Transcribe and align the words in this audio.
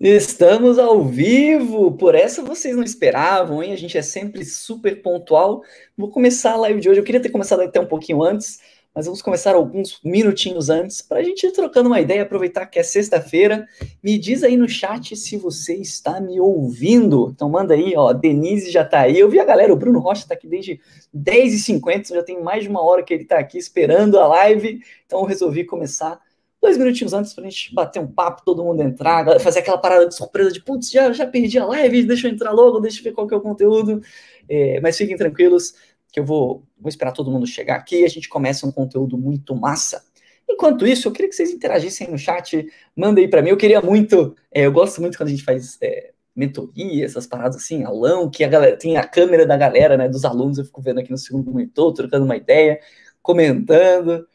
Estamos 0.00 0.78
ao 0.78 1.04
vivo! 1.04 1.90
Por 1.90 2.14
essa 2.14 2.40
vocês 2.40 2.76
não 2.76 2.84
esperavam, 2.84 3.60
hein? 3.60 3.72
A 3.72 3.76
gente 3.76 3.98
é 3.98 4.02
sempre 4.02 4.44
super 4.44 5.02
pontual. 5.02 5.60
Vou 5.96 6.08
começar 6.08 6.52
a 6.52 6.56
live 6.56 6.80
de 6.80 6.88
hoje. 6.88 7.00
Eu 7.00 7.04
queria 7.04 7.20
ter 7.20 7.30
começado 7.30 7.62
até 7.62 7.80
um 7.80 7.86
pouquinho 7.86 8.22
antes, 8.22 8.60
mas 8.94 9.06
vamos 9.06 9.20
começar 9.20 9.56
alguns 9.56 10.00
minutinhos 10.04 10.70
antes 10.70 11.02
para 11.02 11.18
a 11.18 11.22
gente 11.24 11.44
ir 11.44 11.50
trocando 11.50 11.88
uma 11.88 12.00
ideia, 12.00 12.22
aproveitar 12.22 12.66
que 12.66 12.78
é 12.78 12.82
sexta-feira. 12.84 13.66
Me 14.00 14.16
diz 14.16 14.44
aí 14.44 14.56
no 14.56 14.68
chat 14.68 15.16
se 15.16 15.36
você 15.36 15.74
está 15.74 16.20
me 16.20 16.38
ouvindo. 16.38 17.32
Então 17.34 17.50
manda 17.50 17.74
aí, 17.74 17.94
ó. 17.96 18.12
Denise 18.12 18.70
já 18.70 18.82
está 18.82 19.00
aí. 19.00 19.18
Eu 19.18 19.28
vi 19.28 19.40
a 19.40 19.44
galera, 19.44 19.72
o 19.72 19.76
Bruno 19.76 19.98
Rocha 19.98 20.22
está 20.22 20.34
aqui 20.34 20.46
desde 20.46 20.80
10h50, 21.12 22.10
já 22.14 22.22
tem 22.22 22.40
mais 22.40 22.62
de 22.62 22.68
uma 22.68 22.84
hora 22.84 23.02
que 23.02 23.12
ele 23.12 23.24
está 23.24 23.40
aqui 23.40 23.58
esperando 23.58 24.16
a 24.16 24.28
live. 24.28 24.80
Então 25.06 25.18
eu 25.18 25.26
resolvi 25.26 25.64
começar 25.64 26.20
dois 26.68 26.76
minutinhos 26.76 27.14
antes 27.14 27.32
pra 27.32 27.44
gente 27.44 27.74
bater 27.74 27.98
um 27.98 28.06
papo, 28.06 28.42
todo 28.44 28.62
mundo 28.62 28.82
entrar, 28.82 29.40
fazer 29.40 29.60
aquela 29.60 29.78
parada 29.78 30.06
de 30.06 30.14
surpresa 30.14 30.52
de 30.52 30.62
putz, 30.62 30.90
já, 30.90 31.10
já 31.12 31.26
perdi 31.26 31.58
a 31.58 31.64
live, 31.64 32.04
deixa 32.04 32.28
eu 32.28 32.32
entrar 32.32 32.52
logo, 32.52 32.78
deixa 32.78 33.00
eu 33.00 33.04
ver 33.04 33.12
qual 33.12 33.26
que 33.26 33.34
é 33.34 33.36
o 33.36 33.40
conteúdo. 33.40 34.02
É, 34.48 34.80
mas 34.80 34.96
fiquem 34.96 35.16
tranquilos 35.16 35.74
que 36.12 36.20
eu 36.20 36.24
vou, 36.24 36.62
vou 36.78 36.88
esperar 36.88 37.12
todo 37.12 37.30
mundo 37.30 37.46
chegar 37.46 37.76
aqui 37.76 38.02
e 38.02 38.04
a 38.04 38.08
gente 38.08 38.28
começa 38.28 38.66
um 38.66 38.72
conteúdo 38.72 39.16
muito 39.16 39.54
massa. 39.54 40.04
Enquanto 40.48 40.86
isso, 40.86 41.08
eu 41.08 41.12
queria 41.12 41.28
que 41.28 41.36
vocês 41.36 41.50
interagissem 41.50 42.10
no 42.10 42.18
chat, 42.18 42.66
mandem 42.96 43.24
aí 43.24 43.30
para 43.30 43.42
mim. 43.42 43.50
Eu 43.50 43.56
queria 43.56 43.80
muito, 43.80 44.34
é, 44.52 44.66
eu 44.66 44.72
gosto 44.72 45.00
muito 45.00 45.16
quando 45.16 45.28
a 45.28 45.32
gente 45.32 45.44
faz 45.44 45.78
é, 45.82 46.12
mentoria, 46.36 47.04
essas 47.04 47.26
paradas 47.26 47.56
assim, 47.56 47.84
aulão, 47.84 48.30
que 48.30 48.44
a 48.44 48.48
galera 48.48 48.76
tem 48.76 48.96
a 48.96 49.04
câmera 49.04 49.46
da 49.46 49.56
galera, 49.56 49.96
né, 49.96 50.08
dos 50.08 50.24
alunos, 50.24 50.58
eu 50.58 50.64
fico 50.64 50.80
vendo 50.82 51.00
aqui 51.00 51.10
no 51.10 51.18
segundo 51.18 51.50
monitor, 51.50 51.92
trocando 51.92 52.24
uma 52.24 52.36
ideia, 52.36 52.80
comentando 53.22 54.26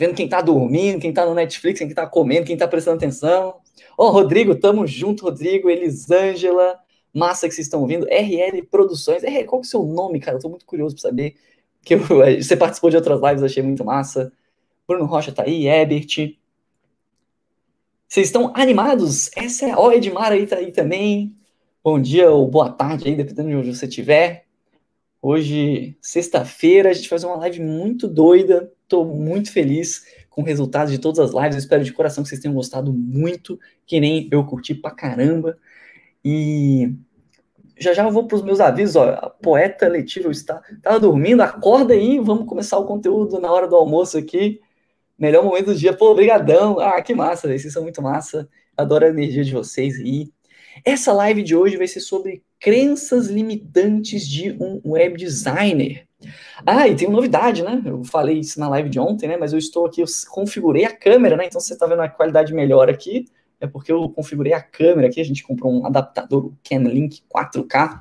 vendo 0.00 0.14
quem 0.14 0.26
tá 0.26 0.40
dormindo, 0.40 0.98
quem 0.98 1.12
tá 1.12 1.26
no 1.26 1.34
Netflix, 1.34 1.78
quem 1.78 1.92
tá 1.92 2.06
comendo, 2.06 2.46
quem 2.46 2.56
tá 2.56 2.66
prestando 2.66 2.96
atenção. 2.96 3.56
Ó, 3.98 4.08
oh, 4.08 4.10
Rodrigo, 4.10 4.54
tamo 4.54 4.86
junto, 4.86 5.24
Rodrigo, 5.24 5.68
Elisângela, 5.68 6.78
massa 7.12 7.46
que 7.46 7.54
vocês 7.54 7.66
estão 7.66 7.82
ouvindo, 7.82 8.06
RL 8.06 8.62
Produções. 8.70 9.22
RL, 9.22 9.44
qual 9.44 9.60
que 9.60 9.66
é 9.66 9.68
o 9.68 9.70
seu 9.70 9.84
nome, 9.84 10.18
cara? 10.18 10.38
Eu 10.38 10.40
tô 10.40 10.48
muito 10.48 10.64
curioso 10.64 10.94
pra 10.94 11.02
saber. 11.02 11.36
Que 11.84 11.96
eu, 11.96 12.00
você 12.42 12.56
participou 12.56 12.88
de 12.88 12.96
outras 12.96 13.20
lives, 13.20 13.42
achei 13.42 13.62
muito 13.62 13.84
massa. 13.84 14.32
Bruno 14.88 15.04
Rocha 15.04 15.32
tá 15.32 15.42
aí, 15.42 15.68
Ebert. 15.68 16.34
Vocês 18.08 18.28
estão 18.28 18.52
animados? 18.56 19.30
Essa 19.36 19.66
é 19.66 19.70
a 19.72 19.78
Ó, 19.78 19.92
Edmar 19.92 20.32
aí 20.32 20.46
tá 20.46 20.56
aí 20.56 20.72
também. 20.72 21.36
Bom 21.84 22.00
dia 22.00 22.30
ou 22.30 22.48
boa 22.48 22.70
tarde 22.70 23.06
aí, 23.06 23.14
dependendo 23.14 23.50
de 23.50 23.56
onde 23.56 23.76
você 23.76 23.84
estiver. 23.84 24.46
Hoje, 25.20 25.94
sexta-feira, 26.00 26.88
a 26.88 26.92
gente 26.94 27.06
fazer 27.06 27.26
uma 27.26 27.36
live 27.36 27.60
muito 27.60 28.08
doida. 28.08 28.72
Estou 28.90 29.06
muito 29.06 29.52
feliz 29.52 30.04
com 30.28 30.42
o 30.42 30.44
resultado 30.44 30.90
de 30.90 30.98
todas 30.98 31.20
as 31.20 31.30
lives. 31.30 31.54
Eu 31.54 31.60
espero 31.60 31.84
de 31.84 31.92
coração 31.92 32.24
que 32.24 32.28
vocês 32.28 32.40
tenham 32.40 32.56
gostado 32.56 32.92
muito, 32.92 33.56
que 33.86 34.00
nem 34.00 34.28
eu 34.32 34.44
curti 34.44 34.74
pra 34.74 34.90
caramba. 34.90 35.56
E 36.24 36.92
já 37.78 37.94
já 37.94 38.02
eu 38.02 38.10
vou 38.10 38.26
para 38.26 38.34
os 38.34 38.42
meus 38.42 38.58
avisos. 38.58 38.96
Ó, 38.96 39.08
a 39.10 39.30
poeta 39.30 39.86
Letível 39.86 40.32
está 40.32 40.60
estava 40.72 40.98
dormindo, 40.98 41.40
acorda 41.40 41.94
aí, 41.94 42.18
vamos 42.18 42.48
começar 42.48 42.78
o 42.78 42.84
conteúdo 42.84 43.38
na 43.38 43.52
hora 43.52 43.68
do 43.68 43.76
almoço 43.76 44.18
aqui. 44.18 44.60
Melhor 45.16 45.44
momento 45.44 45.66
do 45.66 45.76
dia. 45.76 45.96
Pô, 45.96 46.10
obrigadão. 46.10 46.80
Ah, 46.80 47.00
que 47.00 47.14
massa, 47.14 47.46
vocês 47.46 47.72
são 47.72 47.84
muito 47.84 48.02
massa. 48.02 48.48
Adoro 48.76 49.06
a 49.06 49.10
energia 49.10 49.44
de 49.44 49.52
vocês 49.52 50.00
aí. 50.00 50.32
Essa 50.84 51.12
live 51.12 51.44
de 51.44 51.54
hoje 51.54 51.76
vai 51.76 51.86
ser 51.86 52.00
sobre 52.00 52.42
crenças 52.58 53.28
limitantes 53.28 54.26
de 54.26 54.50
um 54.60 54.80
web 54.84 55.16
designer. 55.16 56.09
Ah, 56.66 56.88
e 56.88 56.94
tem 56.94 57.08
uma 57.08 57.16
novidade, 57.16 57.62
né? 57.62 57.82
Eu 57.84 58.04
falei 58.04 58.38
isso 58.38 58.60
na 58.60 58.68
live 58.68 58.88
de 58.88 58.98
ontem, 58.98 59.28
né? 59.28 59.36
Mas 59.36 59.52
eu 59.52 59.58
estou 59.58 59.86
aqui, 59.86 60.00
eu 60.00 60.06
configurei 60.30 60.84
a 60.84 60.94
câmera, 60.96 61.36
né? 61.36 61.46
Então 61.46 61.60
você 61.60 61.72
está 61.72 61.86
vendo 61.86 62.02
a 62.02 62.08
qualidade 62.08 62.52
melhor 62.52 62.88
aqui. 62.88 63.26
É 63.60 63.66
porque 63.66 63.92
eu 63.92 64.08
configurei 64.08 64.52
a 64.52 64.62
câmera 64.62 65.08
aqui. 65.08 65.20
A 65.20 65.24
gente 65.24 65.42
comprou 65.42 65.72
um 65.72 65.86
adaptador, 65.86 66.46
o 66.46 66.56
Canlink 66.62 67.22
4K 67.34 68.00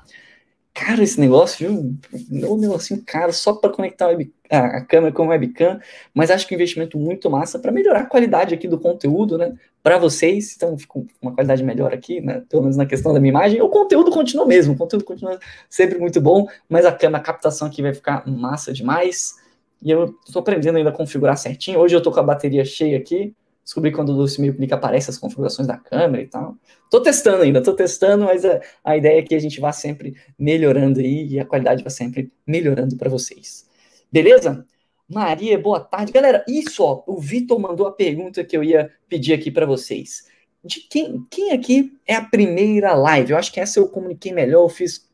caro 0.73 1.01
esse 1.01 1.19
negócio, 1.19 1.67
viu? 1.67 2.49
Um 2.49 2.57
negocinho 2.57 3.01
caro 3.05 3.33
só 3.33 3.53
para 3.53 3.69
conectar 3.69 4.09
a, 4.49 4.57
a, 4.57 4.81
câmera 4.81 5.13
com 5.13 5.23
a 5.23 5.27
webcam, 5.27 5.79
mas 6.13 6.31
acho 6.31 6.47
que 6.47 6.53
um 6.53 6.57
investimento 6.57 6.97
muito 6.97 7.29
massa 7.29 7.59
para 7.59 7.71
melhorar 7.71 8.01
a 8.01 8.05
qualidade 8.05 8.53
aqui 8.53 8.67
do 8.67 8.79
conteúdo, 8.79 9.37
né? 9.37 9.53
Para 9.83 9.97
vocês, 9.97 10.55
então 10.55 10.77
fica 10.77 11.01
uma 11.21 11.33
qualidade 11.33 11.63
melhor 11.63 11.93
aqui, 11.93 12.21
né? 12.21 12.43
Pelo 12.49 12.63
menos 12.63 12.77
na 12.77 12.85
questão 12.85 13.13
da 13.13 13.19
minha 13.19 13.31
imagem. 13.31 13.61
O 13.61 13.69
conteúdo 13.69 14.11
continua 14.11 14.45
mesmo, 14.45 14.73
o 14.73 14.77
conteúdo 14.77 15.03
continua 15.05 15.39
sempre 15.69 15.97
muito 15.99 16.19
bom, 16.21 16.47
mas 16.67 16.85
a 16.85 16.91
câmera, 16.91 17.21
a 17.21 17.25
captação 17.25 17.67
aqui 17.67 17.81
vai 17.81 17.93
ficar 17.93 18.25
massa 18.27 18.71
demais. 18.71 19.35
E 19.81 19.91
eu 19.91 20.15
estou 20.25 20.41
aprendendo 20.41 20.77
ainda 20.77 20.89
a 20.89 20.93
configurar 20.93 21.37
certinho. 21.37 21.79
Hoje 21.79 21.95
eu 21.95 21.99
estou 21.99 22.11
com 22.11 22.19
a 22.19 22.23
bateria 22.23 22.65
cheia 22.65 22.97
aqui, 22.97 23.33
descobri 23.69 23.91
quando 23.91 24.09
o 24.09 24.13
Lucy 24.13 24.41
meio 24.41 24.55
clica 24.55 24.73
aparece 24.73 25.11
as 25.11 25.17
configurações 25.19 25.67
da 25.67 25.77
câmera 25.77 26.23
e 26.23 26.27
tal. 26.27 26.55
Tô 26.89 26.99
testando 27.01 27.43
ainda, 27.43 27.61
tô 27.61 27.73
testando, 27.73 28.25
mas 28.25 28.43
a, 28.43 28.59
a 28.83 28.97
ideia 28.97 29.19
é 29.19 29.21
que 29.21 29.35
a 29.35 29.39
gente 29.39 29.59
vá 29.61 29.71
sempre 29.71 30.15
melhorando 30.39 30.99
aí 30.99 31.27
e 31.27 31.39
a 31.39 31.45
qualidade 31.45 31.83
vá 31.83 31.89
sempre 31.91 32.31
melhorando 32.47 32.97
para 32.97 33.11
vocês. 33.11 33.67
Beleza? 34.11 34.65
Maria, 35.07 35.57
boa 35.59 35.79
tarde. 35.79 36.11
Galera, 36.11 36.43
isso, 36.47 36.83
ó, 36.83 37.03
o 37.05 37.19
Vitor 37.19 37.59
mandou 37.59 37.85
a 37.85 37.91
pergunta 37.91 38.43
que 38.43 38.57
eu 38.57 38.63
ia 38.63 38.91
pedir 39.07 39.33
aqui 39.33 39.51
para 39.51 39.67
vocês. 39.67 40.27
De 40.65 40.79
quem, 40.81 41.23
quem 41.29 41.51
aqui 41.51 41.95
é 42.07 42.15
a 42.15 42.23
primeira 42.23 42.95
live? 42.95 43.31
Eu 43.31 43.37
acho 43.37 43.53
que 43.53 43.59
essa 43.59 43.79
eu 43.79 43.87
comuniquei 43.87 44.33
melhor, 44.33 44.63
eu 44.63 44.69
fiz 44.69 45.07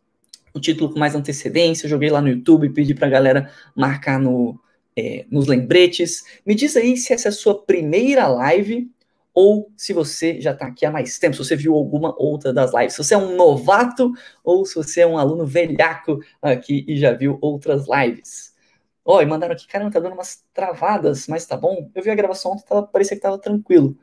o 0.53 0.61
título 0.61 0.93
com 0.93 0.97
mais 0.97 1.13
antecedência, 1.13 1.89
joguei 1.89 2.09
lá 2.09 2.21
no 2.21 2.29
YouTube, 2.29 2.69
pedi 2.69 2.95
pra 2.95 3.09
galera 3.09 3.51
marcar 3.75 4.17
no, 4.17 4.57
é, 4.97 5.25
nos 5.29 5.47
lembretes. 5.47 6.23
Me 6.45 6.55
diz 6.55 6.75
aí 6.77 6.95
se 6.97 7.13
essa 7.13 7.27
é 7.27 7.29
a 7.29 7.33
sua 7.33 7.63
primeira 7.65 8.27
live 8.27 8.89
ou 9.33 9.69
se 9.75 9.91
você 9.91 10.39
já 10.39 10.51
está 10.51 10.67
aqui 10.67 10.85
há 10.85 10.91
mais 10.91 11.19
tempo, 11.19 11.35
se 11.35 11.43
você 11.43 11.55
viu 11.57 11.75
alguma 11.75 12.15
outra 12.17 12.53
das 12.53 12.73
lives. 12.73 12.93
Se 12.93 13.03
você 13.03 13.13
é 13.15 13.17
um 13.17 13.35
novato 13.35 14.11
ou 14.43 14.65
se 14.65 14.75
você 14.75 15.01
é 15.01 15.07
um 15.07 15.17
aluno 15.17 15.45
velhaco 15.45 16.19
aqui 16.41 16.85
e 16.87 16.95
já 16.95 17.11
viu 17.11 17.37
outras 17.41 17.85
lives. 17.87 18.55
Ó, 19.03 19.17
oh, 19.17 19.21
e 19.21 19.25
mandaram 19.25 19.53
aqui, 19.53 19.67
caramba, 19.67 19.91
tá 19.91 19.99
dando 19.99 20.13
umas 20.13 20.43
travadas, 20.53 21.27
mas 21.27 21.45
tá 21.45 21.57
bom. 21.57 21.91
Eu 21.93 22.01
vi 22.01 22.09
a 22.09 22.15
gravação 22.15 22.53
ontem, 22.53 22.65
tava, 22.65 22.83
parecia 22.87 23.15
que 23.15 23.21
tava 23.21 23.37
tranquilo. 23.37 23.95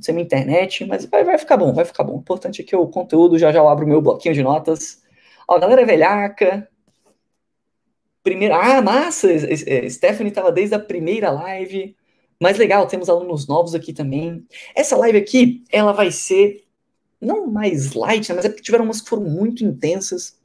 Sem 0.00 0.14
minha 0.14 0.24
internet, 0.24 0.84
mas 0.84 1.06
vai, 1.06 1.24
vai 1.24 1.38
ficar 1.38 1.56
bom, 1.56 1.72
vai 1.72 1.84
ficar 1.84 2.04
bom. 2.04 2.16
O 2.16 2.18
importante 2.20 2.60
é 2.60 2.64
que 2.64 2.74
o 2.76 2.88
conteúdo, 2.88 3.38
já 3.38 3.52
já 3.52 3.60
eu 3.60 3.68
abro 3.68 3.86
meu 3.86 4.02
bloquinho 4.02 4.34
de 4.34 4.42
notas. 4.42 5.02
Ó, 5.48 5.58
galera 5.58 5.82
é 5.82 5.84
velhaca, 5.86 6.68
Primeira, 8.24 8.56
ah, 8.56 8.80
massa! 8.80 9.28
Stephanie 9.90 10.30
estava 10.30 10.50
desde 10.50 10.74
a 10.74 10.78
primeira 10.80 11.30
live. 11.30 11.94
Mas 12.40 12.56
legal, 12.56 12.86
temos 12.86 13.10
alunos 13.10 13.46
novos 13.46 13.74
aqui 13.74 13.92
também. 13.92 14.46
Essa 14.74 14.96
live 14.96 15.18
aqui, 15.18 15.62
ela 15.70 15.92
vai 15.92 16.10
ser 16.10 16.64
não 17.20 17.46
mais 17.46 17.92
light, 17.92 18.28
né, 18.30 18.36
mas 18.36 18.46
é 18.46 18.48
porque 18.48 18.62
tiveram 18.62 18.86
umas 18.86 19.02
que 19.02 19.10
foram 19.10 19.24
muito 19.24 19.62
intensas. 19.62 20.38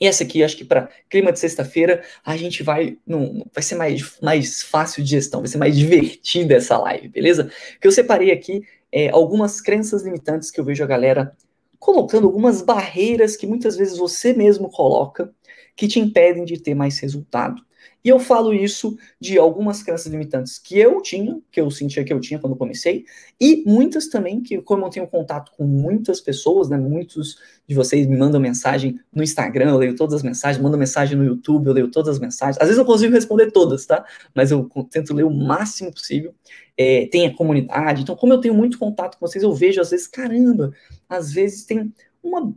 E 0.00 0.06
essa 0.06 0.22
aqui, 0.22 0.44
acho 0.44 0.56
que 0.56 0.64
para 0.64 0.88
clima 1.10 1.32
de 1.32 1.40
sexta-feira, 1.40 2.04
a 2.24 2.36
gente 2.36 2.62
vai. 2.62 2.98
Não, 3.04 3.44
vai 3.52 3.62
ser 3.62 3.74
mais, 3.74 4.16
mais 4.22 4.62
fácil 4.62 5.02
de 5.02 5.10
gestão, 5.10 5.40
vai 5.40 5.48
ser 5.48 5.58
mais 5.58 5.76
divertida 5.76 6.54
essa 6.54 6.78
live, 6.78 7.08
beleza? 7.08 7.50
Que 7.80 7.88
eu 7.88 7.92
separei 7.92 8.30
aqui 8.30 8.62
é, 8.92 9.10
algumas 9.10 9.60
crenças 9.60 10.04
limitantes 10.04 10.52
que 10.52 10.60
eu 10.60 10.64
vejo 10.64 10.84
a 10.84 10.86
galera 10.86 11.36
colocando, 11.80 12.28
algumas 12.28 12.62
barreiras 12.62 13.36
que 13.36 13.46
muitas 13.46 13.76
vezes 13.76 13.98
você 13.98 14.32
mesmo 14.32 14.70
coloca 14.70 15.32
que 15.76 15.88
te 15.88 16.00
impedem 16.00 16.44
de 16.44 16.58
ter 16.60 16.74
mais 16.74 16.98
resultado. 16.98 17.62
E 18.04 18.10
eu 18.10 18.18
falo 18.18 18.52
isso 18.52 18.98
de 19.18 19.38
algumas 19.38 19.82
crenças 19.82 20.12
limitantes 20.12 20.58
que 20.58 20.78
eu 20.78 21.00
tinha, 21.00 21.40
que 21.50 21.58
eu 21.58 21.70
sentia 21.70 22.04
que 22.04 22.12
eu 22.12 22.20
tinha 22.20 22.38
quando 22.38 22.54
comecei, 22.54 23.06
e 23.40 23.64
muitas 23.66 24.08
também 24.08 24.42
que, 24.42 24.60
como 24.60 24.84
eu 24.84 24.90
tenho 24.90 25.06
contato 25.06 25.52
com 25.56 25.64
muitas 25.64 26.20
pessoas, 26.20 26.68
né, 26.68 26.76
muitos 26.76 27.38
de 27.66 27.74
vocês 27.74 28.06
me 28.06 28.14
mandam 28.14 28.38
mensagem 28.38 29.00
no 29.10 29.22
Instagram, 29.22 29.70
eu 29.70 29.78
leio 29.78 29.96
todas 29.96 30.16
as 30.16 30.22
mensagens, 30.22 30.62
mandam 30.62 30.78
mensagem 30.78 31.16
no 31.16 31.24
YouTube, 31.24 31.66
eu 31.66 31.72
leio 31.72 31.90
todas 31.90 32.16
as 32.16 32.20
mensagens. 32.20 32.58
Às 32.60 32.68
vezes 32.68 32.78
eu 32.78 32.84
consigo 32.84 33.14
responder 33.14 33.50
todas, 33.50 33.86
tá? 33.86 34.04
Mas 34.34 34.50
eu 34.50 34.68
tento 34.90 35.14
ler 35.14 35.24
o 35.24 35.30
máximo 35.30 35.90
possível. 35.90 36.34
É, 36.76 37.06
tem 37.06 37.26
a 37.26 37.34
comunidade, 37.34 38.02
então, 38.02 38.16
como 38.16 38.34
eu 38.34 38.40
tenho 38.40 38.52
muito 38.52 38.78
contato 38.78 39.16
com 39.16 39.26
vocês, 39.26 39.42
eu 39.42 39.54
vejo 39.54 39.80
às 39.80 39.90
vezes, 39.90 40.06
caramba, 40.06 40.72
às 41.08 41.32
vezes 41.32 41.64
tem 41.64 41.90
uma 42.22 42.52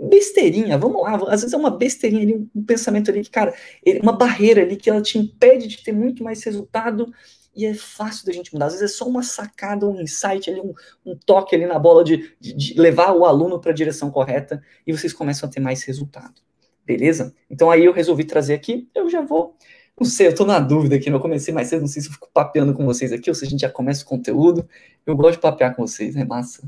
besteirinha, 0.00 0.78
vamos 0.78 1.02
lá, 1.02 1.16
às 1.28 1.40
vezes 1.40 1.52
é 1.52 1.56
uma 1.56 1.70
besteirinha 1.70 2.22
ali, 2.22 2.48
um 2.54 2.64
pensamento 2.64 3.10
ali 3.10 3.22
que, 3.22 3.30
cara, 3.30 3.54
uma 4.02 4.12
barreira 4.12 4.62
ali 4.62 4.76
que 4.76 4.88
ela 4.88 5.02
te 5.02 5.18
impede 5.18 5.66
de 5.66 5.82
ter 5.82 5.92
muito 5.92 6.22
mais 6.22 6.42
resultado 6.44 7.12
e 7.54 7.66
é 7.66 7.74
fácil 7.74 8.24
da 8.24 8.32
gente 8.32 8.52
mudar. 8.52 8.66
Às 8.66 8.74
vezes 8.74 8.94
é 8.94 8.96
só 8.96 9.04
uma 9.04 9.22
sacada, 9.22 9.86
um 9.86 10.00
insight 10.00 10.48
ali, 10.48 10.60
um, 10.60 10.72
um 11.04 11.16
toque 11.16 11.56
ali 11.56 11.66
na 11.66 11.78
bola 11.78 12.04
de, 12.04 12.32
de, 12.40 12.54
de 12.54 12.80
levar 12.80 13.12
o 13.12 13.24
aluno 13.24 13.60
para 13.60 13.72
a 13.72 13.74
direção 13.74 14.10
correta 14.10 14.62
e 14.86 14.92
vocês 14.92 15.12
começam 15.12 15.48
a 15.48 15.52
ter 15.52 15.58
mais 15.58 15.82
resultado. 15.82 16.40
Beleza? 16.86 17.34
Então 17.50 17.70
aí 17.70 17.84
eu 17.84 17.92
resolvi 17.92 18.24
trazer 18.24 18.54
aqui, 18.54 18.88
eu 18.94 19.10
já 19.10 19.20
vou. 19.20 19.56
Não 20.00 20.06
sei, 20.06 20.28
eu 20.28 20.34
tô 20.34 20.44
na 20.46 20.60
dúvida 20.60 20.94
aqui, 20.94 21.10
eu 21.10 21.18
comecei 21.18 21.52
mais 21.52 21.66
cedo, 21.66 21.80
não 21.80 21.88
sei 21.88 22.00
se 22.00 22.08
eu 22.08 22.12
fico 22.12 22.30
papeando 22.32 22.72
com 22.72 22.86
vocês 22.86 23.12
aqui 23.12 23.28
ou 23.28 23.34
se 23.34 23.44
a 23.44 23.48
gente 23.48 23.60
já 23.60 23.68
começa 23.68 24.04
o 24.04 24.06
conteúdo. 24.06 24.68
Eu 25.04 25.16
gosto 25.16 25.32
de 25.32 25.40
papear 25.40 25.74
com 25.74 25.84
vocês, 25.84 26.14
é 26.14 26.24
massa. 26.24 26.62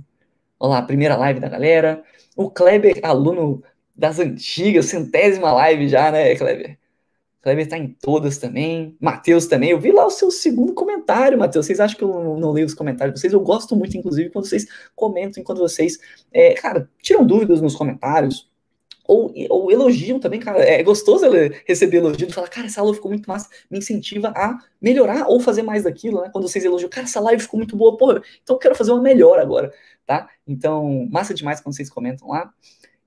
Olha 0.61 0.75
lá, 0.75 0.83
primeira 0.83 1.17
live 1.17 1.41
da 1.41 1.49
galera. 1.49 2.05
O 2.37 2.51
Kleber, 2.51 3.01
aluno 3.03 3.63
das 3.97 4.19
antigas, 4.19 4.87
centésima 4.87 5.53
live 5.53 5.89
já, 5.89 6.13
né, 6.13 6.35
Kleber? 6.37 6.79
Kleber 7.41 7.67
tá 7.67 7.79
em 7.79 7.89
todas 7.89 8.37
também. 8.37 8.95
Matheus 9.01 9.47
também. 9.47 9.71
Eu 9.71 9.81
vi 9.81 9.91
lá 9.91 10.07
o 10.07 10.11
seu 10.11 10.31
segundo 10.31 10.75
comentário, 10.75 11.39
Matheus. 11.39 11.65
Vocês 11.65 11.81
acham 11.81 11.97
que 11.97 12.05
eu 12.05 12.37
não, 12.39 12.53
leio 12.53 12.67
os 12.67 12.75
comentários 12.75 13.15
de 13.15 13.21
vocês? 13.21 13.33
Eu 13.33 13.41
gosto 13.41 13.75
muito, 13.75 13.97
inclusive, 13.97 14.29
quando 14.29 14.47
vocês 14.47 14.67
comentam, 14.95 15.43
quando 15.43 15.59
vocês, 15.59 15.99
é, 16.31 16.53
cara, 16.53 16.89
tiram 17.01 17.25
dúvidas 17.25 17.63
nos 17.63 17.75
comentários. 17.75 18.51
Ou, 19.11 19.35
ou 19.49 19.73
elogiam 19.73 20.21
também, 20.21 20.39
cara. 20.39 20.63
É 20.63 20.85
gostoso 20.85 21.27
receber 21.67 21.97
elogio 21.97 22.29
e 22.29 22.33
falar, 22.33 22.47
cara, 22.47 22.69
essa 22.69 22.81
aula 22.81 22.95
ficou 22.95 23.11
muito 23.11 23.29
massa, 23.29 23.49
me 23.69 23.79
incentiva 23.79 24.29
a 24.37 24.57
melhorar 24.81 25.27
ou 25.27 25.41
fazer 25.41 25.63
mais 25.63 25.83
daquilo, 25.83 26.21
né? 26.21 26.31
Quando 26.33 26.47
vocês 26.47 26.65
elogiam, 26.65 26.89
cara, 26.89 27.09
essa 27.09 27.19
live 27.19 27.43
ficou 27.43 27.59
muito 27.59 27.77
boa, 27.77 27.97
pô, 27.97 28.13
então 28.13 28.55
eu 28.55 28.59
quero 28.59 28.77
fazer 28.77 28.93
uma 28.93 29.03
melhor 29.03 29.41
agora, 29.41 29.75
tá? 30.07 30.29
Então, 30.47 31.09
massa 31.11 31.35
demais 31.35 31.61
quando 31.61 31.75
vocês 31.75 31.91
comentam 31.91 32.29
lá. 32.29 32.55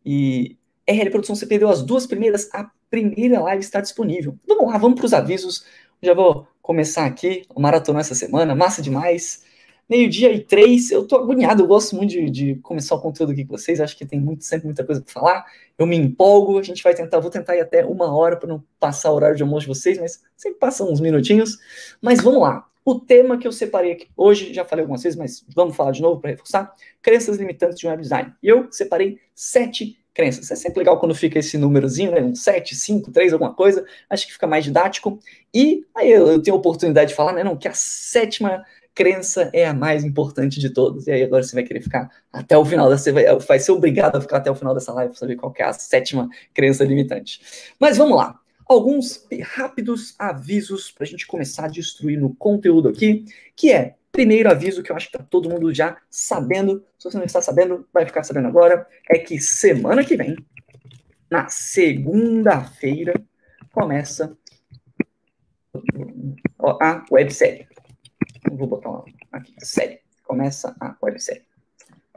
E 0.05 0.57
RL 0.85 1.09
Produção, 1.09 1.37
você 1.37 1.45
perdeu 1.45 1.69
as 1.69 1.81
duas 1.81 2.05
primeiras, 2.05 2.49
a 2.53 2.69
primeira 2.89 3.39
live 3.39 3.63
está 3.63 3.79
disponível. 3.79 4.37
Vamos 4.45 4.67
lá, 4.67 4.77
vamos 4.77 4.99
para 4.99 5.05
os 5.05 5.13
avisos. 5.13 5.65
Já 6.01 6.13
vou 6.13 6.45
começar 6.61 7.05
aqui, 7.05 7.43
o 7.55 7.61
maratona 7.61 8.01
essa 8.01 8.13
semana, 8.13 8.53
massa 8.53 8.81
demais. 8.81 9.45
Meio-dia 9.89 10.31
e 10.31 10.39
três, 10.39 10.91
eu 10.91 11.05
tô 11.05 11.17
agoniado, 11.17 11.63
eu 11.63 11.67
gosto 11.67 11.95
muito 11.95 12.11
de, 12.11 12.29
de, 12.29 12.55
começar 12.55 12.95
o 12.95 13.01
conteúdo 13.01 13.33
aqui 13.33 13.43
com 13.43 13.57
vocês, 13.57 13.81
acho 13.81 13.97
que 13.97 14.05
tem 14.05 14.19
muito, 14.19 14.43
sempre 14.45 14.65
muita 14.65 14.83
coisa 14.83 15.01
para 15.01 15.13
falar. 15.13 15.45
Eu 15.77 15.85
me 15.85 15.97
empolgo, 15.97 16.57
a 16.57 16.63
gente 16.63 16.81
vai 16.81 16.93
tentar, 16.93 17.19
vou 17.19 17.29
tentar 17.29 17.55
ir 17.57 17.61
até 17.61 17.85
uma 17.85 18.15
hora 18.15 18.37
para 18.37 18.47
não 18.47 18.63
passar 18.79 19.11
o 19.11 19.15
horário 19.15 19.35
de 19.35 19.43
almoço 19.43 19.61
de 19.61 19.67
vocês, 19.67 19.97
mas 19.99 20.21
sempre 20.37 20.57
passam 20.57 20.91
uns 20.91 21.01
minutinhos. 21.01 21.57
Mas 22.01 22.21
vamos 22.21 22.41
lá. 22.41 22.65
O 22.85 22.99
tema 22.99 23.37
que 23.37 23.47
eu 23.47 23.51
separei 23.51 23.91
aqui 23.91 24.07
hoje, 24.15 24.53
já 24.53 24.65
falei 24.65 24.83
algumas 24.83 25.03
vezes, 25.03 25.17
mas 25.17 25.45
vamos 25.53 25.75
falar 25.75 25.91
de 25.91 26.01
novo 26.01 26.19
para 26.19 26.31
reforçar: 26.31 26.73
crenças 27.01 27.37
limitantes 27.37 27.77
de 27.77 27.87
web 27.87 28.01
design. 28.01 28.33
E 28.41 28.47
eu 28.47 28.67
separei 28.71 29.19
sete 29.35 29.97
crenças. 30.13 30.49
É 30.51 30.55
sempre 30.55 30.79
legal 30.79 30.99
quando 30.99 31.15
fica 31.15 31.39
esse 31.39 31.57
númerozinho, 31.57 32.11
né? 32.11 32.21
Um 32.21 32.35
7, 32.35 32.75
5, 32.75 33.11
3, 33.11 33.33
alguma 33.33 33.53
coisa. 33.53 33.85
Acho 34.09 34.27
que 34.27 34.33
fica 34.33 34.45
mais 34.45 34.63
didático. 34.63 35.19
E 35.53 35.85
aí 35.95 36.11
eu 36.11 36.41
tenho 36.41 36.55
a 36.55 36.59
oportunidade 36.59 37.09
de 37.09 37.15
falar, 37.15 37.33
né? 37.33 37.43
Não, 37.43 37.57
que 37.57 37.67
a 37.67 37.73
sétima 37.73 38.63
crença 38.93 39.49
é 39.53 39.65
a 39.65 39.73
mais 39.73 40.03
importante 40.03 40.59
de 40.59 40.69
todas. 40.69 41.07
E 41.07 41.11
aí 41.11 41.23
agora 41.23 41.43
você 41.43 41.55
vai 41.55 41.63
querer 41.63 41.81
ficar 41.81 42.09
até 42.31 42.57
o 42.57 42.65
final, 42.65 42.89
você 42.89 43.11
vai, 43.11 43.25
vai 43.37 43.59
ser 43.59 43.71
obrigado 43.71 44.15
a 44.15 44.21
ficar 44.21 44.37
até 44.37 44.51
o 44.51 44.55
final 44.55 44.73
dessa 44.73 44.93
live 44.93 45.11
para 45.11 45.19
saber 45.19 45.35
qual 45.35 45.53
é 45.57 45.63
a 45.63 45.73
sétima 45.73 46.29
crença 46.53 46.83
limitante. 46.83 47.73
Mas 47.79 47.97
vamos 47.97 48.17
lá. 48.17 48.39
Alguns 48.65 49.27
rápidos 49.41 50.15
avisos 50.17 50.89
para 50.91 51.03
a 51.03 51.07
gente 51.07 51.27
começar 51.27 51.65
a 51.65 51.69
destruir 51.69 52.17
no 52.17 52.33
conteúdo 52.35 52.87
aqui, 52.87 53.25
que 53.55 53.71
é 53.71 53.95
Primeiro 54.13 54.47
aviso 54.47 54.83
que 54.83 54.91
eu 54.91 54.95
acho 54.95 55.07
que 55.07 55.17
tá 55.17 55.23
todo 55.27 55.49
mundo 55.49 55.73
já 55.73 55.97
sabendo, 56.07 56.85
se 56.99 57.09
você 57.09 57.17
não 57.17 57.25
está 57.25 57.41
sabendo, 57.41 57.87
vai 57.91 58.05
ficar 58.05 58.21
sabendo 58.21 58.47
agora, 58.47 58.87
é 59.09 59.17
que 59.17 59.41
semana 59.41 60.05
que 60.05 60.15
vem, 60.15 60.35
na 61.31 61.49
segunda-feira, 61.49 63.15
começa 63.71 64.37
a 66.79 67.03
websérie. 67.11 67.67
Vou 68.51 68.67
botar 68.67 68.89
uma 68.89 69.05
aqui, 69.31 69.53
série. 69.59 69.99
Começa 70.23 70.75
a 70.79 70.95
websérie. 71.01 71.43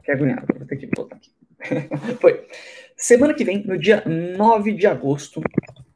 Que 0.02 0.12
agoniado, 0.12 0.46
vou 0.56 0.66
ter 0.66 0.76
que 0.76 0.86
botar 0.86 1.16
aqui. 1.16 1.30
Foi. 2.20 2.46
Semana 2.96 3.34
que 3.34 3.44
vem, 3.44 3.62
no 3.64 3.78
dia 3.78 4.02
9 4.06 4.72
de 4.72 4.86
agosto, 4.86 5.42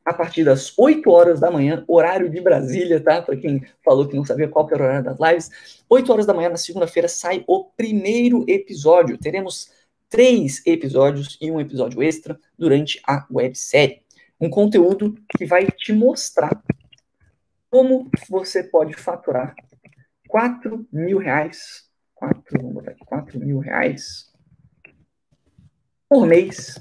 a 0.05 0.13
partir 0.13 0.45
das 0.45 0.77
8 0.77 1.09
horas 1.11 1.41
da 1.41 1.51
manhã, 1.51 1.85
horário 1.87 2.29
de 2.29 2.41
Brasília, 2.41 3.01
tá? 3.01 3.23
Para 3.23 3.37
quem 3.37 3.65
falou 3.85 4.09
que 4.09 4.17
não 4.17 4.25
sabia 4.25 4.49
qual 4.49 4.69
era 4.71 4.83
o 4.83 4.87
horário 4.87 5.05
das 5.05 5.19
lives. 5.19 5.83
8 5.89 6.13
horas 6.13 6.27
da 6.27 6.35
manhã, 6.35 6.49
na 6.49 6.57
segunda-feira, 6.57 7.09
sai 7.09 7.45
o 7.47 7.65
primeiro 7.65 8.45
episódio. 8.49 9.17
Teremos 9.17 9.71
três 10.09 10.61
episódios 10.67 11.39
e 11.41 11.51
um 11.51 11.61
episódio 11.61 12.03
extra 12.03 12.39
durante 12.59 13.01
a 13.07 13.27
websérie. 13.31 14.03
Um 14.41 14.51
conteúdo 14.51 15.15
que 15.37 15.47
vai 15.47 15.67
te 15.67 15.93
mostrar 15.93 16.61
como 17.71 18.11
você 18.29 18.65
pode 18.65 18.95
faturar 18.95 19.55
4 20.31 20.87
mil 20.93 21.19
reais. 21.19 21.91
4, 22.15 22.43
vamos 22.61 22.75
botar 22.75 22.93
aqui, 22.93 23.05
4 23.05 23.41
mil 23.41 23.59
reais 23.59 24.31
por 26.09 26.27
mês, 26.27 26.79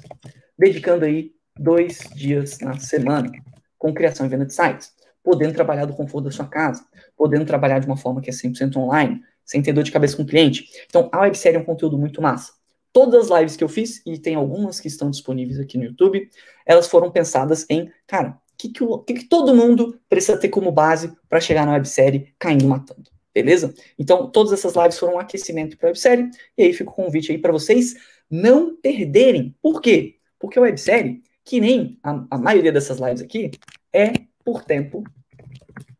dedicando 0.58 1.04
aí 1.04 1.32
dois 1.58 1.98
dias 2.14 2.58
na 2.60 2.78
semana, 2.78 3.30
com 3.78 3.92
criação 3.92 4.26
e 4.26 4.28
venda 4.28 4.46
de 4.46 4.54
sites, 4.54 4.92
podendo 5.22 5.54
trabalhar 5.54 5.84
do 5.84 5.94
conforto 5.94 6.26
da 6.26 6.30
sua 6.30 6.46
casa, 6.46 6.84
podendo 7.16 7.44
trabalhar 7.44 7.78
de 7.78 7.86
uma 7.86 7.96
forma 7.96 8.20
que 8.20 8.30
é 8.30 8.32
100% 8.32 8.76
online, 8.76 9.20
sem 9.44 9.62
ter 9.62 9.72
dor 9.72 9.84
de 9.84 9.92
cabeça 9.92 10.16
com 10.16 10.22
o 10.22 10.26
cliente. 10.26 10.66
Então, 10.86 11.08
a 11.12 11.20
websérie 11.20 11.56
é 11.56 11.60
um 11.60 11.64
conteúdo 11.64 11.98
muito 11.98 12.20
massa. 12.22 12.52
Todas 12.92 13.30
as 13.30 13.38
lives 13.38 13.56
que 13.56 13.64
eu 13.64 13.68
fiz, 13.68 14.04
e 14.04 14.18
tem 14.18 14.34
algumas 14.34 14.80
que 14.80 14.88
estão 14.88 15.10
disponíveis 15.10 15.58
aqui 15.58 15.78
no 15.78 15.84
YouTube, 15.84 16.28
elas 16.66 16.88
foram 16.88 17.10
pensadas 17.10 17.64
em, 17.68 17.90
cara, 18.06 18.30
o 18.30 18.56
que, 18.56 18.68
que, 18.68 18.84
que, 19.06 19.14
que 19.14 19.28
todo 19.28 19.54
mundo 19.54 19.98
precisa 20.08 20.36
ter 20.36 20.48
como 20.48 20.72
base 20.72 21.16
para 21.28 21.40
chegar 21.40 21.64
na 21.66 21.72
websérie 21.72 22.34
caindo 22.38 22.68
matando. 22.68 23.10
Beleza? 23.34 23.72
Então, 23.98 24.30
todas 24.30 24.52
essas 24.52 24.74
lives 24.74 24.98
foram 24.98 25.14
um 25.14 25.18
aquecimento 25.18 25.76
para 25.76 25.88
a 25.88 25.90
websérie, 25.90 26.30
e 26.58 26.64
aí 26.64 26.72
fica 26.72 26.90
o 26.90 26.94
convite 26.94 27.32
aí 27.32 27.38
para 27.38 27.52
vocês 27.52 27.94
não 28.30 28.76
perderem. 28.76 29.54
Por 29.62 29.80
quê? 29.80 30.16
Porque 30.38 30.58
a 30.58 30.62
websérie 30.62 31.22
que 31.44 31.60
nem 31.60 31.98
a, 32.02 32.24
a 32.30 32.38
maioria 32.38 32.72
dessas 32.72 32.98
lives 32.98 33.20
aqui, 33.20 33.50
é 33.92 34.12
por 34.44 34.62
tempo 34.62 35.02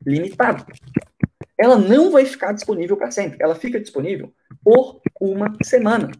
limitado. 0.06 0.64
Ela 1.58 1.76
não 1.76 2.10
vai 2.10 2.24
ficar 2.24 2.52
disponível 2.52 2.96
para 2.96 3.10
sempre. 3.10 3.38
Ela 3.40 3.54
fica 3.54 3.80
disponível 3.80 4.32
por 4.62 5.00
uma 5.20 5.52
semana. 5.62 6.10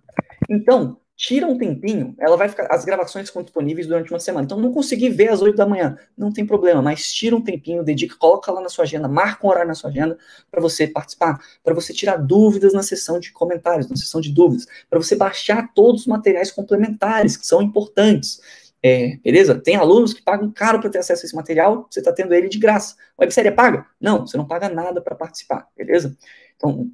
Então, 0.48 0.99
tira 1.20 1.46
um 1.46 1.58
tempinho, 1.58 2.14
ela 2.18 2.34
vai 2.34 2.48
ficar, 2.48 2.66
as 2.70 2.82
gravações 2.82 3.28
ficam 3.28 3.42
disponíveis 3.42 3.86
durante 3.86 4.10
uma 4.10 4.18
semana. 4.18 4.46
Então, 4.46 4.58
não 4.58 4.72
consegui 4.72 5.10
ver 5.10 5.28
às 5.28 5.42
8 5.42 5.54
da 5.54 5.66
manhã, 5.66 5.98
não 6.16 6.32
tem 6.32 6.46
problema, 6.46 6.80
mas 6.80 7.12
tira 7.12 7.36
um 7.36 7.42
tempinho, 7.42 7.84
dedica, 7.84 8.16
coloca 8.16 8.50
lá 8.50 8.62
na 8.62 8.70
sua 8.70 8.84
agenda, 8.84 9.06
marca 9.06 9.46
um 9.46 9.50
horário 9.50 9.68
na 9.68 9.74
sua 9.74 9.90
agenda 9.90 10.16
para 10.50 10.62
você 10.62 10.86
participar, 10.86 11.38
para 11.62 11.74
você 11.74 11.92
tirar 11.92 12.16
dúvidas 12.16 12.72
na 12.72 12.82
sessão 12.82 13.20
de 13.20 13.32
comentários, 13.32 13.86
na 13.86 13.96
sessão 13.96 14.18
de 14.18 14.32
dúvidas, 14.32 14.66
para 14.88 14.98
você 14.98 15.14
baixar 15.14 15.74
todos 15.74 16.02
os 16.02 16.06
materiais 16.06 16.50
complementares 16.50 17.36
que 17.36 17.46
são 17.46 17.60
importantes. 17.60 18.40
É, 18.82 19.18
beleza? 19.22 19.60
Tem 19.60 19.76
alunos 19.76 20.14
que 20.14 20.22
pagam 20.22 20.50
caro 20.50 20.80
para 20.80 20.88
ter 20.88 21.00
acesso 21.00 21.22
a 21.22 21.26
esse 21.26 21.36
material, 21.36 21.86
você 21.90 22.00
está 22.00 22.14
tendo 22.14 22.32
ele 22.32 22.48
de 22.48 22.58
graça. 22.58 22.96
Websérie 23.20 23.50
é 23.50 23.52
paga? 23.52 23.84
Não, 24.00 24.26
você 24.26 24.38
não 24.38 24.46
paga 24.46 24.70
nada 24.70 25.02
para 25.02 25.14
participar, 25.14 25.68
beleza? 25.76 26.16
Então, 26.60 26.90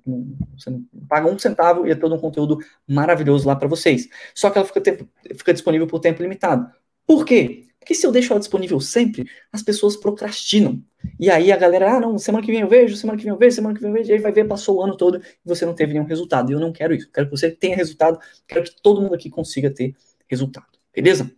você 0.56 0.70
não 0.70 0.84
paga 1.08 1.28
um 1.28 1.36
centavo 1.36 1.86
e 1.86 1.90
é 1.90 1.94
todo 1.96 2.14
um 2.14 2.18
conteúdo 2.18 2.58
maravilhoso 2.86 3.48
lá 3.48 3.56
para 3.56 3.66
vocês. 3.66 4.08
Só 4.32 4.48
que 4.48 4.58
ela 4.58 4.66
fica, 4.66 4.80
tempo, 4.80 5.08
fica 5.36 5.52
disponível 5.52 5.88
por 5.88 5.98
tempo 5.98 6.22
limitado. 6.22 6.70
Por 7.04 7.24
quê? 7.24 7.66
Porque 7.80 7.92
se 7.92 8.06
eu 8.06 8.12
deixo 8.12 8.32
ela 8.32 8.38
disponível 8.38 8.80
sempre, 8.80 9.28
as 9.52 9.62
pessoas 9.62 9.96
procrastinam. 9.96 10.80
E 11.18 11.28
aí 11.28 11.50
a 11.50 11.56
galera, 11.56 11.96
ah, 11.96 12.00
não, 12.00 12.16
semana 12.16 12.44
que 12.44 12.52
vem 12.52 12.60
eu 12.60 12.68
vejo, 12.68 12.96
semana 12.96 13.18
que 13.18 13.24
vem 13.24 13.32
eu 13.32 13.38
vejo, 13.38 13.56
semana 13.56 13.74
que 13.74 13.80
vem 13.80 13.90
eu 13.90 13.94
vejo, 13.94 14.10
e 14.10 14.12
aí 14.12 14.18
vai 14.18 14.32
ver, 14.32 14.46
passou 14.46 14.76
o 14.76 14.82
ano 14.82 14.96
todo 14.96 15.18
e 15.18 15.22
você 15.48 15.66
não 15.66 15.74
teve 15.74 15.92
nenhum 15.92 16.04
resultado. 16.04 16.50
E 16.50 16.54
eu 16.54 16.60
não 16.60 16.72
quero 16.72 16.94
isso. 16.94 17.10
quero 17.12 17.26
que 17.28 17.36
você 17.36 17.50
tenha 17.50 17.76
resultado, 17.76 18.18
quero 18.46 18.62
que 18.64 18.70
todo 18.82 19.00
mundo 19.00 19.14
aqui 19.14 19.28
consiga 19.28 19.70
ter 19.70 19.94
resultado. 20.28 20.66
Beleza? 20.94 21.30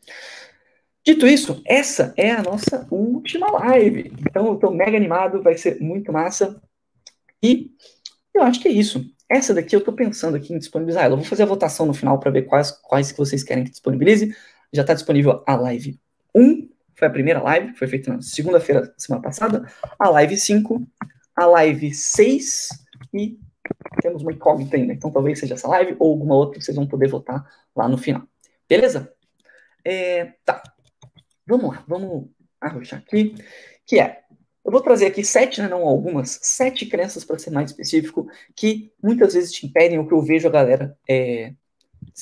Dito 1.05 1.27
isso, 1.27 1.63
essa 1.67 2.13
é 2.17 2.31
a 2.31 2.43
nossa 2.43 2.87
última 2.91 3.51
live. 3.51 4.13
Então, 4.21 4.47
eu 4.47 4.55
estou 4.55 4.71
mega 4.71 4.97
animado, 4.97 5.43
vai 5.43 5.57
ser 5.57 5.81
muito 5.81 6.13
massa. 6.13 6.61
E 7.43 7.71
eu 8.39 8.45
acho 8.45 8.61
que 8.61 8.69
é 8.69 8.73
isso. 8.73 9.05
Essa 9.29 9.53
daqui 9.53 9.77
eu 9.77 9.81
estou 9.81 9.95
pensando 9.95 10.37
aqui 10.37 10.55
em 10.55 10.59
disponibilizar 10.59 11.05
ela. 11.05 11.15
Eu 11.15 11.19
vou 11.19 11.27
fazer 11.27 11.43
a 11.43 11.47
votação 11.47 11.87
no 11.87 11.95
final 11.95 12.19
para 12.19 12.31
ver 12.31 12.43
quais, 12.43 12.71
quais 12.71 13.13
que 13.13 13.19
vocês 13.19 13.43
querem 13.43 13.65
que 13.65 13.71
disponibilize. 13.71 14.35
Já 14.73 14.83
está 14.83 14.95
disponível 14.95 15.43
a 15.47 15.57
live 15.57 15.99
1, 16.35 16.69
foi 16.95 17.09
a 17.09 17.11
primeira 17.11 17.43
live, 17.43 17.75
foi 17.75 17.87
feita 17.87 18.13
na 18.13 18.23
segunda-feira, 18.23 18.93
semana 18.97 19.23
passada. 19.23 19.71
A 19.99 20.09
live 20.11 20.37
5, 20.37 20.87
a 21.37 21.47
live 21.47 21.95
6 21.95 22.69
e 23.15 23.39
temos 24.01 24.23
uma 24.23 24.33
incógnita 24.33 24.77
ainda. 24.77 24.93
Então, 24.93 25.11
talvez 25.11 25.39
seja 25.39 25.55
essa 25.55 25.69
live 25.69 25.97
ou 25.99 26.11
alguma 26.11 26.35
outra 26.35 26.59
que 26.59 26.65
vocês 26.65 26.77
vão 26.77 26.87
poder 26.87 27.09
votar 27.09 27.47
lá 27.75 27.89
no 27.89 27.99
final. 27.99 28.23
Beleza? 28.69 29.13
É, 29.85 30.33
tá. 30.45 30.63
Vamos 31.47 31.75
lá, 31.75 31.85
vamos 31.87 32.29
arrochar 32.61 33.01
aqui. 33.01 33.35
Que 33.87 34.01
é, 34.01 34.23
eu 34.69 34.71
vou 34.71 34.83
trazer 34.83 35.07
aqui 35.07 35.25
sete, 35.25 35.63
né, 35.63 35.69
não 35.69 35.81
algumas, 35.89 36.39
sete 36.43 36.85
crenças, 36.85 37.25
para 37.25 37.39
ser 37.39 37.51
mais 37.51 37.71
específico, 37.71 38.29
que 38.55 38.93
muitas 39.03 39.33
vezes 39.33 39.51
te 39.51 39.65
impedem, 39.65 39.99
o 39.99 40.07
que 40.07 40.13
eu 40.13 40.21
vejo 40.21 40.47
a 40.47 40.51
galera 40.51 40.95
é, 41.09 41.55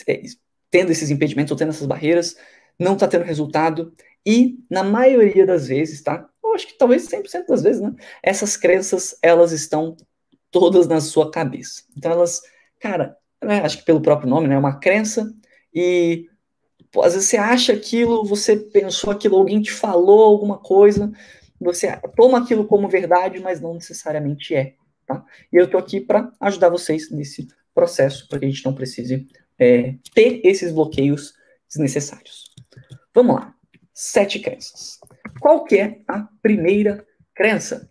é, 0.07 0.23
tendo 0.71 0.93
esses 0.93 1.11
impedimentos 1.11 1.51
ou 1.51 1.57
tendo 1.57 1.71
essas 1.71 1.89
barreiras, 1.89 2.37
não 2.79 2.95
está 2.95 3.09
tendo 3.09 3.25
resultado, 3.25 3.93
e 4.25 4.61
na 4.71 4.85
maioria 4.85 5.45
das 5.45 5.67
vezes, 5.67 6.01
tá? 6.01 6.29
Eu 6.41 6.55
acho 6.55 6.69
que 6.69 6.79
talvez 6.79 7.09
100% 7.09 7.47
das 7.49 7.65
vezes, 7.65 7.83
né? 7.83 7.93
Essas 8.23 8.57
crenças, 8.57 9.19
elas 9.21 9.51
estão 9.51 9.97
todas 10.49 10.87
na 10.87 11.01
sua 11.01 11.33
cabeça. 11.33 11.83
Então 11.97 12.13
elas, 12.13 12.43
cara, 12.79 13.17
né, 13.43 13.63
acho 13.63 13.79
que 13.79 13.85
pelo 13.85 14.01
próprio 14.01 14.31
nome, 14.31 14.47
né, 14.47 14.55
é 14.55 14.59
uma 14.59 14.79
crença, 14.79 15.35
e 15.75 16.29
às 17.03 17.15
vezes 17.15 17.29
você 17.29 17.39
acha 17.39 17.73
aquilo, 17.73 18.25
você 18.25 18.57
pensou 18.57 19.11
aquilo, 19.11 19.37
alguém 19.37 19.61
te 19.61 19.73
falou 19.73 20.23
alguma 20.23 20.59
coisa, 20.59 21.13
você 21.61 21.97
toma 22.17 22.39
aquilo 22.39 22.67
como 22.67 22.89
verdade, 22.89 23.41
mas 23.41 23.61
não 23.61 23.75
necessariamente 23.75 24.55
é. 24.55 24.75
Tá? 25.07 25.25
E 25.53 25.57
eu 25.57 25.67
estou 25.67 25.79
aqui 25.79 26.01
para 26.01 26.33
ajudar 26.41 26.69
vocês 26.69 27.11
nesse 27.11 27.49
processo, 27.75 28.29
para 28.29 28.39
que 28.39 28.47
a 28.47 28.49
gente 28.49 28.65
não 28.65 28.75
precise 28.75 29.29
é, 29.59 29.95
ter 30.15 30.41
esses 30.45 30.73
bloqueios 30.73 31.35
desnecessários. 31.69 32.51
Vamos 33.15 33.37
lá. 33.37 33.55
Sete 33.93 34.41
crenças. 34.41 34.99
qual 35.41 35.65
que 35.65 35.79
é 35.79 36.01
a 36.07 36.29
primeira 36.43 37.07
crença? 37.35 37.91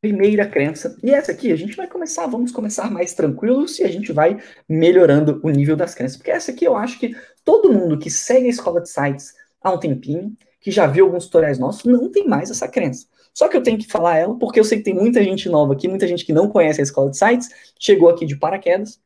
Primeira 0.00 0.46
crença. 0.46 0.96
E 1.02 1.10
essa 1.10 1.32
aqui 1.32 1.50
a 1.50 1.56
gente 1.56 1.76
vai 1.76 1.88
começar, 1.88 2.26
vamos 2.26 2.52
começar 2.52 2.90
mais 2.90 3.12
tranquilos 3.12 3.78
e 3.80 3.84
a 3.84 3.88
gente 3.88 4.12
vai 4.12 4.38
melhorando 4.68 5.40
o 5.42 5.50
nível 5.50 5.74
das 5.74 5.94
crenças. 5.94 6.16
Porque 6.16 6.30
essa 6.30 6.52
aqui 6.52 6.64
eu 6.64 6.76
acho 6.76 6.98
que 7.00 7.16
todo 7.44 7.72
mundo 7.72 7.98
que 7.98 8.10
segue 8.10 8.46
a 8.46 8.50
escola 8.50 8.80
de 8.80 8.88
sites 8.88 9.34
há 9.60 9.72
um 9.72 9.80
tempinho, 9.80 10.36
que 10.60 10.70
já 10.70 10.86
viu 10.86 11.06
alguns 11.06 11.26
tutoriais 11.26 11.58
nossos, 11.58 11.84
não 11.84 12.10
tem 12.10 12.26
mais 12.26 12.50
essa 12.50 12.68
crença. 12.68 13.06
Só 13.32 13.48
que 13.48 13.56
eu 13.56 13.62
tenho 13.62 13.78
que 13.78 13.86
falar 13.86 14.16
ela, 14.16 14.36
porque 14.36 14.58
eu 14.58 14.64
sei 14.64 14.78
que 14.78 14.84
tem 14.84 14.94
muita 14.94 15.22
gente 15.22 15.48
nova 15.48 15.72
aqui, 15.72 15.86
muita 15.86 16.08
gente 16.08 16.24
que 16.24 16.32
não 16.32 16.48
conhece 16.48 16.80
a 16.80 16.84
escola 16.84 17.10
de 17.10 17.18
sites, 17.18 17.48
chegou 17.78 18.08
aqui 18.08 18.26
de 18.26 18.36
paraquedas, 18.36 19.00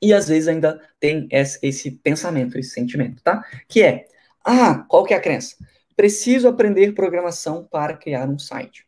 e 0.00 0.12
às 0.12 0.28
vezes 0.28 0.48
ainda 0.48 0.80
tem 0.98 1.28
esse 1.30 1.90
pensamento, 1.90 2.58
esse 2.58 2.70
sentimento, 2.70 3.22
tá? 3.22 3.44
Que 3.68 3.82
é, 3.82 4.06
ah, 4.44 4.84
qual 4.88 5.04
que 5.04 5.14
é 5.14 5.16
a 5.16 5.20
crença? 5.20 5.56
Preciso 5.96 6.48
aprender 6.48 6.92
programação 6.92 7.64
para 7.70 7.96
criar 7.96 8.28
um 8.28 8.38
site. 8.38 8.84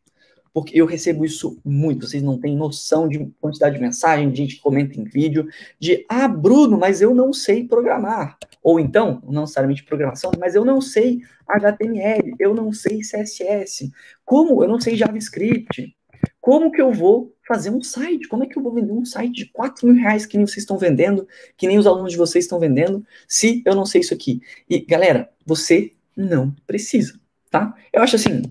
Porque 0.55 0.81
eu 0.81 0.87
recebo 0.87 1.25
isso 1.25 1.59
muito, 1.65 2.07
vocês 2.07 2.23
não 2.23 2.39
têm 2.39 2.57
noção 2.57 3.09
de 3.09 3.27
quantidade 3.41 3.75
de 3.75 3.81
mensagem, 3.81 4.31
de 4.31 4.37
gente 4.37 4.55
que 4.55 4.63
comenta 4.63 4.99
em 4.99 5.03
vídeo, 5.03 5.49
de, 5.81 6.07
ah, 6.09 6.29
Bruno, 6.29 6.79
mas 6.79 7.01
eu 7.01 7.13
não 7.13 7.33
sei 7.33 7.65
programar. 7.65 8.39
Ou 8.63 8.79
então, 8.79 9.21
não 9.27 9.43
necessariamente 9.43 9.83
programação, 9.83 10.31
mas 10.39 10.55
eu 10.55 10.65
não 10.65 10.81
sei 10.81 11.19
HTML, 11.49 12.37
eu 12.39 12.55
não 12.55 12.73
sei 12.73 13.01
CSS. 13.01 13.91
Como? 14.25 14.63
Eu 14.63 14.69
não 14.69 14.81
sei 14.81 14.97
JavaScript. 14.97 15.93
Como 16.41 16.71
que 16.71 16.81
eu 16.81 16.93
vou 16.93 17.35
fazer 17.49 17.71
um 17.71 17.83
site? 17.83 18.29
Como 18.29 18.45
é 18.45 18.47
que 18.47 18.57
eu 18.57 18.63
vou 18.63 18.73
vender 18.73 18.93
um 18.93 19.05
site 19.05 19.33
de 19.33 19.47
4 19.47 19.87
mil 19.87 19.97
reais 19.97 20.25
que 20.25 20.37
nem 20.37 20.47
vocês 20.47 20.59
estão 20.59 20.79
vendendo, 20.79 21.27
que 21.57 21.67
nem 21.67 21.79
os 21.79 21.87
alunos 21.87 22.13
de 22.13 22.19
vocês 22.19 22.45
estão 22.45 22.61
vendendo, 22.61 23.05
se 23.27 23.61
eu 23.67 23.75
não 23.75 23.85
sei 23.85 24.03
isso 24.03 24.15
aqui? 24.15 24.41
E, 24.71 24.79
galera, 24.79 25.29
você 25.45 25.93
não 26.17 26.55
precisa, 26.65 27.19
tá? 27.51 27.75
Eu 27.93 28.03
acho 28.03 28.17
assim, 28.17 28.43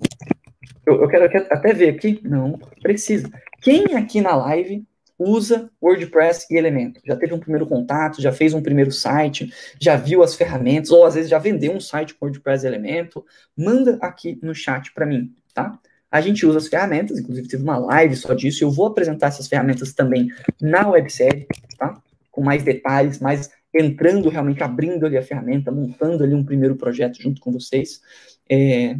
eu, 0.85 1.01
eu, 1.01 1.07
quero, 1.07 1.25
eu 1.25 1.29
quero 1.29 1.45
até 1.49 1.73
ver 1.73 1.89
aqui, 1.89 2.19
não 2.23 2.59
precisa. 2.81 3.29
Quem 3.61 3.95
aqui 3.95 4.21
na 4.21 4.35
live 4.35 4.85
usa 5.17 5.69
WordPress 5.81 6.47
e 6.51 6.57
Elementor? 6.57 7.01
Já 7.05 7.15
teve 7.15 7.33
um 7.33 7.39
primeiro 7.39 7.65
contato, 7.65 8.21
já 8.21 8.31
fez 8.31 8.53
um 8.53 8.61
primeiro 8.61 8.91
site, 8.91 9.51
já 9.79 9.95
viu 9.95 10.21
as 10.21 10.35
ferramentas, 10.35 10.91
ou 10.91 11.05
às 11.05 11.15
vezes 11.15 11.29
já 11.29 11.39
vendeu 11.39 11.71
um 11.71 11.79
site 11.79 12.13
com 12.13 12.25
WordPress 12.25 12.65
e 12.65 12.67
Elementor? 12.67 13.23
Manda 13.55 13.97
aqui 14.01 14.37
no 14.41 14.53
chat 14.53 14.93
para 14.93 15.05
mim, 15.05 15.33
tá? 15.53 15.79
A 16.11 16.21
gente 16.21 16.45
usa 16.45 16.59
as 16.59 16.67
ferramentas, 16.67 17.17
inclusive 17.17 17.47
teve 17.47 17.63
uma 17.63 17.77
live 17.77 18.15
só 18.15 18.33
disso, 18.33 18.63
eu 18.63 18.69
vou 18.69 18.87
apresentar 18.87 19.27
essas 19.27 19.47
ferramentas 19.47 19.93
também 19.93 20.27
na 20.61 20.87
websérie, 20.87 21.47
tá? 21.77 21.99
Com 22.29 22.43
mais 22.43 22.63
detalhes, 22.63 23.19
mais 23.19 23.49
entrando 23.73 24.29
realmente, 24.29 24.61
abrindo 24.61 25.05
ali 25.05 25.17
a 25.17 25.23
ferramenta, 25.23 25.71
montando 25.71 26.23
ali 26.23 26.35
um 26.35 26.43
primeiro 26.43 26.75
projeto 26.75 27.21
junto 27.21 27.41
com 27.41 27.51
vocês. 27.51 28.01
É... 28.47 28.95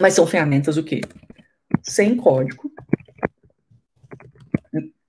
Mas 0.00 0.14
são 0.14 0.26
ferramentas 0.26 0.76
o 0.76 0.84
quê? 0.84 1.00
Sem 1.82 2.16
código. 2.16 2.70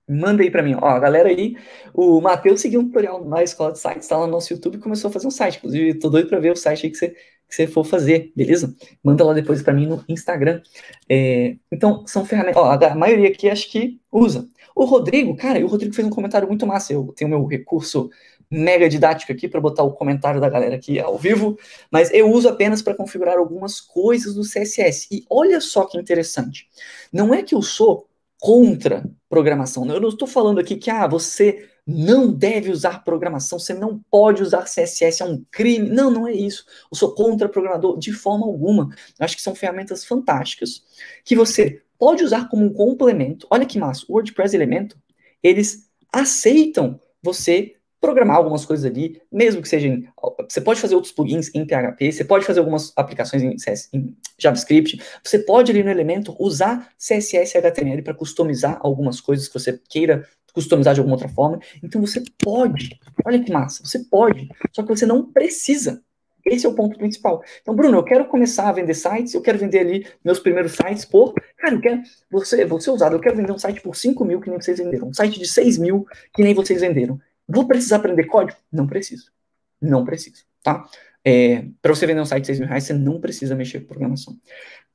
Manda 0.08 0.42
aí 0.42 0.50
para 0.50 0.62
mim. 0.62 0.74
Ó, 0.74 0.98
galera 0.98 1.28
aí, 1.28 1.56
o 1.94 2.20
Matheus 2.20 2.60
seguiu 2.60 2.80
um 2.80 2.86
tutorial 2.86 3.24
na 3.24 3.44
escola 3.44 3.72
de 3.72 3.78
sites, 3.78 4.08
tá 4.08 4.16
lá 4.16 4.26
no 4.26 4.32
nosso 4.32 4.52
YouTube 4.52 4.76
e 4.76 4.80
começou 4.80 5.08
a 5.08 5.12
fazer 5.12 5.28
um 5.28 5.30
site. 5.30 5.58
Inclusive, 5.58 5.94
tô 5.94 6.10
doido 6.10 6.28
para 6.28 6.40
ver 6.40 6.50
o 6.50 6.56
site 6.56 6.86
aí 6.86 6.92
que 6.92 6.98
você 6.98 7.14
que 7.50 7.56
você 7.56 7.66
for 7.66 7.84
fazer, 7.84 8.32
beleza? 8.34 8.74
Manda 9.02 9.24
lá 9.24 9.34
depois 9.34 9.60
para 9.60 9.74
mim 9.74 9.84
no 9.84 10.04
Instagram. 10.08 10.62
É, 11.08 11.56
então, 11.70 12.06
são 12.06 12.24
ferramentas. 12.24 12.62
Ó, 12.62 12.70
a 12.70 12.94
maioria 12.94 13.28
aqui 13.28 13.50
acho 13.50 13.68
que 13.68 14.00
usa. 14.10 14.48
O 14.74 14.84
Rodrigo, 14.84 15.36
cara, 15.36 15.58
o 15.58 15.66
Rodrigo 15.66 15.92
fez 15.92 16.06
um 16.06 16.10
comentário 16.10 16.46
muito 16.46 16.64
massa. 16.66 16.92
Eu 16.92 17.12
tenho 17.16 17.28
meu 17.28 17.44
recurso 17.44 18.08
mega 18.50 18.88
didático 18.88 19.30
aqui 19.32 19.48
para 19.48 19.60
botar 19.60 19.84
o 19.84 19.92
comentário 19.92 20.40
da 20.40 20.48
galera 20.48 20.74
aqui 20.74 20.98
ao 20.98 21.16
vivo, 21.16 21.56
mas 21.90 22.12
eu 22.12 22.30
uso 22.30 22.48
apenas 22.48 22.82
para 22.82 22.94
configurar 22.94 23.38
algumas 23.38 23.80
coisas 23.80 24.34
do 24.34 24.42
CSS. 24.42 25.06
E 25.10 25.24
olha 25.30 25.60
só 25.60 25.84
que 25.84 25.98
interessante. 25.98 26.68
Não 27.12 27.32
é 27.32 27.42
que 27.42 27.54
eu 27.54 27.62
sou 27.62 28.08
contra 28.40 29.04
programação. 29.28 29.86
Eu 29.86 30.00
não 30.00 30.08
estou 30.08 30.26
falando 30.26 30.58
aqui 30.58 30.76
que 30.76 30.90
ah, 30.90 31.06
você 31.06 31.68
não 31.86 32.32
deve 32.32 32.70
usar 32.70 33.04
programação, 33.04 33.58
você 33.58 33.74
não 33.74 34.00
pode 34.10 34.42
usar 34.42 34.64
CSS, 34.64 35.22
é 35.22 35.24
um 35.24 35.44
crime. 35.50 35.90
Não, 35.90 36.10
não 36.10 36.26
é 36.26 36.32
isso. 36.32 36.64
Eu 36.90 36.96
sou 36.96 37.14
contra 37.14 37.48
programador 37.48 37.98
de 37.98 38.12
forma 38.12 38.46
alguma. 38.46 38.88
Eu 39.18 39.24
acho 39.24 39.36
que 39.36 39.42
são 39.42 39.54
ferramentas 39.54 40.04
fantásticas 40.04 40.82
que 41.24 41.36
você 41.36 41.82
pode 41.98 42.24
usar 42.24 42.48
como 42.48 42.64
um 42.64 42.72
complemento. 42.72 43.46
Olha 43.50 43.66
que 43.66 43.78
massa, 43.78 44.04
o 44.08 44.14
WordPress 44.14 44.56
Elemento, 44.56 44.98
eles 45.42 45.88
aceitam 46.12 47.00
você 47.22 47.76
programar 48.00 48.36
algumas 48.36 48.64
coisas 48.64 48.84
ali, 48.84 49.20
mesmo 49.30 49.60
que 49.60 49.68
sejam. 49.68 50.02
Você 50.48 50.60
pode 50.60 50.80
fazer 50.80 50.94
outros 50.94 51.12
plugins 51.12 51.54
em 51.54 51.66
PHP, 51.66 52.12
você 52.12 52.24
pode 52.24 52.46
fazer 52.46 52.60
algumas 52.60 52.92
aplicações 52.96 53.42
em, 53.42 53.56
em 53.92 54.16
JavaScript, 54.38 55.00
você 55.22 55.38
pode 55.40 55.70
ali 55.70 55.82
no 55.82 55.90
elemento 55.90 56.34
usar 56.38 56.88
CSS 56.96 57.54
e 57.54 57.58
HTML 57.58 58.02
para 58.02 58.14
customizar 58.14 58.78
algumas 58.80 59.20
coisas 59.20 59.46
que 59.48 59.54
você 59.54 59.78
queira 59.88 60.26
customizar 60.52 60.94
de 60.94 61.00
alguma 61.00 61.14
outra 61.14 61.28
forma. 61.28 61.60
Então 61.82 62.00
você 62.00 62.22
pode, 62.42 62.98
olha 63.24 63.42
que 63.42 63.52
massa, 63.52 63.84
você 63.84 64.00
pode, 64.00 64.48
só 64.72 64.82
que 64.82 64.88
você 64.88 65.06
não 65.06 65.30
precisa. 65.30 66.02
Esse 66.44 66.64
é 66.66 66.68
o 66.68 66.74
ponto 66.74 66.98
principal. 66.98 67.42
Então, 67.60 67.74
Bruno, 67.74 67.98
eu 67.98 68.02
quero 68.02 68.24
começar 68.24 68.68
a 68.68 68.72
vender 68.72 68.94
sites, 68.94 69.34
eu 69.34 69.42
quero 69.42 69.58
vender 69.58 69.80
ali 69.80 70.06
meus 70.24 70.38
primeiros 70.38 70.72
sites 70.72 71.04
por. 71.04 71.34
Cara, 71.58 71.74
eu 71.74 71.80
quero. 71.80 72.02
Você, 72.30 72.64
você 72.64 72.90
usado, 72.90 73.14
eu 73.14 73.20
quero 73.20 73.36
vender 73.36 73.52
um 73.52 73.58
site 73.58 73.80
por 73.80 73.94
5 73.94 74.24
mil 74.24 74.40
que 74.40 74.48
nem 74.48 74.58
vocês 74.58 74.78
venderam. 74.78 75.08
Um 75.08 75.14
site 75.14 75.38
de 75.38 75.46
6 75.46 75.78
mil 75.78 76.06
que 76.32 76.42
nem 76.42 76.54
vocês 76.54 76.80
venderam. 76.80 77.20
Vou 77.50 77.66
precisar 77.66 77.96
aprender 77.96 78.24
código? 78.24 78.58
Não 78.72 78.86
preciso. 78.86 79.30
Não 79.80 80.04
preciso, 80.04 80.44
tá? 80.62 80.88
É, 81.24 81.66
para 81.82 81.94
você 81.94 82.06
vender 82.06 82.20
um 82.20 82.26
site 82.26 82.42
de 82.42 82.46
6 82.48 82.60
mil 82.60 82.68
reais, 82.68 82.84
você 82.84 82.92
não 82.92 83.20
precisa 83.20 83.54
mexer 83.54 83.80
com 83.80 83.86
programação. 83.86 84.38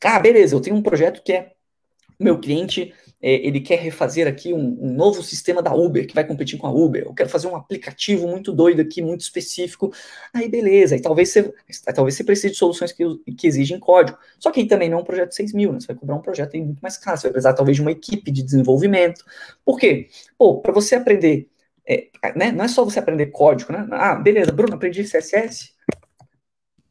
Ah, 0.04 0.20
beleza, 0.20 0.56
eu 0.56 0.62
tenho 0.62 0.76
um 0.76 0.82
projeto 0.82 1.24
que 1.24 1.34
é 1.34 1.54
meu 2.20 2.40
cliente 2.40 2.94
é, 3.22 3.34
ele 3.46 3.60
quer 3.60 3.80
refazer 3.80 4.28
aqui 4.28 4.54
um, 4.54 4.78
um, 4.80 4.94
novo 4.94 5.24
sistema 5.24 5.60
da 5.60 5.74
Uber, 5.74 6.06
que 6.06 6.14
vai 6.14 6.24
competir 6.24 6.60
com 6.60 6.68
a 6.68 6.72
Uber. 6.72 7.04
Eu 7.04 7.14
quero 7.14 7.28
fazer 7.28 7.48
um 7.48 7.56
aplicativo 7.56 8.28
muito 8.28 8.52
doido 8.52 8.82
aqui, 8.82 9.02
muito 9.02 9.22
específico. 9.22 9.92
Aí, 10.32 10.48
beleza. 10.48 10.96
E 10.96 11.02
talvez 11.02 11.30
você, 11.30 11.52
talvez 11.94 12.16
você 12.16 12.24
precise 12.24 12.52
de 12.52 12.58
soluções 12.58 12.92
que, 12.92 13.04
que 13.36 13.48
exigem 13.48 13.80
código. 13.80 14.18
Só 14.40 14.52
que 14.52 14.60
aí 14.60 14.68
também 14.68 14.90
não 14.90 15.00
é 15.00 15.02
um 15.02 15.04
projeto 15.04 15.30
de 15.30 15.36
6 15.38 15.54
mil, 15.54 15.74
né? 15.74 15.80
Você 15.80 15.88
vai 15.88 15.96
cobrar 15.96 16.16
um 16.16 16.22
projeto 16.22 16.54
aí 16.54 16.62
muito 16.62 16.80
mais 16.82 16.98
caro. 16.98 17.18
Você 17.18 17.24
vai 17.24 17.32
precisar, 17.32 17.54
talvez, 17.54 17.78
de 17.78 17.82
uma 17.82 17.92
equipe 17.92 18.30
de 18.30 18.44
desenvolvimento. 18.44 19.26
Por 19.66 19.80
quê? 19.80 20.08
Pô, 20.38 20.60
para 20.60 20.72
você 20.72 20.94
aprender, 20.94 21.50
é, 21.88 22.10
né? 22.36 22.52
não 22.52 22.66
é 22.66 22.68
só 22.68 22.84
você 22.84 23.00
aprender 23.00 23.28
código, 23.28 23.72
né? 23.72 23.88
Ah, 23.92 24.16
beleza, 24.16 24.52
Bruno, 24.52 24.76
aprendi 24.76 25.04
CSS, 25.04 25.74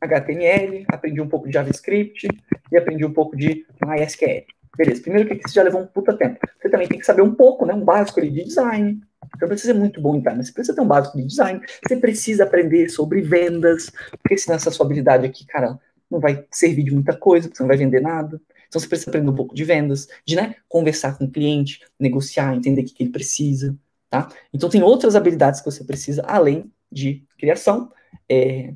HTML, 0.00 0.84
aprendi 0.88 1.20
um 1.20 1.28
pouco 1.28 1.46
de 1.46 1.54
JavaScript 1.54 2.28
e 2.70 2.76
aprendi 2.76 3.04
um 3.04 3.12
pouco 3.12 3.36
de 3.36 3.66
MySQL. 3.84 4.44
Beleza, 4.76 5.02
primeiro 5.02 5.28
que 5.28 5.48
você 5.48 5.54
já 5.54 5.62
levou 5.62 5.80
um 5.80 5.86
puta 5.86 6.16
tempo. 6.16 6.38
Você 6.60 6.68
também 6.68 6.88
tem 6.88 6.98
que 6.98 7.06
saber 7.06 7.22
um 7.22 7.34
pouco, 7.34 7.64
né? 7.64 7.72
Um 7.74 7.84
básico 7.84 8.18
ali 8.18 8.30
de 8.30 8.44
design. 8.44 9.00
Você 9.20 9.42
não 9.42 9.48
precisa 9.48 9.72
ser 9.72 9.78
muito 9.78 10.00
bom 10.00 10.16
em 10.16 10.20
time, 10.20 10.36
mas 10.36 10.48
você 10.48 10.52
precisa 10.52 10.74
ter 10.74 10.82
um 10.82 10.86
básico 10.86 11.16
de 11.16 11.24
design. 11.24 11.60
Você 11.86 11.96
precisa 11.96 12.44
aprender 12.44 12.88
sobre 12.88 13.20
vendas, 13.20 13.90
porque 14.20 14.36
senão 14.36 14.56
essa 14.56 14.70
sua 14.70 14.84
habilidade 14.84 15.26
aqui, 15.26 15.46
cara, 15.46 15.78
não 16.10 16.20
vai 16.20 16.44
servir 16.50 16.84
de 16.84 16.92
muita 16.92 17.16
coisa, 17.16 17.48
porque 17.48 17.56
você 17.56 17.62
não 17.62 17.68
vai 17.68 17.76
vender 17.76 18.00
nada. 18.00 18.40
Então 18.68 18.80
você 18.80 18.88
precisa 18.88 19.10
aprender 19.10 19.30
um 19.30 19.34
pouco 19.34 19.54
de 19.54 19.64
vendas, 19.64 20.08
de 20.26 20.34
né, 20.34 20.56
conversar 20.68 21.16
com 21.16 21.24
o 21.24 21.30
cliente, 21.30 21.80
negociar, 21.98 22.54
entender 22.54 22.82
o 22.82 22.84
que, 22.84 22.94
que 22.94 23.02
ele 23.04 23.12
precisa, 23.12 23.76
tá? 24.14 24.28
Então 24.52 24.68
tem 24.68 24.80
outras 24.80 25.16
habilidades 25.16 25.60
que 25.60 25.68
você 25.68 25.82
precisa, 25.82 26.22
além 26.22 26.70
de 26.90 27.24
criação. 27.36 27.90
É, 28.30 28.72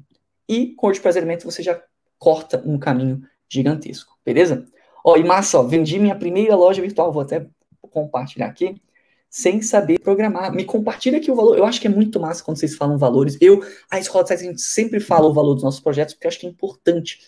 e 0.49 0.75
com 0.75 0.89
o 0.89 0.93
Elemento 1.17 1.45
você 1.45 1.63
já 1.63 1.81
corta 2.19 2.61
um 2.67 2.77
caminho 2.77 3.23
gigantesco, 3.49 4.19
beleza? 4.25 4.67
Ó, 5.05 5.17
e 5.17 5.23
massa, 5.23 5.61
ó, 5.61 5.63
vendi 5.63 5.99
minha 6.01 6.17
primeira 6.17 6.57
loja 6.57 6.83
virtual, 6.83 7.13
vou 7.13 7.23
até 7.23 7.47
compartilhar 7.81 8.47
aqui, 8.47 8.83
sem 9.31 9.63
saber 9.63 10.01
programar. 10.01 10.53
Me 10.53 10.65
compartilha 10.65 11.19
aqui 11.19 11.31
o 11.31 11.37
valor. 11.37 11.57
Eu 11.57 11.65
acho 11.65 11.81
que 11.81 11.87
é 11.87 11.91
muito 11.91 12.19
massa 12.19 12.43
quando 12.43 12.59
vocês 12.59 12.75
falam 12.75 12.99
valores. 12.99 13.39
Eu, 13.41 13.63
a 13.89 14.01
Escola 14.01 14.25
de 14.25 14.31
Sites, 14.31 14.45
a 14.45 14.51
gente 14.51 14.61
sempre 14.61 14.99
fala 14.99 15.29
o 15.29 15.33
valor 15.33 15.55
dos 15.55 15.63
nossos 15.63 15.81
projetos, 15.81 16.15
porque 16.15 16.27
eu 16.27 16.31
acho 16.31 16.41
que 16.41 16.47
é 16.47 16.51
importante. 16.51 17.21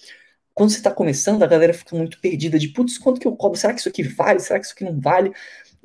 Quando 0.53 0.71
você 0.71 0.79
está 0.79 0.91
começando, 0.91 1.43
a 1.45 1.47
galera 1.47 1.73
fica 1.73 1.95
muito 1.95 2.21
perdida 2.21 2.59
de, 2.59 2.69
putz, 2.69 2.99
quanto 2.99 3.21
que 3.21 3.27
eu 3.29 3.37
cobro? 3.37 3.57
Será 3.57 3.73
que 3.73 3.79
isso 3.79 3.89
aqui 3.89 4.03
vale? 4.03 4.41
Será 4.41 4.59
que 4.59 4.67
isso 4.67 4.75
aqui 4.75 4.85
não 4.85 4.99
vale? 4.99 5.33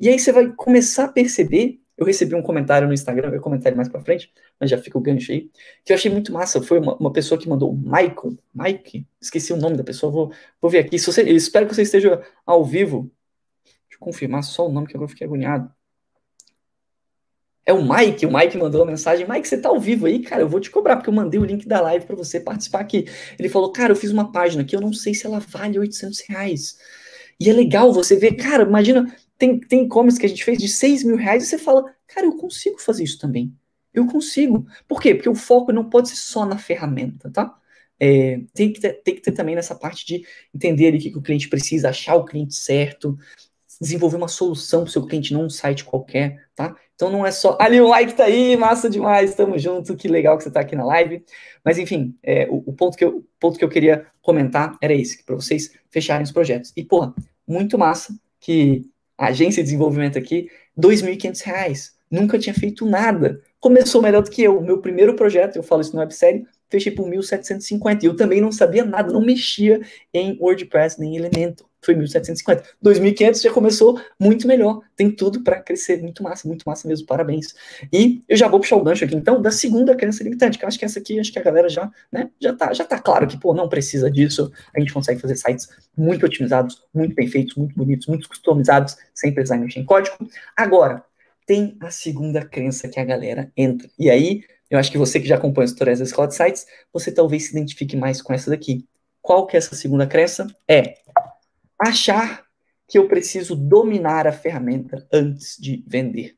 E 0.00 0.08
aí 0.08 0.18
você 0.18 0.32
vai 0.32 0.52
começar 0.52 1.04
a 1.04 1.08
perceber 1.08 1.80
eu 1.96 2.04
recebi 2.04 2.34
um 2.34 2.42
comentário 2.42 2.86
no 2.86 2.92
Instagram, 2.92 3.30
eu 3.30 3.40
comentário 3.40 3.76
mais 3.76 3.88
pra 3.88 4.00
frente, 4.00 4.30
mas 4.60 4.68
já 4.68 4.76
fica 4.76 4.98
o 4.98 5.00
gancho 5.00 5.32
aí, 5.32 5.50
que 5.84 5.92
eu 5.92 5.96
achei 5.96 6.10
muito 6.10 6.32
massa. 6.32 6.62
Foi 6.62 6.78
uma, 6.78 6.94
uma 6.96 7.12
pessoa 7.12 7.40
que 7.40 7.48
mandou, 7.48 7.74
Michael, 7.74 8.36
Mike, 8.54 9.06
esqueci 9.20 9.52
o 9.52 9.56
nome 9.56 9.76
da 9.76 9.84
pessoa, 9.84 10.12
vou, 10.12 10.32
vou 10.60 10.70
ver 10.70 10.80
aqui. 10.80 10.98
Você, 10.98 11.22
espero 11.22 11.66
que 11.66 11.74
você 11.74 11.82
esteja 11.82 12.22
ao 12.44 12.64
vivo. 12.64 13.10
Deixa 13.64 13.96
eu 13.96 13.98
confirmar 14.00 14.42
só 14.44 14.68
o 14.68 14.72
nome, 14.72 14.86
que 14.86 14.94
agora 14.94 15.06
eu 15.06 15.10
fiquei 15.10 15.26
agoniado. 15.26 15.70
É 17.64 17.72
o 17.72 17.82
Mike, 17.82 18.24
o 18.26 18.32
Mike 18.32 18.56
mandou 18.56 18.82
uma 18.82 18.92
mensagem, 18.92 19.26
Mike, 19.28 19.48
você 19.48 19.58
tá 19.58 19.70
ao 19.70 19.80
vivo 19.80 20.06
aí? 20.06 20.20
Cara, 20.20 20.42
eu 20.42 20.48
vou 20.48 20.60
te 20.60 20.70
cobrar, 20.70 20.96
porque 20.96 21.10
eu 21.10 21.14
mandei 21.14 21.40
o 21.40 21.44
link 21.44 21.66
da 21.66 21.80
live 21.80 22.06
para 22.06 22.14
você 22.14 22.38
participar 22.38 22.78
aqui. 22.78 23.06
Ele 23.36 23.48
falou, 23.48 23.72
cara, 23.72 23.90
eu 23.92 23.96
fiz 23.96 24.12
uma 24.12 24.30
página 24.30 24.62
aqui, 24.62 24.76
eu 24.76 24.80
não 24.80 24.92
sei 24.92 25.14
se 25.14 25.26
ela 25.26 25.40
vale 25.40 25.76
800 25.76 26.20
reais. 26.28 26.78
E 27.40 27.50
é 27.50 27.52
legal 27.52 27.92
você 27.92 28.14
ver, 28.16 28.34
cara, 28.34 28.62
imagina, 28.62 29.12
tem, 29.38 29.60
tem 29.60 29.84
e-commerce 29.84 30.18
que 30.18 30.26
a 30.26 30.28
gente 30.28 30.44
fez 30.44 30.58
de 30.58 30.68
6 30.68 31.04
mil 31.04 31.16
reais 31.16 31.44
e 31.44 31.46
você 31.46 31.58
fala, 31.58 31.84
cara, 32.06 32.26
eu 32.26 32.36
consigo 32.36 32.78
fazer 32.80 33.04
isso 33.04 33.18
também. 33.18 33.54
Eu 33.92 34.06
consigo. 34.06 34.66
Por 34.86 35.00
quê? 35.00 35.14
Porque 35.14 35.28
o 35.28 35.34
foco 35.34 35.72
não 35.72 35.88
pode 35.88 36.10
ser 36.10 36.16
só 36.16 36.44
na 36.44 36.58
ferramenta, 36.58 37.30
tá? 37.30 37.56
É, 37.98 38.40
tem, 38.52 38.72
que 38.72 38.80
ter, 38.80 38.92
tem 39.02 39.14
que 39.14 39.22
ter 39.22 39.32
também 39.32 39.54
nessa 39.54 39.74
parte 39.74 40.04
de 40.06 40.26
entender 40.54 40.88
ali 40.88 40.98
o 40.98 41.00
que, 41.00 41.10
que 41.10 41.18
o 41.18 41.22
cliente 41.22 41.48
precisa, 41.48 41.88
achar 41.88 42.14
o 42.14 42.26
cliente 42.26 42.54
certo, 42.54 43.16
desenvolver 43.80 44.16
uma 44.16 44.28
solução 44.28 44.82
para 44.82 44.88
o 44.88 44.92
seu 44.92 45.06
cliente, 45.06 45.32
não 45.32 45.46
um 45.46 45.50
site 45.50 45.84
qualquer, 45.84 46.46
tá? 46.54 46.76
Então 46.94 47.10
não 47.10 47.26
é 47.26 47.30
só. 47.30 47.56
Ali 47.60 47.80
o 47.80 47.88
like 47.88 48.14
tá 48.14 48.24
aí, 48.24 48.56
massa 48.56 48.88
demais, 48.88 49.34
tamo 49.34 49.58
junto, 49.58 49.96
que 49.96 50.08
legal 50.08 50.36
que 50.36 50.44
você 50.44 50.50
tá 50.50 50.60
aqui 50.60 50.74
na 50.76 50.84
live. 50.84 51.24
Mas 51.64 51.78
enfim, 51.78 52.16
é, 52.22 52.46
o, 52.50 52.62
o, 52.66 52.72
ponto 52.72 52.96
que 52.96 53.04
eu, 53.04 53.26
ponto 53.40 53.58
que 53.58 53.64
eu 53.64 53.68
queria 53.68 54.06
comentar 54.22 54.76
era 54.80 54.94
esse, 54.94 55.22
para 55.24 55.34
vocês 55.34 55.70
fecharem 55.90 56.22
os 56.22 56.32
projetos. 56.32 56.72
E, 56.76 56.84
porra, 56.84 57.14
muito 57.46 57.78
massa 57.78 58.14
que 58.40 58.84
a 59.18 59.26
agência 59.28 59.62
de 59.62 59.68
desenvolvimento 59.68 60.18
aqui, 60.18 60.50
R$ 60.76 60.82
2.500, 60.82 61.92
nunca 62.10 62.38
tinha 62.38 62.54
feito 62.54 62.84
nada. 62.84 63.40
Começou 63.60 64.02
melhor 64.02 64.22
do 64.22 64.30
que 64.30 64.42
eu. 64.42 64.60
Meu 64.60 64.80
primeiro 64.80 65.14
projeto, 65.14 65.56
eu 65.56 65.62
falo 65.62 65.80
isso 65.80 65.94
no 65.94 66.00
websérie, 66.00 66.46
fechei 66.68 66.92
por 66.92 67.08
1.750. 67.08 68.02
E 68.02 68.06
eu 68.06 68.16
também 68.16 68.40
não 68.40 68.52
sabia 68.52 68.84
nada, 68.84 69.12
não 69.12 69.20
mexia 69.20 69.80
em 70.12 70.36
WordPress 70.40 71.00
nem 71.00 71.16
Elementor. 71.16 71.66
Foi 71.86 71.94
1.750. 71.94 72.64
2.500 72.84 73.42
já 73.42 73.52
começou 73.52 74.00
muito 74.18 74.48
melhor. 74.48 74.80
Tem 74.96 75.08
tudo 75.08 75.44
para 75.44 75.60
crescer. 75.60 76.02
Muito 76.02 76.20
massa, 76.20 76.48
muito 76.48 76.64
massa 76.66 76.88
mesmo. 76.88 77.06
Parabéns. 77.06 77.54
E 77.92 78.24
eu 78.28 78.36
já 78.36 78.48
vou 78.48 78.58
puxar 78.58 78.74
o 78.74 78.82
gancho 78.82 79.04
aqui, 79.04 79.14
então, 79.14 79.40
da 79.40 79.52
segunda 79.52 79.94
crença 79.94 80.24
limitante, 80.24 80.58
que 80.58 80.64
eu 80.64 80.68
acho 80.68 80.76
que 80.76 80.84
essa 80.84 80.98
aqui, 80.98 81.20
acho 81.20 81.32
que 81.32 81.38
a 81.38 81.42
galera 81.42 81.68
já, 81.68 81.88
né, 82.10 82.28
já 82.40 82.52
tá, 82.52 82.72
já 82.72 82.84
tá 82.84 82.98
claro 82.98 83.28
que, 83.28 83.38
pô, 83.38 83.54
não 83.54 83.68
precisa 83.68 84.10
disso. 84.10 84.50
A 84.74 84.80
gente 84.80 84.92
consegue 84.92 85.20
fazer 85.20 85.36
sites 85.36 85.68
muito 85.96 86.26
otimizados, 86.26 86.82
muito 86.92 87.14
bem 87.14 87.28
feitos, 87.28 87.54
muito 87.54 87.76
bonitos, 87.76 88.08
muito 88.08 88.28
customizados, 88.28 88.96
sem 89.14 89.32
precisar 89.32 89.56
mexer 89.58 89.78
em 89.78 89.84
código. 89.84 90.16
Agora, 90.56 91.04
tem 91.46 91.76
a 91.80 91.90
segunda 91.92 92.44
crença 92.44 92.88
que 92.88 92.98
a 92.98 93.04
galera 93.04 93.52
entra. 93.56 93.88
E 93.96 94.10
aí, 94.10 94.42
eu 94.68 94.76
acho 94.76 94.90
que 94.90 94.98
você 94.98 95.20
que 95.20 95.28
já 95.28 95.36
acompanha 95.36 95.66
os 95.66 95.72
tutoriais 95.72 96.00
da 96.00 96.04
Escola 96.04 96.26
de 96.26 96.34
Sites, 96.34 96.66
você 96.92 97.12
talvez 97.12 97.44
se 97.44 97.52
identifique 97.52 97.96
mais 97.96 98.20
com 98.20 98.32
essa 98.32 98.50
daqui. 98.50 98.84
Qual 99.22 99.46
que 99.46 99.56
é 99.56 99.58
essa 99.58 99.76
segunda 99.76 100.06
crença? 100.06 100.48
É 100.68 100.96
achar 101.78 102.44
que 102.88 102.98
eu 102.98 103.08
preciso 103.08 103.56
dominar 103.56 104.26
a 104.26 104.32
ferramenta 104.32 105.06
antes 105.12 105.56
de 105.58 105.84
vender. 105.86 106.36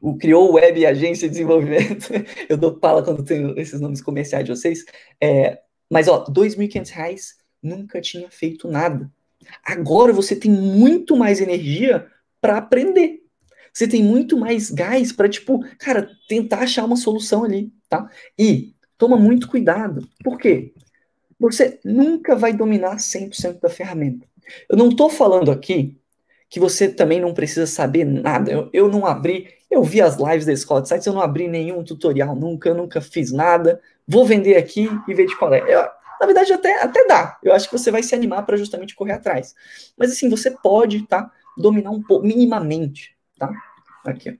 O 0.00 0.16
criou 0.16 0.52
web 0.52 0.86
agência 0.86 1.26
de 1.26 1.32
desenvolvimento. 1.32 2.08
eu 2.48 2.56
dou 2.56 2.78
pala 2.78 3.02
quando 3.02 3.24
tenho 3.24 3.58
esses 3.58 3.80
nomes 3.80 4.00
comerciais 4.00 4.44
de 4.44 4.50
vocês. 4.50 4.84
É, 5.20 5.60
mas 5.90 6.06
ó, 6.06 6.24
R$ 6.24 6.32
2.500 6.32 7.34
nunca 7.62 8.00
tinha 8.00 8.30
feito 8.30 8.68
nada. 8.68 9.10
Agora 9.64 10.12
você 10.12 10.36
tem 10.36 10.50
muito 10.50 11.16
mais 11.16 11.40
energia 11.40 12.06
para 12.40 12.58
aprender. 12.58 13.22
Você 13.72 13.86
tem 13.86 14.02
muito 14.02 14.38
mais 14.38 14.70
gás 14.70 15.12
para, 15.12 15.28
tipo, 15.28 15.60
cara, 15.78 16.08
tentar 16.28 16.60
achar 16.60 16.84
uma 16.84 16.96
solução 16.96 17.44
ali, 17.44 17.70
tá? 17.88 18.08
E 18.38 18.74
toma 18.96 19.16
muito 19.16 19.48
cuidado. 19.48 20.08
Por 20.24 20.38
quê? 20.38 20.72
Você 21.38 21.78
nunca 21.84 22.34
vai 22.34 22.52
dominar 22.52 22.96
100% 22.96 23.60
da 23.60 23.68
ferramenta. 23.68 24.26
Eu 24.68 24.76
não 24.76 24.88
estou 24.88 25.10
falando 25.10 25.50
aqui 25.50 25.98
que 26.48 26.60
você 26.60 26.88
também 26.88 27.20
não 27.20 27.34
precisa 27.34 27.66
saber 27.66 28.04
nada. 28.04 28.50
Eu, 28.50 28.70
eu 28.72 28.88
não 28.88 29.04
abri, 29.04 29.48
eu 29.70 29.82
vi 29.82 30.00
as 30.00 30.16
lives 30.16 30.46
da 30.46 30.52
Escola 30.52 30.80
de 30.80 30.88
Sites, 30.88 31.06
eu 31.06 31.12
não 31.12 31.20
abri 31.20 31.48
nenhum 31.48 31.82
tutorial 31.82 32.34
nunca, 32.34 32.68
eu 32.68 32.74
nunca 32.74 33.00
fiz 33.00 33.32
nada. 33.32 33.80
Vou 34.06 34.24
vender 34.24 34.56
aqui 34.56 34.88
e 35.08 35.14
ver 35.14 35.26
de 35.26 35.36
qual 35.36 35.52
é. 35.52 35.60
Eu, 35.62 35.82
na 36.20 36.26
verdade, 36.26 36.52
até, 36.52 36.82
até 36.82 37.06
dá. 37.06 37.38
Eu 37.42 37.52
acho 37.52 37.68
que 37.68 37.76
você 37.76 37.90
vai 37.90 38.02
se 38.02 38.14
animar 38.14 38.46
para 38.46 38.56
justamente 38.56 38.94
correr 38.94 39.12
atrás. 39.12 39.54
Mas 39.96 40.12
assim, 40.12 40.30
você 40.30 40.50
pode, 40.50 41.06
tá? 41.06 41.30
Dominar 41.58 41.90
um 41.90 42.02
pouco, 42.02 42.24
minimamente 42.24 43.16
tá? 43.38 43.50
Aqui. 44.04 44.38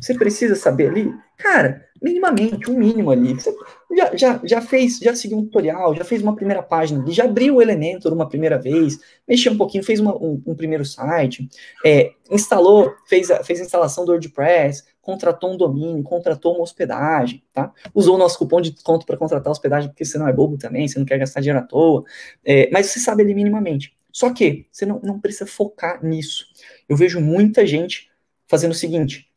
Você 0.00 0.14
precisa 0.14 0.54
saber 0.54 0.88
ali, 0.88 1.14
cara, 1.36 1.84
minimamente, 2.02 2.70
um 2.70 2.76
mínimo 2.76 3.10
ali. 3.10 3.34
Você 3.34 3.54
já, 3.96 4.14
já, 4.14 4.40
já 4.44 4.60
fez, 4.60 4.98
já 4.98 5.14
seguiu 5.14 5.38
um 5.38 5.44
tutorial, 5.44 5.94
já 5.94 6.04
fez 6.04 6.22
uma 6.22 6.36
primeira 6.36 6.62
página 6.62 7.02
ali, 7.02 7.12
já 7.12 7.24
abriu 7.24 7.56
o 7.56 7.62
Elementor 7.62 8.12
uma 8.12 8.28
primeira 8.28 8.58
vez, 8.58 8.98
mexeu 9.26 9.52
um 9.52 9.56
pouquinho, 9.56 9.82
fez 9.82 10.00
uma, 10.00 10.14
um, 10.14 10.42
um, 10.46 10.54
primeiro 10.54 10.84
site, 10.84 11.48
é, 11.84 12.12
instalou, 12.30 12.94
fez 13.06 13.30
a, 13.30 13.42
fez 13.42 13.60
a 13.60 13.64
instalação 13.64 14.04
do 14.04 14.12
WordPress, 14.12 14.84
contratou 15.00 15.54
um 15.54 15.56
domínio, 15.56 16.02
contratou 16.02 16.54
uma 16.54 16.62
hospedagem, 16.62 17.42
tá? 17.52 17.72
Usou 17.94 18.16
o 18.16 18.18
nosso 18.18 18.38
cupom 18.38 18.60
de 18.60 18.70
desconto 18.70 19.06
para 19.06 19.16
contratar 19.16 19.50
hospedagem, 19.50 19.88
porque 19.88 20.04
você 20.04 20.18
não 20.18 20.28
é 20.28 20.32
bobo 20.32 20.58
também, 20.58 20.86
você 20.86 20.98
não 20.98 21.06
quer 21.06 21.18
gastar 21.18 21.40
dinheiro 21.40 21.60
à 21.60 21.62
toa, 21.62 22.04
é, 22.44 22.68
mas 22.70 22.86
você 22.86 23.00
sabe 23.00 23.22
ali 23.22 23.34
minimamente. 23.34 23.96
Só 24.12 24.32
que 24.32 24.66
você 24.70 24.86
não, 24.86 25.00
não 25.02 25.18
precisa 25.18 25.46
focar 25.46 26.04
nisso. 26.04 26.46
Eu 26.88 26.96
vejo 26.96 27.20
muita 27.20 27.66
gente 27.66 28.10
fazendo 28.46 28.72
o 28.72 28.74
seguinte. 28.74 29.28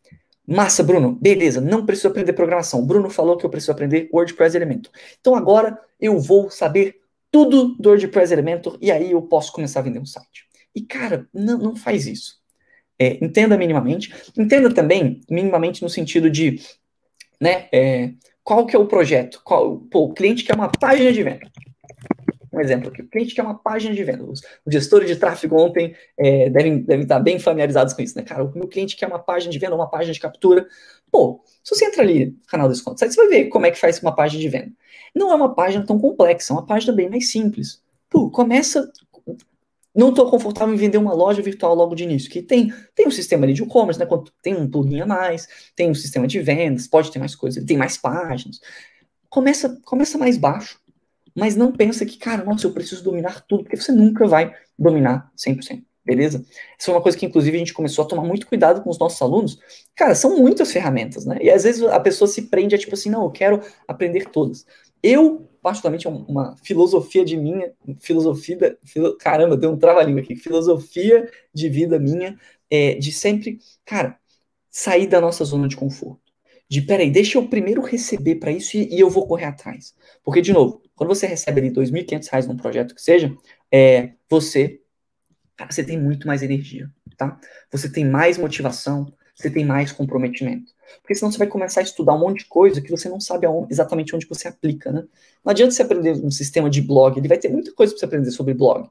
Massa, 0.48 0.82
Bruno. 0.82 1.14
Beleza, 1.14 1.60
não 1.60 1.86
preciso 1.86 2.08
aprender 2.08 2.32
programação. 2.32 2.86
Bruno 2.86 3.10
falou 3.10 3.36
que 3.36 3.46
eu 3.46 3.50
preciso 3.50 3.74
aprender 3.74 4.10
WordPress 4.14 4.56
Elementor. 4.56 4.92
Então 5.20 5.36
agora 5.36 5.78
eu 6.00 6.18
vou 6.20 6.50
saber 6.50 7.02
tudo 7.30 7.76
do 7.78 7.90
WordPress 7.90 8.32
Elementor 8.32 8.78
e 8.82 8.90
aí 8.90 9.12
eu 9.12 9.22
posso 9.22 9.52
começar 9.52 9.82
a 9.82 9.84
vender 9.84 10.00
um 10.00 10.06
site. 10.06 10.48
E 10.74 10.82
cara, 10.82 11.28
não, 11.34 11.58
não 11.58 11.76
faz 11.76 12.08
isso. 12.08 12.38
É, 12.98 13.24
entenda 13.24 13.58
minimamente. 13.58 14.14
Entenda 14.38 14.74
também 14.74 15.20
minimamente 15.30 15.84
no 15.84 15.90
sentido 15.90 16.30
de, 16.30 16.62
né, 17.42 17.68
é, 17.74 18.14
qual 18.42 18.66
que 18.66 18.76
é 18.76 18.80
o 18.80 18.88
projeto? 18.88 19.42
Qual, 19.44 19.80
pô, 19.92 20.06
o 20.06 20.14
cliente 20.14 20.46
quer 20.46 20.56
uma 20.56 20.70
página 20.70 21.12
de 21.12 21.24
venda 21.24 21.52
um 22.58 22.62
exemplo 22.62 22.90
aqui. 22.90 23.02
O 23.02 23.08
cliente 23.08 23.34
quer 23.34 23.42
uma 23.42 23.58
página 23.58 23.94
de 23.94 24.04
venda. 24.04 24.24
Os 24.24 24.42
gestores 24.68 25.08
de 25.08 25.16
tráfego 25.16 25.60
ontem 25.60 25.96
é, 26.18 26.50
devem, 26.50 26.80
devem 26.82 27.04
estar 27.04 27.20
bem 27.20 27.40
familiarizados 27.40 27.94
com 27.94 28.02
isso, 28.02 28.18
né, 28.18 28.24
cara? 28.24 28.44
O 28.44 28.54
meu 28.54 28.68
cliente 28.68 28.96
quer 28.96 29.08
uma 29.08 29.20
página 29.20 29.52
de 29.52 29.60
venda, 29.60 29.76
uma 29.76 29.90
página 29.90 30.14
de 30.14 30.20
captura. 30.20 30.68
Pô, 31.12 31.42
se 31.64 31.76
você 31.76 31.86
entra 31.86 32.02
ali 32.02 32.28
no 32.28 32.48
canal 32.48 32.68
do 32.68 32.74
desconto, 32.74 33.00
você 33.00 33.16
vai 33.16 33.28
ver 33.28 33.46
como 33.46 33.66
é 33.66 33.72
que 33.72 33.80
faz 33.80 34.02
uma 34.02 34.16
página 34.16 34.42
de 34.42 34.50
venda. 34.50 34.72
Não 35.16 35.32
é 35.32 35.36
uma 35.36 35.54
página 35.54 35.86
tão 35.86 35.98
complexa, 35.98 36.54
é 36.54 36.56
uma 36.56 36.66
página 36.66 36.94
bem 36.94 37.10
mais 37.10 37.32
simples. 37.32 37.82
Pô, 38.10 38.30
começa 38.30 38.92
não 39.98 40.10
estou 40.10 40.30
confortável 40.30 40.76
em 40.76 40.78
vender 40.78 41.00
uma 41.00 41.12
loja 41.12 41.42
virtual 41.42 41.74
logo 41.74 41.96
de 41.96 42.04
início, 42.04 42.30
que 42.30 42.40
tem, 42.40 42.72
tem 42.94 43.08
um 43.08 43.12
sistema 43.12 43.46
ali 43.46 43.54
de 43.54 43.64
e-commerce, 43.64 44.00
né? 44.00 44.08
Tem 44.44 44.56
um 44.56 44.70
plugin 44.70 45.02
a 45.02 45.08
mais, 45.08 45.48
tem 45.76 45.90
um 45.90 45.96
sistema 45.96 46.28
de 46.28 46.40
vendas, 46.40 46.88
pode 46.88 47.12
ter 47.12 47.18
mais 47.18 47.36
coisas, 47.36 47.66
tem 47.66 47.76
mais 47.76 47.98
páginas. 47.98 48.60
Começa, 49.28 49.82
começa 49.84 50.20
mais 50.20 50.38
baixo, 50.38 50.80
mas 51.38 51.56
não 51.56 51.72
pensa 51.72 52.04
que, 52.04 52.18
cara, 52.18 52.44
nossa, 52.44 52.66
eu 52.66 52.74
preciso 52.74 53.04
dominar 53.04 53.46
tudo, 53.46 53.64
porque 53.64 53.78
você 53.78 53.92
nunca 53.92 54.26
vai 54.26 54.52
dominar 54.78 55.32
100%, 55.38 55.84
beleza? 56.04 56.44
Isso 56.80 56.90
é 56.90 56.94
uma 56.96 57.02
coisa 57.02 57.16
que, 57.16 57.28
inclusive, 57.28 57.56
a 57.56 57.60
gente 57.60 57.76
começou 57.76 58.04
a 58.04 58.08
tomar 58.08 58.24
muito 58.24 58.48
cuidado 58.48 58.82
com 58.82 58.90
os 58.90 58.98
nossos 58.98 59.22
alunos. 59.22 59.60
Cara, 59.96 60.16
são 60.16 60.36
muitas 60.36 60.72
ferramentas, 60.72 61.28
né? 61.28 61.38
E 61.40 61.52
às 61.52 61.64
vezes 61.64 61.84
a 61.84 62.00
pessoa 62.00 62.28
se 62.28 62.50
prende 62.50 62.74
a 62.74 62.78
tipo 62.78 62.96
assim, 62.96 63.12
não, 63.12 63.24
eu 63.24 63.30
quero 63.30 63.62
aprender 63.88 64.26
todas. 64.30 64.66
Eu, 65.04 65.48
particularmente, 65.62 66.08
é 66.08 66.10
uma 66.10 66.56
filosofia 66.64 67.24
de 67.24 67.38
minha, 67.38 67.72
filosofia, 68.00 68.58
da, 68.58 68.76
filo, 68.84 69.16
caramba, 69.16 69.56
deu 69.56 69.70
um 69.72 69.78
trava-língua 69.78 70.22
aqui, 70.22 70.36
filosofia 70.36 71.30
de 71.54 71.70
vida 71.70 72.00
minha, 72.00 72.36
é, 72.68 72.96
de 72.96 73.12
sempre, 73.12 73.60
cara, 73.86 74.18
sair 74.72 75.06
da 75.06 75.22
nossa 75.22 75.46
zona 75.46 75.68
de 75.68 75.78
conforto 75.78 76.28
de 76.70 76.82
peraí, 76.82 77.10
deixa 77.10 77.38
eu 77.38 77.48
primeiro 77.48 77.82
receber 77.82 78.36
para 78.36 78.52
isso 78.52 78.76
e, 78.78 78.96
e, 78.96 79.00
eu 79.00 79.10
vou 79.10 79.26
correr 79.26 79.46
atrás. 79.46 79.96
Porque, 80.24 80.42
de 80.42 80.52
novo, 80.52 80.82
quando 80.98 81.10
você 81.10 81.28
recebe 81.28 81.62
ali 81.62 81.70
R$ 81.70 81.76
2.500 81.76 82.48
num 82.48 82.58
projeto 82.58 82.96
que 82.96 83.02
seja, 83.02 83.34
é, 83.72 84.14
você, 84.28 84.82
cara, 85.56 85.72
você 85.72 85.84
tem 85.84 85.98
muito 85.98 86.28
mais 86.28 86.42
energia, 86.42 86.92
tá? 87.16 87.40
Você 87.72 87.90
tem 87.90 88.04
mais 88.04 88.38
motivação, 88.38 89.14
você 89.36 89.52
tem 89.52 89.64
mais 89.64 89.92
comprometimento. 89.92 90.74
Porque 91.02 91.14
senão 91.14 91.32
você 91.32 91.38
vai 91.38 91.48
começar 91.48 91.82
a 91.82 91.84
estudar 91.84 92.16
um 92.16 92.20
monte 92.20 92.40
de 92.40 92.46
coisa 92.46 92.82
que 92.82 92.90
você 92.90 93.08
não 93.08 93.20
sabe 93.20 93.46
aonde, 93.46 93.72
exatamente 93.72 94.16
onde 94.16 94.28
você 94.28 94.48
aplica, 94.48 94.92
né? 94.92 95.04
Não 95.46 95.52
adianta 95.52 95.72
você 95.72 95.84
aprender 95.84 96.14
um 96.14 96.32
sistema 96.32 96.70
de 96.70 96.82
blog, 96.82 97.18
ele 97.18 97.28
vai 97.28 97.38
ter 97.38 97.50
muita 97.50 97.72
coisa 97.74 97.94
para 97.94 98.00
você 98.00 98.06
aprender 98.06 98.32
sobre 98.32 98.56
blog. 98.56 98.90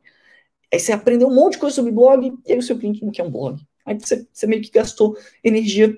Aí 0.73 0.79
você 0.79 0.93
aprendeu 0.93 1.27
um 1.27 1.35
monte 1.35 1.55
de 1.55 1.59
coisa 1.59 1.75
sobre 1.75 1.91
blog 1.91 2.33
e 2.47 2.53
aí 2.53 2.59
o 2.59 2.63
seu 2.63 2.79
cliente 2.79 3.05
não 3.05 3.11
quer 3.11 3.25
um 3.25 3.31
blog. 3.31 3.61
Aí 3.85 3.99
você, 3.99 4.27
você 4.33 4.47
meio 4.47 4.63
que 4.63 4.71
gastou 4.71 5.19
energia 5.43 5.97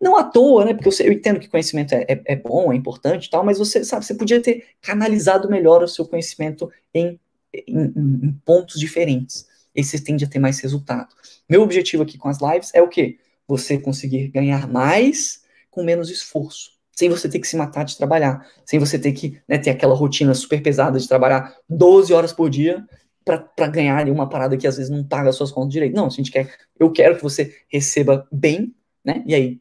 não 0.00 0.16
à 0.16 0.24
toa, 0.24 0.64
né? 0.64 0.74
Porque 0.74 0.88
eu, 0.88 1.06
eu 1.06 1.12
entendo 1.12 1.38
que 1.38 1.48
conhecimento 1.48 1.92
é, 1.92 2.06
é, 2.08 2.22
é, 2.24 2.36
bom, 2.36 2.72
é 2.72 2.76
importante 2.76 3.26
e 3.26 3.30
tal, 3.30 3.44
mas 3.44 3.58
você 3.58 3.84
sabe, 3.84 4.04
você 4.04 4.14
podia 4.14 4.40
ter 4.40 4.64
canalizado 4.80 5.50
melhor 5.50 5.82
o 5.82 5.88
seu 5.88 6.06
conhecimento 6.06 6.70
em, 6.94 7.20
em, 7.52 7.92
em 7.96 8.32
pontos 8.44 8.80
diferentes. 8.80 9.46
E 9.74 9.84
você 9.84 9.98
tende 9.98 10.24
a 10.24 10.28
ter 10.28 10.38
mais 10.38 10.58
resultado. 10.60 11.14
Meu 11.48 11.62
objetivo 11.62 12.02
aqui 12.02 12.18
com 12.18 12.28
as 12.28 12.38
lives 12.40 12.70
é 12.74 12.82
o 12.82 12.88
quê? 12.88 13.18
Você 13.46 13.78
conseguir 13.78 14.28
ganhar 14.28 14.66
mais 14.66 15.42
com 15.70 15.84
menos 15.84 16.10
esforço. 16.10 16.72
Sem 16.92 17.08
você 17.08 17.28
ter 17.28 17.38
que 17.38 17.46
se 17.46 17.56
matar 17.56 17.84
de 17.84 17.96
trabalhar. 17.96 18.44
Sem 18.64 18.78
você 18.78 18.98
ter 18.98 19.12
que 19.12 19.40
né, 19.46 19.58
ter 19.58 19.70
aquela 19.70 19.94
rotina 19.94 20.34
super 20.34 20.60
pesada 20.60 20.98
de 20.98 21.06
trabalhar 21.06 21.54
12 21.68 22.12
horas 22.12 22.32
por 22.32 22.50
dia 22.50 22.84
para 23.24 23.68
ganhar 23.68 24.08
uma 24.08 24.28
parada 24.28 24.56
que 24.56 24.66
às 24.66 24.76
vezes 24.76 24.90
não 24.90 25.04
paga 25.04 25.28
as 25.28 25.36
suas 25.36 25.52
contas 25.52 25.72
direito. 25.72 25.94
Não, 25.94 26.06
a 26.06 26.10
gente 26.10 26.32
quer, 26.32 26.52
eu 26.78 26.90
quero 26.90 27.16
que 27.16 27.22
você 27.22 27.54
receba 27.68 28.26
bem, 28.32 28.74
né? 29.04 29.22
E 29.24 29.34
aí 29.34 29.60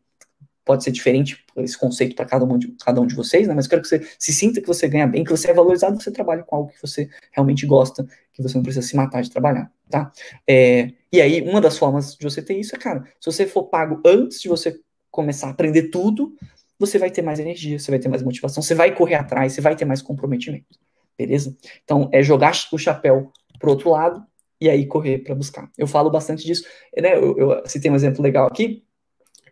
pode 0.70 0.84
ser 0.84 0.92
diferente 0.92 1.44
esse 1.58 1.76
conceito 1.76 2.16
para 2.16 2.26
cada, 2.26 2.46
um 2.46 2.56
de, 2.56 2.68
cada 2.86 3.02
um 3.02 3.08
de 3.08 3.16
vocês, 3.16 3.48
né? 3.48 3.56
Mas 3.56 3.66
eu 3.66 3.72
quero 3.72 3.82
que 3.82 3.88
você 3.88 4.08
se 4.20 4.32
sinta 4.32 4.62
que 4.62 4.68
você 4.68 4.88
ganha 4.88 5.08
bem, 5.08 5.24
que 5.24 5.32
você 5.32 5.50
é 5.50 5.54
valorizado, 5.54 5.98
que 5.98 6.04
você 6.04 6.12
trabalha 6.12 6.44
com 6.44 6.56
algo 6.56 6.70
que 6.70 6.80
você 6.80 7.10
realmente 7.32 7.66
gosta, 7.66 8.08
que 8.32 8.44
você 8.44 8.56
não 8.56 8.62
precisa 8.62 8.86
se 8.86 8.96
matar 8.96 9.24
de 9.24 9.32
trabalhar, 9.32 9.72
tá? 9.90 10.12
É, 10.48 10.92
e 11.12 11.20
aí, 11.20 11.42
uma 11.42 11.60
das 11.60 11.76
formas 11.76 12.16
de 12.16 12.24
você 12.24 12.40
ter 12.40 12.56
isso 12.56 12.76
é, 12.76 12.78
cara, 12.78 13.04
se 13.20 13.32
você 13.32 13.48
for 13.48 13.64
pago 13.64 14.00
antes 14.06 14.40
de 14.40 14.48
você 14.48 14.80
começar 15.10 15.48
a 15.48 15.50
aprender 15.50 15.90
tudo, 15.90 16.36
você 16.78 17.00
vai 17.00 17.10
ter 17.10 17.24
mais 17.24 17.40
energia, 17.40 17.80
você 17.80 17.90
vai 17.90 18.00
ter 18.00 18.08
mais 18.08 18.22
motivação, 18.22 18.62
você 18.62 18.76
vai 18.76 18.94
correr 18.94 19.16
atrás, 19.16 19.54
você 19.54 19.62
vai 19.62 19.76
ter 19.76 19.86
mais 19.86 20.04
comprometimento. 20.04 20.78
beleza? 21.18 21.58
Então, 21.84 22.08
é 22.14 22.22
jogar 22.22 22.54
o 22.72 22.78
chapéu 22.78 23.32
pro 23.58 23.72
outro 23.72 23.90
lado 23.90 24.24
e 24.62 24.70
aí 24.70 24.86
correr 24.86 25.18
para 25.18 25.34
buscar. 25.34 25.68
Eu 25.76 25.88
falo 25.88 26.12
bastante 26.12 26.46
disso, 26.46 26.64
né? 26.96 27.16
Eu, 27.16 27.36
eu 27.40 27.64
citei 27.66 27.90
um 27.90 27.96
exemplo 27.96 28.22
legal 28.22 28.46
aqui, 28.46 28.84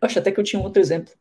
eu 0.00 0.06
acho 0.06 0.18
até 0.18 0.32
que 0.32 0.40
eu 0.40 0.44
tinha 0.44 0.60
um 0.60 0.64
outro 0.64 0.80
exemplo, 0.80 1.12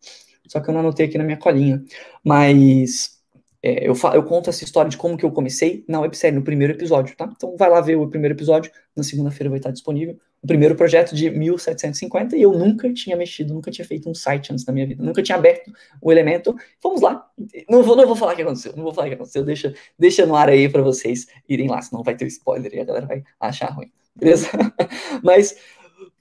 só 0.48 0.60
que 0.60 0.70
eu 0.70 0.74
não 0.74 0.82
anotei 0.82 1.06
aqui 1.06 1.18
na 1.18 1.24
minha 1.24 1.38
colinha, 1.38 1.84
mas 2.24 3.18
é, 3.62 3.88
eu, 3.88 3.94
eu, 4.14 4.24
conto 4.24 4.50
essa 4.50 4.64
história 4.64 4.90
de 4.90 4.98
como 4.98 5.18
que 5.18 5.26
eu 5.26 5.32
comecei 5.32 5.84
na 5.88 6.00
websérie, 6.00 6.38
no 6.38 6.44
primeiro 6.44 6.74
episódio, 6.74 7.16
tá? 7.16 7.30
Então 7.36 7.56
vai 7.58 7.70
lá 7.70 7.82
ver 7.82 7.96
o 7.96 8.08
primeiro 8.08 8.36
episódio, 8.36 8.72
na 8.96 9.04
segunda-feira 9.04 9.50
vai 9.50 9.60
estar 9.60 9.72
disponível. 9.72 10.18
O 10.42 10.48
primeiro 10.48 10.76
projeto 10.76 11.16
de 11.16 11.30
1750 11.32 12.38
e 12.38 12.44
eu 12.44 12.54
nunca 12.54 12.94
tinha 12.94 13.18
mexido, 13.18 13.54
nunca 13.54 13.72
tinha 13.72 13.86
feito 13.86 14.08
um 14.10 14.14
site 14.14 14.54
antes 14.54 14.64
da 14.64 14.72
minha 14.72 14.86
vida, 14.86 15.04
nunca 15.04 15.24
tinha 15.24 15.38
aberto 15.38 15.74
o 16.00 16.12
elemento. 16.12 16.56
Vamos 16.82 17.02
lá, 17.02 17.28
não 17.68 17.82
vou, 17.82 17.96
não 17.96 18.06
vou 18.06 18.16
falar 18.16 18.34
o 18.34 18.36
que 18.36 18.44
aconteceu, 18.44 18.74
não 18.76 18.84
vou 18.84 18.94
falar 18.94 19.08
o 19.08 19.10
que 19.10 19.16
aconteceu, 19.16 19.44
deixa, 19.44 19.74
deixa 19.98 20.26
no 20.26 20.36
ar 20.36 20.48
aí 20.48 20.70
para 20.70 20.84
vocês 20.84 21.28
irem 21.50 21.68
lá, 21.68 21.82
senão 21.82 22.04
vai 22.04 22.16
ter 22.16 22.28
spoiler 22.28 22.72
e 22.74 22.80
a 22.80 22.86
galera 22.86 23.08
vai 23.08 23.24
achar 23.40 23.72
ruim, 23.72 23.92
beleza? 24.16 24.50
Mas 25.24 25.58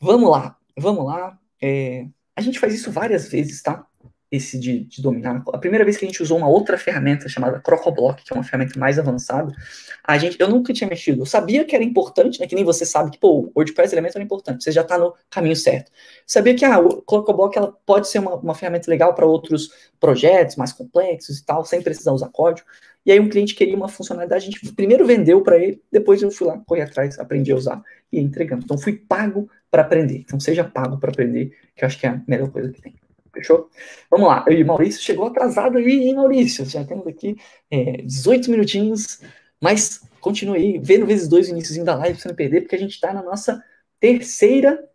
vamos 0.00 0.30
lá, 0.30 0.56
vamos 0.76 1.04
lá. 1.04 1.38
É, 1.62 2.06
a 2.36 2.40
gente 2.42 2.58
faz 2.58 2.74
isso 2.74 2.92
várias 2.92 3.28
vezes, 3.28 3.62
tá? 3.62 3.86
Esse 4.30 4.58
de, 4.58 4.80
de, 4.80 5.00
dominar. 5.00 5.42
A 5.52 5.58
primeira 5.58 5.84
vez 5.84 5.96
que 5.96 6.04
a 6.04 6.08
gente 6.08 6.22
usou 6.22 6.36
uma 6.36 6.48
outra 6.48 6.76
ferramenta 6.76 7.28
chamada 7.28 7.60
Crocoblock, 7.60 8.24
que 8.24 8.32
é 8.32 8.36
uma 8.36 8.42
ferramenta 8.42 8.78
mais 8.78 8.98
avançada, 8.98 9.54
a 10.02 10.18
gente, 10.18 10.36
eu 10.40 10.48
nunca 10.48 10.72
tinha 10.72 10.88
mexido. 10.88 11.22
Eu 11.22 11.26
sabia 11.26 11.64
que 11.64 11.74
era 11.74 11.84
importante, 11.84 12.40
né, 12.40 12.46
que 12.46 12.54
nem 12.54 12.64
você 12.64 12.84
sabe 12.84 13.10
que, 13.10 13.18
pô, 13.18 13.40
o 13.40 13.52
WordPress 13.56 13.94
Elementor 13.94 14.20
é 14.20 14.24
importante, 14.24 14.64
você 14.64 14.72
já 14.72 14.82
está 14.82 14.98
no 14.98 15.14
caminho 15.30 15.56
certo. 15.56 15.90
sabia 16.26 16.54
que 16.54 16.64
ah, 16.64 16.78
o 16.78 17.02
Crocoblock 17.02 17.56
ela 17.56 17.72
pode 17.86 18.08
ser 18.08 18.18
uma, 18.18 18.34
uma 18.34 18.54
ferramenta 18.54 18.90
legal 18.90 19.14
para 19.14 19.26
outros 19.26 19.70
projetos 20.00 20.56
mais 20.56 20.72
complexos 20.72 21.38
e 21.38 21.44
tal, 21.44 21.64
sem 21.64 21.80
precisar 21.80 22.12
usar 22.12 22.28
código. 22.28 22.66
E 23.04 23.12
aí 23.12 23.20
um 23.20 23.28
cliente 23.28 23.54
queria 23.54 23.76
uma 23.76 23.88
funcionalidade, 23.88 24.42
a 24.42 24.50
gente 24.50 24.74
primeiro 24.74 25.06
vendeu 25.06 25.40
para 25.40 25.56
ele, 25.56 25.80
depois 25.92 26.20
eu 26.20 26.30
fui 26.30 26.48
lá, 26.48 26.58
corri 26.66 26.80
atrás, 26.80 27.16
aprendi 27.20 27.52
a 27.52 27.56
usar 27.56 27.82
e 28.12 28.18
entregando. 28.18 28.64
Então 28.64 28.76
fui 28.76 28.94
pago 28.94 29.48
para 29.70 29.82
aprender. 29.82 30.18
Então 30.18 30.40
seja 30.40 30.64
pago 30.64 30.98
para 30.98 31.10
aprender, 31.10 31.52
que 31.76 31.84
eu 31.84 31.86
acho 31.86 32.00
que 32.00 32.06
é 32.06 32.10
a 32.10 32.22
melhor 32.26 32.50
coisa 32.50 32.72
que 32.72 32.82
tem. 32.82 33.05
Fechou? 33.36 33.68
Vamos 34.10 34.28
lá. 34.28 34.44
E 34.48 34.64
Maurício 34.64 35.02
chegou 35.02 35.26
atrasado 35.26 35.76
aí, 35.76 36.08
hein, 36.08 36.14
Maurício? 36.14 36.64
Já 36.64 36.82
temos 36.84 37.06
aqui 37.06 37.36
é, 37.70 37.98
18 38.02 38.50
minutinhos, 38.50 39.20
mas 39.60 40.00
continue 40.20 40.56
aí, 40.56 40.78
vendo 40.78 41.04
vezes 41.04 41.28
dois 41.28 41.48
o 41.48 41.50
iníciozinho 41.50 41.84
da 41.84 41.94
live 41.94 42.14
pra 42.14 42.22
você 42.22 42.28
não 42.28 42.34
perder, 42.34 42.62
porque 42.62 42.76
a 42.76 42.78
gente 42.78 42.94
está 42.94 43.12
na 43.12 43.22
nossa 43.22 43.62
terceira 44.00 44.88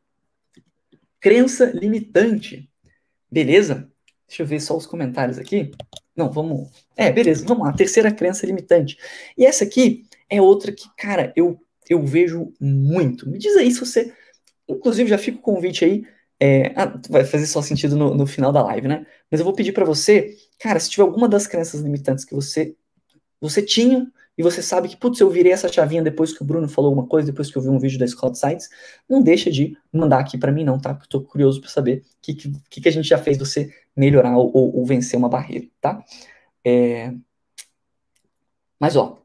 crença 1.20 1.66
limitante. 1.66 2.68
Beleza? 3.32 3.88
Deixa 4.28 4.42
eu 4.42 4.48
ver 4.48 4.60
só 4.60 4.76
os 4.76 4.88
comentários 4.88 5.38
aqui. 5.38 5.72
Não, 6.16 6.32
vamos. 6.32 6.70
É, 6.98 7.12
beleza, 7.12 7.46
vamos 7.46 7.68
lá. 7.68 7.74
Terceira 7.74 8.12
crença 8.12 8.46
limitante. 8.48 8.98
E 9.38 9.46
essa 9.46 9.64
aqui 9.64 10.06
é 10.28 10.42
outra 10.42 10.72
que, 10.72 10.90
cara, 10.98 11.32
eu, 11.36 11.62
eu 11.88 12.04
vejo 12.04 12.52
muito. 12.60 13.30
Me 13.30 13.38
diz 13.38 13.56
aí 13.56 13.70
se 13.72 13.80
você. 13.80 14.12
Inclusive, 14.68 15.10
já 15.10 15.18
fica 15.18 15.38
o 15.38 15.42
convite 15.42 15.86
aí 15.86 16.04
é, 16.42 16.74
ah, 16.76 17.00
vai 17.08 17.24
fazer 17.24 17.46
só 17.46 17.62
sentido 17.62 17.96
no, 17.96 18.16
no, 18.16 18.26
final 18.26 18.52
da 18.52 18.64
live, 18.64 18.88
né? 18.88 19.06
Mas 19.30 19.40
eu 19.40 19.46
vou 19.46 19.54
pedir 19.54 19.74
para 19.74 19.86
você, 19.86 20.36
cara, 20.60 20.80
se 20.80 20.90
tiver 20.90 21.04
alguma 21.04 21.30
das 21.30 21.46
crenças 21.46 21.82
limitantes 21.82 22.26
que 22.26 22.34
você 22.34 22.76
você 23.40 23.62
tinha 23.62 24.12
e 24.38 24.42
você 24.44 24.62
sabe 24.62 24.88
que, 24.88 24.98
putz, 24.98 25.20
eu 25.20 25.30
virei 25.30 25.52
essa 25.52 25.72
chavinha 25.72 26.02
depois 26.02 26.34
que 26.36 26.42
o 26.42 26.46
Bruno 26.46 26.68
falou 26.68 26.90
alguma 26.90 27.08
coisa, 27.08 27.32
depois 27.32 27.52
que 27.52 27.58
eu 27.58 27.62
vi 27.62 27.70
um 27.70 27.78
vídeo 27.80 28.00
da 28.00 28.06
Escola 28.06 28.32
de 28.32 28.40
Sites, 28.40 28.70
não 29.08 29.22
deixa 29.22 29.52
de 29.52 29.78
mandar 29.94 30.20
aqui 30.20 30.38
para 30.38 30.52
mim 30.52 30.64
não, 30.64 30.80
tá? 30.80 30.94
Porque 30.96 31.06
eu 31.16 31.22
tô 31.22 31.28
curioso 31.28 31.62
para 31.62 31.70
saber 31.70 32.00
o 32.00 32.22
que, 32.22 32.34
que, 32.34 32.82
que, 32.82 32.90
a 32.90 32.92
gente 32.92 33.08
já 33.08 33.18
fez 33.20 33.38
você 33.38 33.72
melhorar 33.96 34.36
ou, 34.38 34.52
ou 34.76 34.86
vencer 34.86 35.18
uma 35.20 35.30
barreira, 35.30 35.68
tá? 35.80 36.04
É... 36.66 37.14
Mas, 38.80 38.96
ó, 38.96 39.21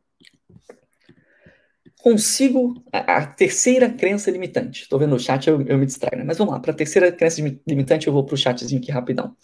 consigo. 2.07 2.81
A, 2.92 3.16
a 3.16 3.27
terceira 3.27 3.90
crença 3.90 4.31
limitante. 4.31 4.83
Estou 4.83 4.97
vendo 4.97 5.16
o 5.16 5.19
chat, 5.19 5.49
eu, 5.49 5.61
eu 5.62 5.77
me 5.77 5.85
distraio, 5.85 6.19
né? 6.19 6.25
Mas 6.25 6.38
vamos 6.38 6.55
lá, 6.55 6.61
para 6.61 6.71
a 6.71 6.75
terceira 6.75 7.11
crença 7.11 7.42
limitante, 7.66 8.07
eu 8.07 8.12
vou 8.12 8.25
para 8.25 8.35
o 8.35 8.38
chatzinho 8.38 8.81
aqui 8.81 8.92
rapidão. 8.92 9.35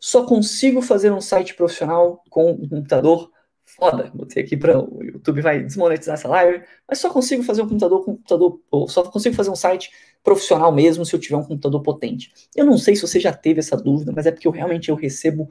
Só 0.00 0.26
consigo 0.26 0.82
fazer 0.82 1.12
um 1.12 1.20
site 1.20 1.54
profissional 1.54 2.20
com 2.28 2.50
um 2.50 2.68
computador 2.68 3.30
foda. 3.64 4.10
Botei 4.12 4.42
aqui 4.42 4.56
para 4.56 4.80
o 4.80 5.00
YouTube 5.00 5.40
vai 5.40 5.62
desmonetizar 5.62 6.14
essa 6.14 6.26
live, 6.26 6.64
mas 6.88 6.98
só 6.98 7.08
consigo 7.08 7.44
fazer 7.44 7.62
um 7.62 7.68
computador 7.68 8.04
com 8.04 8.16
computador, 8.16 8.60
ou 8.68 8.88
só 8.88 9.04
consigo 9.04 9.36
fazer 9.36 9.50
um 9.50 9.56
site 9.56 9.92
profissional 10.24 10.72
mesmo 10.72 11.06
se 11.06 11.14
eu 11.14 11.20
tiver 11.20 11.36
um 11.36 11.44
computador 11.44 11.80
potente. 11.82 12.32
Eu 12.56 12.66
não 12.66 12.78
sei 12.78 12.96
se 12.96 13.02
você 13.02 13.20
já 13.20 13.32
teve 13.32 13.60
essa 13.60 13.76
dúvida, 13.76 14.10
mas 14.12 14.26
é 14.26 14.32
porque 14.32 14.48
eu 14.48 14.52
realmente 14.52 14.88
eu 14.88 14.96
recebo 14.96 15.48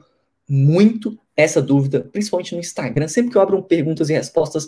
muito 0.48 1.18
essa 1.36 1.62
dúvida, 1.62 2.08
principalmente 2.10 2.54
no 2.54 2.60
Instagram. 2.60 3.06
Sempre 3.06 3.30
que 3.30 3.36
eu 3.36 3.42
abro 3.42 3.56
um 3.58 3.62
perguntas 3.62 4.10
e 4.10 4.12
respostas, 4.12 4.66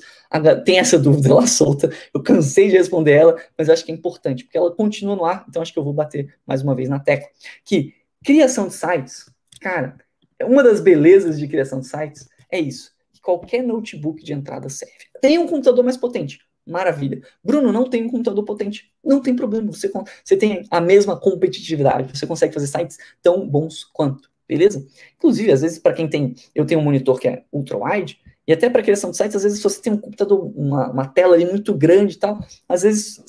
tem 0.65 0.79
essa 0.79 0.97
dúvida 1.01 1.35
lá 1.35 1.47
solta. 1.47 1.91
Eu 2.15 2.23
cansei 2.23 2.69
de 2.69 2.77
responder 2.77 3.13
ela, 3.13 3.37
mas 3.59 3.69
acho 3.69 3.85
que 3.85 3.91
é 3.91 3.95
importante, 3.95 4.45
porque 4.45 4.57
ela 4.57 4.71
continua 4.71 5.17
no 5.17 5.25
ar, 5.25 5.45
então 5.49 5.61
acho 5.61 5.73
que 5.73 5.79
eu 5.79 5.85
vou 5.85 5.93
bater 5.93 6.33
mais 6.47 6.63
uma 6.63 6.75
vez 6.75 6.89
na 6.89 7.01
tecla. 7.01 7.29
Que 7.65 7.95
criação 8.25 8.69
de 8.69 8.75
sites, 8.75 9.29
cara, 9.61 9.97
uma 10.43 10.63
das 10.63 10.81
belezas 10.81 11.39
de 11.39 11.49
criação 11.49 11.81
de 11.81 11.89
sites 11.89 12.29
é 12.51 12.61
isso. 12.61 12.93
Que 13.13 13.21
qualquer 13.21 13.63
notebook 13.63 14.23
de 14.23 14.33
entrada 14.33 14.69
serve. 14.69 14.95
Tem 15.21 15.39
um 15.39 15.49
computador 15.49 15.85
mais 15.85 15.97
potente. 15.97 16.39
Maravilha. 16.67 17.21
Bruno, 17.43 17.73
não 17.73 17.89
tem 17.89 18.05
um 18.05 18.09
computador 18.09 18.45
potente. 18.45 18.93
Não 19.03 19.21
tem 19.21 19.35
problema. 19.35 19.73
Você, 19.73 19.91
você 20.25 20.37
tem 20.37 20.65
a 20.71 20.81
mesma 20.81 21.19
competitividade. 21.19 22.17
Você 22.17 22.27
consegue 22.27 22.55
fazer 22.55 22.69
sites 22.69 22.99
tão 23.21 23.49
bons 23.49 23.83
quanto 23.85 24.30
beleza? 24.51 24.85
Inclusive, 25.17 25.53
às 25.53 25.61
vezes, 25.61 25.79
para 25.79 25.93
quem 25.93 26.09
tem, 26.09 26.35
eu 26.53 26.67
tenho 26.67 26.81
um 26.81 26.83
monitor 26.83 27.21
que 27.21 27.29
é 27.29 27.45
ultra-wide, 27.53 28.19
e 28.49 28.53
até 28.53 28.69
para 28.69 28.83
criação 28.83 29.13
de 29.13 29.17
sites, 29.17 29.37
às 29.37 29.45
vezes, 29.45 29.59
se 29.59 29.63
você 29.63 29.81
tem 29.81 29.93
um 29.93 29.97
computador, 29.97 30.53
uma, 30.57 30.91
uma 30.91 31.07
tela 31.07 31.37
ali 31.37 31.45
muito 31.45 31.73
grande 31.73 32.17
e 32.17 32.19
tal, 32.19 32.45
às 32.69 32.83
vezes, 32.83 33.23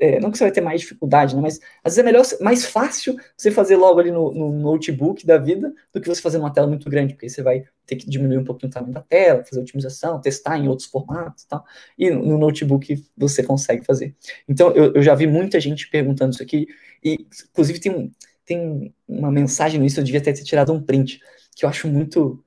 é, 0.00 0.18
não 0.18 0.32
que 0.32 0.38
você 0.38 0.42
vai 0.42 0.50
ter 0.50 0.60
mais 0.60 0.80
dificuldade, 0.80 1.36
né, 1.36 1.40
mas 1.40 1.60
às 1.84 1.94
vezes 1.94 1.98
é 1.98 2.02
melhor, 2.02 2.24
mais 2.40 2.64
fácil 2.64 3.16
você 3.36 3.52
fazer 3.52 3.76
logo 3.76 4.00
ali 4.00 4.10
no, 4.10 4.34
no, 4.34 4.50
notebook 4.50 5.24
da 5.24 5.38
vida 5.38 5.72
do 5.94 6.00
que 6.00 6.08
você 6.08 6.20
fazer 6.20 6.38
numa 6.38 6.52
tela 6.52 6.66
muito 6.66 6.90
grande, 6.90 7.14
porque 7.14 7.28
você 7.28 7.40
vai 7.40 7.62
ter 7.86 7.94
que 7.94 8.10
diminuir 8.10 8.38
um 8.38 8.44
pouquinho 8.44 8.68
o 8.68 8.74
tamanho 8.74 8.92
da 8.92 9.00
tela, 9.00 9.44
fazer 9.44 9.60
otimização, 9.60 10.20
testar 10.20 10.58
em 10.58 10.66
outros 10.66 10.88
formatos 10.88 11.44
e 11.44 11.48
tal, 11.48 11.64
e 11.96 12.10
no, 12.10 12.24
no 12.24 12.38
notebook 12.38 13.04
você 13.16 13.44
consegue 13.44 13.84
fazer. 13.84 14.16
Então, 14.48 14.72
eu, 14.72 14.94
eu 14.94 15.02
já 15.02 15.14
vi 15.14 15.28
muita 15.28 15.60
gente 15.60 15.88
perguntando 15.88 16.32
isso 16.32 16.42
aqui, 16.42 16.66
e 17.04 17.28
inclusive 17.52 17.78
tem 17.78 17.92
um, 17.92 18.10
tem 18.48 18.94
uma 19.06 19.30
mensagem 19.30 19.78
nisso, 19.78 20.00
eu 20.00 20.04
devia 20.04 20.22
ter 20.22 20.32
tirado 20.32 20.72
um 20.72 20.82
print, 20.82 21.20
que 21.54 21.66
eu 21.66 21.68
acho 21.68 21.86
muito. 21.86 22.42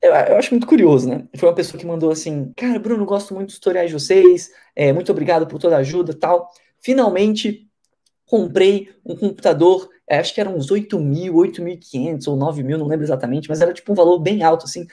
Eu, 0.00 0.12
eu, 0.12 0.36
acho 0.36 0.52
muito 0.52 0.68
curioso, 0.68 1.08
né? 1.08 1.26
Foi 1.36 1.48
uma 1.48 1.54
pessoa 1.54 1.78
que 1.78 1.86
mandou 1.86 2.12
assim: 2.12 2.52
Cara, 2.56 2.78
Bruno, 2.78 3.04
gosto 3.04 3.34
muito 3.34 3.48
dos 3.48 3.56
tutoriais 3.56 3.90
de 3.90 3.94
vocês, 3.94 4.52
é, 4.74 4.92
muito 4.92 5.10
obrigado 5.10 5.46
por 5.48 5.58
toda 5.58 5.74
a 5.74 5.80
ajuda 5.80 6.14
tal. 6.14 6.48
Finalmente 6.80 7.68
comprei 8.24 8.90
um 9.04 9.16
computador, 9.16 9.88
é, 10.08 10.18
acho 10.18 10.32
que 10.34 10.40
eram 10.40 10.56
uns 10.56 10.70
8 10.70 10.98
mil, 10.98 11.34
8.500 11.34 12.28
ou 12.28 12.36
9 12.36 12.62
mil, 12.62 12.78
não 12.78 12.86
lembro 12.86 13.04
exatamente, 13.04 13.48
mas 13.48 13.60
era 13.60 13.72
tipo 13.72 13.92
um 13.92 13.94
valor 13.94 14.20
bem 14.20 14.42
alto, 14.44 14.64
assim. 14.64 14.86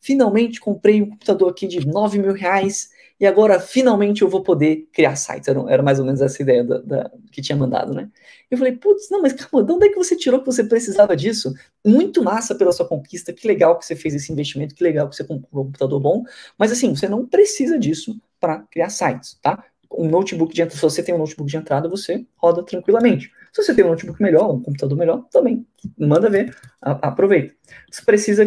Finalmente 0.00 0.60
comprei 0.60 1.02
um 1.02 1.10
computador 1.10 1.50
aqui 1.50 1.66
de 1.66 1.86
9 1.86 2.18
mil 2.18 2.32
reais 2.32 2.90
e 3.18 3.26
agora 3.26 3.60
finalmente 3.60 4.22
eu 4.22 4.28
vou 4.28 4.42
poder 4.42 4.88
criar 4.92 5.16
sites. 5.16 5.48
Era, 5.48 5.60
era 5.68 5.82
mais 5.82 5.98
ou 5.98 6.04
menos 6.04 6.20
essa 6.20 6.42
ideia 6.42 6.64
da, 6.64 6.78
da, 6.78 7.10
que 7.30 7.40
tinha 7.40 7.56
mandado, 7.56 7.94
né? 7.94 8.10
Eu 8.50 8.58
falei, 8.58 8.74
putz, 8.74 9.08
não, 9.10 9.22
mas 9.22 9.32
calma, 9.32 9.64
de 9.64 9.72
onde 9.72 9.86
é 9.86 9.88
que 9.88 9.96
você 9.96 10.16
tirou 10.16 10.40
que 10.40 10.46
você 10.46 10.64
precisava 10.64 11.16
disso? 11.16 11.54
Muito 11.84 12.22
massa 12.22 12.54
pela 12.54 12.72
sua 12.72 12.86
conquista, 12.86 13.32
que 13.32 13.46
legal 13.46 13.78
que 13.78 13.86
você 13.86 13.94
fez 13.94 14.14
esse 14.14 14.32
investimento, 14.32 14.74
que 14.74 14.82
legal 14.82 15.08
que 15.08 15.16
você 15.16 15.24
comprou 15.24 15.62
um 15.62 15.66
computador 15.66 16.00
bom, 16.00 16.24
mas 16.58 16.72
assim, 16.72 16.94
você 16.94 17.08
não 17.08 17.26
precisa 17.26 17.78
disso 17.78 18.20
para 18.40 18.58
criar 18.70 18.90
sites, 18.90 19.38
tá? 19.40 19.64
Um 19.90 20.08
notebook 20.08 20.52
de 20.52 20.62
entrada, 20.62 20.76
se 20.76 20.82
você 20.82 21.02
tem 21.02 21.14
um 21.14 21.18
notebook 21.18 21.48
de 21.48 21.56
entrada, 21.56 21.88
você 21.88 22.26
roda 22.36 22.64
tranquilamente. 22.64 23.30
Se 23.52 23.62
você 23.62 23.72
tem 23.72 23.84
um 23.84 23.88
notebook 23.88 24.20
melhor, 24.20 24.52
um 24.52 24.60
computador 24.60 24.98
melhor, 24.98 25.24
também 25.30 25.64
manda 25.96 26.28
ver, 26.28 26.56
aproveita. 26.80 27.54
Você 27.88 28.02
precisa 28.02 28.44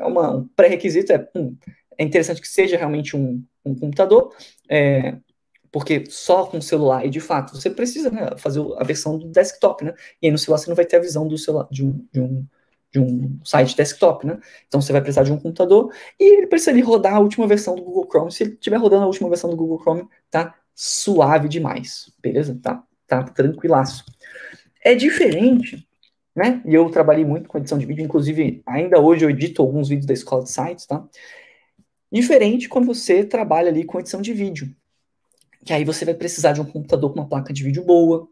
uma, 0.00 0.36
um 0.36 0.48
pré-requisito 0.56 1.12
é, 1.12 1.28
um, 1.34 1.54
é 1.98 2.04
interessante 2.04 2.40
que 2.40 2.48
seja 2.48 2.76
realmente 2.76 3.16
um 3.16 3.42
um 3.66 3.74
computador, 3.74 4.34
é, 4.68 5.16
porque 5.70 6.04
só 6.08 6.46
com 6.46 6.60
celular, 6.60 7.04
e 7.04 7.10
de 7.10 7.20
fato, 7.20 7.54
você 7.54 7.68
precisa 7.68 8.10
né, 8.10 8.30
fazer 8.38 8.64
a 8.78 8.84
versão 8.84 9.18
do 9.18 9.28
desktop, 9.28 9.84
né? 9.84 9.94
E 10.22 10.26
aí 10.26 10.32
no 10.32 10.38
celular 10.38 10.58
você 10.58 10.70
não 10.70 10.76
vai 10.76 10.86
ter 10.86 10.96
a 10.96 11.00
visão 11.00 11.26
do 11.26 11.36
celular, 11.36 11.68
de 11.70 11.84
um, 11.84 12.06
de 12.12 12.20
um, 12.20 12.46
de 12.92 13.00
um 13.00 13.38
site 13.44 13.76
desktop, 13.76 14.26
né? 14.26 14.38
Então 14.68 14.80
você 14.80 14.92
vai 14.92 15.02
precisar 15.02 15.24
de 15.24 15.32
um 15.32 15.38
computador 15.38 15.92
e 16.18 16.38
ele 16.38 16.46
precisa 16.46 16.70
ali 16.70 16.80
rodar 16.80 17.16
a 17.16 17.20
última 17.20 17.46
versão 17.46 17.74
do 17.74 17.82
Google 17.82 18.08
Chrome. 18.08 18.32
Se 18.32 18.44
ele 18.44 18.52
estiver 18.52 18.76
rodando 18.76 19.02
a 19.02 19.06
última 19.06 19.28
versão 19.28 19.50
do 19.50 19.56
Google 19.56 19.80
Chrome, 19.80 20.08
tá 20.30 20.54
suave 20.74 21.48
demais, 21.48 22.12
beleza? 22.22 22.58
Tá, 22.62 22.82
tá 23.06 23.24
tranquilaço. 23.24 24.04
É 24.82 24.94
diferente, 24.94 25.86
né? 26.34 26.62
E 26.64 26.74
eu 26.74 26.88
trabalhei 26.90 27.24
muito 27.24 27.48
com 27.48 27.58
edição 27.58 27.76
de 27.76 27.86
vídeo, 27.86 28.04
inclusive 28.04 28.62
ainda 28.64 29.00
hoje 29.00 29.24
eu 29.24 29.30
edito 29.30 29.60
alguns 29.60 29.88
vídeos 29.88 30.06
da 30.06 30.14
escola 30.14 30.44
de 30.44 30.50
sites, 30.50 30.86
tá? 30.86 31.04
Diferente 32.16 32.66
quando 32.66 32.86
você 32.86 33.22
trabalha 33.22 33.68
ali 33.68 33.84
com 33.84 34.00
edição 34.00 34.22
de 34.22 34.32
vídeo. 34.32 34.74
Que 35.62 35.74
aí 35.74 35.84
você 35.84 36.02
vai 36.02 36.14
precisar 36.14 36.52
de 36.52 36.62
um 36.62 36.64
computador 36.64 37.12
com 37.12 37.20
uma 37.20 37.28
placa 37.28 37.52
de 37.52 37.62
vídeo 37.62 37.84
boa, 37.84 38.26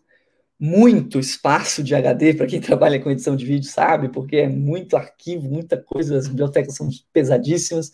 muito 0.59 1.20
espaço 1.20 1.83
de 1.83 1.94
HD, 1.94 2.33
para 2.35 2.47
quem 2.47 2.62
trabalha 2.62 2.99
com 2.99 3.11
edição 3.11 3.37
de 3.37 3.44
vídeo 3.44 3.68
sabe, 3.68 4.09
porque 4.09 4.37
é 4.37 4.49
muito 4.49 4.97
arquivo, 4.97 5.51
muita 5.51 5.77
coisa, 5.77 6.16
as 6.16 6.27
bibliotecas 6.27 6.75
são 6.75 6.88
pesadíssimas. 7.12 7.92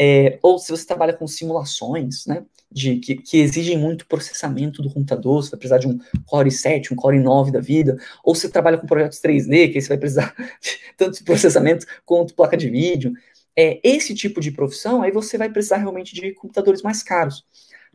É, 0.00 0.38
ou 0.40 0.58
se 0.58 0.70
você 0.70 0.86
trabalha 0.86 1.12
com 1.12 1.26
simulações, 1.26 2.24
né, 2.24 2.42
de, 2.72 2.96
que, 2.96 3.16
que, 3.16 3.36
exigem 3.36 3.76
muito 3.76 4.06
processamento 4.06 4.80
do 4.80 4.90
computador, 4.90 5.42
você 5.42 5.50
vai 5.50 5.58
precisar 5.58 5.78
de 5.78 5.86
um 5.86 5.98
Core 6.24 6.50
7, 6.50 6.94
um 6.94 6.96
Core 6.96 7.20
9 7.20 7.50
da 7.50 7.60
vida, 7.60 7.98
ou 8.24 8.34
você 8.34 8.48
trabalha 8.48 8.78
com 8.78 8.86
projetos 8.86 9.20
3D, 9.20 9.70
que 9.70 9.76
aí 9.76 9.82
você 9.82 9.88
vai 9.88 9.98
precisar 9.98 10.34
de 10.62 10.78
tanto 10.96 11.22
processamento 11.24 11.84
quanto 12.06 12.34
placa 12.34 12.56
de 12.56 12.70
vídeo. 12.70 13.12
É, 13.58 13.80
esse 13.82 14.14
tipo 14.14 14.40
de 14.40 14.50
profissão, 14.50 15.02
aí 15.02 15.10
você 15.10 15.38
vai 15.38 15.48
precisar 15.48 15.78
realmente 15.78 16.14
de 16.14 16.32
computadores 16.32 16.82
mais 16.82 17.02
caros. 17.02 17.44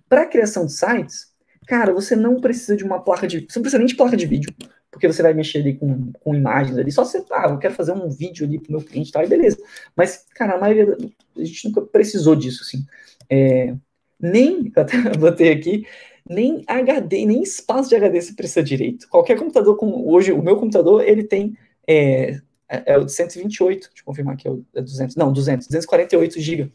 Para 0.10 0.26
criação 0.26 0.65
de 0.65 0.74
sites, 0.74 1.32
cara, 1.67 1.93
você 1.93 2.15
não 2.15 2.41
precisa 2.41 2.76
de 2.76 2.84
uma 2.84 3.00
placa 3.00 3.28
de. 3.28 3.45
Você 3.47 3.60
não 3.60 3.62
precisa 3.62 3.78
nem 3.78 3.88
de 3.88 3.95
placa 3.95 4.17
de 4.17 4.26
vídeo, 4.26 4.52
porque 4.89 5.08
você 5.08 5.21
vai 5.21 5.34
mexer 5.34 5.60
ali 5.60 5.78
com, 5.78 6.12
com 6.13 6.36
imagens 6.36 6.78
ali. 6.78 6.91
Só 6.91 7.06
você, 7.06 7.24
ah, 7.32 7.47
eu 7.50 7.60
quero 7.60 7.76
fazer 7.76 7.93
um 7.93 8.10
vídeo 8.10 8.45
ali 8.45 8.60
pro 8.60 8.71
meu 8.71 8.82
cliente 8.82 9.10
e 9.10 9.13
tal, 9.13 9.24
e 9.24 9.28
beleza. 9.28 9.58
Mas, 9.95 10.26
cara, 10.36 10.56
a 10.56 10.60
maioria. 10.60 10.97
A 11.38 11.43
gente 11.43 11.65
nunca 11.65 11.82
precisou 11.82 12.36
disso, 12.36 12.63
assim. 12.63 12.86
É, 13.30 13.76
nem, 14.19 14.71
até 14.76 14.97
botei 15.17 15.52
aqui, 15.52 15.86
nem 16.30 16.63
HD, 16.67 17.26
nem 17.26 17.41
espaço 17.41 17.89
de 17.89 17.95
HD 17.95 18.21
você 18.21 18.34
precisa 18.34 18.63
direito. 18.63 19.08
Qualquer 19.10 19.38
computador, 19.38 19.78
com, 19.78 20.08
hoje, 20.08 20.32
o 20.32 20.41
meu 20.41 20.58
computador, 20.58 21.08
ele 21.08 21.24
tem. 21.24 21.56
É, 21.88 22.39
é, 22.72 22.94
é 22.94 22.98
o 22.98 23.04
de 23.04 23.12
128, 23.12 23.90
deixa 23.90 24.02
eu 24.02 24.06
confirmar 24.06 24.36
aqui, 24.36 24.48
é 24.48 24.82
200, 24.82 25.16
não, 25.16 25.32
200, 25.34 25.68
248 25.68 26.40
GB. 26.40 26.72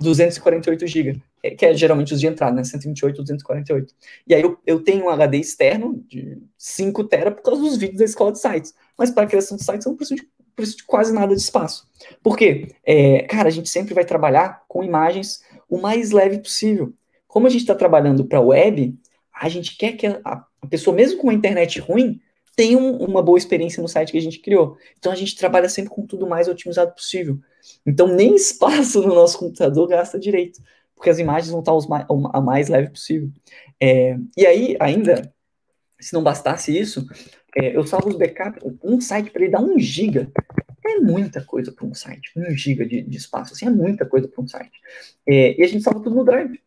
248 0.00 0.86
GB, 0.86 1.22
que 1.58 1.66
é 1.66 1.74
geralmente 1.74 2.14
os 2.14 2.20
de 2.20 2.26
entrada, 2.26 2.56
né? 2.56 2.64
128, 2.64 3.18
248. 3.18 3.94
E 4.26 4.34
aí 4.34 4.40
eu, 4.40 4.58
eu 4.66 4.82
tenho 4.82 5.04
um 5.04 5.10
HD 5.10 5.36
externo 5.36 6.02
de 6.08 6.38
5 6.56 7.04
TB 7.04 7.30
por 7.32 7.42
causa 7.42 7.60
dos 7.60 7.76
vídeos 7.76 7.98
da 7.98 8.06
escola 8.06 8.32
de 8.32 8.38
sites. 8.38 8.74
Mas 8.96 9.10
para 9.10 9.24
a 9.24 9.26
criação 9.26 9.58
de 9.58 9.62
sites 9.62 9.84
eu 9.84 9.90
não 9.90 9.96
preciso 9.96 10.22
de, 10.22 10.28
preciso 10.56 10.78
de 10.78 10.84
quase 10.84 11.12
nada 11.12 11.34
de 11.34 11.40
espaço. 11.42 11.86
Por 12.22 12.34
quê? 12.36 12.74
É, 12.82 13.24
cara, 13.24 13.48
a 13.48 13.52
gente 13.52 13.68
sempre 13.68 13.92
vai 13.92 14.04
trabalhar 14.04 14.62
com 14.66 14.82
imagens 14.82 15.42
o 15.68 15.78
mais 15.78 16.12
leve 16.12 16.38
possível. 16.38 16.94
Como 17.28 17.46
a 17.46 17.50
gente 17.50 17.60
está 17.60 17.74
trabalhando 17.74 18.24
para 18.24 18.40
web, 18.40 18.98
a 19.32 19.48
gente 19.48 19.76
quer 19.76 19.92
que 19.92 20.06
a, 20.06 20.20
a, 20.24 20.66
pessoa, 20.68 20.96
mesmo 20.96 21.18
com 21.18 21.28
uma 21.28 21.34
internet 21.34 21.78
ruim, 21.78 22.20
tenha 22.60 22.76
um, 22.76 22.98
uma 22.98 23.22
boa 23.22 23.38
experiência 23.38 23.80
no 23.80 23.88
site 23.88 24.12
que 24.12 24.18
a 24.18 24.20
gente 24.20 24.38
criou. 24.38 24.76
Então 24.98 25.10
a 25.10 25.14
gente 25.14 25.34
trabalha 25.34 25.66
sempre 25.66 25.90
com 25.90 26.04
tudo 26.04 26.26
mais 26.26 26.46
otimizado 26.46 26.92
possível. 26.92 27.38
Então, 27.86 28.06
nem 28.06 28.34
espaço 28.36 29.00
no 29.00 29.14
nosso 29.14 29.38
computador 29.38 29.88
gasta 29.88 30.18
direito, 30.18 30.60
porque 30.94 31.08
as 31.08 31.18
imagens 31.18 31.50
vão 31.50 31.60
estar 31.60 31.72
mais, 31.88 32.04
a 32.34 32.40
mais 32.42 32.68
leve 32.68 32.90
possível. 32.90 33.30
É, 33.80 34.14
e 34.36 34.44
aí, 34.44 34.76
ainda, 34.78 35.32
se 35.98 36.12
não 36.12 36.22
bastasse 36.22 36.78
isso, 36.78 37.06
é, 37.56 37.74
eu 37.74 37.86
salvo 37.86 38.10
os 38.10 38.16
backups, 38.16 38.62
um 38.84 39.00
site 39.00 39.30
para 39.30 39.42
ele 39.42 39.52
dar 39.52 39.62
um 39.62 39.78
giga, 39.78 40.30
é 40.84 40.98
muita 40.98 41.42
coisa 41.42 41.72
para 41.72 41.86
um 41.86 41.94
site, 41.94 42.30
um 42.36 42.50
giga 42.50 42.84
de, 42.84 43.00
de, 43.00 43.16
espaço, 43.16 43.54
assim, 43.54 43.68
é 43.68 43.70
muita 43.70 44.04
coisa 44.04 44.28
para 44.28 44.44
um 44.44 44.46
site. 44.46 44.78
É, 45.26 45.58
e 45.58 45.62
a 45.62 45.66
gente 45.66 45.82
salva 45.82 46.00
tudo 46.00 46.14
no 46.14 46.24
Drive. 46.24 46.60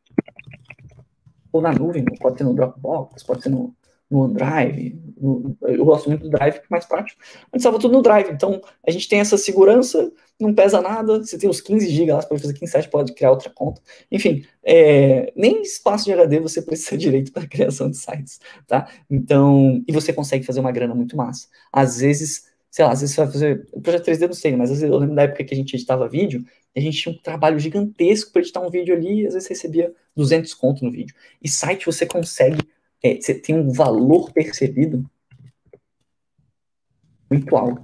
Ou 1.51 1.61
na 1.61 1.71
nuvem, 1.71 2.03
pode 2.19 2.39
ser 2.39 2.45
no 2.45 2.55
Dropbox, 2.55 3.21
pode 3.21 3.43
ser 3.43 3.49
no, 3.49 3.75
no 4.13 4.21
OneDrive. 4.21 5.01
No, 5.19 5.57
eu 5.61 5.85
gosto 5.85 6.09
muito 6.09 6.23
do 6.23 6.29
Drive, 6.29 6.53
que 6.55 6.59
é 6.59 6.67
mais 6.69 6.85
prático. 6.85 7.19
A 7.51 7.55
gente 7.55 7.63
salva 7.63 7.79
tudo 7.79 7.93
no 7.93 8.01
Drive. 8.01 8.29
Então, 8.29 8.61
a 8.85 8.91
gente 8.91 9.09
tem 9.09 9.19
essa 9.19 9.37
segurança, 9.37 10.11
não 10.39 10.53
pesa 10.53 10.81
nada. 10.81 11.19
Você 11.19 11.37
tem 11.37 11.49
os 11.49 11.61
15 11.61 11.89
GB 11.89 12.11
lá, 12.11 12.21
você 12.21 12.27
pode 12.27 12.41
fazer 12.41 12.53
15 12.53 12.71
sites, 12.71 12.87
pode 12.87 13.13
criar 13.13 13.31
outra 13.31 13.49
conta. 13.49 13.81
Enfim, 14.11 14.45
é, 14.63 15.33
nem 15.35 15.61
espaço 15.61 16.05
de 16.05 16.13
HD 16.13 16.39
você 16.39 16.61
precisa 16.63 16.97
direito 16.97 17.31
para 17.31 17.47
criação 17.47 17.89
de 17.89 17.97
sites, 17.97 18.39
tá? 18.67 18.87
Então, 19.09 19.83
e 19.87 19.91
você 19.91 20.13
consegue 20.13 20.45
fazer 20.45 20.59
uma 20.59 20.71
grana 20.71 20.93
muito 20.93 21.17
massa. 21.17 21.47
Às 21.71 21.99
vezes, 21.99 22.49
sei 22.69 22.85
lá, 22.85 22.91
às 22.91 23.01
vezes 23.01 23.15
você 23.15 23.23
vai 23.23 23.31
fazer. 23.31 23.67
O 23.71 23.81
projeto 23.81 24.05
3D 24.05 24.27
não 24.27 24.33
sei, 24.33 24.55
mas 24.55 24.69
às 24.69 24.79
vezes 24.79 24.93
eu 24.93 24.99
lembro 24.99 25.15
da 25.15 25.23
época 25.23 25.43
que 25.43 25.53
a 25.53 25.57
gente 25.57 25.73
editava 25.73 26.07
vídeo, 26.07 26.45
a 26.75 26.79
gente 26.79 27.01
tinha 27.01 27.15
um 27.15 27.17
trabalho 27.17 27.57
gigantesco 27.57 28.31
para 28.31 28.41
editar 28.41 28.59
um 28.59 28.69
vídeo 28.69 28.93
ali, 28.93 29.25
às 29.25 29.33
vezes 29.33 29.47
recebia 29.47 29.93
200 30.15 30.53
conto 30.53 30.83
no 30.83 30.91
vídeo. 30.91 31.15
E 31.41 31.47
site 31.49 31.85
você 31.85 32.05
consegue 32.05 32.59
é, 33.03 33.19
você 33.19 33.33
tem 33.35 33.55
um 33.55 33.69
valor 33.69 34.31
percebido 34.31 35.05
muito 37.29 37.55
alto. 37.55 37.83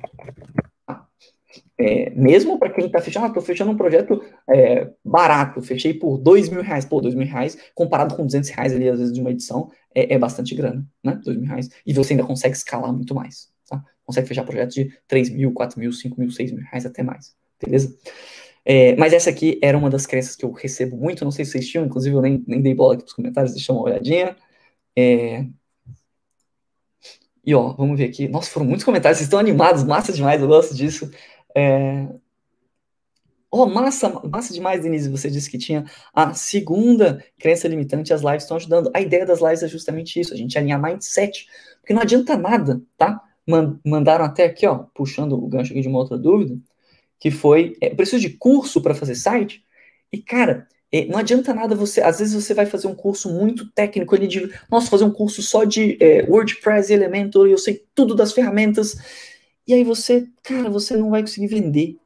É, 1.78 2.10
mesmo 2.10 2.60
para 2.60 2.70
quem 2.70 2.86
está 2.86 3.00
fechando, 3.00 3.26
ah, 3.26 3.30
estou 3.30 3.42
fechando 3.42 3.72
um 3.72 3.78
projeto 3.78 4.22
é, 4.50 4.90
barato, 5.04 5.62
fechei 5.62 5.94
por 5.94 6.18
dois 6.18 6.50
mil 6.50 6.62
reais. 6.62 6.84
Pô, 6.84 7.00
dois 7.00 7.16
mil 7.16 7.26
reais, 7.26 7.58
comparado 7.74 8.16
com 8.16 8.26
200 8.26 8.50
reais 8.50 8.74
ali, 8.74 8.90
às 8.90 9.00
vezes, 9.00 9.14
de 9.14 9.22
uma 9.22 9.32
edição, 9.32 9.72
é, 9.96 10.14
é 10.14 10.20
bastante 10.20 10.54
grana, 10.54 10.86
né? 11.04 11.20
Dois 11.24 11.38
mil 11.38 11.48
reais. 11.48 11.70
E 11.86 11.94
você 11.94 12.14
ainda 12.14 12.26
consegue 12.26 12.56
escalar 12.56 12.92
muito 12.92 13.16
mais, 13.16 13.50
tá? 13.70 13.82
Consegue 14.06 14.28
fechar 14.28 14.44
projetos 14.44 14.76
de 14.76 14.92
3 15.08 15.30
mil, 15.30 15.54
4 15.54 15.80
mil, 15.80 15.92
5 15.94 16.20
mil, 16.20 16.30
6 16.30 16.52
mil 16.52 16.64
reais, 16.66 16.86
até 16.86 17.02
mais, 17.02 17.34
beleza? 17.64 17.98
É, 18.66 18.96
mas 18.98 19.14
essa 19.14 19.30
aqui 19.30 19.58
era 19.64 19.78
uma 19.78 19.90
das 19.90 20.06
crenças 20.06 20.36
que 20.36 20.44
eu 20.44 20.52
recebo 20.52 20.98
muito, 20.98 21.24
não 21.24 21.32
sei 21.32 21.46
se 21.46 21.52
vocês 21.52 21.68
tinham, 21.68 21.86
inclusive 21.86 22.14
eu 22.14 22.22
nem, 22.22 22.44
nem 22.46 22.62
dei 22.62 22.74
bola 22.76 22.96
aqui 22.96 23.04
nos 23.04 23.14
comentários, 23.14 23.54
deixa 23.54 23.72
uma 23.72 23.84
olhadinha. 23.84 24.36
É... 25.00 25.46
E 27.46 27.56
ó, 27.56 27.74
vamos 27.74 27.98
ver 27.98 28.06
aqui. 28.06 28.28
Nossa, 28.28 28.52
foram 28.52 28.66
muitos 28.66 28.84
comentários, 28.84 29.18
vocês 29.18 29.28
estão 29.28 29.40
animados, 29.40 29.84
massa 29.84 30.12
demais, 30.12 30.42
eu 30.42 30.48
gosto 30.48 30.76
disso. 30.76 31.10
É... 31.56 32.08
Oh, 33.52 33.66
massa, 33.66 34.10
massa 34.30 34.54
demais, 34.54 34.84
Denise. 34.84 35.10
Você 35.10 35.30
disse 35.30 35.50
que 35.50 35.58
tinha 35.58 35.86
a 36.14 36.34
segunda 36.34 37.24
crença 37.40 37.68
limitante, 37.68 38.14
as 38.14 38.22
lives 38.22 38.44
estão 38.44 38.58
ajudando. 38.58 38.92
A 38.94 39.02
ideia 39.02 39.26
das 39.26 39.40
lives 39.42 39.64
é 39.64 39.68
justamente 39.68 40.20
isso, 40.20 40.34
a 40.34 40.38
gente 40.38 40.58
alinhar 40.58 40.82
mindset. 40.82 41.48
Porque 41.80 41.94
não 41.94 42.02
adianta 42.02 42.38
nada, 42.38 42.82
tá? 42.96 43.20
Mandaram 43.84 44.26
até 44.26 44.46
aqui, 44.46 44.68
ó, 44.68 44.86
puxando 44.94 45.34
o 45.34 45.48
gancho 45.48 45.72
aqui 45.72 45.82
de 45.82 45.88
uma 45.88 45.98
outra 45.98 46.18
dúvida, 46.18 46.60
que 47.20 47.32
foi: 47.32 47.76
é, 47.82 47.90
preciso 47.90 48.22
de 48.22 48.30
curso 48.30 48.82
para 48.82 48.94
fazer 48.94 49.16
site? 49.16 49.64
E, 50.12 50.22
cara, 50.22 50.68
não 51.10 51.20
adianta 51.20 51.54
nada 51.54 51.76
você, 51.76 52.02
às 52.02 52.20
vezes 52.20 52.34
você 52.34 52.54
vai 52.54 52.66
fazer 52.66 52.88
um 52.88 52.96
curso 52.96 53.30
muito 53.30 53.70
técnico 53.72 54.16
ali 54.16 54.28
de, 54.28 54.52
nossa, 54.72 54.90
fazer 54.90 55.04
um 55.04 55.12
curso 55.12 55.42
só 55.42 55.64
de 55.64 55.98
é, 56.02 56.26
WordPress 56.28 56.92
e 56.92 56.96
Elementor, 56.96 57.48
eu 57.48 57.58
sei 57.58 57.86
tudo 57.94 58.16
das 58.16 58.34
ferramentas, 58.34 58.98
e 59.68 59.74
aí 59.74 59.84
você, 59.84 60.28
cara, 60.42 60.70
você 60.70 60.98
não 60.98 61.12
vai 61.12 61.22
conseguir 61.22 61.48
vender. 61.48 61.98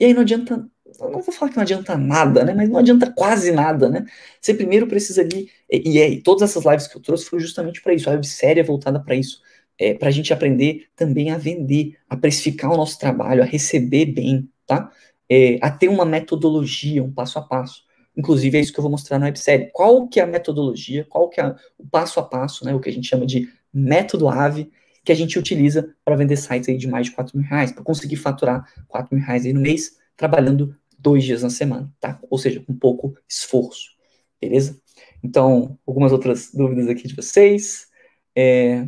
E 0.00 0.06
aí 0.06 0.14
não 0.14 0.22
adianta, 0.22 0.68
não 1.00 1.22
vou 1.22 1.32
falar 1.32 1.50
que 1.50 1.56
não 1.56 1.62
adianta 1.62 1.96
nada, 1.96 2.44
né, 2.44 2.52
mas 2.52 2.68
não 2.68 2.78
adianta 2.78 3.12
quase 3.12 3.52
nada, 3.52 3.88
né. 3.88 4.04
Você 4.40 4.52
primeiro 4.54 4.88
precisa 4.88 5.22
ali, 5.22 5.48
e, 5.70 5.92
e, 5.92 5.98
é, 6.00 6.08
e 6.10 6.20
todas 6.20 6.50
essas 6.50 6.64
lives 6.64 6.88
que 6.88 6.96
eu 6.96 7.02
trouxe 7.02 7.26
foi 7.26 7.38
justamente 7.38 7.80
para 7.80 7.94
isso, 7.94 8.10
a 8.10 8.12
websérie 8.12 8.60
é 8.60 8.64
voltada 8.64 8.98
para 8.98 9.14
isso, 9.14 9.40
é, 9.78 9.94
para 9.94 10.08
a 10.08 10.10
gente 10.10 10.32
aprender 10.32 10.86
também 10.96 11.30
a 11.30 11.38
vender, 11.38 11.96
a 12.08 12.16
precificar 12.16 12.72
o 12.72 12.76
nosso 12.76 12.98
trabalho, 12.98 13.42
a 13.42 13.46
receber 13.46 14.06
bem, 14.06 14.48
tá? 14.66 14.90
É, 15.30 15.58
a 15.60 15.70
ter 15.70 15.88
uma 15.88 16.04
metodologia, 16.04 17.02
um 17.02 17.12
passo 17.12 17.38
a 17.38 17.42
passo. 17.42 17.85
Inclusive, 18.16 18.56
é 18.56 18.60
isso 18.60 18.72
que 18.72 18.78
eu 18.78 18.82
vou 18.82 18.90
mostrar 18.90 19.18
na 19.18 19.26
websérie. 19.26 19.70
Qual 19.72 20.08
que 20.08 20.18
é 20.18 20.22
a 20.22 20.26
metodologia, 20.26 21.04
qual 21.04 21.28
que 21.28 21.40
é 21.40 21.54
o 21.78 21.86
passo 21.86 22.18
a 22.18 22.22
passo, 22.22 22.64
né, 22.64 22.74
o 22.74 22.80
que 22.80 22.88
a 22.88 22.92
gente 22.92 23.06
chama 23.06 23.26
de 23.26 23.48
método 23.72 24.28
AVE, 24.28 24.70
que 25.04 25.12
a 25.12 25.14
gente 25.14 25.38
utiliza 25.38 25.94
para 26.04 26.16
vender 26.16 26.36
sites 26.36 26.68
aí 26.68 26.76
de 26.76 26.88
mais 26.88 27.06
de 27.06 27.12
4 27.12 27.36
mil 27.38 27.46
reais, 27.46 27.70
para 27.70 27.84
conseguir 27.84 28.16
faturar 28.16 28.66
4 28.88 29.14
mil 29.14 29.24
reais 29.24 29.44
aí 29.44 29.52
no 29.52 29.60
mês, 29.60 29.98
trabalhando 30.16 30.74
dois 30.98 31.22
dias 31.22 31.42
na 31.42 31.50
semana, 31.50 31.92
tá? 32.00 32.18
Ou 32.30 32.38
seja, 32.38 32.60
com 32.60 32.74
pouco 32.74 33.16
esforço, 33.28 33.90
beleza? 34.40 34.80
Então, 35.22 35.78
algumas 35.86 36.10
outras 36.10 36.50
dúvidas 36.52 36.88
aqui 36.88 37.06
de 37.06 37.14
vocês. 37.14 37.86
É, 38.34 38.86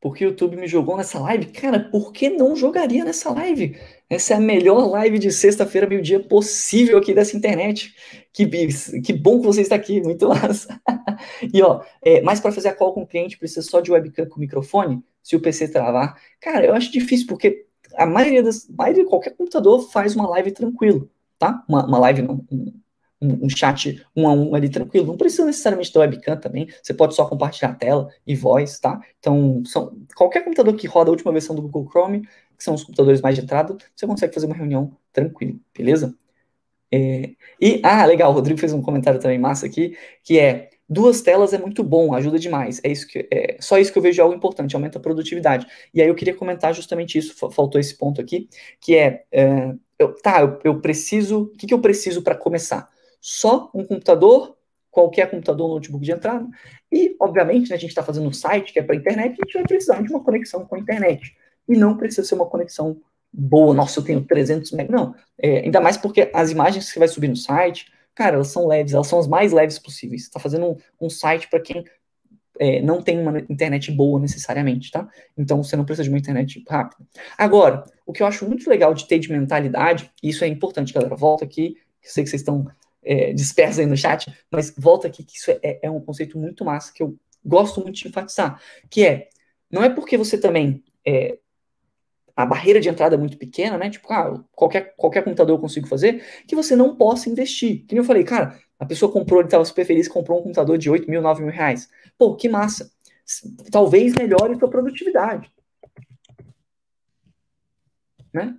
porque 0.00 0.24
o 0.24 0.28
YouTube 0.28 0.56
me 0.56 0.66
jogou 0.66 0.96
nessa 0.96 1.18
live. 1.20 1.46
Cara, 1.46 1.78
por 1.78 2.12
que 2.12 2.30
não 2.30 2.56
jogaria 2.56 3.04
nessa 3.04 3.30
live? 3.30 3.78
Essa 4.10 4.34
é 4.34 4.36
a 4.36 4.40
melhor 4.40 4.90
live 4.90 5.20
de 5.20 5.30
sexta-feira, 5.30 5.86
meio-dia 5.86 6.18
possível 6.18 6.98
aqui 6.98 7.14
dessa 7.14 7.36
internet. 7.36 7.94
Que, 8.32 8.44
que 9.00 9.12
bom 9.12 9.40
que 9.40 9.46
você 9.46 9.60
está 9.60 9.76
aqui, 9.76 10.02
muito 10.02 10.28
massa. 10.28 10.80
e 11.54 11.62
ó, 11.62 11.80
é, 12.02 12.20
mas 12.20 12.40
para 12.40 12.50
fazer 12.50 12.68
a 12.70 12.74
call 12.74 12.92
com 12.92 13.02
o 13.02 13.06
cliente 13.06 13.38
precisa 13.38 13.62
só 13.62 13.80
de 13.80 13.92
webcam 13.92 14.26
com 14.26 14.40
microfone, 14.40 15.00
se 15.22 15.36
o 15.36 15.40
PC 15.40 15.68
travar. 15.68 16.20
Cara, 16.40 16.66
eu 16.66 16.74
acho 16.74 16.90
difícil, 16.90 17.28
porque 17.28 17.66
a 17.94 18.04
maioria 18.04 18.42
das. 18.42 18.68
Maioria, 18.68 19.06
qualquer 19.06 19.30
computador 19.36 19.88
faz 19.92 20.16
uma 20.16 20.28
live 20.28 20.50
tranquilo, 20.50 21.08
tá? 21.38 21.62
Uma, 21.68 21.86
uma 21.86 21.98
live 22.00 22.22
um, 22.22 22.44
um, 23.20 23.44
um, 23.44 23.48
chat 23.48 24.04
um 24.16 24.26
a 24.26 24.32
um 24.32 24.56
ali 24.56 24.68
tranquilo. 24.68 25.06
Não 25.06 25.16
precisa 25.16 25.44
necessariamente 25.44 25.92
ter 25.92 26.00
webcam 26.00 26.36
também. 26.36 26.68
Você 26.82 26.92
pode 26.92 27.14
só 27.14 27.26
compartilhar 27.26 27.70
a 27.70 27.74
tela 27.74 28.08
e 28.26 28.34
voz, 28.34 28.80
tá? 28.80 29.00
Então, 29.20 29.62
são, 29.64 29.96
qualquer 30.16 30.42
computador 30.42 30.74
que 30.74 30.88
roda 30.88 31.10
a 31.10 31.12
última 31.12 31.30
versão 31.30 31.54
do 31.54 31.62
Google 31.62 31.88
Chrome, 31.88 32.26
que 32.60 32.64
são 32.64 32.74
os 32.74 32.84
computadores 32.84 33.22
mais 33.22 33.34
de 33.34 33.42
entrada, 33.42 33.76
você 33.96 34.06
consegue 34.06 34.34
fazer 34.34 34.46
uma 34.46 34.54
reunião 34.54 34.96
tranquilo, 35.12 35.58
beleza? 35.76 36.14
É, 36.92 37.30
e, 37.60 37.80
ah, 37.82 38.04
legal, 38.04 38.30
o 38.30 38.34
Rodrigo 38.34 38.60
fez 38.60 38.72
um 38.72 38.82
comentário 38.82 39.18
também 39.18 39.38
massa 39.38 39.64
aqui, 39.64 39.96
que 40.22 40.38
é, 40.38 40.70
duas 40.88 41.22
telas 41.22 41.52
é 41.52 41.58
muito 41.58 41.82
bom, 41.82 42.14
ajuda 42.14 42.38
demais. 42.38 42.80
É 42.84 42.90
isso 42.90 43.08
que 43.08 43.26
é 43.32 43.56
só 43.60 43.78
isso 43.78 43.92
que 43.92 43.98
eu 43.98 44.02
vejo 44.02 44.16
de 44.16 44.20
algo 44.20 44.34
importante, 44.34 44.74
aumenta 44.74 44.98
a 44.98 45.02
produtividade. 45.02 45.66
E 45.94 46.02
aí 46.02 46.08
eu 46.08 46.14
queria 46.14 46.34
comentar 46.34 46.74
justamente 46.74 47.16
isso, 47.16 47.34
faltou 47.50 47.80
esse 47.80 47.96
ponto 47.96 48.20
aqui, 48.20 48.48
que 48.80 48.96
é, 48.96 49.24
é 49.32 49.74
eu, 49.98 50.14
tá, 50.14 50.40
eu, 50.42 50.58
eu 50.64 50.80
preciso, 50.80 51.42
o 51.42 51.48
que, 51.56 51.66
que 51.66 51.74
eu 51.74 51.80
preciso 51.80 52.22
para 52.22 52.34
começar? 52.34 52.90
só 53.20 53.70
um 53.74 53.84
computador 53.84 54.56
qualquer 54.90 55.30
computador 55.30 55.68
notebook 55.68 56.04
de 56.04 56.10
entrada. 56.10 56.48
E, 56.90 57.14
obviamente, 57.20 57.70
né, 57.70 57.76
a 57.76 57.78
gente 57.78 57.90
está 57.90 58.02
fazendo 58.02 58.28
um 58.28 58.32
site 58.32 58.72
que 58.72 58.78
é 58.80 58.82
para 58.82 58.96
internet, 58.96 59.32
a 59.32 59.44
gente 59.44 59.52
vai 59.52 59.62
precisar 59.62 60.02
de 60.02 60.10
uma 60.10 60.24
conexão 60.24 60.64
com 60.66 60.74
a 60.74 60.78
internet. 60.78 61.36
E 61.70 61.76
não 61.76 61.96
precisa 61.96 62.26
ser 62.26 62.34
uma 62.34 62.46
conexão 62.46 63.00
boa, 63.32 63.72
nossa, 63.72 64.00
eu 64.00 64.04
tenho 64.04 64.24
300 64.24 64.72
MB. 64.72 64.90
Não, 64.90 65.14
é, 65.38 65.60
ainda 65.60 65.80
mais 65.80 65.96
porque 65.96 66.30
as 66.34 66.50
imagens 66.50 66.86
que 66.86 66.92
você 66.92 66.98
vai 66.98 67.08
subir 67.08 67.28
no 67.28 67.36
site, 67.36 67.86
cara, 68.14 68.34
elas 68.34 68.48
são 68.48 68.66
leves, 68.66 68.92
elas 68.92 69.06
são 69.06 69.20
as 69.20 69.28
mais 69.28 69.52
leves 69.52 69.78
possíveis. 69.78 70.22
Você 70.22 70.28
está 70.28 70.40
fazendo 70.40 70.66
um, 70.66 70.76
um 71.06 71.08
site 71.08 71.48
para 71.48 71.60
quem 71.60 71.84
é, 72.58 72.82
não 72.82 73.00
tem 73.00 73.18
uma 73.18 73.38
internet 73.48 73.90
boa 73.90 74.20
necessariamente, 74.20 74.90
tá? 74.90 75.08
Então 75.38 75.62
você 75.62 75.76
não 75.76 75.84
precisa 75.84 76.02
de 76.02 76.10
uma 76.10 76.18
internet 76.18 76.62
rápida. 76.68 77.06
Agora, 77.38 77.84
o 78.04 78.12
que 78.12 78.22
eu 78.22 78.26
acho 78.26 78.46
muito 78.46 78.68
legal 78.68 78.92
de 78.92 79.06
ter 79.06 79.18
de 79.18 79.32
mentalidade, 79.32 80.10
e 80.22 80.28
isso 80.28 80.44
é 80.44 80.48
importante, 80.48 80.92
galera, 80.92 81.16
volta 81.16 81.44
aqui, 81.44 81.76
eu 82.02 82.10
sei 82.10 82.22
que 82.22 82.28
vocês 82.28 82.42
estão 82.42 82.66
é, 83.02 83.32
dispersos 83.32 83.78
aí 83.78 83.86
no 83.86 83.96
chat, 83.96 84.30
mas 84.50 84.74
volta 84.76 85.06
aqui 85.06 85.24
que 85.24 85.38
isso 85.38 85.50
é, 85.50 85.78
é 85.82 85.90
um 85.90 86.00
conceito 86.00 86.38
muito 86.38 86.62
massa 86.64 86.92
que 86.92 87.02
eu 87.02 87.16
gosto 87.42 87.80
muito 87.80 87.96
de 87.96 88.08
enfatizar, 88.08 88.60
que 88.90 89.06
é, 89.06 89.28
não 89.70 89.82
é 89.82 89.88
porque 89.88 90.18
você 90.18 90.36
também 90.36 90.84
é, 91.06 91.38
a 92.36 92.46
barreira 92.46 92.80
de 92.80 92.88
entrada 92.88 93.14
é 93.14 93.18
muito 93.18 93.36
pequena, 93.38 93.76
né? 93.76 93.90
Tipo, 93.90 94.12
ah, 94.12 94.42
qualquer, 94.52 94.94
qualquer 94.96 95.22
computador 95.22 95.56
eu 95.56 95.60
consigo 95.60 95.86
fazer, 95.86 96.24
que 96.46 96.56
você 96.56 96.74
não 96.74 96.96
possa 96.96 97.28
investir. 97.28 97.84
Que 97.86 97.94
nem 97.94 97.98
eu 97.98 98.04
falei, 98.04 98.24
cara, 98.24 98.58
a 98.78 98.86
pessoa 98.86 99.12
comprou, 99.12 99.40
ele 99.40 99.46
estava 99.46 99.64
super 99.64 99.84
feliz, 99.84 100.08
comprou 100.08 100.38
um 100.38 100.42
computador 100.42 100.78
de 100.78 100.88
8 100.90 101.10
mil, 101.10 101.20
9 101.20 101.42
mil 101.42 101.52
reais. 101.52 101.88
Pô, 102.16 102.34
que 102.34 102.48
massa. 102.48 102.90
Talvez 103.70 104.14
melhore 104.14 104.58
sua 104.58 104.68
produtividade. 104.68 105.52
Né? 108.32 108.56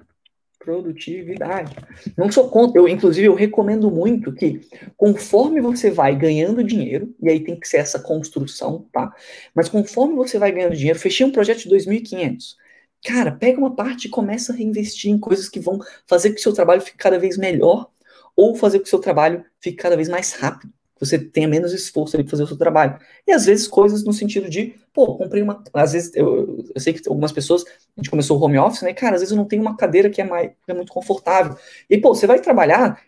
Produtividade. 0.59 1.75
Não 2.15 2.31
sou 2.31 2.47
contra, 2.49 2.79
eu, 2.79 2.87
inclusive, 2.87 3.27
eu 3.27 3.33
recomendo 3.33 3.89
muito 3.89 4.31
que, 4.31 4.61
conforme 4.95 5.59
você 5.59 5.89
vai 5.89 6.15
ganhando 6.15 6.63
dinheiro, 6.63 7.15
e 7.19 7.27
aí 7.27 7.39
tem 7.39 7.59
que 7.59 7.67
ser 7.67 7.77
essa 7.77 7.99
construção, 7.99 8.87
tá? 8.93 9.11
Mas 9.55 9.67
conforme 9.69 10.13
você 10.13 10.37
vai 10.37 10.51
ganhando 10.51 10.75
dinheiro, 10.75 10.99
fechei 10.99 11.25
um 11.25 11.31
projeto 11.31 11.67
de 11.67 11.69
2.500 11.69 12.60
cara, 13.03 13.31
pega 13.31 13.59
uma 13.59 13.75
parte 13.75 14.07
e 14.07 14.09
começa 14.09 14.53
a 14.53 14.55
reinvestir 14.55 15.11
em 15.11 15.19
coisas 15.19 15.49
que 15.49 15.59
vão 15.59 15.79
fazer 16.07 16.31
que 16.31 16.39
o 16.39 16.43
seu 16.43 16.53
trabalho 16.53 16.81
fique 16.81 16.97
cada 16.97 17.19
vez 17.19 17.37
melhor 17.37 17.89
ou 18.35 18.55
fazer 18.55 18.79
que 18.79 18.85
o 18.85 18.89
seu 18.89 18.99
trabalho 18.99 19.43
fique 19.59 19.77
cada 19.77 19.95
vez 19.95 20.07
mais 20.07 20.33
rápido. 20.33 20.73
Você 21.01 21.17
tenha 21.17 21.47
menos 21.47 21.73
esforço 21.73 22.15
ali 22.15 22.23
para 22.23 22.29
fazer 22.29 22.43
o 22.43 22.47
seu 22.47 22.57
trabalho. 22.57 22.99
E 23.27 23.31
às 23.31 23.45
vezes 23.47 23.67
coisas 23.67 24.03
no 24.03 24.13
sentido 24.13 24.47
de, 24.47 24.75
pô, 24.93 25.17
comprei 25.17 25.41
uma. 25.41 25.63
Às 25.73 25.93
vezes, 25.93 26.15
eu, 26.15 26.63
eu 26.75 26.79
sei 26.79 26.93
que 26.93 27.01
algumas 27.09 27.31
pessoas, 27.31 27.63
a 27.65 27.99
gente 27.99 28.09
começou 28.09 28.37
o 28.37 28.43
home 28.43 28.59
office, 28.59 28.83
né? 28.83 28.93
Cara, 28.93 29.15
às 29.15 29.21
vezes 29.21 29.31
eu 29.31 29.37
não 29.37 29.45
tenho 29.45 29.63
uma 29.63 29.75
cadeira 29.75 30.11
que 30.11 30.21
é, 30.21 30.23
mais, 30.23 30.51
é 30.67 30.73
muito 30.75 30.93
confortável. 30.93 31.57
E, 31.89 31.97
pô, 31.97 32.13
você 32.13 32.27
vai 32.27 32.39
trabalhar, 32.39 33.01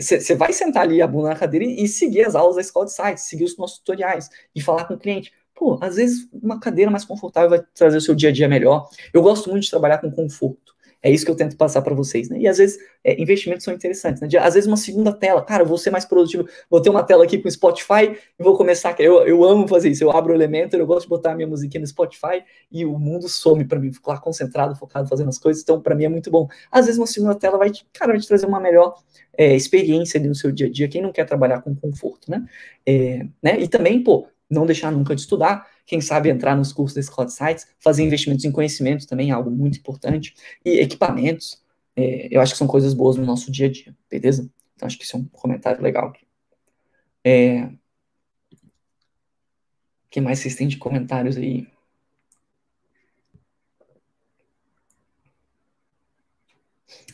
você 0.00 0.32
é, 0.32 0.36
vai 0.36 0.54
sentar 0.54 0.84
ali 0.84 1.02
a 1.02 1.06
bunda 1.06 1.28
na 1.28 1.36
cadeira 1.36 1.66
e, 1.66 1.84
e 1.84 1.86
seguir 1.86 2.24
as 2.24 2.34
aulas 2.34 2.54
da 2.54 2.62
escola 2.62 2.86
de 2.86 2.94
sites, 2.94 3.24
seguir 3.24 3.44
os 3.44 3.58
nossos 3.58 3.78
tutoriais 3.78 4.30
e 4.54 4.62
falar 4.62 4.86
com 4.86 4.94
o 4.94 4.98
cliente 4.98 5.30
pô, 5.54 5.78
às 5.80 5.96
vezes 5.96 6.28
uma 6.32 6.58
cadeira 6.58 6.90
mais 6.90 7.04
confortável 7.04 7.50
vai 7.50 7.62
trazer 7.74 7.96
o 7.96 8.00
seu 8.00 8.14
dia 8.14 8.30
a 8.30 8.32
dia 8.32 8.48
melhor. 8.48 8.88
Eu 9.12 9.22
gosto 9.22 9.50
muito 9.50 9.64
de 9.64 9.70
trabalhar 9.70 9.98
com 9.98 10.10
conforto. 10.10 10.74
É 11.04 11.10
isso 11.10 11.22
que 11.22 11.30
eu 11.30 11.36
tento 11.36 11.54
passar 11.54 11.82
para 11.82 11.94
vocês, 11.94 12.30
né? 12.30 12.38
E 12.38 12.48
às 12.48 12.56
vezes 12.56 12.78
é, 13.04 13.20
investimentos 13.20 13.62
são 13.62 13.74
interessantes, 13.74 14.22
né? 14.22 14.28
Às 14.40 14.54
vezes 14.54 14.66
uma 14.66 14.78
segunda 14.78 15.12
tela, 15.12 15.44
cara, 15.44 15.62
vou 15.62 15.76
ser 15.76 15.90
mais 15.90 16.06
produtivo, 16.06 16.48
vou 16.70 16.80
ter 16.80 16.88
uma 16.88 17.02
tela 17.02 17.24
aqui 17.24 17.36
com 17.36 17.50
Spotify 17.50 18.16
e 18.38 18.42
vou 18.42 18.56
começar. 18.56 18.98
Eu, 18.98 19.20
eu 19.26 19.44
amo 19.44 19.68
fazer 19.68 19.90
isso. 19.90 20.02
Eu 20.02 20.10
abro 20.10 20.32
o 20.32 20.34
Elementor, 20.34 20.80
eu 20.80 20.86
gosto 20.86 21.02
de 21.02 21.10
botar 21.10 21.32
a 21.32 21.34
minha 21.34 21.46
musiquinha 21.46 21.82
no 21.82 21.86
Spotify 21.86 22.42
e 22.72 22.86
o 22.86 22.98
mundo 22.98 23.28
some 23.28 23.66
para 23.66 23.78
mim, 23.78 23.92
ficar 23.92 24.18
concentrado, 24.20 24.74
focado, 24.76 25.06
fazendo 25.06 25.28
as 25.28 25.36
coisas. 25.36 25.62
Então, 25.62 25.78
para 25.78 25.94
mim 25.94 26.04
é 26.04 26.08
muito 26.08 26.30
bom. 26.30 26.48
Às 26.72 26.86
vezes 26.86 26.98
uma 26.98 27.06
segunda 27.06 27.34
tela 27.34 27.58
vai, 27.58 27.70
cara, 27.92 28.12
vai 28.12 28.20
te 28.20 28.26
trazer 28.26 28.46
uma 28.46 28.58
melhor 28.58 28.94
é, 29.36 29.54
experiência 29.54 30.18
ali 30.18 30.26
no 30.26 30.34
seu 30.34 30.50
dia 30.50 30.68
a 30.68 30.70
dia. 30.70 30.88
Quem 30.88 31.02
não 31.02 31.12
quer 31.12 31.26
trabalhar 31.26 31.60
com 31.60 31.74
conforto, 31.74 32.30
né? 32.30 32.46
É, 32.86 33.26
né? 33.42 33.60
E 33.60 33.68
também, 33.68 34.02
pô, 34.02 34.26
não 34.50 34.66
deixar 34.66 34.90
nunca 34.90 35.14
de 35.14 35.20
estudar, 35.20 35.68
quem 35.86 36.00
sabe 36.00 36.30
entrar 36.30 36.56
nos 36.56 36.72
cursos 36.72 37.06
da 37.06 37.12
Cloud 37.12 37.32
Sites, 37.32 37.66
fazer 37.80 38.02
investimentos 38.02 38.44
em 38.44 38.52
conhecimento 38.52 39.06
também 39.06 39.30
é 39.30 39.32
algo 39.32 39.50
muito 39.50 39.78
importante, 39.78 40.34
e 40.64 40.80
equipamentos, 40.80 41.62
é, 41.96 42.28
eu 42.30 42.40
acho 42.40 42.52
que 42.52 42.58
são 42.58 42.66
coisas 42.66 42.94
boas 42.94 43.16
no 43.16 43.24
nosso 43.24 43.50
dia 43.50 43.66
a 43.66 43.70
dia, 43.70 43.96
beleza? 44.10 44.50
Então 44.74 44.86
acho 44.86 44.98
que 44.98 45.04
isso 45.04 45.16
é 45.16 45.20
um 45.20 45.24
comentário 45.26 45.82
legal 45.82 46.08
aqui. 46.08 46.26
É... 47.24 47.64
O 47.64 47.78
que 50.10 50.20
mais 50.20 50.38
vocês 50.38 50.54
têm 50.54 50.68
de 50.68 50.76
comentários 50.76 51.36
aí? 51.36 51.66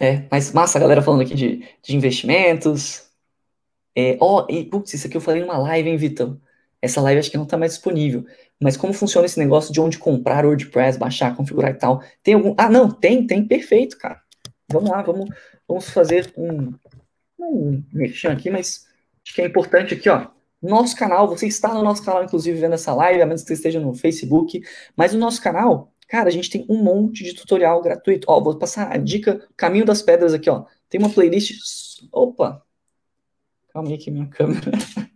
É, 0.00 0.26
mas 0.30 0.52
massa 0.52 0.78
a 0.78 0.80
galera 0.80 1.02
falando 1.02 1.22
aqui 1.22 1.34
de, 1.34 1.64
de 1.82 1.96
investimentos. 1.96 3.08
É, 3.94 4.16
ó, 4.20 4.46
e 4.48 4.64
putz, 4.64 4.94
isso 4.94 5.06
aqui 5.06 5.16
eu 5.16 5.20
falei 5.20 5.42
numa 5.42 5.58
live, 5.58 5.90
hein, 5.90 5.96
Vitor? 5.96 6.38
Essa 6.82 7.00
live 7.00 7.18
acho 7.18 7.30
que 7.30 7.36
não 7.36 7.44
está 7.44 7.58
mais 7.58 7.72
disponível. 7.72 8.24
Mas 8.60 8.76
como 8.76 8.92
funciona 8.92 9.26
esse 9.26 9.38
negócio 9.38 9.72
de 9.72 9.80
onde 9.80 9.98
comprar 9.98 10.44
WordPress, 10.44 10.98
baixar, 10.98 11.36
configurar 11.36 11.70
e 11.72 11.74
tal? 11.74 12.02
Tem 12.22 12.34
algum. 12.34 12.54
Ah, 12.56 12.70
não, 12.70 12.90
tem, 12.90 13.26
tem, 13.26 13.46
perfeito, 13.46 13.98
cara. 13.98 14.20
Vamos 14.70 14.90
lá, 14.90 15.02
vamos, 15.02 15.28
vamos 15.68 15.90
fazer 15.90 16.32
um. 16.36 16.72
Um 17.38 17.82
mexer 17.92 18.28
aqui, 18.28 18.50
mas 18.50 18.86
acho 19.24 19.34
que 19.34 19.40
é 19.40 19.46
importante 19.46 19.94
aqui, 19.94 20.08
ó. 20.08 20.28
Nosso 20.62 20.94
canal, 20.94 21.26
você 21.26 21.46
está 21.46 21.72
no 21.72 21.82
nosso 21.82 22.04
canal, 22.04 22.22
inclusive, 22.22 22.60
vendo 22.60 22.74
essa 22.74 22.94
live, 22.94 23.22
a 23.22 23.26
menos 23.26 23.42
que 23.42 23.48
você 23.48 23.54
esteja 23.54 23.80
no 23.80 23.94
Facebook. 23.94 24.62
Mas 24.94 25.14
no 25.14 25.18
nosso 25.18 25.40
canal, 25.40 25.90
cara, 26.06 26.28
a 26.28 26.32
gente 26.32 26.50
tem 26.50 26.66
um 26.68 26.82
monte 26.82 27.24
de 27.24 27.34
tutorial 27.34 27.80
gratuito. 27.80 28.26
Ó, 28.28 28.40
vou 28.40 28.58
passar 28.58 28.92
a 28.92 28.98
dica 28.98 29.46
Caminho 29.56 29.86
das 29.86 30.02
Pedras 30.02 30.34
aqui, 30.34 30.50
ó. 30.50 30.66
Tem 30.88 31.00
uma 31.00 31.08
playlist. 31.08 32.02
Opa! 32.12 32.62
Calma 33.72 33.88
aí 33.88 33.98
que 33.98 34.10
minha 34.10 34.26
câmera. 34.26 34.70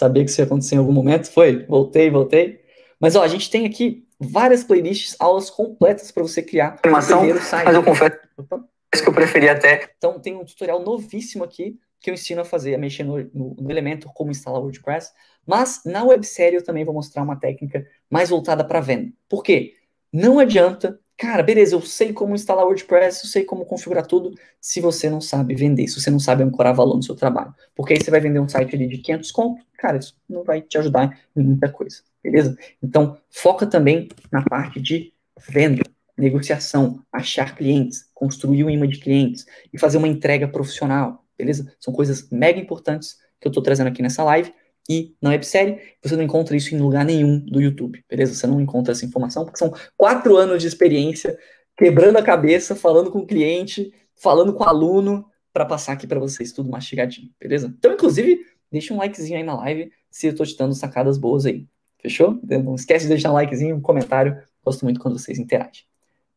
Sabia 0.00 0.24
que 0.24 0.30
isso 0.30 0.40
ia 0.40 0.46
acontecer 0.46 0.76
em 0.76 0.78
algum 0.78 0.92
momento. 0.92 1.30
Foi, 1.30 1.66
voltei, 1.66 2.10
voltei. 2.10 2.64
Mas 2.98 3.16
ó, 3.16 3.22
a 3.22 3.28
gente 3.28 3.50
tem 3.50 3.66
aqui 3.66 4.08
várias 4.18 4.64
playlists, 4.64 5.14
aulas 5.18 5.50
completas 5.50 6.10
para 6.10 6.22
você 6.22 6.42
criar 6.42 6.78
Animação, 6.82 7.18
o 7.18 7.20
primeiro 7.20 7.44
site. 7.44 7.66
Mas 7.66 7.74
eu 7.74 7.82
confesso 7.82 8.16
Opa. 8.38 8.64
que 8.90 9.06
eu 9.06 9.12
preferi 9.12 9.50
até. 9.50 9.90
Então 9.98 10.18
tem 10.18 10.34
um 10.34 10.44
tutorial 10.46 10.82
novíssimo 10.82 11.44
aqui 11.44 11.78
que 12.00 12.08
eu 12.08 12.14
ensino 12.14 12.40
a 12.40 12.46
fazer, 12.46 12.74
a 12.74 12.78
mexer 12.78 13.04
no, 13.04 13.18
no, 13.34 13.56
no 13.60 13.70
Elementor, 13.70 14.10
como 14.14 14.30
instalar 14.30 14.62
WordPress. 14.62 15.12
Mas 15.46 15.82
na 15.84 16.02
websérie 16.02 16.56
eu 16.56 16.64
também 16.64 16.82
vou 16.82 16.94
mostrar 16.94 17.22
uma 17.22 17.36
técnica 17.36 17.86
mais 18.08 18.30
voltada 18.30 18.64
para 18.64 18.80
venda. 18.80 19.12
Por 19.28 19.42
quê? 19.42 19.74
Não 20.10 20.38
adianta 20.38 20.98
Cara, 21.20 21.42
beleza, 21.42 21.74
eu 21.74 21.82
sei 21.82 22.14
como 22.14 22.34
instalar 22.34 22.64
WordPress, 22.64 23.24
eu 23.24 23.30
sei 23.30 23.44
como 23.44 23.66
configurar 23.66 24.06
tudo, 24.06 24.32
se 24.58 24.80
você 24.80 25.10
não 25.10 25.20
sabe 25.20 25.54
vender, 25.54 25.86
se 25.86 26.00
você 26.00 26.10
não 26.10 26.18
sabe 26.18 26.42
ancorar 26.42 26.74
valor 26.74 26.96
no 26.96 27.02
seu 27.02 27.14
trabalho. 27.14 27.54
Porque 27.74 27.92
aí 27.92 28.02
você 28.02 28.10
vai 28.10 28.20
vender 28.20 28.40
um 28.40 28.48
site 28.48 28.74
ali 28.74 28.88
de 28.88 28.96
500 28.96 29.30
conto, 29.30 29.62
cara, 29.80 29.96
isso 29.96 30.14
não 30.28 30.44
vai 30.44 30.60
te 30.60 30.76
ajudar 30.76 31.18
em 31.34 31.42
muita 31.42 31.68
coisa, 31.70 32.02
beleza? 32.22 32.56
Então, 32.82 33.16
foca 33.30 33.66
também 33.66 34.08
na 34.30 34.42
parte 34.42 34.78
de 34.78 35.12
venda, 35.48 35.82
negociação, 36.16 37.02
achar 37.10 37.56
clientes, 37.56 38.10
construir 38.12 38.62
um 38.62 38.68
imã 38.68 38.86
de 38.86 38.98
clientes 38.98 39.46
e 39.72 39.78
fazer 39.78 39.96
uma 39.96 40.06
entrega 40.06 40.46
profissional, 40.46 41.24
beleza? 41.36 41.74
São 41.80 41.94
coisas 41.94 42.28
mega 42.30 42.60
importantes 42.60 43.16
que 43.40 43.48
eu 43.48 43.50
estou 43.50 43.62
trazendo 43.62 43.86
aqui 43.86 44.02
nessa 44.02 44.22
live 44.22 44.52
e 44.88 45.16
na 45.22 45.30
websérie, 45.30 45.78
você 46.02 46.14
não 46.14 46.22
encontra 46.24 46.54
isso 46.54 46.74
em 46.74 46.78
lugar 46.78 47.04
nenhum 47.04 47.38
do 47.38 47.60
YouTube, 47.60 48.04
beleza? 48.08 48.34
Você 48.34 48.46
não 48.46 48.60
encontra 48.60 48.92
essa 48.92 49.06
informação, 49.06 49.44
porque 49.44 49.58
são 49.58 49.72
quatro 49.96 50.36
anos 50.36 50.60
de 50.60 50.68
experiência, 50.68 51.38
quebrando 51.76 52.18
a 52.18 52.22
cabeça, 52.22 52.76
falando 52.76 53.10
com 53.10 53.20
o 53.20 53.26
cliente, 53.26 53.94
falando 54.14 54.52
com 54.52 54.62
o 54.62 54.68
aluno, 54.68 55.24
para 55.52 55.64
passar 55.64 55.92
aqui 55.92 56.06
para 56.06 56.20
vocês 56.20 56.52
tudo 56.52 56.70
mastigadinho, 56.70 57.30
beleza? 57.40 57.74
Então, 57.78 57.94
inclusive, 57.94 58.44
deixa 58.70 58.94
um 58.94 58.98
likezinho 58.98 59.38
aí 59.38 59.44
na 59.44 59.56
live 59.56 59.92
se 60.10 60.26
eu 60.26 60.34
tô 60.34 60.44
te 60.44 60.56
dando 60.56 60.74
sacadas 60.74 61.18
boas 61.18 61.46
aí. 61.46 61.66
Fechou? 62.00 62.40
Não 62.42 62.74
esquece 62.74 63.04
de 63.04 63.10
deixar 63.10 63.30
um 63.30 63.34
likezinho, 63.34 63.76
um 63.76 63.80
comentário. 63.80 64.40
Gosto 64.64 64.84
muito 64.84 65.00
quando 65.00 65.18
vocês 65.18 65.38
interagem. 65.38 65.84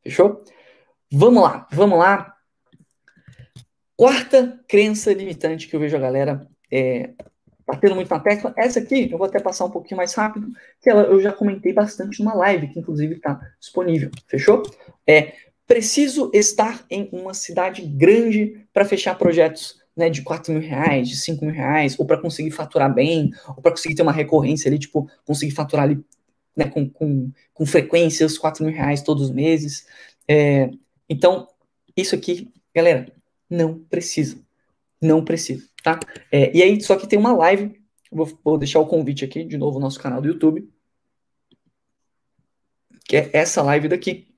Fechou? 0.02 0.44
Vamos 1.12 1.44
lá, 1.44 1.68
vamos 1.72 1.98
lá. 1.98 2.36
Quarta 3.96 4.60
crença 4.68 5.14
limitante 5.14 5.68
que 5.68 5.76
eu 5.76 5.80
vejo 5.80 5.96
a 5.96 6.00
galera 6.00 6.48
é, 6.72 7.12
batendo 7.66 7.96
muito 7.96 8.10
na 8.10 8.20
tecla. 8.20 8.54
Essa 8.58 8.80
aqui, 8.80 9.10
eu 9.12 9.18
vou 9.18 9.28
até 9.28 9.40
passar 9.40 9.66
um 9.66 9.72
pouquinho 9.72 9.98
mais 9.98 10.14
rápido, 10.14 10.48
que 10.82 10.90
ela, 10.90 11.04
eu 11.04 11.22
já 11.22 11.32
comentei 11.32 11.72
bastante 11.72 12.20
numa 12.20 12.34
live, 12.34 12.68
que 12.68 12.80
inclusive 12.80 13.16
está 13.16 13.40
disponível. 13.60 14.10
Fechou? 14.28 14.64
É, 15.08 15.34
preciso 15.66 16.30
estar 16.34 16.86
em 16.90 17.10
uma 17.12 17.34
cidade 17.34 17.82
grande 17.82 18.66
para 18.74 18.86
fechar 18.86 19.18
projetos 19.18 19.83
né, 19.96 20.10
de 20.10 20.22
4 20.22 20.52
mil 20.54 20.62
reais, 20.62 21.08
de 21.08 21.18
5 21.18 21.46
mil 21.46 21.54
reais, 21.54 22.00
ou 22.00 22.06
para 22.06 22.18
conseguir 22.20 22.52
faturar 22.52 22.94
bem, 22.94 23.32
ou 23.48 23.62
para 23.62 23.72
conseguir 23.72 23.96
ter 23.96 24.02
uma 24.02 24.12
recorrência 24.12 24.70
ali, 24.70 24.80
tipo, 24.80 25.10
conseguir 25.26 25.52
faturar 25.52 25.86
ali 25.86 26.04
né, 26.56 26.66
com, 26.66 26.90
com, 26.90 27.32
com 27.54 27.66
frequência 27.66 28.26
os 28.26 28.38
4 28.38 28.64
mil 28.64 28.74
reais 28.74 29.02
todos 29.02 29.24
os 29.24 29.32
meses. 29.32 29.86
É, 30.28 30.70
então, 31.10 31.48
isso 31.96 32.16
aqui, 32.16 32.50
galera, 32.74 33.12
não 33.50 33.80
precisa. 33.80 34.38
Não 35.02 35.24
precisa 35.24 35.74
tá? 35.84 36.00
É, 36.32 36.56
e 36.56 36.64
aí, 36.64 36.82
só 36.82 36.96
que 36.96 37.06
tem 37.06 37.20
uma 37.20 37.34
live, 37.34 37.80
vou, 38.12 38.26
vou 38.44 38.58
deixar 38.58 38.80
o 38.80 38.88
convite 38.88 39.26
aqui, 39.26 39.44
de 39.44 39.58
novo, 39.58 39.78
no 39.78 39.86
nosso 39.86 40.00
canal 40.00 40.22
do 40.22 40.30
YouTube, 40.30 40.68
que 43.06 43.18
é 43.18 43.30
essa 43.34 43.62
live 43.62 43.90
daqui, 43.90 44.34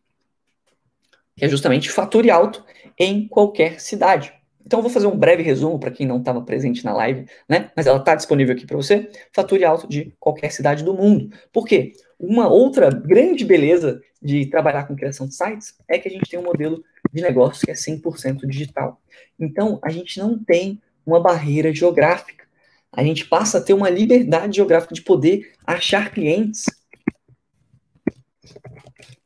que 1.38 1.45
é 1.45 1.47
justamente 1.47 1.91
fature 1.91 2.32
alto 2.32 2.65
em 2.97 3.27
qualquer 3.27 3.80
cidade. 3.80 4.34
Então, 4.66 4.80
eu 4.80 4.84
vou 4.84 4.91
fazer 4.91 5.05
um 5.05 5.16
breve 5.16 5.43
resumo 5.43 5.80
para 5.80 5.91
quem 5.91 6.07
não 6.07 6.18
estava 6.18 6.41
presente 6.41 6.84
na 6.84 6.91
live, 6.93 7.28
né? 7.47 7.70
Mas 7.76 7.86
ela 7.86 7.99
está 7.99 8.16
disponível 8.16 8.55
aqui 8.55 8.66
para 8.66 8.76
você. 8.76 9.09
Fature 9.32 9.63
alto 9.63 9.88
de 9.88 10.16
qualquer 10.20 10.51
cidade 10.51 10.84
do 10.84 10.93
mundo. 10.93 11.30
Por 11.53 11.68
quê? 11.68 11.93
Uma 12.20 12.47
outra 12.47 12.89
grande 12.89 13.45
beleza 13.45 14.01
de 14.22 14.47
trabalhar 14.47 14.88
com 14.88 14.95
criação 14.95 15.28
de 15.28 15.36
sites 15.36 15.76
é 15.88 15.99
que 15.99 16.07
a 16.07 16.11
gente 16.11 16.30
tem 16.30 16.39
um 16.39 16.43
modelo 16.43 16.84
de 17.13 17.22
negócio 17.22 17.63
que 17.63 17.72
é 17.72 17.76
100% 17.76 18.47
digital. 18.47 18.99
Então, 19.39 19.80
a 19.84 19.89
gente 19.89 20.18
não 20.18 20.43
tem 20.43 20.82
uma 21.05 21.20
barreira 21.20 21.72
geográfica. 21.72 22.45
A 22.91 23.03
gente 23.03 23.26
passa 23.26 23.59
a 23.59 23.61
ter 23.61 23.74
uma 23.74 23.89
liberdade 23.89 24.55
geográfica 24.55 24.95
de 24.95 25.01
poder 25.01 25.51
achar 25.68 26.11
clientes 26.11 26.66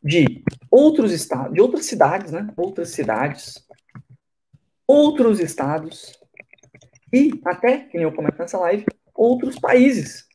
de 0.03 0.43
outros 0.69 1.11
estados, 1.11 1.53
de 1.53 1.61
outras 1.61 1.85
cidades, 1.85 2.31
né? 2.31 2.47
Outras 2.57 2.89
cidades, 2.89 3.63
outros 4.89 5.39
estados 5.39 6.19
e 7.13 7.39
até, 7.45 7.77
que 7.77 7.95
nem 7.95 8.05
eu 8.05 8.11
comento 8.11 8.39
nessa 8.39 8.57
live, 8.57 8.87
outros 9.13 9.59
países. 9.59 10.25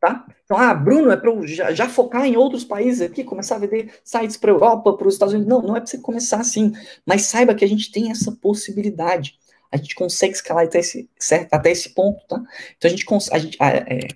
Tá? 0.00 0.26
Então, 0.44 0.56
ah, 0.56 0.72
Bruno, 0.72 1.10
é 1.10 1.16
para 1.18 1.30
já, 1.46 1.70
já, 1.72 1.86
focar 1.86 2.24
em 2.24 2.34
outros 2.34 2.64
países 2.64 3.02
aqui, 3.02 3.22
começar 3.22 3.56
a 3.56 3.58
vender 3.58 3.92
sites 4.02 4.38
para 4.38 4.50
a 4.50 4.54
Europa, 4.54 4.96
para 4.96 5.06
os 5.06 5.14
Estados 5.14 5.34
Unidos. 5.34 5.50
Não, 5.52 5.60
não 5.60 5.76
é 5.76 5.80
para 5.80 5.86
você 5.86 5.98
começar 5.98 6.40
assim. 6.40 6.72
Mas 7.06 7.26
saiba 7.26 7.54
que 7.54 7.64
a 7.64 7.68
gente 7.68 7.92
tem 7.92 8.10
essa 8.10 8.32
possibilidade. 8.32 9.38
A 9.70 9.76
gente 9.76 9.94
consegue 9.94 10.32
escalar 10.32 10.64
até 10.64 10.80
esse, 10.80 11.08
certo, 11.18 11.52
até 11.52 11.70
esse 11.70 11.90
ponto, 11.90 12.26
tá? 12.26 12.42
Então, 12.76 12.88
a 13.32 13.38
gente, 13.38 13.56
a, 13.60 13.68
é, 13.68 14.08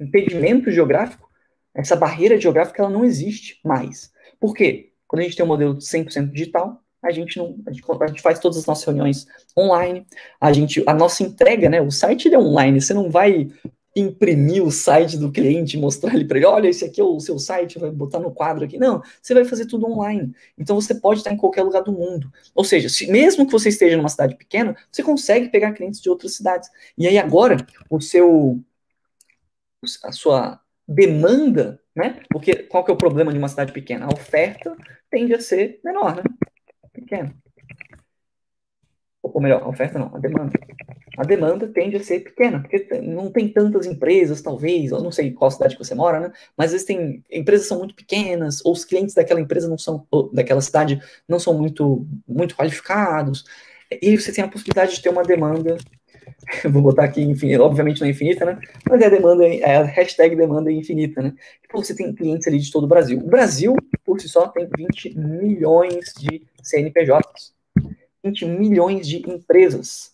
impedimento 0.00 0.70
geográfico, 0.70 1.28
essa 1.74 1.96
barreira 1.96 2.40
geográfica, 2.40 2.82
ela 2.82 2.90
não 2.90 3.04
existe 3.04 3.60
mais. 3.64 4.12
Por 4.40 4.54
quê? 4.54 4.92
Quando 5.08 5.20
a 5.20 5.24
gente 5.24 5.36
tem 5.36 5.44
um 5.44 5.48
modelo 5.48 5.76
100% 5.76 6.30
digital, 6.30 6.82
a 7.06 7.10
gente 7.10 7.38
não 7.38 7.56
a 7.66 7.72
gente, 7.72 7.84
a 8.00 8.06
gente, 8.06 8.22
faz 8.22 8.38
todas 8.38 8.58
as 8.58 8.66
nossas 8.66 8.84
reuniões 8.84 9.26
online, 9.56 10.06
a 10.40 10.52
gente 10.52 10.82
a 10.86 10.94
nossa 10.94 11.22
entrega, 11.22 11.68
né, 11.68 11.80
o 11.80 11.90
site 11.90 12.32
é 12.32 12.38
online, 12.38 12.80
você 12.80 12.94
não 12.94 13.10
vai 13.10 13.48
imprimir 13.96 14.62
o 14.62 14.70
site 14.70 15.16
do 15.16 15.32
cliente, 15.32 15.78
mostrar 15.78 16.14
ele 16.14 16.26
para 16.26 16.36
ele, 16.36 16.46
olha, 16.46 16.68
esse 16.68 16.84
aqui 16.84 17.00
é 17.00 17.04
o 17.04 17.18
seu 17.18 17.38
site, 17.38 17.78
vai 17.78 17.90
botar 17.90 18.20
no 18.20 18.30
quadro 18.30 18.62
aqui. 18.66 18.78
Não, 18.78 19.02
você 19.22 19.32
vai 19.32 19.44
fazer 19.46 19.64
tudo 19.64 19.90
online. 19.90 20.34
Então 20.58 20.78
você 20.78 20.94
pode 20.94 21.20
estar 21.20 21.32
em 21.32 21.36
qualquer 21.38 21.62
lugar 21.62 21.82
do 21.82 21.92
mundo. 21.92 22.30
Ou 22.54 22.62
seja, 22.62 22.90
se, 22.90 23.10
mesmo 23.10 23.46
que 23.46 23.52
você 23.52 23.70
esteja 23.70 23.96
numa 23.96 24.10
cidade 24.10 24.36
pequena, 24.36 24.76
você 24.92 25.02
consegue 25.02 25.48
pegar 25.48 25.72
clientes 25.72 26.02
de 26.02 26.10
outras 26.10 26.34
cidades. 26.34 26.70
E 26.98 27.06
aí 27.08 27.16
agora 27.16 27.56
o 27.88 27.98
seu 27.98 28.60
a 30.04 30.12
sua 30.12 30.60
demanda, 30.86 31.80
né? 31.94 32.20
Porque 32.30 32.54
qual 32.64 32.84
que 32.84 32.90
é 32.90 32.94
o 32.94 32.98
problema 32.98 33.32
de 33.32 33.38
uma 33.38 33.48
cidade 33.48 33.72
pequena? 33.72 34.06
A 34.06 34.14
oferta 34.14 34.76
tende 35.10 35.32
a 35.34 35.40
ser 35.40 35.80
menor, 35.82 36.16
né? 36.16 36.22
Pequena 36.96 37.34
ou 39.34 39.40
melhor, 39.40 39.62
a 39.62 39.68
oferta 39.68 39.98
não, 39.98 40.14
a 40.14 40.18
demanda. 40.18 40.58
A 41.16 41.24
demanda 41.24 41.66
tende 41.68 41.96
a 41.96 42.02
ser 42.02 42.20
pequena, 42.20 42.60
porque 42.60 43.00
não 43.00 43.30
tem 43.30 43.48
tantas 43.48 43.86
empresas, 43.86 44.42
talvez, 44.42 44.90
eu 44.90 45.02
não 45.02 45.10
sei 45.10 45.32
qual 45.32 45.50
cidade 45.50 45.76
que 45.76 45.84
você 45.84 45.94
mora, 45.94 46.20
né? 46.20 46.32
Mas 46.56 46.72
existem 46.72 47.24
empresas 47.30 47.66
são 47.66 47.78
muito 47.78 47.94
pequenas, 47.94 48.64
ou 48.64 48.72
os 48.72 48.84
clientes 48.84 49.14
daquela 49.14 49.40
empresa 49.40 49.68
não 49.68 49.78
são, 49.78 50.06
daquela 50.32 50.60
cidade 50.60 51.00
não 51.26 51.38
são 51.38 51.54
muito, 51.54 52.06
muito 52.28 52.54
qualificados. 52.54 53.44
E 53.90 54.16
você 54.16 54.32
tem 54.32 54.44
a 54.44 54.48
possibilidade 54.48 54.96
de 54.96 55.02
ter 55.02 55.08
uma 55.08 55.22
demanda, 55.22 55.76
vou 56.70 56.82
botar 56.82 57.04
aqui, 57.04 57.26
obviamente 57.58 58.00
não 58.00 58.06
é 58.06 58.10
infinita, 58.10 58.44
né? 58.44 58.58
Mas 58.88 59.00
é 59.00 59.06
a 59.06 59.10
demanda, 59.10 59.46
é 59.46 59.76
a 59.76 59.82
hashtag 59.82 60.36
demanda 60.36 60.70
infinita, 60.70 61.22
né? 61.22 61.34
Tipo, 61.62 61.82
você 61.82 61.94
tem 61.94 62.14
clientes 62.14 62.46
ali 62.46 62.58
de 62.58 62.70
todo 62.70 62.84
o 62.84 62.88
Brasil. 62.88 63.18
O 63.18 63.26
Brasil, 63.26 63.74
por 64.04 64.20
si 64.20 64.28
só, 64.28 64.48
tem 64.48 64.68
20 64.76 65.18
milhões 65.18 66.12
de 66.18 66.42
CNPJs. 66.62 67.54
20 68.24 68.44
milhões 68.46 69.06
de 69.06 69.28
empresas. 69.28 70.12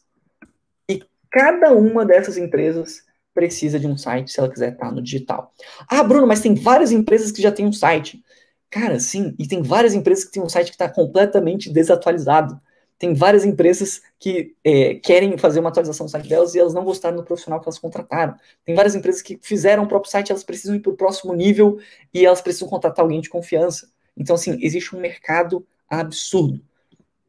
E 0.88 1.02
cada 1.30 1.72
uma 1.72 2.04
dessas 2.04 2.36
empresas 2.36 3.02
precisa 3.34 3.78
de 3.78 3.86
um 3.86 3.96
site 3.96 4.30
se 4.30 4.38
ela 4.38 4.50
quiser 4.50 4.72
estar 4.72 4.92
no 4.92 5.02
digital. 5.02 5.52
Ah, 5.88 6.02
Bruno, 6.02 6.26
mas 6.26 6.40
tem 6.40 6.54
várias 6.54 6.92
empresas 6.92 7.32
que 7.32 7.42
já 7.42 7.50
têm 7.50 7.66
um 7.66 7.72
site. 7.72 8.22
Cara, 8.70 8.98
sim, 9.00 9.34
e 9.38 9.46
tem 9.46 9.62
várias 9.62 9.94
empresas 9.94 10.24
que 10.24 10.32
têm 10.32 10.42
um 10.42 10.48
site 10.48 10.68
que 10.68 10.74
está 10.74 10.88
completamente 10.88 11.70
desatualizado. 11.70 12.60
Tem 13.02 13.14
várias 13.14 13.44
empresas 13.44 14.00
que 14.16 14.54
é, 14.62 14.94
querem 14.94 15.36
fazer 15.36 15.58
uma 15.58 15.70
atualização 15.70 16.06
do 16.06 16.08
site 16.08 16.28
delas 16.28 16.54
e 16.54 16.60
elas 16.60 16.72
não 16.72 16.84
gostaram 16.84 17.16
do 17.16 17.24
profissional 17.24 17.58
que 17.58 17.66
elas 17.66 17.76
contrataram. 17.76 18.36
Tem 18.64 18.76
várias 18.76 18.94
empresas 18.94 19.20
que 19.20 19.40
fizeram 19.42 19.82
o 19.82 19.88
próprio 19.88 20.08
site, 20.08 20.30
elas 20.30 20.44
precisam 20.44 20.76
ir 20.76 20.78
para 20.78 20.92
o 20.92 20.96
próximo 20.96 21.34
nível 21.34 21.80
e 22.14 22.24
elas 22.24 22.40
precisam 22.40 22.68
contratar 22.68 23.02
alguém 23.02 23.20
de 23.20 23.28
confiança. 23.28 23.90
Então, 24.16 24.36
assim, 24.36 24.56
existe 24.60 24.94
um 24.94 25.00
mercado 25.00 25.66
absurdo. 25.88 26.60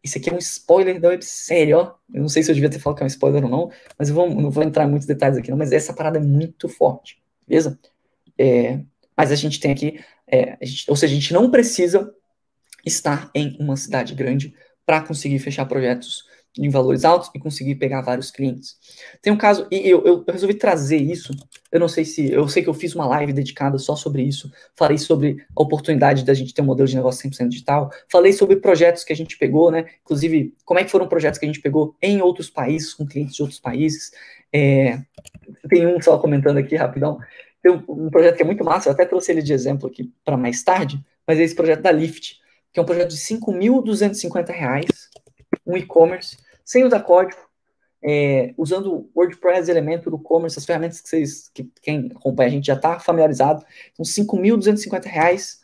Isso 0.04 0.16
aqui 0.20 0.30
é 0.30 0.34
um 0.36 0.38
spoiler 0.38 1.02
da 1.02 1.08
websérie, 1.08 1.74
ó. 1.74 1.96
Eu 2.14 2.22
não 2.22 2.30
sei 2.30 2.44
se 2.44 2.52
eu 2.52 2.54
devia 2.54 2.70
ter 2.70 2.78
falado 2.78 2.98
que 2.98 3.04
é 3.04 3.06
um 3.06 3.08
spoiler 3.08 3.44
ou 3.44 3.50
não, 3.50 3.72
mas 3.98 4.10
eu 4.10 4.14
vou, 4.14 4.30
não 4.30 4.52
vou 4.52 4.64
entrar 4.64 4.86
em 4.86 4.92
muitos 4.92 5.08
detalhes 5.08 5.40
aqui, 5.40 5.50
não, 5.50 5.58
mas 5.58 5.72
essa 5.72 5.92
parada 5.92 6.20
é 6.20 6.22
muito 6.22 6.70
forte, 6.70 7.20
beleza? 7.48 7.80
É, 8.38 8.80
mas 9.18 9.32
a 9.32 9.36
gente 9.36 9.60
tem 9.60 9.72
aqui, 9.72 10.00
é, 10.28 10.56
gente, 10.62 10.88
ou 10.88 10.96
seja, 10.96 11.16
a 11.16 11.20
gente 11.20 11.34
não 11.34 11.50
precisa 11.50 12.14
estar 12.86 13.32
em 13.34 13.58
uma 13.60 13.76
cidade 13.76 14.14
grande 14.14 14.54
para 14.86 15.02
conseguir 15.02 15.40
fechar 15.40 15.66
projetos 15.66 16.24
em 16.58 16.70
valores 16.70 17.04
altos 17.04 17.32
e 17.34 17.40
conseguir 17.40 17.76
pegar 17.76 18.02
vários 18.02 18.30
clientes. 18.30 18.78
Tem 19.22 19.34
um 19.34 19.38
caso, 19.38 19.68
e 19.72 19.90
eu, 19.90 20.04
eu, 20.04 20.24
resolvi 20.28 20.54
trazer 20.54 20.98
isso. 20.98 21.34
Eu 21.72 21.80
não 21.80 21.88
sei 21.88 22.06
se. 22.06 22.32
Eu 22.32 22.48
sei 22.48 22.62
que 22.62 22.70
eu 22.70 22.74
fiz 22.74 22.94
uma 22.94 23.08
live 23.08 23.34
dedicada 23.34 23.78
só 23.80 23.96
sobre 23.96 24.22
isso. 24.22 24.52
Falei 24.76 24.98
sobre 24.98 25.44
a 25.56 25.62
oportunidade 25.62 26.24
da 26.24 26.34
gente 26.34 26.54
ter 26.54 26.62
um 26.62 26.66
modelo 26.66 26.88
de 26.88 26.96
negócio 26.96 27.28
100% 27.28 27.48
digital. 27.48 27.92
Falei 28.12 28.34
sobre 28.34 28.58
projetos 28.58 29.04
que 29.04 29.12
a 29.12 29.16
gente 29.16 29.38
pegou, 29.38 29.72
né? 29.72 29.86
Inclusive, 30.04 30.54
como 30.64 30.80
é 30.80 30.84
que 30.84 30.92
foram 30.92 31.08
projetos 31.08 31.40
que 31.40 31.46
a 31.46 31.50
gente 31.50 31.62
pegou 31.62 31.96
em 32.02 32.22
outros 32.22 32.50
países, 32.50 32.94
com 32.94 33.06
clientes 33.06 33.36
de 33.36 33.42
outros 33.42 33.60
países. 33.60 34.12
É, 34.54 35.00
tem 35.68 35.88
um 35.88 36.00
só 36.00 36.20
comentando 36.20 36.58
aqui 36.58 36.76
rapidão. 36.76 37.18
Tem 37.64 37.72
um, 37.72 37.84
um 37.88 38.10
projeto 38.12 38.36
que 38.36 38.44
é 38.44 38.46
muito 38.46 38.64
massa, 38.64 38.90
eu 38.90 38.94
até 38.94 39.06
trouxe 39.06 39.32
ele 39.32 39.42
de 39.42 39.54
exemplo 39.54 39.88
aqui 39.88 40.12
para 40.24 40.38
mais 40.38 40.62
tarde, 40.62 41.02
mas 41.26 41.40
é 41.40 41.44
esse 41.44 41.56
projeto 41.56 41.82
da 41.82 41.92
Lyft, 41.92 42.43
que 42.74 42.80
é 42.80 42.84
um 42.84 42.86
projeto 42.86 43.10
de 43.10 43.16
R$ 43.16 43.40
5.250, 43.40 44.86
um 45.66 45.78
e-commerce 45.78 46.38
sem 46.66 46.84
usar 46.84 47.02
código, 47.02 47.40
é, 48.04 48.54
usando 48.58 49.10
WordPress, 49.16 49.70
Elementor, 49.70 50.14
o 50.14 50.20
Commerce, 50.20 50.58
as 50.58 50.66
ferramentas 50.66 51.00
que 51.00 51.08
vocês, 51.08 51.50
que 51.54 51.70
quem 51.82 52.12
acompanha 52.14 52.50
a 52.50 52.52
gente 52.52 52.66
já 52.68 52.74
está 52.74 53.00
familiarizado, 53.00 53.64
são 53.94 54.26
R$ 54.26 54.30
5.250. 54.52 55.60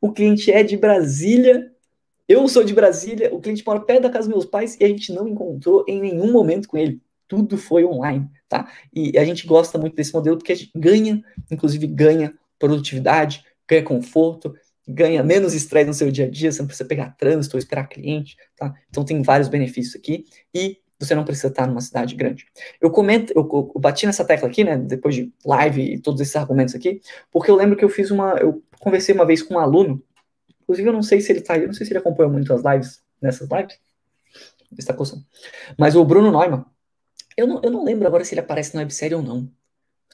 O 0.00 0.12
cliente 0.12 0.50
é 0.50 0.62
de 0.62 0.76
Brasília, 0.76 1.70
eu 2.28 2.48
sou 2.48 2.64
de 2.64 2.72
Brasília, 2.72 3.32
o 3.32 3.40
cliente 3.40 3.62
mora 3.64 3.80
perto 3.80 4.02
da 4.02 4.10
casa 4.10 4.28
dos 4.28 4.36
meus 4.36 4.46
pais 4.46 4.76
e 4.80 4.84
a 4.84 4.88
gente 4.88 5.12
não 5.12 5.28
encontrou 5.28 5.84
em 5.86 6.00
nenhum 6.00 6.32
momento 6.32 6.68
com 6.68 6.76
ele. 6.76 7.00
Tudo 7.28 7.56
foi 7.56 7.84
online, 7.84 8.28
tá? 8.48 8.70
E 8.92 9.16
a 9.18 9.24
gente 9.24 9.46
gosta 9.46 9.78
muito 9.78 9.94
desse 9.94 10.12
modelo 10.12 10.36
porque 10.36 10.52
a 10.52 10.56
gente 10.56 10.70
ganha, 10.74 11.22
inclusive 11.50 11.86
ganha 11.86 12.34
produtividade, 12.58 13.44
ganha 13.68 13.82
conforto, 13.82 14.54
ganha 14.86 15.22
menos 15.22 15.54
estresse 15.54 15.86
no 15.86 15.94
seu 15.94 16.10
dia 16.10 16.26
a 16.26 16.30
dia, 16.30 16.52
você 16.52 16.60
não 16.60 16.66
precisa 16.66 16.88
pegar 16.88 17.16
trânsito 17.16 17.56
ou 17.56 17.58
esperar 17.58 17.88
cliente, 17.88 18.36
tá? 18.56 18.74
Então 18.88 19.04
tem 19.04 19.22
vários 19.22 19.48
benefícios 19.48 19.96
aqui 19.96 20.24
e 20.54 20.78
você 20.98 21.14
não 21.14 21.24
precisa 21.24 21.48
estar 21.48 21.66
numa 21.66 21.80
cidade 21.80 22.14
grande. 22.14 22.46
Eu 22.80 22.90
comento, 22.90 23.32
eu, 23.34 23.48
eu, 23.74 23.80
bati 23.80 24.06
nessa 24.06 24.24
tecla 24.24 24.48
aqui, 24.48 24.64
né, 24.64 24.76
depois 24.76 25.14
de 25.14 25.32
live 25.44 25.94
e 25.94 25.98
todos 25.98 26.20
esses 26.20 26.36
argumentos 26.36 26.74
aqui, 26.74 27.00
porque 27.30 27.50
eu 27.50 27.56
lembro 27.56 27.76
que 27.76 27.84
eu 27.84 27.88
fiz 27.88 28.10
uma, 28.10 28.34
eu 28.34 28.62
conversei 28.78 29.14
uma 29.14 29.26
vez 29.26 29.42
com 29.42 29.54
um 29.54 29.58
aluno, 29.58 30.02
inclusive 30.62 30.88
eu 30.88 30.92
não 30.92 31.02
sei 31.02 31.20
se 31.20 31.32
ele 31.32 31.40
tá, 31.40 31.58
eu 31.58 31.66
não 31.66 31.74
sei 31.74 31.86
se 31.86 31.92
ele 31.92 31.98
acompanha 31.98 32.28
muito 32.28 32.52
as 32.52 32.62
lives, 32.62 33.02
nessas 33.20 33.48
lives, 33.50 33.78
está 34.78 34.92
coçando, 34.92 35.24
mas 35.78 35.94
o 35.94 36.04
Bruno 36.04 36.30
Neumann, 36.30 36.64
eu 37.36 37.46
não, 37.46 37.60
eu 37.62 37.70
não 37.70 37.84
lembro 37.84 38.06
agora 38.06 38.24
se 38.24 38.34
ele 38.34 38.40
aparece 38.40 38.74
na 38.74 38.82
websérie 38.82 39.14
ou 39.14 39.22
não, 39.22 39.48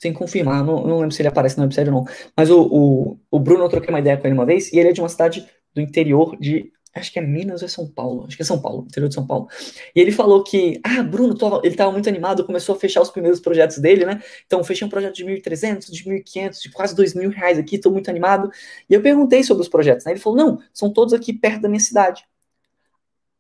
que 0.01 0.19
confirmar, 0.19 0.65
não, 0.65 0.87
não 0.87 0.99
lembro 0.99 1.13
se 1.13 1.21
ele 1.21 1.29
aparece 1.29 1.59
no 1.59 1.65
websérie 1.65 1.93
ou 1.93 2.01
não. 2.01 2.13
Mas 2.37 2.51
o, 2.51 2.63
o, 2.63 3.19
o 3.31 3.39
Bruno, 3.39 3.65
eu 3.65 3.69
troquei 3.69 3.91
uma 3.91 4.01
ideia 4.01 4.17
com 4.17 4.27
ele 4.27 4.35
uma 4.35 4.47
vez, 4.47 4.73
e 4.73 4.79
ele 4.79 4.89
é 4.89 4.93
de 4.93 5.01
uma 5.01 5.09
cidade 5.09 5.47
do 5.75 5.81
interior 5.81 6.37
de. 6.39 6.73
Acho 6.93 7.13
que 7.13 7.21
é 7.21 7.23
Minas 7.23 7.63
ou 7.63 7.67
é 7.67 7.69
São 7.69 7.87
Paulo? 7.87 8.25
Acho 8.27 8.35
que 8.37 8.43
é 8.43 8.45
São 8.45 8.61
Paulo, 8.61 8.85
interior 8.89 9.09
de 9.09 9.15
São 9.15 9.25
Paulo. 9.25 9.47
E 9.95 10.01
ele 10.01 10.11
falou 10.11 10.43
que, 10.43 10.81
ah, 10.83 11.03
Bruno, 11.05 11.37
tô, 11.37 11.59
ele 11.59 11.69
estava 11.69 11.93
muito 11.93 12.09
animado, 12.09 12.45
começou 12.45 12.75
a 12.75 12.79
fechar 12.79 13.01
os 13.01 13.11
primeiros 13.11 13.39
projetos 13.39 13.79
dele, 13.79 14.05
né? 14.05 14.21
Então, 14.45 14.65
fechei 14.65 14.85
um 14.87 14.91
projeto 14.91 15.15
de 15.15 15.25
1.300, 15.25 15.89
de 15.89 16.03
1.500, 16.05 16.61
de 16.63 16.71
quase 16.73 16.97
2.000 16.97 17.31
reais 17.31 17.59
aqui, 17.59 17.77
estou 17.77 17.93
muito 17.93 18.11
animado. 18.11 18.51
E 18.89 18.95
eu 18.95 19.01
perguntei 19.03 19.45
sobre 19.45 19.63
os 19.63 19.69
projetos, 19.69 20.05
né? 20.05 20.13
Ele 20.13 20.21
falou, 20.21 20.37
não, 20.37 20.59
são 20.73 20.93
todos 20.93 21.15
aqui 21.15 21.33
perto 21.33 21.61
da 21.63 21.69
minha 21.69 21.79
cidade. 21.81 22.25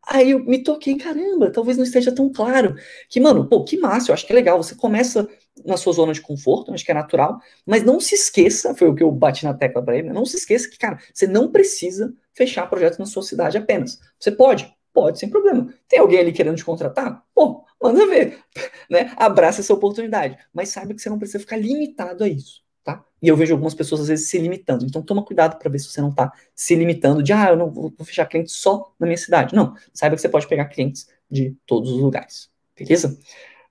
Aí 0.06 0.30
eu 0.32 0.44
me 0.44 0.62
toquei, 0.62 0.96
caramba, 0.96 1.50
talvez 1.52 1.76
não 1.76 1.84
esteja 1.84 2.12
tão 2.12 2.30
claro. 2.32 2.74
Que, 3.08 3.20
mano, 3.20 3.48
pô, 3.48 3.64
que 3.64 3.76
massa, 3.78 4.10
eu 4.10 4.14
acho 4.14 4.26
que 4.26 4.32
é 4.32 4.34
legal. 4.34 4.62
Você 4.62 4.74
começa 4.74 5.28
na 5.64 5.76
sua 5.76 5.92
zona 5.92 6.12
de 6.12 6.20
conforto, 6.20 6.72
acho 6.72 6.84
que 6.84 6.90
é 6.90 6.94
natural, 6.94 7.40
mas 7.66 7.82
não 7.82 8.00
se 8.00 8.14
esqueça, 8.14 8.74
foi 8.74 8.88
o 8.88 8.94
que 8.94 9.02
eu 9.02 9.10
bati 9.10 9.44
na 9.44 9.54
tecla 9.54 9.82
para 9.82 9.96
ele, 9.96 10.08
né? 10.08 10.14
não 10.14 10.24
se 10.24 10.36
esqueça 10.36 10.68
que, 10.68 10.78
cara, 10.78 10.98
você 11.12 11.26
não 11.26 11.50
precisa 11.50 12.12
fechar 12.34 12.68
projetos 12.68 12.98
na 12.98 13.06
sua 13.06 13.22
cidade 13.22 13.58
apenas. 13.58 13.98
Você 14.18 14.30
pode, 14.30 14.72
pode, 14.92 15.18
sem 15.18 15.28
problema. 15.28 15.72
Tem 15.88 15.98
alguém 15.98 16.18
ali 16.18 16.32
querendo 16.32 16.56
te 16.56 16.64
contratar? 16.64 17.22
Pô, 17.34 17.64
manda 17.82 18.06
ver, 18.06 18.38
né? 18.90 19.12
Abraça 19.16 19.60
essa 19.60 19.74
oportunidade, 19.74 20.38
mas 20.52 20.70
saiba 20.70 20.94
que 20.94 21.00
você 21.00 21.10
não 21.10 21.18
precisa 21.18 21.40
ficar 21.40 21.56
limitado 21.56 22.24
a 22.24 22.28
isso. 22.28 22.62
tá? 22.82 23.04
E 23.22 23.28
eu 23.28 23.36
vejo 23.36 23.52
algumas 23.52 23.74
pessoas 23.74 24.02
às 24.02 24.08
vezes 24.08 24.28
se 24.28 24.38
limitando. 24.38 24.84
Então 24.84 25.02
toma 25.02 25.24
cuidado 25.24 25.58
para 25.58 25.70
ver 25.70 25.78
se 25.78 25.86
você 25.86 26.00
não 26.00 26.10
está 26.10 26.32
se 26.54 26.74
limitando 26.74 27.22
de, 27.22 27.32
ah, 27.32 27.50
eu 27.50 27.56
não 27.56 27.70
vou 27.70 27.92
fechar 28.04 28.26
clientes 28.26 28.54
só 28.54 28.92
na 28.98 29.06
minha 29.06 29.18
cidade. 29.18 29.54
Não, 29.54 29.74
saiba 29.92 30.16
que 30.16 30.22
você 30.22 30.28
pode 30.28 30.48
pegar 30.48 30.66
clientes 30.66 31.08
de 31.30 31.56
todos 31.66 31.90
os 31.92 32.00
lugares, 32.00 32.50
beleza? 32.76 33.18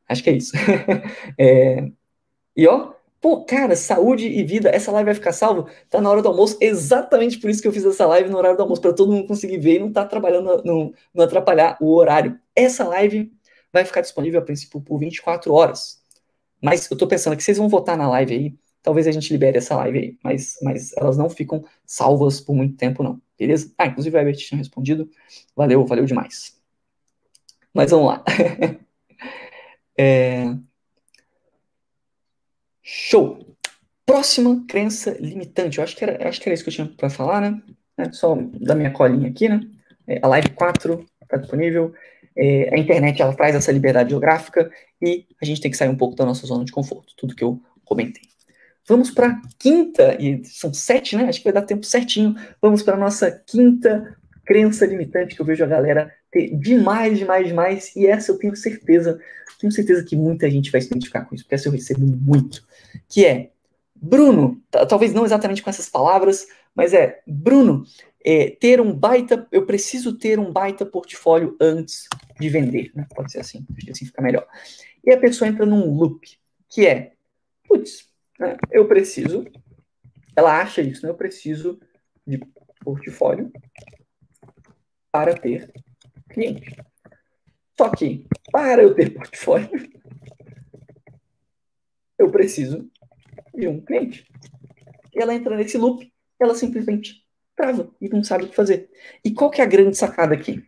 Acho 0.10 0.24
que 0.24 0.30
é 0.32 0.34
isso. 0.34 0.54
é... 1.38 1.90
E 2.56 2.68
ó, 2.68 2.94
pô, 3.22 3.46
cara, 3.46 3.76
saúde 3.76 4.28
e 4.28 4.44
vida, 4.44 4.70
essa 4.70 4.92
live 4.92 5.06
vai 5.06 5.16
ficar 5.16 5.32
salvo? 5.32 5.70
Tá 5.90 6.02
na 6.02 6.10
hora 6.10 6.22
do 6.22 6.28
almoço, 6.28 6.58
exatamente 6.60 7.40
por 7.40 7.50
isso 7.50 7.62
que 7.62 7.68
eu 7.68 7.72
fiz 7.72 7.86
essa 7.86 8.06
live 8.08 8.30
no 8.30 8.38
horário 8.38 8.58
do 8.58 8.64
almoço, 8.64 8.82
para 8.82 8.94
todo 8.94 9.12
mundo 9.12 9.28
conseguir 9.28 9.60
ver 9.60 9.76
e 9.76 9.80
não 9.80 9.92
tá 9.92 10.06
trabalhando, 10.06 10.64
não, 10.66 10.92
não 11.14 11.24
atrapalhar 11.24 11.78
o 11.80 11.94
horário. 11.94 12.40
Essa 12.56 12.84
live 12.86 13.32
vai 13.72 13.86
ficar 13.86 14.02
disponível 14.02 14.40
a 14.40 14.44
princípio 14.44 14.82
por 14.82 14.98
24 14.98 15.54
horas. 15.54 16.00
Mas 16.62 16.90
eu 16.90 16.98
tô 16.98 17.08
pensando 17.08 17.38
que 17.38 17.44
vocês 17.44 17.58
vão 17.58 17.70
votar 17.70 17.96
na 17.96 18.10
live 18.10 18.34
aí, 18.34 18.56
talvez 18.82 19.08
a 19.08 19.12
gente 19.12 19.32
libere 19.32 19.58
essa 19.58 19.76
live 19.76 20.00
aí, 20.00 20.18
mas, 20.24 20.58
mas 20.62 20.92
elas 20.98 21.18
não 21.18 21.30
ficam 21.30 21.64
salvas 21.86 22.42
por 22.42 22.56
muito 22.56 22.76
tempo, 22.76 23.04
não. 23.04 23.22
Beleza? 23.38 23.72
Ah, 23.78 23.88
inclusive 23.88 24.18
a 24.18 24.22
Herbert 24.22 24.38
tinha 24.38 24.58
respondido. 24.58 25.10
Valeu, 25.56 25.86
valeu 25.86 26.06
demais. 26.06 26.60
Mas 27.74 27.92
vamos 27.92 28.08
lá. 28.08 28.24
é... 30.00 30.56
Show! 32.82 33.46
Próxima 34.06 34.64
crença 34.66 35.12
limitante. 35.20 35.78
Eu 35.78 35.84
acho 35.84 35.96
que 35.96 36.04
era, 36.06 36.30
acho 36.30 36.40
que 36.40 36.48
era 36.48 36.54
isso 36.54 36.64
que 36.64 36.70
eu 36.70 36.74
tinha 36.74 36.88
para 36.88 37.10
falar, 37.10 37.42
né? 37.42 37.62
É, 37.98 38.12
só 38.14 38.34
da 38.62 38.76
minha 38.76 38.92
colinha 38.92 39.30
aqui, 39.30 39.50
né? 39.50 39.60
É, 40.08 40.20
a 40.22 40.28
live 40.28 40.52
4 40.52 41.06
está 41.22 41.36
disponível. 41.36 41.94
É, 42.36 42.74
a 42.74 42.78
internet 42.78 43.22
ela 43.22 43.36
traz 43.36 43.56
essa 43.56 43.74
liberdade 43.74 44.12
geográfica 44.12 44.72
e 45.02 45.28
a 45.42 45.46
gente 45.46 45.60
tem 45.60 45.70
que 45.70 45.76
sair 45.76 45.90
um 45.90 45.98
pouco 45.98 46.16
da 46.16 46.26
nossa 46.26 46.48
zona 46.48 46.64
de 46.64 46.72
conforto, 46.72 47.14
tudo 47.18 47.36
que 47.36 47.44
eu 47.44 47.62
comentei. 47.84 48.24
Vamos 48.88 49.12
para 49.12 49.28
a 49.28 49.42
quinta, 49.60 50.16
e 50.20 50.44
são 50.46 50.74
sete, 50.74 51.18
né? 51.18 51.26
Acho 51.26 51.40
que 51.40 51.44
vai 51.44 51.54
dar 51.54 51.62
tempo 51.64 51.86
certinho. 51.86 52.36
Vamos 52.62 52.82
para 52.82 52.96
a 52.96 53.00
nossa 53.00 53.30
quinta 53.30 54.18
crença 54.46 54.86
limitante 54.86 55.36
que 55.36 55.42
eu 55.42 55.46
vejo 55.46 55.64
a 55.64 55.68
galera 55.68 56.12
ter 56.32 56.56
demais, 56.58 57.18
demais, 57.18 57.48
demais. 57.48 57.96
E 57.96 58.06
essa 58.06 58.32
eu 58.32 58.38
tenho 58.38 58.56
certeza, 58.56 59.20
tenho 59.60 59.72
certeza 59.72 60.04
que 60.04 60.16
muita 60.16 60.50
gente 60.50 60.72
vai 60.72 60.82
se 60.82 60.88
identificar 60.88 61.26
com 61.26 61.36
isso, 61.36 61.44
porque 61.44 61.56
essa 61.56 61.68
eu 61.68 61.72
recebo 61.72 62.06
muito. 62.06 62.66
Que 63.08 63.26
é, 63.26 63.52
Bruno, 63.96 64.62
talvez 64.88 65.14
não 65.14 65.26
exatamente 65.26 65.62
com 65.62 65.70
essas 65.70 65.90
palavras, 65.90 66.48
mas 66.74 66.94
é, 66.94 67.22
Bruno, 67.28 67.84
é, 68.24 68.50
ter 68.52 68.80
um 68.80 68.94
baita, 68.94 69.48
eu 69.52 69.66
preciso 69.66 70.18
ter 70.18 70.40
um 70.40 70.52
baita 70.52 70.86
portfólio 70.86 71.56
antes 71.60 72.08
de 72.40 72.50
vender, 72.50 72.92
né? 72.96 73.06
Pode 73.14 73.32
ser 73.32 73.40
assim, 73.40 73.66
acho 73.76 73.86
que 73.86 73.92
assim 73.92 74.06
fica 74.06 74.22
melhor. 74.22 74.48
E 75.04 75.12
a 75.12 75.20
pessoa 75.20 75.48
entra 75.48 75.66
num 75.66 75.94
loop, 75.94 76.38
que 76.70 76.86
é, 76.86 77.14
putz, 77.68 78.10
né, 78.40 78.56
eu 78.72 78.88
preciso, 78.88 79.46
ela 80.36 80.62
acha 80.62 80.82
isso, 80.82 81.04
né? 81.04 81.10
Eu 81.10 81.16
preciso 81.16 81.80
de 82.26 82.40
portfólio 82.84 83.52
para 85.12 85.34
ter 85.34 85.72
cliente. 86.40 86.76
Só 87.78 87.90
que, 87.90 88.26
para 88.52 88.82
eu 88.82 88.94
ter 88.94 89.14
portfólio, 89.14 89.70
eu 92.18 92.32
preciso 92.32 92.90
de 93.54 93.68
um 93.68 93.82
cliente. 93.82 94.26
E 95.14 95.22
ela 95.22 95.34
entra 95.34 95.56
nesse 95.56 95.78
loop, 95.78 96.12
ela 96.40 96.56
simplesmente 96.56 97.26
trava 97.56 97.92
e 98.00 98.08
não 98.08 98.24
sabe 98.24 98.46
o 98.46 98.50
que 98.50 98.56
fazer. 98.56 98.90
E 99.24 99.32
qual 99.32 99.52
que 99.52 99.62
é 99.62 99.64
a 99.64 99.68
grande 99.68 99.98
sacada 99.98 100.34
aqui? 100.34 100.64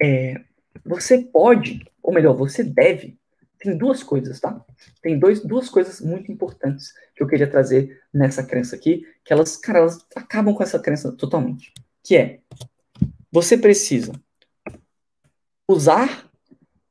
É, 0.00 0.40
você 0.84 1.18
pode, 1.18 1.84
ou 2.02 2.12
melhor, 2.12 2.34
você 2.34 2.62
deve, 2.62 3.18
tem 3.58 3.76
duas 3.76 4.02
coisas, 4.02 4.40
tá? 4.40 4.62
Tem 5.00 5.18
dois, 5.18 5.40
duas 5.40 5.70
coisas 5.70 6.00
muito 6.00 6.30
importantes 6.30 6.92
que 7.14 7.22
eu 7.22 7.26
queria 7.26 7.50
trazer 7.50 8.02
nessa 8.12 8.42
crença 8.42 8.76
aqui, 8.76 9.06
que 9.24 9.32
elas, 9.32 9.56
cara, 9.56 9.78
elas 9.78 10.04
acabam 10.14 10.54
com 10.54 10.62
essa 10.62 10.78
crença 10.78 11.12
totalmente. 11.12 11.72
Que 12.02 12.16
é, 12.16 12.40
você 13.30 13.56
precisa 13.56 14.12
usar 15.68 16.30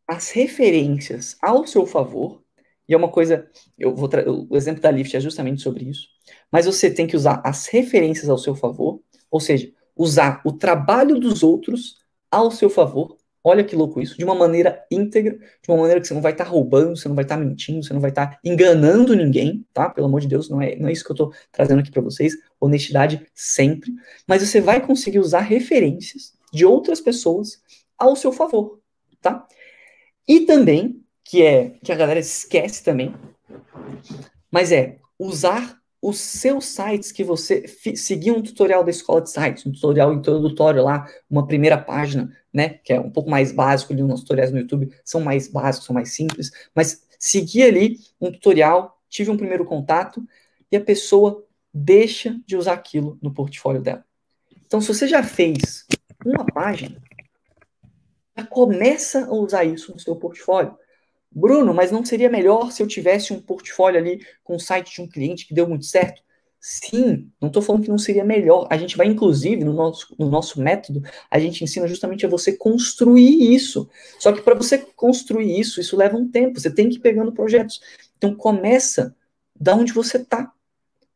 as 0.08 0.32
referências 0.32 1.38
ao 1.42 1.66
seu 1.66 1.86
favor, 1.86 2.44
e 2.88 2.94
é 2.94 2.98
uma 2.98 3.10
coisa, 3.10 3.48
eu 3.78 3.96
vou 3.96 4.10
o 4.50 4.58
exemplo 4.58 4.82
da 4.82 4.92
Lift 4.92 5.16
é 5.16 5.20
justamente 5.20 5.62
sobre 5.62 5.86
isso, 5.86 6.08
mas 6.52 6.66
você 6.66 6.92
tem 6.92 7.08
que 7.08 7.16
usar 7.16 7.42
as 7.44 7.68
referências 7.68 8.30
ao 8.30 8.38
seu 8.38 8.56
favor, 8.56 9.02
ou 9.32 9.40
seja, 9.40 9.72
usar 9.96 10.42
o 10.46 10.52
trabalho 10.52 11.20
dos 11.20 11.44
outros 11.44 11.98
ao 12.30 12.52
seu 12.52 12.70
favor. 12.70 13.18
Olha 13.46 13.64
que 13.64 13.76
louco 13.76 14.00
isso, 14.00 14.18
de 14.18 14.24
uma 14.24 14.34
maneira 14.34 14.86
íntegra, 14.90 15.38
de 15.38 15.70
uma 15.70 15.78
maneira 15.78 16.00
que 16.00 16.08
você 16.08 16.14
não 16.14 16.22
vai 16.22 16.32
estar 16.32 16.46
tá 16.46 16.50
roubando, 16.50 16.96
você 16.96 17.10
não 17.10 17.16
vai 17.16 17.26
estar 17.26 17.36
tá 17.36 17.44
mentindo, 17.44 17.84
você 17.84 17.94
não 17.94 18.00
vai 18.00 18.10
estar 18.10 18.28
tá 18.28 18.40
enganando 18.44 19.14
ninguém, 19.14 19.66
tá? 19.74 19.90
Pelo 19.90 20.08
amor 20.08 20.22
de 20.22 20.30
Deus, 20.30 20.50
não 20.50 20.62
é, 20.62 20.78
não 20.78 20.88
é 20.88 20.94
isso 20.94 21.04
que 21.04 21.12
eu 21.12 21.14
estou 21.14 21.34
trazendo 21.52 21.80
aqui 21.80 21.92
para 21.92 22.02
vocês. 22.02 22.34
Honestidade 22.58 23.28
sempre. 23.36 23.92
Mas 24.26 24.48
você 24.48 24.62
vai 24.62 24.80
conseguir 24.80 25.20
usar 25.20 25.42
referências 25.42 26.34
de 26.54 26.66
outras 26.66 27.02
pessoas 27.02 27.62
ao 28.04 28.16
seu 28.16 28.32
favor, 28.32 28.80
tá? 29.22 29.48
E 30.28 30.42
também, 30.42 31.04
que 31.24 31.42
é 31.44 31.78
que 31.84 31.92
a 31.92 31.96
galera 31.96 32.20
esquece 32.20 32.84
também, 32.84 33.14
mas 34.52 34.72
é 34.72 35.00
usar 35.18 35.82
os 36.02 36.20
seus 36.20 36.66
sites 36.66 37.14
que 37.14 37.24
você 37.24 37.66
seguir 37.96 38.32
um 38.32 38.42
tutorial 38.42 38.84
da 38.84 38.92
escola 38.92 39.22
de 39.22 39.32
sites, 39.32 39.66
um 39.66 39.72
tutorial 39.72 40.14
introdutório 40.14 40.84
lá, 40.84 41.08
uma 41.30 41.48
primeira 41.48 41.78
página, 41.78 42.30
né, 42.54 42.80
que 42.84 42.92
é 42.92 43.00
um 43.00 43.10
pouco 43.10 43.30
mais 43.30 43.54
básico 43.54 43.94
ali 43.94 44.04
nos 44.04 44.20
tutoriais 44.20 44.52
no 44.52 44.60
YouTube, 44.60 44.92
são 45.06 45.22
mais 45.22 45.48
básicos, 45.48 45.88
são 45.88 45.94
mais 45.94 46.14
simples, 46.14 46.52
mas 46.76 47.04
seguir 47.18 47.64
ali 47.64 48.00
um 48.20 48.30
tutorial, 48.30 49.02
tive 49.10 49.32
um 49.32 49.38
primeiro 49.38 49.64
contato 49.64 50.22
e 50.70 50.76
a 50.76 50.82
pessoa 50.82 51.46
deixa 51.74 52.38
de 52.46 52.58
usar 52.58 52.74
aquilo 52.74 53.18
no 53.22 53.34
portfólio 53.34 53.82
dela. 53.82 54.04
Então, 54.66 54.82
se 54.82 54.90
você 54.90 55.08
já 55.08 55.24
fez 55.24 55.86
uma 56.26 56.46
página, 56.46 57.02
já 58.38 58.46
começa 58.46 59.26
a 59.26 59.34
usar 59.34 59.64
isso 59.64 59.92
no 59.92 60.00
seu 60.00 60.16
portfólio. 60.16 60.78
Bruno, 61.32 61.74
mas 61.74 61.92
não 61.92 62.06
seria 62.06 62.30
melhor 62.30 62.72
se 62.72 62.84
eu 62.84 62.88
tivesse 62.88 63.34
um 63.34 63.42
portfólio 63.42 64.00
ali 64.00 64.26
com 64.44 64.56
o 64.56 64.60
site 64.60 64.94
de 64.94 65.02
um 65.02 65.08
cliente 65.08 65.48
que 65.48 65.54
deu 65.54 65.68
muito 65.68 65.86
certo? 65.86 66.22
Sim, 66.60 67.30
não 67.42 67.48
estou 67.48 67.62
falando 67.62 67.84
que 67.84 67.90
não 67.90 67.98
seria 67.98 68.24
melhor. 68.24 68.68
A 68.70 68.78
gente 68.78 68.96
vai, 68.96 69.08
inclusive, 69.08 69.66
no 69.66 69.74
nosso, 69.74 70.16
no 70.18 70.30
nosso 70.30 70.62
método, 70.62 71.02
a 71.30 71.38
gente 71.38 71.62
ensina 71.62 71.86
justamente 71.88 72.26
a 72.26 72.30
você 72.30 72.54
construir 72.54 73.54
isso. 73.54 73.90
Só 74.18 74.32
que 74.32 74.42
para 74.42 74.56
você 74.56 74.78
construir 74.78 75.60
isso, 75.60 75.82
isso 75.82 75.98
leva 75.98 76.16
um 76.16 76.30
tempo. 76.30 76.60
Você 76.60 76.72
tem 76.72 76.88
que 76.88 76.96
ir 76.96 77.00
pegando 77.00 77.34
projetos. 77.34 77.82
Então 78.18 78.34
começa 78.34 79.14
da 79.60 79.76
onde 79.76 79.92
você 79.92 80.18
está. 80.18 80.54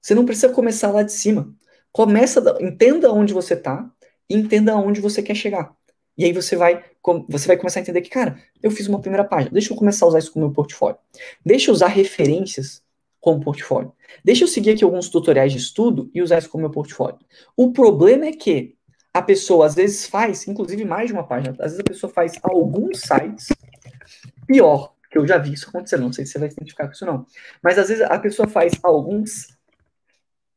Você 0.01 0.13
não 0.13 0.25
precisa 0.25 0.49
começar 0.49 0.91
lá 0.91 1.03
de 1.03 1.13
cima. 1.13 1.55
Começa, 1.93 2.41
da, 2.41 2.57
entenda 2.61 3.11
onde 3.11 3.33
você 3.33 3.53
está 3.53 3.89
e 4.29 4.35
entenda 4.35 4.73
aonde 4.73 4.99
você 4.99 5.23
quer 5.23 5.35
chegar. 5.35 5.73
E 6.17 6.25
aí 6.25 6.33
você 6.33 6.55
vai, 6.55 6.83
você 7.29 7.47
vai 7.47 7.57
começar 7.57 7.79
a 7.79 7.83
entender 7.83 8.01
que, 8.01 8.09
cara, 8.09 8.41
eu 8.61 8.71
fiz 8.71 8.87
uma 8.87 8.99
primeira 8.99 9.23
página, 9.23 9.51
deixa 9.51 9.71
eu 9.71 9.77
começar 9.77 10.05
a 10.05 10.09
usar 10.09 10.19
isso 10.19 10.31
como 10.31 10.45
meu 10.45 10.53
portfólio. 10.53 10.97
Deixa 11.45 11.69
eu 11.69 11.73
usar 11.73 11.87
referências 11.87 12.81
como 13.19 13.43
portfólio. 13.43 13.91
Deixa 14.23 14.43
eu 14.43 14.47
seguir 14.47 14.71
aqui 14.71 14.83
alguns 14.83 15.09
tutoriais 15.09 15.51
de 15.51 15.57
estudo 15.59 16.09
e 16.13 16.21
usar 16.21 16.39
isso 16.39 16.49
como 16.49 16.61
meu 16.61 16.71
portfólio. 16.71 17.19
O 17.55 17.71
problema 17.71 18.25
é 18.25 18.31
que 18.31 18.75
a 19.13 19.21
pessoa 19.21 19.65
às 19.65 19.75
vezes 19.75 20.05
faz, 20.05 20.47
inclusive 20.47 20.85
mais 20.85 21.07
de 21.07 21.13
uma 21.13 21.25
página, 21.25 21.55
às 21.59 21.71
vezes 21.71 21.79
a 21.79 21.83
pessoa 21.83 22.11
faz 22.11 22.33
alguns 22.43 23.01
sites, 23.01 23.47
pior, 24.45 24.93
que 25.09 25.17
eu 25.17 25.27
já 25.27 25.37
vi 25.37 25.53
isso 25.53 25.69
acontecer, 25.69 25.97
não 25.97 26.13
sei 26.13 26.25
se 26.25 26.33
você 26.33 26.39
vai 26.39 26.49
se 26.49 26.55
identificar 26.55 26.85
com 26.85 26.93
isso 26.93 27.05
não, 27.05 27.25
mas 27.61 27.79
às 27.79 27.89
vezes 27.89 28.03
a 28.03 28.19
pessoa 28.19 28.47
faz 28.47 28.73
alguns 28.83 29.57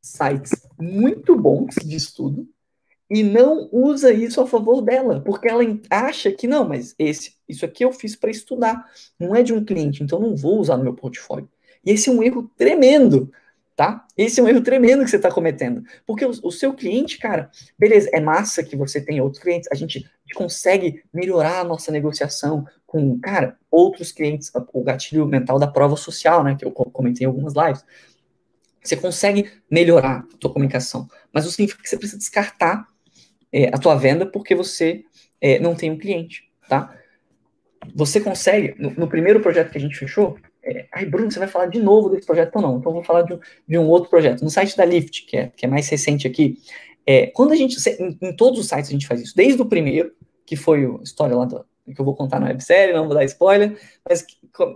sites 0.03 0.53
muito 0.79 1.37
bons 1.37 1.75
de 1.77 1.97
estudo, 1.97 2.47
e 3.11 3.25
não 3.25 3.69
usa 3.73 4.13
isso 4.13 4.41
a 4.41 4.47
favor 4.47 4.81
dela, 4.81 5.21
porque 5.21 5.49
ela 5.49 5.65
acha 5.91 6.31
que 6.31 6.47
não, 6.47 6.69
mas 6.69 6.95
esse, 6.97 7.35
isso 7.49 7.65
aqui 7.65 7.85
eu 7.85 7.91
fiz 7.93 8.15
para 8.15 8.31
estudar, 8.31 8.87
não 9.19 9.35
é 9.35 9.43
de 9.43 9.53
um 9.53 9.65
cliente, 9.65 10.05
então 10.05 10.21
não 10.21 10.37
vou 10.37 10.61
usar 10.61 10.77
no 10.77 10.85
meu 10.85 10.95
portfólio. 10.95 11.49
E 11.85 11.91
esse 11.91 12.09
é 12.09 12.13
um 12.13 12.23
erro 12.23 12.49
tremendo, 12.57 13.33
tá? 13.75 14.07
Esse 14.17 14.39
é 14.39 14.43
um 14.45 14.49
erro 14.49 14.61
tremendo 14.61 15.03
que 15.03 15.11
você 15.11 15.17
está 15.17 15.29
cometendo, 15.29 15.83
porque 16.07 16.25
o, 16.25 16.31
o, 16.45 16.53
seu 16.53 16.73
cliente, 16.73 17.19
cara, 17.19 17.51
beleza, 17.77 18.09
é 18.13 18.21
massa 18.21 18.63
que 18.63 18.77
você 18.77 19.01
tem 19.01 19.21
outros 19.21 19.43
clientes, 19.43 19.69
a 19.73 19.75
gente, 19.75 20.09
consegue 20.37 21.03
melhorar 21.13 21.59
a 21.59 21.65
nossa 21.65 21.91
negociação 21.91 22.65
com, 22.87 23.19
cara, 23.19 23.59
outros 23.69 24.13
clientes, 24.13 24.53
o 24.73 24.85
gatilho 24.85 25.27
mental 25.27 25.59
da 25.59 25.67
prova 25.67 25.97
social, 25.97 26.45
né, 26.45 26.55
que 26.55 26.65
eu 26.65 26.71
comentei 26.71 27.25
em 27.25 27.27
algumas 27.27 27.55
lives. 27.55 27.85
Você 28.81 28.97
consegue 28.97 29.51
melhorar 29.69 30.25
a 30.33 30.37
tua 30.39 30.53
comunicação, 30.53 31.09
mas 31.33 31.45
isso 31.45 31.55
significa 31.55 31.83
que 31.83 31.89
você 31.89 31.97
precisa 31.97 32.17
descartar 32.17 32.90
é, 33.53 33.69
a 33.69 33.79
tua 33.79 33.95
venda 33.95 34.27
porque 34.27 34.55
você 34.55 35.05
é, 35.41 35.59
não 35.59 35.75
tem 35.75 35.91
um 35.91 35.99
cliente, 35.99 36.45
tá? 36.69 36.95
Você 37.95 38.21
consegue, 38.21 38.75
no, 38.79 38.91
no, 38.91 39.09
primeiro 39.09 39.41
projeto 39.41 39.71
que 39.71 39.79
a 39.79 39.81
gente 39.81 39.97
fechou, 39.97 40.37
é, 40.63 40.87
ai, 40.93 41.07
Bruno, 41.07 41.31
você 41.31 41.39
vai 41.39 41.49
falar 41.49 41.67
de 41.67 41.81
novo 41.81 42.11
desse 42.11 42.27
projeto 42.27 42.55
ou 42.57 42.63
não? 42.63 42.79
Então, 42.79 42.91
eu 42.91 42.97
vou 42.97 43.05
falar 43.05 43.23
de 43.23 43.39
de 43.67 43.79
um, 43.79 43.89
outro 43.89 44.11
projeto. 44.11 44.43
No 44.43 44.51
site 44.51 44.77
da 44.77 44.85
Lyft, 44.85 45.27
que 45.27 45.37
é, 45.37 45.47
que 45.57 45.65
é 45.65 45.69
mais 45.69 45.89
recente 45.89 46.27
aqui, 46.27 46.59
é, 47.07 47.27
quando 47.29 47.53
a 47.53 47.57
gente, 47.57 47.77
em, 47.99 48.19
em, 48.21 48.37
todos 48.37 48.61
os 48.61 48.69
sites 48.69 48.91
a 48.91 48.93
gente 48.93 49.07
faz 49.07 49.21
isso, 49.21 49.35
desde 49.35 49.61
o 49.61 49.67
primeiro, 49.67 50.13
que 50.45 50.57
foi 50.57 50.85
a 50.85 51.03
história 51.03 51.35
lá 51.35 51.47
do, 51.47 51.65
que 51.95 52.01
eu 52.01 52.05
vou 52.05 52.15
contar 52.15 52.39
na 52.39 52.47
websérie, 52.47 52.95
não 52.95 53.07
vou 53.07 53.15
dar 53.15 53.25
spoiler, 53.25 53.79
mas 54.09 54.27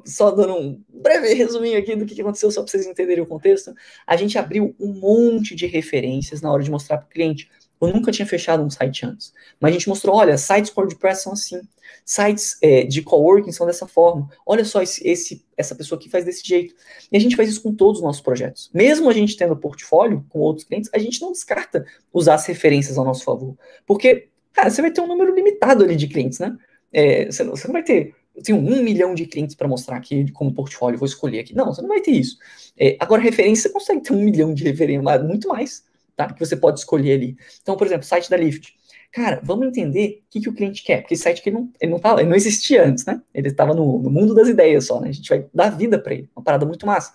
só 0.05 0.31
dando 0.31 0.57
um 0.57 0.83
breve 0.89 1.35
resuminho 1.35 1.79
aqui 1.79 1.95
do 1.95 2.07
que 2.07 2.21
aconteceu, 2.21 2.51
só 2.51 2.63
para 2.63 2.71
vocês 2.71 2.87
entenderem 2.87 3.23
o 3.23 3.27
contexto. 3.27 3.75
A 4.07 4.17
gente 4.17 4.39
abriu 4.39 4.75
um 4.81 4.93
monte 4.93 5.55
de 5.55 5.67
referências 5.67 6.41
na 6.41 6.51
hora 6.51 6.63
de 6.63 6.71
mostrar 6.71 6.99
para 6.99 7.07
o 7.07 7.11
cliente. 7.11 7.51
Eu 7.87 7.95
nunca 7.95 8.13
tinha 8.13 8.27
fechado 8.27 8.63
um 8.63 8.71
site 8.71 9.07
antes, 9.07 9.33
mas 9.61 9.71
a 9.71 9.73
gente 9.73 9.89
mostrou, 9.89 10.17
olha, 10.17 10.37
sites 10.37 10.73
WordPress 10.75 11.23
são 11.23 11.33
assim, 11.33 11.61
sites 12.05 12.59
é, 12.63 12.85
de 12.85 13.03
coworking 13.03 13.53
são 13.53 13.67
dessa 13.67 13.87
forma. 13.87 14.29
Olha 14.47 14.65
só 14.65 14.83
esse, 14.83 15.07
esse, 15.07 15.45
essa 15.57 15.75
pessoa 15.75 15.99
aqui 15.99 16.09
faz 16.09 16.25
desse 16.25 16.47
jeito. 16.47 16.75
E 17.11 17.17
a 17.17 17.21
gente 17.21 17.37
faz 17.37 17.49
isso 17.49 17.63
com 17.63 17.75
todos 17.75 17.99
os 17.99 18.05
nossos 18.05 18.23
projetos. 18.23 18.71
Mesmo 18.75 19.09
a 19.09 19.13
gente 19.13 19.37
tendo 19.37 19.57
portfólio 19.57 20.25
com 20.29 20.41
outros 20.41 20.67
clientes, 20.67 20.91
a 20.93 20.99
gente 20.99 21.21
não 21.21 21.33
descarta 21.33 21.85
usar 22.13 22.35
as 22.35 22.47
referências 22.47 22.99
ao 22.99 23.05
nosso 23.05 23.25
favor, 23.25 23.57
porque 23.87 24.29
cara, 24.53 24.71
você 24.71 24.81
vai 24.81 24.91
ter 24.91 25.01
um 25.01 25.07
número 25.07 25.35
limitado 25.35 25.85
ali 25.85 25.97
de 25.97 26.07
clientes, 26.07 26.39
né? 26.39 26.57
É, 26.93 27.27
você, 27.27 27.43
não, 27.43 27.57
você, 27.57 27.67
não, 27.67 27.73
vai 27.73 27.83
ter. 27.83 28.15
Eu 28.35 28.43
tenho 28.43 28.59
um 28.59 28.83
milhão 28.83 29.15
de 29.15 29.27
clientes 29.27 29.55
para 29.55 29.67
mostrar 29.67 29.97
aqui 29.97 30.31
como 30.33 30.55
portfólio, 30.55 30.99
vou 30.99 31.07
escolher 31.07 31.41
aqui. 31.41 31.55
Não, 31.55 31.67
você 31.67 31.83
não 31.83 31.89
vai 31.89 32.01
ter 32.01 32.13
isso. 32.13 32.39
É, 32.79 32.97
agora, 33.01 33.21
referência, 33.21 33.69
você 33.69 33.73
consegue 33.73 34.01
ter 34.03 34.13
um 34.13 34.23
milhão 34.23 34.55
de 34.55 34.63
referências, 34.63 35.23
muito 35.25 35.49
mais, 35.49 35.85
tá? 36.17 36.33
Que 36.33 36.45
você 36.45 36.57
pode 36.57 36.79
escolher 36.79 37.15
ali. 37.15 37.37
Então, 37.63 37.77
por 37.77 37.87
exemplo, 37.87 38.05
site 38.05 38.31
da 38.31 38.37
Lyft. 38.37 38.75
Cara, 39.13 39.41
vamos 39.45 39.69
entender 39.69 40.23
o 40.27 40.31
que, 40.31 40.41
que 40.41 40.49
o 40.49 40.53
cliente 40.53 40.83
quer, 40.83 41.03
porque 41.03 41.15
esse 41.15 41.23
site 41.23 41.39
aqui 41.39 41.51
não, 41.51 41.71
ele 41.81 41.93
não, 41.93 42.01
tava, 42.01 42.21
ele 42.21 42.29
não 42.29 42.37
existia 42.37 42.85
antes, 42.85 43.07
né? 43.07 43.23
Ele 43.33 43.47
estava 43.47 43.73
no, 43.73 44.03
no, 44.03 44.11
mundo 44.11 44.35
das 44.35 44.49
ideias 44.49 44.87
só, 44.87 45.01
né? 45.01 45.09
A 45.09 45.13
gente 45.13 45.29
vai 45.29 45.47
dar 45.55 45.71
vida 45.71 46.01
para 46.01 46.15
ele, 46.15 46.29
uma 46.35 46.43
parada 46.43 46.67
muito 46.67 46.85
massa. 46.85 47.13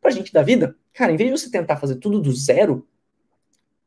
Pra 0.00 0.12
gente 0.12 0.32
dar 0.32 0.44
vida, 0.44 0.76
cara, 0.94 1.10
em 1.10 1.16
vez 1.16 1.28
de 1.28 1.38
você 1.38 1.50
tentar 1.50 1.76
fazer 1.76 1.96
tudo 1.96 2.20
do 2.20 2.32
zero, 2.32 2.86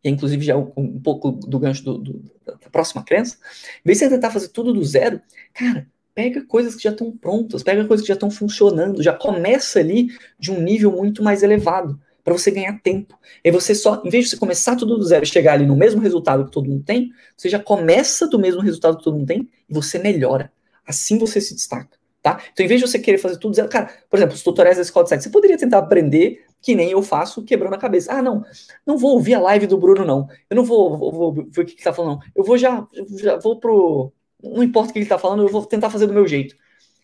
e 0.03 0.09
inclusive 0.09 0.43
já 0.43 0.57
um, 0.57 0.74
um 0.76 0.99
pouco 0.99 1.32
do 1.32 1.57
gancho 1.57 1.86
do, 1.86 1.97
do, 1.97 2.32
da 2.45 2.70
próxima 2.70 3.01
crença, 3.01 3.38
em 3.80 3.88
vez 3.88 3.97
de 3.97 4.05
você 4.05 4.09
tentar 4.09 4.32
fazer 4.32 4.49
tudo 4.49 4.74
do 4.74 4.84
zero, 4.84 5.22
cara, 5.53 5.88
pega 6.14 6.45
coisas 6.45 6.76
que 6.76 6.84
já 6.84 6.91
estão 6.91 7.16
prontas, 7.16 7.64
pega 7.64 7.86
coisas 7.86 8.03
que 8.03 8.09
já 8.09 8.14
estão 8.14 8.30
funcionando, 8.30 9.01
já 9.01 9.14
começa 9.14 9.80
ali 9.80 10.09
de 10.38 10.51
um 10.51 10.59
nível 10.59 10.91
muito 10.91 11.24
mais 11.24 11.41
elevado, 11.43 11.97
para 12.24 12.34
você 12.34 12.51
ganhar 12.51 12.80
tempo. 12.82 13.17
E 13.43 13.51
você 13.51 13.76
só, 13.76 14.01
em 14.03 14.09
vez 14.09 14.26
de 14.26 14.32
você 14.32 14.38
começar 14.38 14.76
tudo 14.76 14.97
do 14.97 15.03
zero 15.03 15.24
e 15.24 15.28
chegar 15.28 15.53
ali 15.53 15.65
no 15.65 15.76
mesmo 15.76 16.01
resultado 16.01 16.45
que 16.45 16.51
todo 16.51 16.69
mundo 16.69 16.84
tem, 16.84 17.11
você 17.36 17.49
já 17.49 17.59
começa 17.59 18.28
do 18.28 18.39
mesmo 18.39 18.61
resultado 18.61 18.97
que 18.97 19.03
todo 19.03 19.17
mundo 19.17 19.28
tem 19.28 19.49
e 19.69 19.74
você 19.74 19.99
melhora. 19.99 20.51
Assim 20.88 21.17
você 21.17 21.41
se 21.41 21.53
destaca. 21.53 21.97
Tá? 22.21 22.41
Então, 22.53 22.65
em 22.65 22.69
vez 22.69 22.80
de 22.80 22.88
você 22.88 22.97
querer 22.97 23.17
fazer 23.17 23.38
tudo 23.38 23.53
zero, 23.53 23.67
cara, 23.67 23.91
por 24.09 24.15
exemplo, 24.17 24.34
os 24.34 24.41
tutoriais 24.41 24.78
da 24.78 24.84
escola 24.84 25.03
de 25.03 25.09
site, 25.09 25.24
você 25.24 25.30
poderia 25.30 25.57
tentar 25.57 25.80
aprender 25.80 26.45
que 26.61 26.74
nem 26.74 26.91
eu 26.91 27.03
faço, 27.03 27.43
quebrando 27.43 27.74
a 27.74 27.78
cabeça. 27.78 28.13
Ah, 28.13 28.21
não, 28.21 28.45
não 28.86 28.97
vou 28.97 29.11
ouvir 29.11 29.34
a 29.34 29.41
live 29.41 29.67
do 29.67 29.78
Bruno, 29.78 30.05
não. 30.05 30.30
Eu 30.49 30.55
não 30.55 30.63
vou, 30.63 30.97
vou, 30.97 31.11
vou 31.11 31.34
ver 31.34 31.61
o 31.61 31.65
que 31.65 31.74
ele 31.74 31.84
tá 31.84 31.91
falando, 31.91 32.13
não. 32.13 32.19
Eu 32.34 32.45
vou 32.45 32.57
já, 32.57 32.88
já 33.19 33.38
vou 33.38 33.59
pro. 33.59 34.13
Não 34.41 34.63
importa 34.63 34.91
o 34.91 34.93
que 34.93 34.99
ele 34.99 35.05
tá 35.05 35.17
falando, 35.19 35.43
eu 35.43 35.49
vou 35.49 35.65
tentar 35.65 35.89
fazer 35.89 36.07
do 36.07 36.13
meu 36.13 36.26
jeito. 36.26 36.55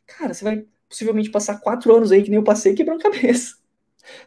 Cara, 0.07 0.34
você 0.34 0.45
vai 0.45 0.65
possivelmente 0.88 1.30
passar 1.30 1.59
quatro 1.59 1.93
anos 1.93 2.13
aí, 2.13 2.24
que 2.24 2.30
nem 2.30 2.38
eu 2.39 2.43
passei, 2.43 2.74
quebrando 2.74 3.01
a 3.01 3.11
cabeça. 3.11 3.59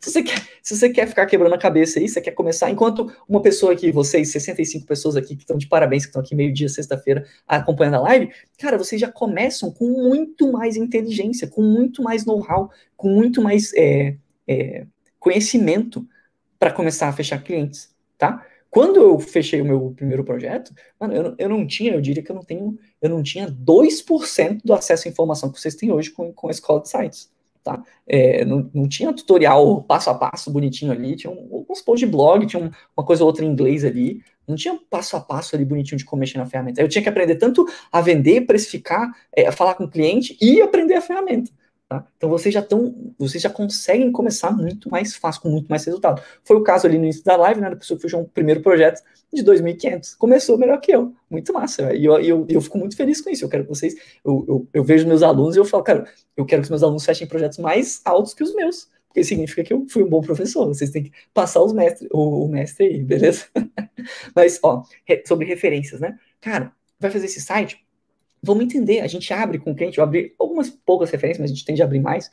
Se 0.00 0.10
você, 0.10 0.22
quer, 0.22 0.48
se 0.62 0.76
você 0.76 0.90
quer 0.90 1.06
ficar 1.06 1.26
quebrando 1.26 1.54
a 1.54 1.58
cabeça 1.58 1.98
aí, 1.98 2.08
você 2.08 2.20
quer 2.20 2.32
começar, 2.32 2.70
enquanto 2.70 3.12
uma 3.28 3.40
pessoa 3.40 3.72
aqui, 3.72 3.90
vocês, 3.90 4.30
65 4.30 4.86
pessoas 4.86 5.16
aqui 5.16 5.36
que 5.36 5.42
estão 5.42 5.56
de 5.56 5.68
parabéns, 5.68 6.04
que 6.04 6.10
estão 6.10 6.22
aqui 6.22 6.34
meio-dia, 6.34 6.68
sexta-feira, 6.68 7.24
acompanhando 7.46 7.96
a 7.96 8.00
live, 8.00 8.30
cara, 8.58 8.78
vocês 8.78 9.00
já 9.00 9.10
começam 9.10 9.70
com 9.70 9.88
muito 9.88 10.50
mais 10.50 10.76
inteligência, 10.76 11.46
com 11.46 11.62
muito 11.62 12.02
mais 12.02 12.24
know-how, 12.24 12.70
com 12.96 13.08
muito 13.08 13.42
mais 13.42 13.72
é, 13.74 14.16
é, 14.46 14.86
conhecimento 15.18 16.06
para 16.58 16.72
começar 16.72 17.08
a 17.08 17.12
fechar 17.12 17.42
clientes, 17.42 17.94
tá? 18.16 18.46
Quando 18.70 18.96
eu 19.00 19.18
fechei 19.18 19.60
o 19.60 19.64
meu 19.64 19.92
primeiro 19.94 20.24
projeto, 20.24 20.72
mano, 20.98 21.12
eu, 21.12 21.34
eu 21.36 21.48
não 21.48 21.66
tinha, 21.66 21.92
eu 21.92 22.00
diria 22.00 22.22
que 22.22 22.30
eu 22.30 22.36
não 22.36 22.42
tenho, 22.42 22.78
eu 23.02 23.10
não 23.10 23.22
tinha 23.22 23.46
2% 23.46 24.60
do 24.64 24.72
acesso 24.72 25.06
à 25.06 25.10
informação 25.10 25.52
que 25.52 25.60
vocês 25.60 25.74
têm 25.74 25.92
hoje 25.92 26.10
com, 26.10 26.32
com 26.32 26.48
a 26.48 26.50
escola 26.50 26.80
de 26.80 26.88
sites 26.88 27.31
tá? 27.62 27.82
É, 28.06 28.44
não, 28.44 28.70
não, 28.74 28.88
tinha 28.88 29.12
tutorial 29.12 29.82
passo 29.82 30.10
a 30.10 30.14
passo 30.14 30.50
bonitinho 30.50 30.92
ali, 30.92 31.16
tinha 31.16 31.30
um, 31.30 31.48
alguns 31.52 31.80
posts 31.80 32.06
de 32.06 32.12
blog, 32.14 32.46
tinha 32.46 32.62
um, 32.62 32.70
uma 32.96 33.06
coisa 33.06 33.22
ou 33.22 33.28
outra 33.28 33.44
em 33.44 33.48
inglês 33.48 33.84
ali, 33.84 34.22
não 34.46 34.56
tinha 34.56 34.78
passo 34.90 35.16
a 35.16 35.20
passo 35.20 35.54
ali 35.54 35.64
bonitinho 35.64 35.98
de 35.98 36.04
como 36.04 36.20
mexer 36.20 36.38
na 36.38 36.46
ferramenta. 36.46 36.80
Eu 36.80 36.88
tinha 36.88 37.02
que 37.02 37.08
aprender 37.08 37.36
tanto 37.36 37.64
a 37.90 38.00
vender, 38.00 38.42
precificar, 38.42 39.10
é, 39.34 39.50
falar 39.52 39.74
com 39.74 39.84
o 39.84 39.90
cliente 39.90 40.36
e 40.40 40.60
aprender 40.60 40.94
a 40.94 41.00
ferramenta. 41.00 41.50
Tá? 41.92 42.06
Então 42.16 42.30
vocês 42.30 42.54
já 42.54 42.60
estão, 42.60 43.12
vocês 43.18 43.42
já 43.42 43.50
conseguem 43.50 44.10
começar 44.10 44.50
muito 44.50 44.90
mais 44.90 45.14
fácil, 45.14 45.42
com 45.42 45.50
muito 45.50 45.68
mais 45.68 45.84
resultado. 45.84 46.22
Foi 46.42 46.56
o 46.56 46.62
caso 46.62 46.86
ali 46.86 46.96
no 46.96 47.04
início 47.04 47.22
da 47.22 47.36
live, 47.36 47.60
né, 47.60 47.68
da 47.68 47.76
pessoa 47.76 47.98
que 47.98 48.02
fechou 48.02 48.22
um 48.22 48.24
primeiro 48.24 48.62
projeto 48.62 49.02
de 49.30 49.44
2.500. 49.44 50.16
Começou 50.16 50.56
melhor 50.56 50.80
que 50.80 50.90
eu, 50.90 51.12
muito 51.28 51.52
massa. 51.52 51.94
E 51.94 52.06
eu, 52.06 52.18
eu, 52.18 52.46
eu 52.48 52.60
fico 52.62 52.78
muito 52.78 52.96
feliz 52.96 53.20
com 53.20 53.28
isso. 53.28 53.44
Eu 53.44 53.48
quero 53.50 53.64
que 53.64 53.68
vocês, 53.68 53.94
eu, 54.24 54.42
eu, 54.48 54.68
eu 54.72 54.82
vejo 54.82 55.06
meus 55.06 55.22
alunos 55.22 55.54
e 55.54 55.58
eu 55.58 55.66
falo, 55.66 55.82
cara, 55.82 56.06
eu 56.34 56.46
quero 56.46 56.62
que 56.62 56.64
os 56.64 56.70
meus 56.70 56.82
alunos 56.82 57.04
fechem 57.04 57.26
projetos 57.26 57.58
mais 57.58 58.00
altos 58.06 58.32
que 58.32 58.42
os 58.42 58.54
meus, 58.54 58.88
porque 59.06 59.22
significa 59.22 59.62
que 59.62 59.74
eu 59.74 59.84
fui 59.86 60.02
um 60.02 60.08
bom 60.08 60.22
professor. 60.22 60.66
Vocês 60.68 60.88
têm 60.88 61.02
que 61.02 61.12
passar 61.34 61.62
os 61.62 61.74
mestres, 61.74 62.08
o, 62.10 62.46
o 62.46 62.48
mestre 62.48 62.86
aí, 62.86 63.02
beleza? 63.02 63.44
Mas, 64.34 64.58
ó, 64.62 64.82
sobre 65.26 65.46
referências, 65.46 66.00
né? 66.00 66.18
Cara, 66.40 66.72
vai 66.98 67.10
fazer 67.10 67.26
esse 67.26 67.42
site, 67.42 67.84
vamos 68.42 68.64
entender. 68.64 69.00
A 69.00 69.06
gente 69.06 69.32
abre 69.32 69.58
com 69.58 69.72
o 69.72 69.74
cliente, 69.74 69.98
eu 69.98 70.04
abri 70.04 70.34
algumas 70.38 70.70
poucas 70.70 71.10
referências, 71.10 71.40
mas 71.40 71.50
a 71.50 71.54
gente 71.54 71.64
tende 71.64 71.82
a 71.82 71.84
abrir 71.84 72.00
mais. 72.00 72.30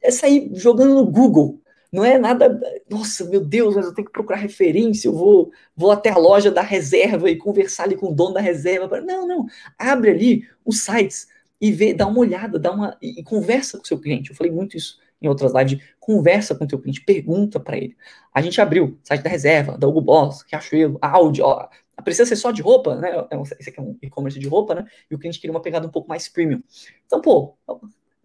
É 0.00 0.10
sair 0.10 0.50
jogando 0.54 0.94
no 0.94 1.06
Google. 1.06 1.60
Não 1.90 2.04
é 2.04 2.18
nada, 2.18 2.60
nossa, 2.88 3.24
meu 3.24 3.40
Deus, 3.40 3.74
mas 3.74 3.86
eu 3.86 3.94
tenho 3.94 4.06
que 4.06 4.12
procurar 4.12 4.36
referência, 4.36 5.08
eu 5.08 5.14
vou, 5.14 5.50
vou 5.74 5.90
até 5.90 6.10
a 6.10 6.18
loja 6.18 6.50
da 6.50 6.60
reserva 6.60 7.30
e 7.30 7.36
conversar 7.36 7.84
ali 7.84 7.96
com 7.96 8.08
o 8.10 8.14
dono 8.14 8.34
da 8.34 8.40
reserva. 8.40 9.00
Não, 9.00 9.26
não. 9.26 9.46
Abre 9.78 10.10
ali 10.10 10.48
os 10.64 10.80
sites 10.80 11.28
e 11.60 11.72
vê, 11.72 11.94
dá 11.94 12.06
uma 12.06 12.18
olhada, 12.18 12.58
dá 12.58 12.70
uma 12.72 12.96
e, 13.00 13.22
conversa 13.22 13.78
com 13.78 13.84
o 13.84 13.86
seu 13.86 13.98
cliente. 13.98 14.30
Eu 14.30 14.36
falei 14.36 14.52
muito 14.52 14.76
isso 14.76 14.98
em 15.20 15.28
outras 15.28 15.52
lives, 15.52 15.82
conversa 15.98 16.54
com 16.54 16.64
o 16.64 16.68
teu 16.68 16.78
cliente, 16.78 17.00
pergunta 17.00 17.58
para 17.58 17.76
ele. 17.76 17.96
A 18.32 18.40
gente 18.40 18.60
abriu 18.60 18.98
site 19.02 19.22
da 19.22 19.30
reserva, 19.30 19.76
da 19.76 19.88
Hugo 19.88 20.00
Boss, 20.00 20.44
Riachuelo, 20.48 20.98
áudio, 21.00 21.44
ó, 21.44 21.68
precisa 22.02 22.26
ser 22.26 22.36
só 22.36 22.50
de 22.50 22.62
roupa, 22.62 22.96
né? 22.96 23.10
É 23.30 23.36
esse 23.58 23.70
aqui 23.70 23.80
é 23.80 23.82
um 23.82 23.96
e-commerce 24.02 24.38
de 24.38 24.48
roupa, 24.48 24.74
né? 24.74 24.84
E 25.10 25.14
o 25.14 25.18
cliente 25.18 25.40
queria 25.40 25.52
uma 25.52 25.62
pegada 25.62 25.86
um 25.86 25.90
pouco 25.90 26.08
mais 26.08 26.28
premium. 26.28 26.62
Então, 27.06 27.20
pô, 27.20 27.56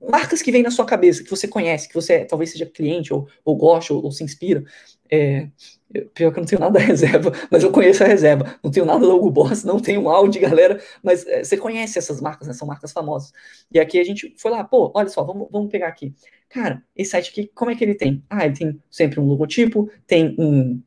marcas 0.10 0.42
que 0.42 0.52
vêm 0.52 0.64
na 0.64 0.72
sua 0.72 0.86
cabeça, 0.86 1.24
que 1.24 1.30
você 1.30 1.48
conhece, 1.48 1.88
que 1.88 1.94
você 1.94 2.26
talvez 2.26 2.52
seja 2.52 2.66
cliente 2.66 3.14
ou, 3.14 3.28
ou 3.44 3.56
gosta 3.56 3.94
ou, 3.94 4.04
ou 4.04 4.12
se 4.12 4.24
inspira. 4.24 4.64
É, 5.10 5.48
pior 6.14 6.32
que 6.32 6.40
eu 6.40 6.42
não 6.42 6.48
tenho 6.48 6.60
nada 6.60 6.74
da 6.74 6.80
reserva, 6.86 7.32
mas 7.50 7.64
eu 7.64 7.72
conheço 7.72 8.04
a 8.04 8.08
reserva. 8.08 8.56
Não 8.64 8.72
tenho 8.72 8.86
nada 8.86 9.00
do 9.00 9.16
Hugo 9.16 9.32
Boss, 9.32 9.64
não 9.64 9.80
tenho 9.80 10.10
áudio, 10.10 10.42
galera, 10.42 10.82
mas 11.02 11.26
é, 11.28 11.44
você 11.44 11.58
conhece 11.58 11.98
essas 11.98 12.20
marcas, 12.20 12.48
né? 12.48 12.54
São 12.54 12.68
marcas 12.68 12.92
famosas. 12.92 13.32
E 13.72 13.80
aqui 13.80 14.00
a 14.00 14.04
gente 14.04 14.34
foi 14.38 14.52
lá, 14.52 14.64
pô, 14.64 14.92
olha 14.94 15.10
só, 15.10 15.24
vamos, 15.24 15.48
vamos 15.52 15.70
pegar 15.70 15.88
aqui. 15.88 16.14
Cara, 16.50 16.84
esse 16.96 17.12
site 17.12 17.32
aqui, 17.32 17.52
como 17.54 17.72
é 17.72 17.76
que 17.76 17.84
ele 17.84 17.96
tem? 17.96 18.24
Ah, 18.30 18.46
ele 18.46 18.56
tem 18.56 18.84
sempre 18.90 19.20
um 19.20 19.26
logotipo, 19.26 19.90
tem 20.06 20.36
um 20.38 20.82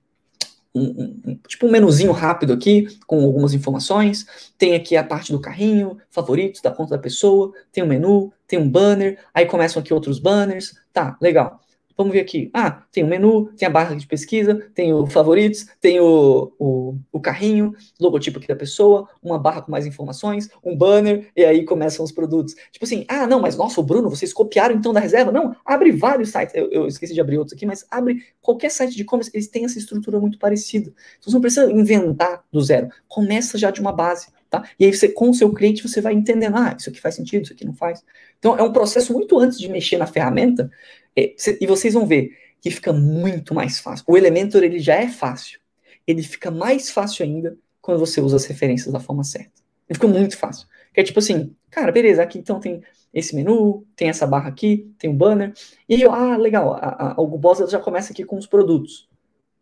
um, 0.79 1.21
um, 1.27 1.39
tipo 1.49 1.67
um 1.67 1.71
menuzinho 1.71 2.13
rápido 2.13 2.53
aqui, 2.53 2.87
com 3.07 3.25
algumas 3.25 3.55
informações. 3.55 4.27
Tem 4.59 4.75
aqui 4.75 4.97
a 4.97 5.05
parte 5.05 5.33
do 5.33 5.41
carrinho, 5.41 5.99
favoritos 6.11 6.61
da 6.61 6.71
conta 6.71 6.97
da 6.97 7.03
pessoa, 7.03 7.53
tem 7.73 7.83
um 7.83 7.87
menu, 7.87 8.33
tem 8.47 8.59
um 8.59 8.69
banner, 8.69 9.19
aí 9.35 9.47
começam 9.47 9.81
aqui 9.81 9.93
outros 9.93 10.19
banners. 10.19 10.75
Tá, 10.93 11.17
legal. 11.21 11.61
Vamos 11.97 12.13
ver 12.13 12.21
aqui. 12.21 12.51
Ah, 12.53 12.83
tem 12.93 13.03
o 13.03 13.07
menu, 13.07 13.47
tem 13.57 13.67
a 13.67 13.71
barra 13.71 13.95
de 13.95 14.07
pesquisa, 14.07 14.69
tem 14.75 14.93
o 14.93 15.07
favoritos, 15.07 15.67
tem 15.81 15.99
o, 15.99 16.53
o, 16.59 16.99
o, 17.11 17.21
carrinho, 17.21 17.75
logotipo 17.99 18.39
aqui 18.39 18.47
da 18.47 18.55
pessoa, 18.55 19.09
uma 19.23 19.39
barra 19.39 19.63
com 19.63 19.71
mais 19.71 19.87
informações, 19.87 20.51
um 20.63 20.77
banner, 20.77 21.29
e 21.35 21.45
aí 21.45 21.65
começam 21.65 22.05
os 22.05 22.13
produtos. 22.13 22.55
Tipo 22.71 22.85
assim, 22.85 23.07
ah, 23.09 23.27
não, 23.27 23.41
mas 23.41 23.57
nossa, 23.57 23.81
o 23.81 23.85
Bruno, 23.85 24.11
vocês 24.11 24.33
copiaram 24.33 24.75
então 24.75 24.93
da 24.93 25.01
reserva? 25.01 25.33
Não, 25.33 25.57
abre 25.65 25.91
vários 25.91 26.29
sites. 26.31 26.55
Eu, 26.55 26.71
eu 26.71 26.87
esqueci 26.87 27.15
de 27.15 27.21
abrir 27.21 27.39
outros 27.39 27.55
aqui, 27.55 27.65
mas 27.65 27.87
abre 27.91 28.23
qualquer 28.43 28.71
site 28.71 28.95
de 28.95 29.03
e-commerce, 29.03 29.31
eles 29.33 29.49
têm 29.49 29.65
essa 29.65 29.79
estrutura 29.79 30.21
muito 30.21 30.39
parecida. 30.39 30.93
Então, 31.19 31.31
você 31.31 31.35
não 31.35 31.41
precisa 31.41 31.73
inventar 31.73 32.45
do 32.53 32.61
zero. 32.61 32.91
Começa 33.09 33.57
já 33.57 33.71
de 33.71 33.81
uma 33.81 33.93
base. 33.93 34.29
Tá? 34.49 34.69
E 34.79 34.85
aí 34.85 34.93
você, 34.93 35.09
com 35.09 35.31
o 35.31 35.35
seu 35.35 35.53
cliente, 35.53 35.83
você 35.83 36.01
vai 36.01 36.15
entendendo, 36.15 36.57
ah, 36.57 36.77
isso 36.79 36.89
aqui 36.89 37.01
faz 37.01 37.15
sentido, 37.15 37.45
isso 37.45 37.53
aqui 37.53 37.65
não 37.65 37.75
faz. 37.75 38.05
Então, 38.39 38.57
é 38.57 38.63
um 38.63 38.73
processo 38.73 39.13
muito 39.13 39.39
antes 39.39 39.59
de 39.59 39.69
mexer 39.69 39.97
na 39.97 40.07
ferramenta, 40.07 40.71
é, 41.17 41.35
e 41.61 41.67
vocês 41.67 41.95
vão 41.95 42.07
ver 42.07 42.31
que 42.61 42.71
fica 42.71 42.93
muito 42.93 43.55
mais 43.55 43.79
fácil. 43.79 44.05
O 44.09 44.17
Elementor, 44.17 44.63
ele 44.63 44.79
já 44.79 44.95
é 44.95 45.09
fácil. 45.09 45.61
Ele 46.07 46.23
fica 46.23 46.51
mais 46.51 46.91
fácil 46.91 47.25
ainda 47.25 47.57
quando 47.81 47.99
você 47.99 48.21
usa 48.21 48.37
as 48.37 48.45
referências 48.45 48.93
da 48.93 49.01
forma 49.01 49.25
certa. 49.25 49.53
Ele 49.89 49.95
fica 49.95 50.09
muito 50.09 50.37
fácil. 50.37 50.67
É 50.95 51.03
tipo 51.03 51.19
assim, 51.19 51.55
cara, 51.71 51.93
beleza, 51.93 52.23
aqui 52.23 52.39
então 52.39 52.59
tem 52.59 52.83
esse 53.13 53.35
menu, 53.35 53.87
tem 53.95 54.09
essa 54.09 54.27
barra 54.27 54.49
aqui, 54.49 54.93
tem 54.99 55.09
um 55.09 55.17
banner, 55.17 55.53
e 55.89 55.95
aí, 55.95 56.05
ah, 56.05 56.37
legal, 56.37 56.75
a, 56.75 56.79
a, 56.79 57.11
a 57.13 57.15
Boss 57.15 57.71
já 57.71 57.79
começa 57.79 58.13
aqui 58.13 58.25
com 58.25 58.37
os 58.37 58.47
produtos. 58.47 59.09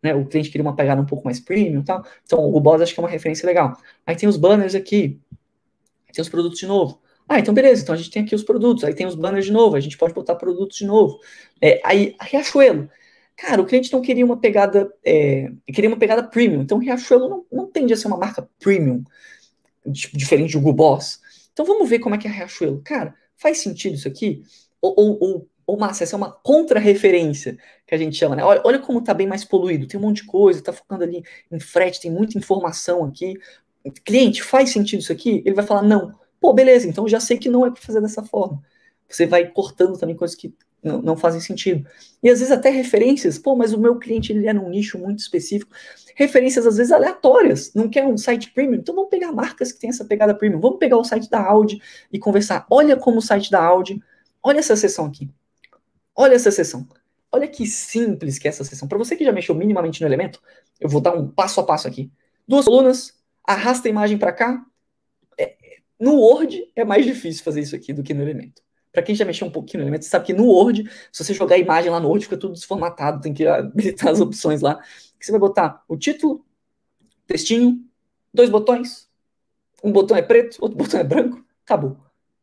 Né? 0.05 0.13
O 0.13 0.25
cliente 0.25 0.49
queria 0.49 0.63
uma 0.63 0.75
pegada 0.75 1.01
um 1.01 1.05
pouco 1.05 1.25
mais 1.25 1.39
premium 1.39 1.81
e 1.81 1.83
tal. 1.83 2.05
Então, 2.23 2.39
o 2.39 2.59
Boss 2.59 2.81
acho 2.81 2.93
que 2.93 2.99
é 2.99 3.03
uma 3.03 3.09
referência 3.09 3.45
legal. 3.45 3.75
Aí 4.05 4.15
tem 4.15 4.29
os 4.29 4.37
banners 4.37 4.75
aqui, 4.75 5.19
tem 6.13 6.21
os 6.21 6.29
produtos 6.29 6.59
de 6.59 6.67
novo. 6.67 7.01
Ah, 7.27 7.39
então 7.39 7.55
beleza, 7.55 7.81
então 7.81 7.95
a 7.95 7.97
gente 7.97 8.11
tem 8.11 8.23
aqui 8.23 8.35
os 8.35 8.43
produtos, 8.43 8.83
aí 8.83 8.93
tem 8.93 9.07
os 9.07 9.15
banners 9.15 9.45
de 9.45 9.51
novo, 9.51 9.75
a 9.75 9.79
gente 9.79 9.97
pode 9.97 10.13
botar 10.13 10.35
produtos 10.35 10.77
de 10.77 10.85
novo. 10.85 11.19
É, 11.59 11.81
aí, 11.83 12.15
Riachuelo. 12.21 12.87
Cara, 13.35 13.61
o 13.61 13.65
cliente 13.65 13.91
não 13.91 13.99
queria 13.99 14.23
uma 14.23 14.37
pegada, 14.37 14.93
é, 15.03 15.51
queria 15.65 15.89
uma 15.89 15.97
pegada 15.97 16.23
premium, 16.23 16.61
então 16.61 16.77
Riachuelo 16.77 17.27
não, 17.27 17.45
não 17.51 17.67
tende 17.67 17.91
a 17.93 17.97
ser 17.97 18.07
uma 18.07 18.17
marca 18.17 18.47
premium, 18.59 19.03
diferente 19.85 20.53
do 20.53 20.59
Google 20.59 20.73
Boss. 20.73 21.19
Então 21.51 21.65
vamos 21.65 21.89
ver 21.89 21.99
como 21.99 22.13
é 22.13 22.17
que 22.19 22.27
é 22.27 22.31
Riachuelo. 22.31 22.79
Cara, 22.83 23.15
faz 23.35 23.57
sentido 23.57 23.95
isso 23.95 24.07
aqui? 24.07 24.43
Ou, 24.79 24.93
ou, 24.95 25.17
ou, 25.19 25.47
ou 25.67 25.77
Márcia, 25.77 26.03
essa 26.03 26.15
é 26.15 26.17
uma 26.17 26.31
contra-referência 26.31 27.57
que 27.87 27.95
a 27.95 27.97
gente 27.97 28.15
chama, 28.15 28.35
né? 28.35 28.43
Olha, 28.43 28.61
olha 28.63 28.79
como 28.79 29.01
tá 29.01 29.13
bem 29.13 29.27
mais 29.27 29.43
poluído, 29.43 29.87
tem 29.87 29.99
um 29.99 30.03
monte 30.03 30.17
de 30.17 30.27
coisa, 30.27 30.61
tá 30.61 30.71
focando 30.71 31.03
ali 31.03 31.23
em 31.51 31.59
frete, 31.59 32.01
tem 32.01 32.11
muita 32.11 32.37
informação 32.37 33.03
aqui. 33.03 33.35
Cliente, 34.03 34.43
faz 34.43 34.71
sentido 34.71 35.01
isso 35.01 35.11
aqui? 35.11 35.41
Ele 35.45 35.55
vai 35.55 35.65
falar, 35.65 35.81
não. 35.81 36.13
Pô, 36.39 36.53
beleza, 36.53 36.87
então 36.87 37.07
já 37.07 37.19
sei 37.19 37.37
que 37.37 37.49
não 37.49 37.65
é 37.65 37.71
para 37.71 37.81
fazer 37.81 38.01
dessa 38.01 38.23
forma. 38.23 38.61
Você 39.07 39.25
vai 39.25 39.47
cortando 39.47 39.97
também 39.97 40.15
coisas 40.15 40.35
que 40.35 40.53
não, 40.83 41.01
não, 41.01 41.17
fazem 41.17 41.41
sentido. 41.41 41.87
E 42.21 42.29
às 42.29 42.39
vezes 42.39 42.51
até 42.51 42.69
referências, 42.69 43.39
pô, 43.39 43.55
mas 43.55 43.73
o 43.73 43.79
meu 43.79 43.97
cliente 43.97 44.31
ele 44.31 44.47
é 44.47 44.53
num 44.53 44.69
nicho 44.69 44.99
muito 44.99 45.19
específico. 45.19 45.71
Referências 46.15 46.67
às 46.67 46.77
vezes 46.77 46.91
aleatórias, 46.91 47.73
não 47.73 47.89
quer 47.89 48.05
um 48.05 48.17
site 48.17 48.51
premium, 48.51 48.75
então 48.75 48.93
vamos 48.93 49.09
pegar 49.09 49.31
marcas 49.31 49.71
que 49.71 49.79
têm 49.79 49.89
essa 49.89 50.05
pegada 50.05 50.35
premium. 50.35 50.59
Vamos 50.59 50.77
pegar 50.77 50.97
o 50.97 51.03
site 51.03 51.29
da 51.29 51.43
Audi 51.43 51.81
e 52.11 52.19
conversar. 52.19 52.67
Olha 52.69 52.95
como 52.95 53.17
o 53.17 53.21
site 53.21 53.49
da 53.49 53.63
Audi, 53.63 53.99
olha 54.43 54.59
essa 54.59 54.75
seção 54.75 55.05
aqui. 55.07 55.29
Olha 56.15 56.35
essa 56.35 56.51
seção. 56.51 56.87
Olha 57.31 57.47
que 57.47 57.65
simples 57.65 58.39
que 58.39 58.47
é 58.47 58.49
essa 58.49 58.63
seção. 58.63 58.87
Para 58.87 58.97
você 58.97 59.15
que 59.15 59.25
já 59.25 59.31
mexeu 59.31 59.53
minimamente 59.53 59.99
no 59.99 60.07
elemento, 60.07 60.41
eu 60.79 60.87
vou 60.87 61.01
dar 61.01 61.13
um 61.13 61.27
passo 61.27 61.59
a 61.59 61.63
passo 61.63 61.87
aqui. 61.87 62.11
Duas 62.47 62.65
colunas, 62.65 63.13
arrasta 63.43 63.87
a 63.87 63.91
imagem 63.91 64.17
para 64.17 64.31
cá. 64.31 64.65
É, 65.37 65.57
no 65.99 66.15
Word 66.15 66.71
é 66.75 66.85
mais 66.85 67.05
difícil 67.05 67.43
fazer 67.43 67.61
isso 67.61 67.75
aqui 67.75 67.91
do 67.91 68.03
que 68.03 68.13
no 68.13 68.21
elemento. 68.21 68.63
Para 68.91 69.03
quem 69.03 69.13
já 69.13 69.25
mexeu 69.25 69.45
um 69.47 69.51
pouquinho 69.51 69.81
no 69.81 69.89
elemento, 69.89 70.05
sabe 70.05 70.25
que 70.25 70.33
no 70.33 70.45
Word, 70.45 70.89
se 71.11 71.23
você 71.23 71.33
jogar 71.33 71.55
a 71.55 71.59
imagem 71.59 71.91
lá 71.91 71.99
no 71.99 72.07
Word, 72.07 72.23
fica 72.23 72.37
tudo 72.37 72.53
desformatado, 72.53 73.19
tem 73.21 73.33
que 73.33 73.45
habilitar 73.45 74.09
as 74.09 74.21
opções 74.21 74.61
lá. 74.61 74.81
Você 75.19 75.31
vai 75.31 75.39
botar 75.39 75.83
o 75.89 75.97
título, 75.97 76.45
textinho, 77.27 77.83
dois 78.33 78.49
botões, 78.49 79.09
um 79.83 79.91
botão 79.91 80.15
é 80.15 80.21
preto, 80.21 80.57
outro 80.61 80.77
botão 80.77 80.99
é 80.99 81.03
branco, 81.03 81.43
acabou. 81.65 81.97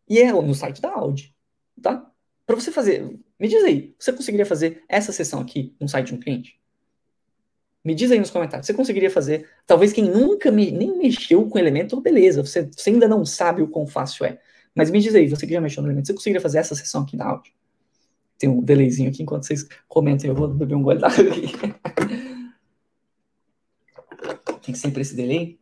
E 0.07 0.19
é 0.19 0.31
no 0.31 0.55
site 0.55 0.83
da 0.83 0.93
Audi, 0.93 1.35
tá? 1.81 2.12
Para 2.53 2.61
você 2.61 2.71
fazer, 2.71 3.19
me 3.41 3.49
diz 3.49 3.65
aí, 3.65 3.95
você 3.99 4.13
conseguiria 4.13 4.45
fazer 4.45 4.83
essa 4.87 5.11
sessão 5.11 5.41
aqui 5.41 5.75
no 5.81 5.89
site 5.89 6.09
de 6.09 6.15
um 6.15 6.21
cliente? 6.21 6.61
Me 7.83 7.95
diz 7.95 8.11
aí 8.11 8.19
nos 8.19 8.29
comentários. 8.29 8.67
Você 8.67 8.75
conseguiria 8.75 9.11
fazer? 9.11 9.49
Talvez 9.67 9.91
quem 9.91 10.05
nunca 10.05 10.51
me, 10.51 10.71
nem 10.71 10.99
mexeu 10.99 11.49
com 11.49 11.59
elemento, 11.59 11.99
beleza, 11.99 12.45
você, 12.45 12.69
você 12.71 12.91
ainda 12.91 13.09
não 13.09 13.25
sabe 13.25 13.63
o 13.63 13.69
quão 13.69 13.87
fácil 13.87 14.27
é. 14.27 14.39
Mas 14.75 14.91
me 14.91 15.01
diz 15.01 15.15
aí, 15.15 15.31
você 15.31 15.47
que 15.47 15.55
já 15.55 15.63
mexeu 15.63 15.83
no 15.83 15.89
elemento, 15.89 16.09
você 16.09 16.13
conseguiria 16.13 16.43
fazer 16.43 16.59
essa 16.59 16.75
sessão 16.75 17.05
aqui 17.05 17.17
na 17.17 17.25
áudio? 17.25 17.55
Tem 18.37 18.51
um 18.51 18.61
delayzinho 18.61 19.09
aqui 19.09 19.23
enquanto 19.23 19.47
vocês 19.47 19.67
comentem, 19.89 20.29
eu 20.29 20.37
vou 20.37 20.49
beber 20.49 20.75
um 20.75 20.83
gole 20.83 21.01
d'água 21.01 21.25
aqui. 21.25 21.47
Tem 24.61 24.75
sempre 24.75 25.01
esse 25.01 25.17
delay. 25.17 25.59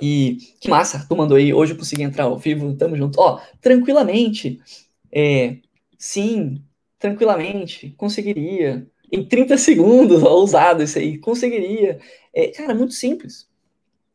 E 0.00 0.38
que 0.60 0.70
massa, 0.70 1.04
tu 1.08 1.16
mandou 1.16 1.36
aí, 1.36 1.52
hoje 1.52 1.72
eu 1.72 1.76
consegui 1.76 2.04
entrar 2.04 2.26
ao 2.26 2.38
vivo, 2.38 2.72
tamo 2.76 2.96
junto. 2.96 3.20
Ó, 3.20 3.40
tranquilamente, 3.60 4.60
é, 5.10 5.58
sim, 6.02 6.60
tranquilamente, 6.98 7.94
conseguiria. 7.96 8.84
Em 9.10 9.24
30 9.24 9.56
segundos, 9.56 10.20
ousado 10.24 10.82
isso 10.82 10.98
aí, 10.98 11.16
conseguiria. 11.16 12.00
É, 12.34 12.48
cara, 12.48 12.74
muito 12.74 12.92
simples. 12.92 13.48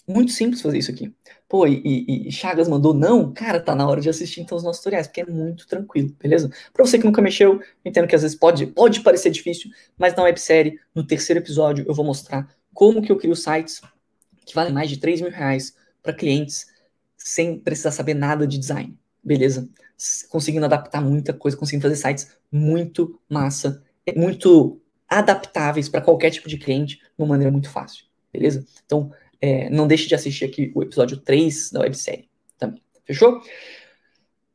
Muito 0.05 0.33
simples 0.33 0.61
fazer 0.61 0.79
isso 0.79 0.91
aqui. 0.91 1.13
Pô, 1.47 1.65
e, 1.65 1.81
e, 1.85 2.27
e, 2.27 2.31
Chagas 2.31 2.67
mandou 2.67 2.93
não, 2.93 3.31
cara, 3.31 3.59
tá 3.59 3.73
na 3.73 3.87
hora 3.87 4.01
de 4.01 4.09
assistir 4.09 4.41
então 4.41 4.57
os 4.57 4.63
nossos 4.63 4.81
tutoriais, 4.81 5.07
porque 5.07 5.21
é 5.21 5.25
muito 5.25 5.65
tranquilo, 5.65 6.13
beleza? 6.19 6.51
Pra 6.73 6.85
você 6.85 6.99
que 6.99 7.05
nunca 7.05 7.21
mexeu, 7.21 7.61
entendo 7.85 8.07
que 8.07 8.15
às 8.15 8.21
vezes 8.21 8.37
pode, 8.37 8.67
pode 8.67 8.99
parecer 8.99 9.29
difícil, 9.29 9.71
mas 9.97 10.13
na 10.13 10.23
websérie, 10.23 10.77
no 10.93 11.05
terceiro 11.05 11.39
episódio, 11.39 11.85
eu 11.87 11.93
vou 11.93 12.05
mostrar 12.05 12.53
como 12.73 13.01
que 13.01 13.11
eu 13.11 13.17
crio 13.17 13.35
sites 13.35 13.81
que 14.45 14.53
valem 14.53 14.73
mais 14.73 14.89
de 14.89 14.97
3 14.97 15.21
mil 15.21 15.31
reais 15.31 15.73
para 16.03 16.13
clientes 16.13 16.67
sem 17.17 17.57
precisar 17.57 17.91
saber 17.91 18.13
nada 18.13 18.45
de 18.45 18.57
design, 18.57 18.97
beleza? 19.23 19.69
Conseguindo 20.29 20.65
adaptar 20.65 21.01
muita 21.01 21.33
coisa, 21.33 21.57
conseguindo 21.57 21.83
fazer 21.83 21.95
sites 21.95 22.31
muito 22.51 23.19
massa, 23.29 23.83
muito 24.15 24.79
adaptáveis 25.07 25.89
para 25.89 26.01
qualquer 26.01 26.29
tipo 26.29 26.47
de 26.47 26.57
cliente 26.57 26.97
de 26.97 27.03
uma 27.17 27.27
maneira 27.27 27.51
muito 27.51 27.69
fácil, 27.69 28.05
beleza? 28.31 28.65
Então, 28.85 29.11
é, 29.41 29.69
não 29.69 29.87
deixe 29.87 30.07
de 30.07 30.15
assistir 30.15 30.45
aqui 30.45 30.71
o 30.75 30.83
episódio 30.83 31.17
3 31.17 31.71
da 31.71 31.81
websérie 31.81 32.29
também. 32.57 32.81
Fechou? 33.05 33.41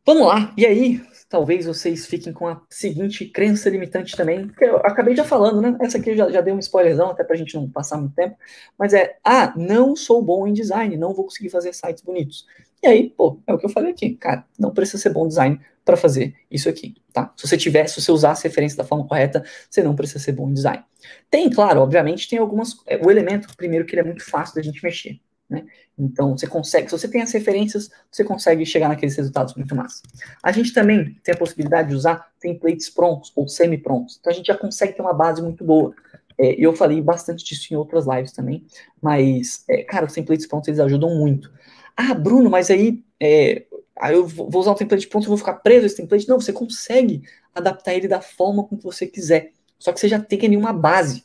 Vamos 0.05 0.27
lá. 0.27 0.53
E 0.57 0.67
aí, 0.67 1.01
talvez 1.33 1.65
vocês 1.65 2.05
fiquem 2.05 2.31
com 2.31 2.47
a 2.47 2.61
seguinte 2.69 3.25
crença 3.25 3.71
limitante 3.71 4.15
também, 4.15 4.49
que 4.49 4.63
eu 4.63 4.77
acabei 4.77 5.17
já 5.17 5.25
falando, 5.25 5.63
né? 5.63 5.75
Essa 5.81 5.97
aqui 5.97 6.15
já, 6.15 6.31
já 6.31 6.43
deu 6.43 6.55
um 6.55 6.59
spoilerzão, 6.59 7.09
até 7.09 7.25
pra 7.25 7.35
gente 7.35 7.55
não 7.55 7.71
passar 7.71 7.97
muito 7.97 8.15
tempo. 8.15 8.37
Mas 8.79 8.93
é, 8.93 9.17
ah, 9.25 9.55
não 9.57 9.97
sou 9.97 10.23
bom 10.23 10.47
em 10.47 10.53
design, 10.53 10.95
não 10.99 11.15
vou 11.15 11.25
conseguir 11.25 11.49
fazer 11.49 11.73
sites 11.73 12.03
bonitos. 12.03 12.47
E 12.83 12.87
aí, 12.87 13.09
pô, 13.09 13.41
é 13.47 13.55
o 13.55 13.57
que 13.57 13.65
eu 13.65 13.71
falei 13.71 13.93
aqui, 13.93 14.15
cara, 14.15 14.45
não 14.59 14.75
precisa 14.75 14.99
ser 14.99 15.09
bom 15.09 15.27
design 15.27 15.59
para 15.83 15.97
fazer 15.97 16.35
isso 16.51 16.69
aqui, 16.69 16.97
tá? 17.15 17.33
Se 17.35 17.49
você 17.49 17.57
tiver, 17.57 17.87
se 17.87 17.99
você 17.99 18.13
usar 18.13 18.33
as 18.33 18.43
referências 18.43 18.77
da 18.77 18.85
forma 18.85 19.09
correta, 19.09 19.43
você 19.71 19.83
não 19.83 19.97
precisa 19.97 20.19
ser 20.19 20.33
bom 20.33 20.51
em 20.51 20.53
design. 20.53 20.85
Tem, 21.31 21.49
claro, 21.49 21.81
obviamente, 21.81 22.29
tem 22.29 22.39
algumas. 22.39 22.77
É, 22.87 22.99
o 23.03 23.11
elemento, 23.11 23.49
primeiro, 23.57 23.87
que 23.87 23.95
ele 23.95 24.03
é 24.03 24.05
muito 24.05 24.23
fácil 24.23 24.55
da 24.55 24.63
gente 24.63 24.85
mexer. 24.85 25.19
Né? 25.53 25.67
Então, 25.99 26.37
você 26.37 26.47
consegue, 26.47 26.89
se 26.89 26.99
você 26.99 27.07
tem 27.07 27.21
as 27.21 27.31
referências, 27.31 27.91
você 28.11 28.25
consegue 28.25 28.65
chegar 28.65 28.89
naqueles 28.89 29.15
resultados 29.15 29.55
muito 29.55 29.77
massa. 29.77 30.03
A 30.43 30.51
gente 30.51 30.73
também 30.73 31.15
tem 31.23 31.35
a 31.35 31.37
possibilidade 31.37 31.91
de 31.91 31.95
usar 31.95 32.33
templates 32.41 32.89
prontos 32.89 33.31
ou 33.37 33.47
semi-prontos. 33.47 34.17
Então, 34.19 34.33
a 34.33 34.35
gente 34.35 34.47
já 34.47 34.57
consegue 34.57 34.95
ter 34.95 35.03
uma 35.03 35.13
base 35.13 35.43
muito 35.43 35.63
boa. 35.63 35.95
É, 36.39 36.55
eu 36.59 36.75
falei 36.75 37.03
bastante 37.03 37.45
disso 37.45 37.75
em 37.75 37.77
outras 37.77 38.07
lives 38.07 38.33
também, 38.33 38.65
mas, 39.03 39.63
é, 39.69 39.83
cara, 39.83 40.07
os 40.07 40.15
templates 40.15 40.47
prontos, 40.47 40.69
eles 40.69 40.81
ajudam 40.81 41.15
muito. 41.15 41.53
Ah, 41.95 42.15
Bruno, 42.15 42.49
mas 42.49 42.71
aí, 42.71 43.05
é, 43.21 43.67
aí 44.01 44.15
eu 44.15 44.27
vou 44.27 44.59
usar 44.59 44.73
um 44.73 44.75
template 44.75 45.07
pronto, 45.07 45.25
eu 45.25 45.29
vou 45.29 45.37
ficar 45.37 45.57
preso 45.57 45.85
a 45.85 45.87
esse 45.87 45.97
template. 45.97 46.27
Não, 46.27 46.41
você 46.41 46.55
consegue 46.55 47.23
adaptar 47.55 47.93
ele 47.93 48.09
da 48.09 48.23
forma 48.23 48.65
como 48.65 48.81
você 48.81 49.07
quiser. 49.07 49.53
Só 49.79 49.93
que 49.93 50.01
você 50.01 50.09
já 50.09 50.19
tem 50.19 50.39
ali 50.47 50.57
uma 50.57 50.73
base. 50.73 51.23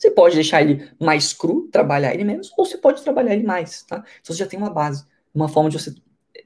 Você 0.00 0.10
pode 0.10 0.34
deixar 0.34 0.62
ele 0.62 0.90
mais 0.98 1.34
cru, 1.34 1.68
trabalhar 1.70 2.14
ele 2.14 2.24
menos, 2.24 2.50
ou 2.56 2.64
você 2.64 2.78
pode 2.78 3.02
trabalhar 3.02 3.34
ele 3.34 3.42
mais, 3.42 3.82
tá? 3.82 4.02
Então 4.22 4.34
você 4.34 4.38
já 4.38 4.46
tem 4.46 4.58
uma 4.58 4.70
base, 4.70 5.04
uma 5.34 5.46
forma 5.46 5.68
de 5.68 5.78
você, 5.78 5.94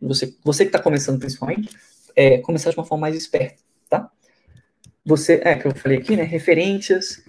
você, 0.03 0.37
você 0.43 0.65
que 0.65 0.71
está 0.71 0.81
começando 0.81 1.21
principalmente, 1.21 1.71
é, 2.17 2.39
começar 2.39 2.71
de 2.71 2.77
uma 2.77 2.85
forma 2.85 3.03
mais 3.03 3.15
esperta, 3.15 3.63
tá? 3.89 4.11
Você, 5.07 5.41
é, 5.45 5.55
que 5.55 5.69
eu 5.69 5.75
falei 5.77 5.99
aqui, 5.99 6.17
né, 6.17 6.25
referências, 6.25 7.23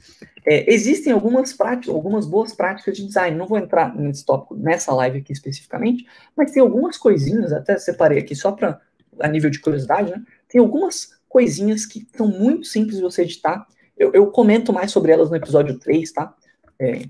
é, 0.43 0.73
existem 0.73 1.13
algumas 1.13 1.53
práticas, 1.53 1.93
algumas 1.93 2.25
boas 2.25 2.55
práticas 2.55 2.97
de 2.97 3.05
design, 3.05 3.37
não 3.37 3.45
vou 3.45 3.59
entrar 3.59 3.95
nesse 3.95 4.25
tópico, 4.25 4.55
nessa 4.55 4.91
live 4.95 5.19
aqui 5.19 5.31
especificamente, 5.31 6.07
mas 6.35 6.51
tem 6.51 6.61
algumas 6.61 6.97
coisinhas, 6.97 7.53
até 7.53 7.77
separei 7.77 8.17
aqui 8.17 8.35
só 8.35 8.51
para, 8.51 8.81
a 9.19 9.27
nível 9.27 9.51
de 9.51 9.59
curiosidade, 9.59 10.09
né, 10.09 10.23
tem 10.47 10.59
algumas 10.59 11.19
coisinhas 11.29 11.85
que 11.85 12.07
são 12.17 12.27
muito 12.27 12.65
simples 12.65 12.95
de 12.95 13.03
você 13.03 13.21
editar, 13.21 13.67
eu, 13.97 14.11
eu, 14.13 14.27
comento 14.27 14.73
mais 14.73 14.91
sobre 14.91 15.11
elas 15.11 15.29
no 15.29 15.35
episódio 15.35 15.77
3, 15.79 16.11
tá? 16.11 16.35
É, 16.79 17.03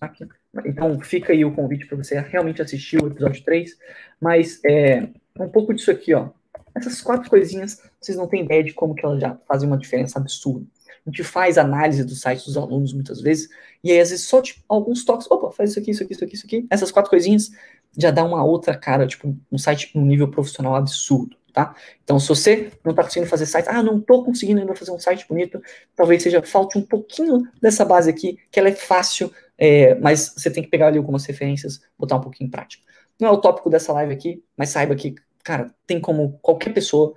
aqui. 0.00 0.26
Então 0.66 1.00
fica 1.00 1.32
aí 1.32 1.44
o 1.44 1.54
convite 1.54 1.86
para 1.86 1.96
você 1.96 2.18
realmente 2.20 2.60
assistir 2.60 3.02
o 3.02 3.06
episódio 3.06 3.42
3. 3.44 3.76
Mas 4.20 4.60
é, 4.64 5.08
um 5.38 5.48
pouco 5.48 5.72
disso 5.72 5.90
aqui, 5.90 6.12
ó. 6.14 6.30
Essas 6.74 7.00
quatro 7.00 7.28
coisinhas, 7.28 7.82
vocês 8.00 8.16
não 8.16 8.26
têm 8.26 8.44
ideia 8.44 8.64
de 8.64 8.72
como 8.72 8.94
que 8.94 9.04
elas 9.04 9.20
já 9.20 9.38
fazem 9.46 9.68
uma 9.68 9.78
diferença 9.78 10.18
absurda. 10.18 10.66
A 11.06 11.10
gente 11.10 11.22
faz 11.24 11.58
análise 11.58 12.04
do 12.04 12.14
site 12.14 12.44
dos 12.44 12.56
alunos 12.56 12.92
muitas 12.92 13.20
vezes, 13.20 13.48
e 13.82 13.90
aí 13.90 14.00
às 14.00 14.10
vezes 14.10 14.26
só 14.26 14.40
tipo, 14.40 14.62
alguns 14.68 15.04
toques, 15.04 15.28
opa, 15.30 15.50
faz 15.50 15.70
isso 15.70 15.80
aqui, 15.80 15.90
isso 15.90 16.02
aqui, 16.02 16.12
isso 16.12 16.24
aqui, 16.24 16.34
isso 16.34 16.46
aqui. 16.46 16.66
Essas 16.70 16.90
quatro 16.90 17.10
coisinhas 17.10 17.50
já 17.98 18.10
dá 18.10 18.24
uma 18.24 18.42
outra 18.44 18.76
cara, 18.76 19.06
tipo, 19.06 19.36
um 19.50 19.58
site 19.58 19.90
um 19.94 20.02
nível 20.02 20.28
profissional 20.28 20.76
absurdo 20.76 21.36
tá? 21.52 21.74
Então, 22.02 22.18
se 22.18 22.28
você 22.28 22.72
não 22.84 22.90
está 22.90 23.02
conseguindo 23.02 23.28
fazer 23.28 23.46
site, 23.46 23.68
ah, 23.68 23.82
não 23.82 23.98
estou 23.98 24.24
conseguindo 24.24 24.60
ainda 24.60 24.74
fazer 24.74 24.90
um 24.90 24.98
site 24.98 25.26
bonito, 25.28 25.62
talvez 25.94 26.22
seja 26.22 26.42
falte 26.42 26.78
um 26.78 26.82
pouquinho 26.82 27.46
dessa 27.60 27.84
base 27.84 28.08
aqui, 28.08 28.38
que 28.50 28.58
ela 28.58 28.68
é 28.68 28.74
fácil, 28.74 29.32
é, 29.58 29.94
mas 29.96 30.34
você 30.36 30.50
tem 30.50 30.62
que 30.62 30.70
pegar 30.70 30.88
ali 30.88 30.98
algumas 30.98 31.24
referências, 31.24 31.80
botar 31.98 32.16
um 32.16 32.20
pouquinho 32.20 32.48
em 32.48 32.50
prática. 32.50 32.82
Não 33.20 33.28
é 33.28 33.30
o 33.30 33.38
tópico 33.38 33.70
dessa 33.70 33.92
live 33.92 34.12
aqui, 34.12 34.42
mas 34.56 34.70
saiba 34.70 34.94
que, 34.94 35.14
cara, 35.44 35.72
tem 35.86 36.00
como 36.00 36.38
qualquer 36.40 36.72
pessoa, 36.72 37.14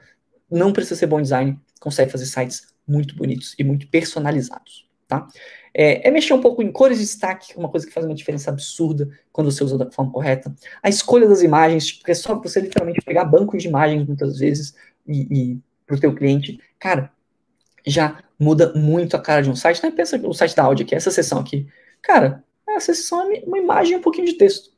não 0.51 0.73
precisa 0.73 0.95
ser 0.95 1.07
bom 1.07 1.21
design, 1.21 1.59
consegue 1.79 2.11
fazer 2.11 2.25
sites 2.25 2.67
muito 2.87 3.15
bonitos 3.15 3.55
e 3.57 3.63
muito 3.63 3.87
personalizados, 3.87 4.87
tá? 5.07 5.27
É, 5.77 6.07
é, 6.07 6.11
mexer 6.11 6.33
um 6.33 6.39
pouco 6.39 6.63
em 6.63 6.71
cores 6.71 6.99
de 6.99 7.03
destaque, 7.03 7.53
uma 7.57 7.67
coisa 7.67 7.85
que 7.85 7.91
faz 7.91 8.05
uma 8.05 8.15
diferença 8.15 8.49
absurda 8.49 9.09
quando 9.29 9.51
você 9.51 9.61
usa 9.61 9.77
da 9.77 9.91
forma 9.91 10.09
correta. 10.09 10.55
A 10.81 10.87
escolha 10.87 11.27
das 11.27 11.41
imagens, 11.41 11.91
porque 11.91 12.11
é 12.11 12.15
só 12.15 12.33
você 12.39 12.61
literalmente 12.61 13.01
pegar 13.01 13.25
bancos 13.25 13.61
de 13.61 13.67
imagens 13.67 14.07
muitas 14.07 14.39
vezes 14.39 14.73
e, 15.05 15.27
e 15.29 15.59
para 15.85 15.97
o 15.97 15.99
teu 15.99 16.15
cliente, 16.15 16.61
cara, 16.79 17.11
já 17.85 18.23
muda 18.39 18.71
muito 18.73 19.17
a 19.17 19.19
cara 19.19 19.41
de 19.41 19.49
um 19.49 19.55
site. 19.55 19.83
Não 19.83 19.91
pensa 19.91 20.17
o 20.25 20.33
site 20.33 20.55
da 20.55 20.63
áudio 20.63 20.85
aqui, 20.85 20.95
essa 20.95 21.11
seção 21.11 21.39
aqui. 21.39 21.67
Cara, 22.01 22.41
essa 22.69 22.93
seção 22.93 23.29
é 23.29 23.43
uma 23.45 23.57
imagem 23.57 23.93
e 23.93 23.95
um 23.97 24.01
pouquinho 24.01 24.27
de 24.27 24.33
texto. 24.33 24.71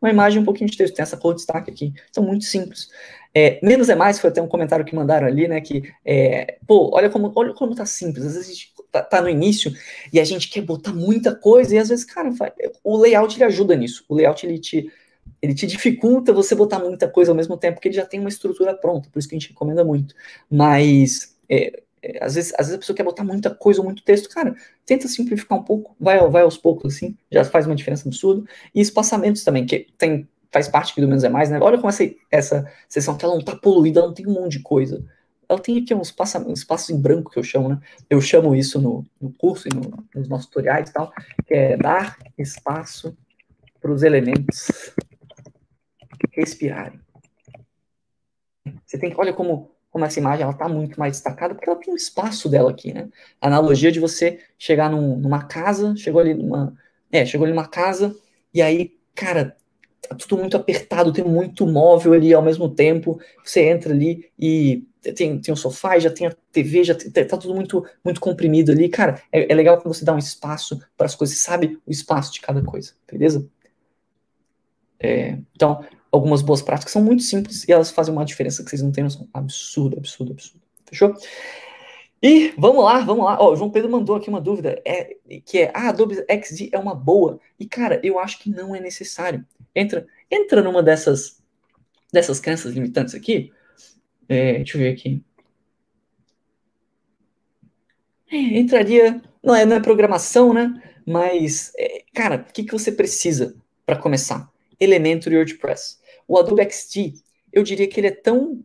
Uma 0.00 0.10
imagem 0.10 0.38
e 0.38 0.42
um 0.42 0.44
pouquinho 0.44 0.70
de 0.70 0.76
texto. 0.76 0.94
Tem 0.94 1.02
essa 1.02 1.16
cor 1.16 1.34
de 1.34 1.38
destaque 1.38 1.72
aqui. 1.72 1.92
Então, 2.08 2.22
muito 2.22 2.44
simples. 2.44 2.88
É, 3.34 3.58
menos 3.62 3.88
é 3.88 3.96
mais, 3.96 4.20
foi 4.20 4.30
até 4.30 4.40
um 4.40 4.46
comentário 4.46 4.84
que 4.84 4.94
mandaram 4.94 5.26
ali, 5.26 5.48
né? 5.48 5.60
Que, 5.60 5.92
é, 6.04 6.56
pô, 6.68 6.94
olha 6.94 7.10
como, 7.10 7.32
olha 7.34 7.52
como 7.52 7.74
tá 7.74 7.84
simples. 7.84 8.24
Às 8.24 8.34
vezes 8.34 8.48
a 8.48 8.52
gente 8.52 8.75
tá, 9.02 9.02
tá, 9.02 9.22
no 9.22 9.28
início 9.28 9.72
e 10.12 10.20
a 10.20 10.24
gente 10.24 10.48
quer 10.48 10.62
botar 10.62 10.92
muita 10.92 11.34
coisa 11.34 11.74
e 11.74 11.78
às 11.78 11.88
vezes, 11.88 12.04
cara, 12.04 12.30
vai, 12.30 12.52
o 12.82 12.96
layout 12.96 13.36
ele 13.36 13.44
ajuda 13.44 13.76
nisso. 13.76 14.04
O 14.08 14.14
layout 14.14 14.44
ele 14.46 14.58
te 14.58 14.90
ele 15.42 15.54
te 15.54 15.66
dificulta 15.66 16.32
você 16.32 16.54
botar 16.54 16.78
muita 16.78 17.08
coisa 17.08 17.30
ao 17.30 17.36
mesmo 17.36 17.56
tempo, 17.56 17.74
porque 17.74 17.88
ele 17.88 17.96
já 17.96 18.06
tem 18.06 18.20
uma 18.20 18.28
estrutura 18.28 18.74
pronta, 18.74 19.08
por 19.10 19.18
isso 19.18 19.28
que 19.28 19.34
a 19.34 19.38
gente 19.38 19.50
recomenda 19.50 19.84
muito. 19.84 20.14
Mas 20.50 21.36
é, 21.48 21.82
é, 22.02 22.24
às, 22.24 22.34
vezes, 22.36 22.52
às 22.54 22.66
vezes 22.66 22.74
a 22.74 22.78
pessoa 22.78 22.96
quer 22.96 23.02
botar 23.02 23.24
muita 23.24 23.50
coisa, 23.54 23.82
muito 23.82 24.02
texto, 24.02 24.28
cara, 24.28 24.54
tenta 24.84 25.08
simplificar 25.08 25.58
um 25.58 25.62
pouco, 25.62 25.96
vai, 25.98 26.18
vai 26.28 26.42
aos 26.42 26.56
poucos, 26.56 26.94
assim, 26.94 27.16
já 27.30 27.44
faz 27.44 27.66
uma 27.66 27.74
diferença 27.74 28.08
absurda. 28.08 28.48
E 28.74 28.80
espaçamentos 28.80 29.42
também, 29.44 29.66
que 29.66 29.88
tem, 29.98 30.28
faz 30.52 30.68
parte 30.68 30.92
aqui 30.92 31.00
do 31.00 31.08
menos 31.08 31.24
é 31.24 31.28
mais, 31.28 31.50
né? 31.50 31.58
Olha 31.60 31.76
como 31.76 31.88
essa, 31.88 32.04
essa 32.30 32.72
sessão 32.88 33.16
que 33.16 33.24
ela 33.24 33.34
não 33.34 33.44
tá 33.44 33.56
poluída, 33.56 34.00
ela 34.00 34.08
não 34.08 34.14
tem 34.14 34.26
um 34.26 34.32
monte 34.32 34.52
de 34.52 34.62
coisa. 34.62 35.04
Ela 35.48 35.60
tem 35.60 35.78
aqui 35.78 35.94
uns 35.94 36.08
espaços 36.08 36.90
em 36.90 37.00
branco 37.00 37.30
que 37.30 37.38
eu 37.38 37.42
chamo, 37.42 37.68
né? 37.68 37.80
Eu 38.10 38.20
chamo 38.20 38.54
isso 38.54 38.80
no, 38.80 39.04
no 39.20 39.32
curso 39.32 39.68
e 39.68 39.74
no, 39.74 40.04
nos 40.14 40.28
nossos 40.28 40.46
tutoriais 40.46 40.90
e 40.90 40.92
tal, 40.92 41.12
que 41.46 41.54
é 41.54 41.76
dar 41.76 42.18
espaço 42.36 43.16
para 43.80 43.92
os 43.92 44.02
elementos 44.02 44.68
respirarem. 46.32 47.00
Você 48.84 48.98
tem 48.98 49.14
olha 49.16 49.32
como, 49.32 49.70
como 49.90 50.04
essa 50.04 50.18
imagem 50.18 50.42
ela 50.42 50.52
está 50.52 50.68
muito 50.68 50.98
mais 50.98 51.12
destacada, 51.12 51.54
porque 51.54 51.68
ela 51.68 51.78
tem 51.78 51.92
um 51.92 51.96
espaço 51.96 52.48
dela 52.48 52.70
aqui, 52.70 52.92
né? 52.92 53.08
A 53.40 53.46
analogia 53.46 53.92
de 53.92 54.00
você 54.00 54.40
chegar 54.58 54.90
num, 54.90 55.16
numa 55.16 55.44
casa, 55.44 55.94
chegou 55.96 56.20
ali 56.20 56.34
numa. 56.34 56.76
É, 57.10 57.24
chegou 57.24 57.44
ali 57.44 57.54
numa 57.54 57.68
casa, 57.68 58.14
e 58.52 58.60
aí, 58.60 58.98
cara, 59.14 59.56
tá 60.08 60.14
tudo 60.16 60.38
muito 60.38 60.56
apertado, 60.56 61.12
tem 61.12 61.24
muito 61.24 61.66
móvel 61.66 62.12
ali 62.12 62.34
ao 62.34 62.42
mesmo 62.42 62.68
tempo. 62.68 63.20
Você 63.44 63.68
entra 63.68 63.92
ali 63.92 64.30
e 64.38 64.84
tem, 65.12 65.40
tem 65.40 65.52
um 65.52 65.56
sofá, 65.56 65.98
já 65.98 66.10
tem 66.10 66.26
a 66.26 66.34
TV, 66.52 66.84
já 66.84 66.94
tem, 66.94 67.10
tá 67.10 67.36
tudo 67.36 67.54
muito, 67.54 67.84
muito 68.04 68.20
comprimido 68.20 68.72
ali. 68.72 68.88
Cara, 68.88 69.22
é, 69.32 69.50
é 69.50 69.54
legal 69.54 69.76
quando 69.78 69.94
você 69.94 70.04
dá 70.04 70.14
um 70.14 70.18
espaço 70.18 70.80
para 70.96 71.06
as 71.06 71.14
coisas, 71.14 71.38
sabe 71.38 71.78
o 71.86 71.90
espaço 71.90 72.32
de 72.32 72.40
cada 72.40 72.62
coisa, 72.62 72.92
beleza? 73.10 73.48
É, 74.98 75.38
então, 75.54 75.84
algumas 76.10 76.42
boas 76.42 76.62
práticas 76.62 76.92
são 76.92 77.02
muito 77.02 77.22
simples 77.22 77.66
e 77.68 77.72
elas 77.72 77.90
fazem 77.90 78.12
uma 78.12 78.24
diferença 78.24 78.64
que 78.64 78.70
vocês 78.70 78.82
não 78.82 78.92
têm 78.92 79.04
noção. 79.04 79.28
Absurdo, 79.32 79.98
absurdo, 79.98 80.32
absurdo. 80.32 80.62
Fechou? 80.86 81.14
E 82.22 82.54
vamos 82.56 82.82
lá, 82.84 83.00
vamos 83.00 83.24
lá. 83.24 83.36
Ó, 83.40 83.52
o 83.52 83.56
João 83.56 83.70
Pedro 83.70 83.90
mandou 83.90 84.16
aqui 84.16 84.28
uma 84.28 84.40
dúvida, 84.40 84.80
é, 84.84 85.16
que 85.44 85.58
é, 85.58 85.72
ah, 85.74 85.90
Adobe 85.90 86.24
XD 86.28 86.70
é 86.72 86.78
uma 86.78 86.94
boa. 86.94 87.38
E, 87.58 87.66
cara, 87.66 88.00
eu 88.02 88.18
acho 88.18 88.38
que 88.38 88.50
não 88.50 88.74
é 88.74 88.80
necessário. 88.80 89.44
Entra, 89.74 90.06
entra 90.30 90.62
numa 90.62 90.82
dessas, 90.82 91.42
dessas 92.12 92.40
crenças 92.40 92.72
limitantes 92.72 93.14
aqui. 93.14 93.52
É, 94.28 94.54
deixa 94.54 94.76
eu 94.76 94.82
ver 94.82 94.92
aqui. 94.92 95.22
É, 98.30 98.36
entraria, 98.58 99.22
não 99.42 99.54
é, 99.54 99.64
não 99.64 99.76
é 99.76 99.80
programação, 99.80 100.52
né? 100.52 100.82
Mas, 101.06 101.72
é, 101.78 102.02
cara, 102.12 102.44
o 102.48 102.52
que, 102.52 102.64
que 102.64 102.72
você 102.72 102.90
precisa 102.90 103.54
para 103.84 103.96
começar? 103.96 104.50
Elementor 104.80 105.32
e 105.32 105.36
WordPress. 105.36 105.98
O 106.26 106.38
Adobe 106.38 106.68
XD, 106.68 107.14
eu 107.52 107.62
diria 107.62 107.86
que 107.86 108.00
ele 108.00 108.08
é 108.08 108.10
tão. 108.10 108.64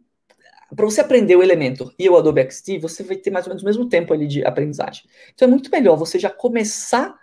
Para 0.76 0.86
você 0.86 1.02
aprender 1.02 1.36
o 1.36 1.44
Elementor 1.44 1.94
e 2.00 2.10
o 2.10 2.18
Adobe 2.18 2.50
XD, 2.50 2.80
você 2.80 3.04
vai 3.04 3.18
ter 3.18 3.30
mais 3.30 3.46
ou 3.46 3.50
menos 3.50 3.62
o 3.62 3.66
mesmo 3.66 3.88
tempo 3.88 4.14
ali 4.14 4.26
de 4.26 4.44
aprendizagem. 4.44 5.04
Então 5.34 5.48
é 5.48 5.52
muito 5.52 5.70
melhor 5.70 5.98
você 5.98 6.18
já 6.18 6.30
começar 6.30 7.14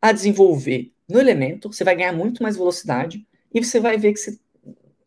a 0.00 0.12
desenvolver 0.12 0.92
no 1.08 1.20
Elementor, 1.20 1.72
você 1.72 1.84
vai 1.84 1.96
ganhar 1.96 2.12
muito 2.12 2.42
mais 2.42 2.56
velocidade 2.56 3.26
e 3.52 3.62
você 3.62 3.80
vai 3.80 3.98
ver 3.98 4.12
que 4.12 4.20
você 4.20 4.38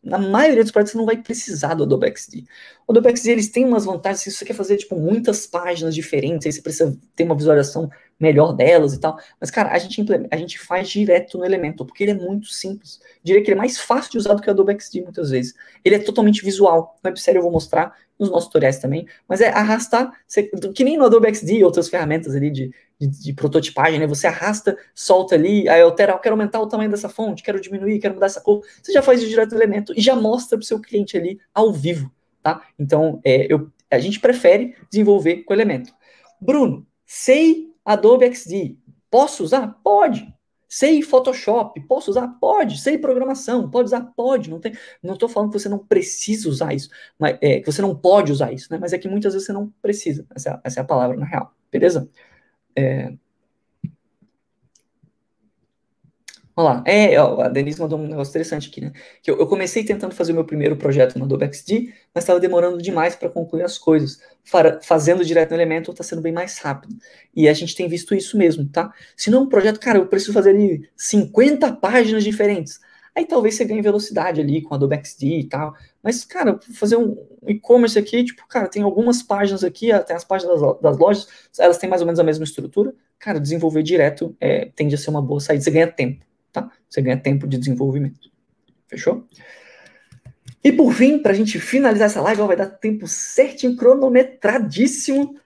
na 0.06 0.18
maioria 0.18 0.62
dos 0.62 0.70
projetos 0.70 0.92
você 0.92 0.98
não 0.98 1.04
vai 1.04 1.16
precisar 1.16 1.74
do 1.74 1.82
Adobe 1.82 2.06
XD. 2.16 2.44
O 2.86 2.92
Adobe 2.92 3.10
XD 3.10 3.32
eles 3.32 3.48
têm 3.48 3.64
umas 3.64 3.84
vantagens, 3.84 4.22
se 4.22 4.30
você 4.30 4.44
quer 4.44 4.54
fazer 4.54 4.76
tipo 4.76 4.96
muitas 4.96 5.48
páginas 5.48 5.94
diferentes, 5.94 6.46
aí 6.46 6.52
você 6.52 6.62
precisa 6.62 6.96
ter 7.16 7.24
uma 7.24 7.34
visualização 7.34 7.90
melhor 8.18 8.52
delas 8.52 8.94
e 8.94 9.00
tal. 9.00 9.18
Mas 9.40 9.50
cara, 9.50 9.72
a 9.72 9.78
gente 9.78 10.00
a 10.30 10.36
gente 10.36 10.60
faz 10.60 10.88
direto 10.88 11.38
no 11.38 11.44
Elementor, 11.44 11.84
porque 11.84 12.04
ele 12.04 12.12
é 12.12 12.14
muito 12.14 12.46
simples. 12.46 13.00
Diria 13.22 13.42
que 13.42 13.50
ele 13.50 13.56
é 13.56 13.58
mais 13.58 13.78
fácil 13.78 14.12
de 14.12 14.18
usar 14.18 14.34
do 14.34 14.40
que 14.40 14.48
o 14.48 14.52
Adobe 14.52 14.80
XD 14.80 15.02
muitas 15.02 15.30
vezes. 15.30 15.54
Ele 15.84 15.96
é 15.96 15.98
totalmente 15.98 16.44
visual. 16.44 16.96
No 17.02 17.08
WebSérie 17.08 17.38
eu 17.38 17.42
vou 17.42 17.50
mostrar 17.50 17.92
nos 18.18 18.30
nossos 18.30 18.46
tutoriais 18.46 18.78
também, 18.78 19.06
mas 19.28 19.40
é 19.40 19.48
arrastar, 19.48 20.10
você, 20.26 20.44
que 20.44 20.84
nem 20.84 20.96
no 20.96 21.04
Adobe 21.04 21.34
XD 21.34 21.58
e 21.58 21.64
outras 21.64 21.88
ferramentas 21.88 22.34
ali 22.34 22.50
de 22.50 22.72
de, 22.98 23.06
de, 23.06 23.32
prototipagem, 23.32 23.98
né? 23.98 24.06
Você 24.06 24.26
arrasta, 24.26 24.76
solta 24.94 25.34
ali, 25.34 25.68
aí 25.68 25.80
altera, 25.82 26.12
eu 26.12 26.18
quero 26.18 26.34
aumentar 26.34 26.60
o 26.60 26.66
tamanho 26.66 26.90
dessa 26.90 27.08
fonte, 27.08 27.42
quero 27.42 27.60
diminuir, 27.60 27.98
quero 27.98 28.14
mudar 28.14 28.26
essa 28.26 28.40
cor. 28.40 28.62
Você 28.82 28.92
já 28.92 29.02
faz 29.02 29.20
isso 29.20 29.28
direto 29.28 29.50
do 29.50 29.56
elemento 29.56 29.92
e 29.96 30.00
já 30.00 30.16
mostra 30.16 30.56
para 30.56 30.64
o 30.64 30.66
seu 30.66 30.80
cliente 30.80 31.16
ali 31.16 31.38
ao 31.54 31.72
vivo, 31.72 32.10
tá? 32.42 32.62
Então, 32.78 33.20
é, 33.24 33.52
eu, 33.52 33.70
a 33.90 33.98
gente 33.98 34.20
prefere 34.20 34.74
desenvolver 34.90 35.44
com 35.44 35.52
elemento. 35.52 35.92
Bruno, 36.40 36.86
sei 37.04 37.70
Adobe 37.84 38.26
XD, 38.34 38.76
posso 39.10 39.44
usar? 39.44 39.78
Pode. 39.82 40.34
Sei 40.68 41.00
Photoshop, 41.00 41.80
posso 41.86 42.10
usar? 42.10 42.28
Pode. 42.40 42.80
Sei 42.80 42.98
programação, 42.98 43.70
pode 43.70 43.86
usar? 43.86 44.00
Pode. 44.16 44.50
Não 44.50 44.58
tem, 44.58 44.72
não 45.02 45.14
estou 45.14 45.28
falando 45.28 45.52
que 45.52 45.58
você 45.58 45.68
não 45.68 45.78
precisa 45.78 46.48
usar 46.48 46.74
isso, 46.74 46.90
mas 47.18 47.38
é, 47.40 47.60
que 47.60 47.70
você 47.70 47.80
não 47.80 47.94
pode 47.94 48.32
usar 48.32 48.52
isso, 48.52 48.68
né? 48.70 48.78
Mas 48.78 48.92
é 48.92 48.98
que 48.98 49.08
muitas 49.08 49.32
vezes 49.32 49.46
você 49.46 49.52
não 49.52 49.72
precisa. 49.80 50.26
Essa, 50.34 50.60
essa 50.64 50.80
é 50.80 50.82
a 50.82 50.86
palavra 50.86 51.16
na 51.16 51.24
real, 51.24 51.52
beleza? 51.70 52.10
É... 52.76 53.16
É, 56.86 57.20
ó, 57.20 57.42
a 57.42 57.48
Denise 57.48 57.78
mandou 57.78 57.98
um 57.98 58.06
negócio 58.08 58.30
interessante 58.30 58.70
aqui, 58.70 58.80
né? 58.80 58.90
Que 59.22 59.30
eu, 59.30 59.38
eu 59.38 59.46
comecei 59.46 59.84
tentando 59.84 60.14
fazer 60.14 60.32
o 60.32 60.34
meu 60.34 60.44
primeiro 60.44 60.74
projeto 60.74 61.18
no 61.18 61.26
Adobe 61.26 61.44
XD, 61.52 61.92
mas 62.14 62.24
estava 62.24 62.40
demorando 62.40 62.80
demais 62.80 63.14
para 63.14 63.28
concluir 63.28 63.62
as 63.62 63.76
coisas. 63.76 64.18
Fara, 64.42 64.80
fazendo 64.82 65.22
direto 65.22 65.50
no 65.50 65.56
Elementor 65.56 65.92
está 65.92 66.02
sendo 66.02 66.22
bem 66.22 66.32
mais 66.32 66.56
rápido. 66.58 66.96
E 67.34 67.46
a 67.46 67.52
gente 67.52 67.76
tem 67.76 67.86
visto 67.88 68.14
isso 68.14 68.38
mesmo, 68.38 68.66
tá? 68.70 68.90
Se 69.14 69.30
não 69.30 69.40
é 69.40 69.42
um 69.42 69.48
projeto, 69.50 69.78
cara, 69.78 69.98
eu 69.98 70.06
preciso 70.06 70.32
fazer 70.32 70.50
ali 70.50 70.88
50 70.96 71.72
páginas 71.76 72.24
diferentes. 72.24 72.80
Aí 73.16 73.24
talvez 73.24 73.54
você 73.54 73.64
ganhe 73.64 73.80
velocidade 73.80 74.42
ali 74.42 74.60
com 74.60 74.74
Adobe 74.74 74.94
XD 75.02 75.26
e 75.26 75.44
tal. 75.44 75.74
Mas, 76.02 76.22
cara, 76.22 76.60
fazer 76.74 76.98
um 76.98 77.16
e-commerce 77.46 77.98
aqui, 77.98 78.22
tipo, 78.22 78.46
cara, 78.46 78.68
tem 78.68 78.82
algumas 78.82 79.22
páginas 79.22 79.64
aqui, 79.64 79.88
tem 80.06 80.14
as 80.14 80.22
páginas 80.22 80.60
das 80.82 80.98
lojas, 80.98 81.26
elas 81.58 81.78
têm 81.78 81.88
mais 81.88 82.02
ou 82.02 82.06
menos 82.06 82.20
a 82.20 82.24
mesma 82.24 82.44
estrutura. 82.44 82.94
Cara, 83.18 83.40
desenvolver 83.40 83.82
direto 83.82 84.36
é, 84.38 84.66
tende 84.66 84.94
a 84.94 84.98
ser 84.98 85.08
uma 85.08 85.22
boa 85.22 85.40
saída. 85.40 85.64
Você 85.64 85.70
ganha 85.70 85.86
tempo, 85.86 86.26
tá? 86.52 86.70
Você 86.90 87.00
ganha 87.00 87.16
tempo 87.16 87.46
de 87.46 87.56
desenvolvimento. 87.56 88.30
Fechou? 88.86 89.26
E 90.62 90.70
por 90.70 90.92
fim, 90.92 91.18
para 91.18 91.32
a 91.32 91.34
gente 91.34 91.58
finalizar 91.58 92.06
essa 92.06 92.20
live, 92.20 92.42
ó, 92.42 92.46
vai 92.46 92.56
dar 92.56 92.66
tempo 92.66 93.08
certinho, 93.08 93.76
cronometradíssimo. 93.76 95.40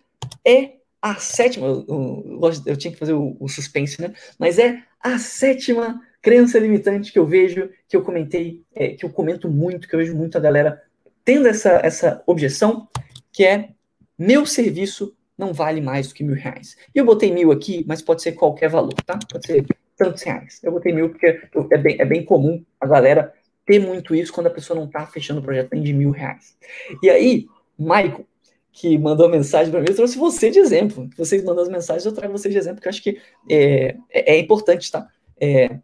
É 0.44 0.72
a 1.00 1.14
sétima. 1.14 1.68
Eu, 1.68 1.84
eu, 1.86 2.52
eu 2.66 2.76
tinha 2.76 2.92
que 2.92 2.98
fazer 2.98 3.12
o, 3.12 3.36
o 3.38 3.48
suspense, 3.48 4.00
né? 4.02 4.12
Mas 4.36 4.58
é 4.58 4.82
a 5.00 5.18
sétima 5.20 6.00
crença 6.22 6.58
limitante 6.58 7.12
que 7.12 7.18
eu 7.18 7.26
vejo, 7.26 7.70
que 7.88 7.96
eu 7.96 8.02
comentei, 8.02 8.62
é, 8.74 8.88
que 8.90 9.04
eu 9.04 9.10
comento 9.10 9.48
muito, 9.48 9.88
que 9.88 9.94
eu 9.94 9.98
vejo 9.98 10.14
muito 10.14 10.36
a 10.36 10.40
galera 10.40 10.82
tendo 11.24 11.46
essa, 11.46 11.80
essa 11.82 12.22
objeção, 12.26 12.88
que 13.32 13.44
é 13.44 13.70
meu 14.18 14.44
serviço 14.44 15.16
não 15.36 15.54
vale 15.54 15.80
mais 15.80 16.08
do 16.08 16.14
que 16.14 16.22
mil 16.22 16.36
reais. 16.36 16.76
E 16.94 16.98
eu 16.98 17.04
botei 17.04 17.32
mil 17.32 17.50
aqui, 17.50 17.84
mas 17.88 18.02
pode 18.02 18.20
ser 18.20 18.32
qualquer 18.32 18.68
valor, 18.68 18.92
tá? 19.06 19.18
Pode 19.30 19.46
ser 19.46 19.64
tantos 19.96 20.22
reais. 20.22 20.60
Eu 20.62 20.72
botei 20.72 20.92
mil 20.92 21.08
porque 21.08 21.40
é 21.72 21.78
bem, 21.78 21.96
é 21.98 22.04
bem 22.04 22.24
comum 22.24 22.62
a 22.78 22.86
galera 22.86 23.32
ter 23.64 23.78
muito 23.78 24.14
isso 24.14 24.32
quando 24.32 24.48
a 24.48 24.50
pessoa 24.50 24.78
não 24.78 24.86
tá 24.86 25.06
fechando 25.06 25.40
o 25.40 25.42
projeto 25.42 25.70
nem 25.72 25.82
de 25.82 25.94
mil 25.94 26.10
reais. 26.10 26.56
E 27.02 27.08
aí, 27.08 27.46
Michael, 27.78 28.26
que 28.72 28.98
mandou 28.98 29.28
mensagem 29.28 29.70
para 29.70 29.80
mim, 29.80 29.86
eu 29.88 29.96
trouxe 29.96 30.18
você 30.18 30.50
de 30.50 30.58
exemplo. 30.58 31.08
Vocês 31.16 31.42
mandam 31.42 31.62
as 31.62 31.70
mensagens, 31.70 32.04
eu 32.04 32.12
trago 32.12 32.32
vocês 32.32 32.52
de 32.52 32.58
exemplo, 32.58 32.76
porque 32.76 32.88
eu 32.88 32.90
acho 32.90 33.02
que 33.02 33.18
é, 33.48 33.96
é, 34.10 34.34
é 34.34 34.38
importante, 34.38 34.90
tá? 34.90 35.08
É, 35.40 35.78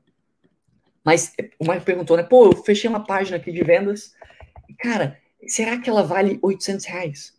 mas 1.06 1.32
o 1.56 1.70
Mike 1.70 1.84
perguntou, 1.84 2.16
né? 2.16 2.24
Pô, 2.24 2.46
eu 2.46 2.64
fechei 2.64 2.90
uma 2.90 3.06
página 3.06 3.36
aqui 3.36 3.52
de 3.52 3.62
vendas. 3.62 4.12
Cara, 4.80 5.16
será 5.46 5.78
que 5.78 5.88
ela 5.88 6.02
vale 6.02 6.36
800 6.42 6.84
reais? 6.84 7.32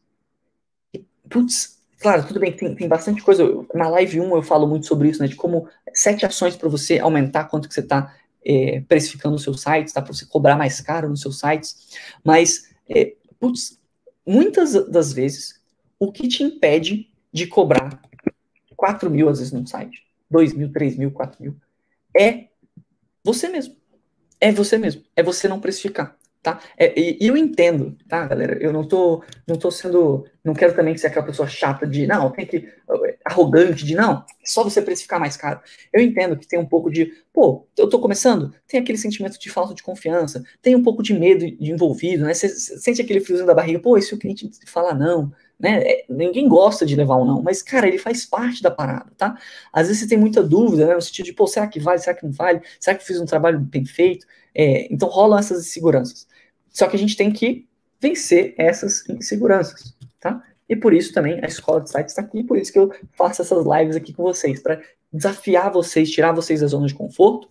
Putz, 1.29 1.77
claro, 1.99 2.25
tudo 2.25 2.39
bem 2.39 2.53
tem, 2.53 2.73
tem 2.73 2.87
bastante 2.87 3.21
coisa. 3.21 3.43
Na 3.73 3.89
live 3.89 4.21
1 4.21 4.35
eu 4.37 4.41
falo 4.41 4.65
muito 4.65 4.85
sobre 4.85 5.09
isso, 5.09 5.21
né? 5.21 5.27
De 5.27 5.35
como 5.35 5.67
sete 5.93 6.25
ações 6.25 6.55
para 6.55 6.69
você 6.69 6.97
aumentar 6.97 7.43
quanto 7.49 7.67
que 7.67 7.73
você 7.73 7.81
está 7.81 8.15
é, 8.45 8.79
precificando 8.87 9.35
os 9.35 9.43
seus 9.43 9.59
sites, 9.59 9.91
tá? 9.91 10.01
Para 10.01 10.13
você 10.13 10.25
cobrar 10.25 10.55
mais 10.55 10.79
caro 10.79 11.09
nos 11.09 11.19
seus 11.19 11.37
sites. 11.37 11.89
Mas, 12.23 12.73
é, 12.89 13.15
putz, 13.37 13.77
muitas 14.25 14.71
das 14.89 15.11
vezes, 15.11 15.61
o 15.99 16.09
que 16.09 16.29
te 16.29 16.41
impede 16.41 17.09
de 17.33 17.45
cobrar 17.45 18.01
4 18.77 19.11
mil, 19.11 19.27
às 19.27 19.39
vezes, 19.39 19.51
num 19.51 19.65
site, 19.65 20.07
2 20.31 20.53
mil, 20.53 20.71
3 20.71 20.95
mil, 20.95 21.11
4 21.11 21.43
mil, 21.43 21.57
é 22.17 22.47
você 23.27 23.49
mesmo. 23.49 23.75
É 24.39 24.51
você 24.53 24.77
mesmo. 24.77 25.03
É 25.15 25.21
você 25.21 25.49
não 25.49 25.59
precificar, 25.59 26.15
tá? 26.41 26.61
É, 26.77 26.97
e, 26.97 27.17
e, 27.19 27.27
eu 27.27 27.35
entendo, 27.35 27.97
tá, 28.07 28.25
galera? 28.25 28.57
Eu 28.61 28.71
não 28.71 28.87
tô, 28.87 29.21
não 29.45 29.57
tô 29.57 29.69
sendo, 29.69 30.25
não 30.45 30.53
quero 30.53 30.73
também 30.73 30.95
ser 30.95 31.07
aquela 31.07 31.25
pessoa 31.25 31.47
chata 31.47 31.85
de, 31.85 32.07
não, 32.07 32.31
tem 32.31 32.45
que, 32.45 32.69
arrogante 33.25 33.83
de, 33.83 33.95
não, 33.95 34.19
é 34.19 34.45
só 34.45 34.63
você 34.63 34.81
precificar 34.81 35.19
mais 35.19 35.35
caro. 35.35 35.59
Eu 35.91 36.01
entendo 36.01 36.37
que 36.37 36.47
tem 36.47 36.57
um 36.57 36.65
pouco 36.65 36.89
de, 36.89 37.11
pô, 37.33 37.67
eu 37.75 37.89
tô 37.89 37.99
começando, 37.99 38.53
tem 38.65 38.79
aquele 38.79 38.97
sentimento 38.97 39.37
de 39.37 39.49
falta 39.49 39.73
de 39.73 39.83
confiança, 39.83 40.41
tem 40.61 40.73
um 40.75 40.83
pouco 40.83 41.03
de 41.03 41.13
medo 41.13 41.39
de 41.39 41.71
envolvido, 41.71 42.23
né? 42.23 42.33
Você 42.33 42.47
sente 42.47 43.01
aquele 43.01 43.19
friozinho 43.19 43.47
da 43.47 43.55
barriga, 43.55 43.79
pô, 43.79 43.97
e 43.97 44.01
se 44.01 44.13
o 44.13 44.19
cliente 44.19 44.49
falar 44.67 44.93
não? 44.93 45.33
Né? 45.59 45.81
É, 45.83 46.05
ninguém 46.09 46.47
gosta 46.47 46.85
de 46.85 46.95
levar 46.95 47.17
um 47.17 47.25
não, 47.25 47.41
mas, 47.41 47.61
cara, 47.61 47.87
ele 47.87 47.97
faz 47.97 48.25
parte 48.25 48.61
da 48.61 48.69
parada, 48.71 49.11
tá? 49.17 49.37
Às 49.73 49.87
vezes 49.87 50.03
você 50.03 50.07
tem 50.07 50.17
muita 50.17 50.43
dúvida, 50.43 50.87
né? 50.87 50.95
No 50.95 51.01
sentido 51.01 51.25
de, 51.25 51.33
pô, 51.33 51.47
será 51.47 51.67
que 51.67 51.79
vale, 51.79 51.99
será 51.99 52.15
que 52.15 52.25
não 52.25 52.31
vale? 52.31 52.61
Será 52.79 52.95
que 52.95 53.03
eu 53.03 53.07
fiz 53.07 53.19
um 53.19 53.25
trabalho 53.25 53.59
bem 53.59 53.85
feito? 53.85 54.25
É, 54.53 54.91
então 54.93 55.09
rolam 55.09 55.39
essas 55.39 55.65
inseguranças. 55.65 56.27
Só 56.69 56.87
que 56.87 56.95
a 56.95 56.99
gente 56.99 57.15
tem 57.17 57.31
que 57.31 57.67
vencer 57.99 58.53
essas 58.57 59.07
inseguranças, 59.09 59.95
tá? 60.19 60.41
E 60.69 60.75
por 60.75 60.93
isso 60.93 61.13
também 61.13 61.39
a 61.43 61.47
escola 61.47 61.81
de 61.81 61.89
sites 61.89 62.11
está 62.11 62.21
aqui, 62.21 62.43
por 62.43 62.57
isso 62.57 62.71
que 62.71 62.79
eu 62.79 62.91
faço 63.17 63.41
essas 63.41 63.65
lives 63.65 63.95
aqui 63.95 64.13
com 64.13 64.23
vocês, 64.23 64.61
para 64.61 64.81
desafiar 65.11 65.71
vocês, 65.71 66.11
tirar 66.11 66.33
vocês 66.33 66.61
da 66.61 66.67
zona 66.67 66.87
de 66.87 66.93
conforto 66.93 67.49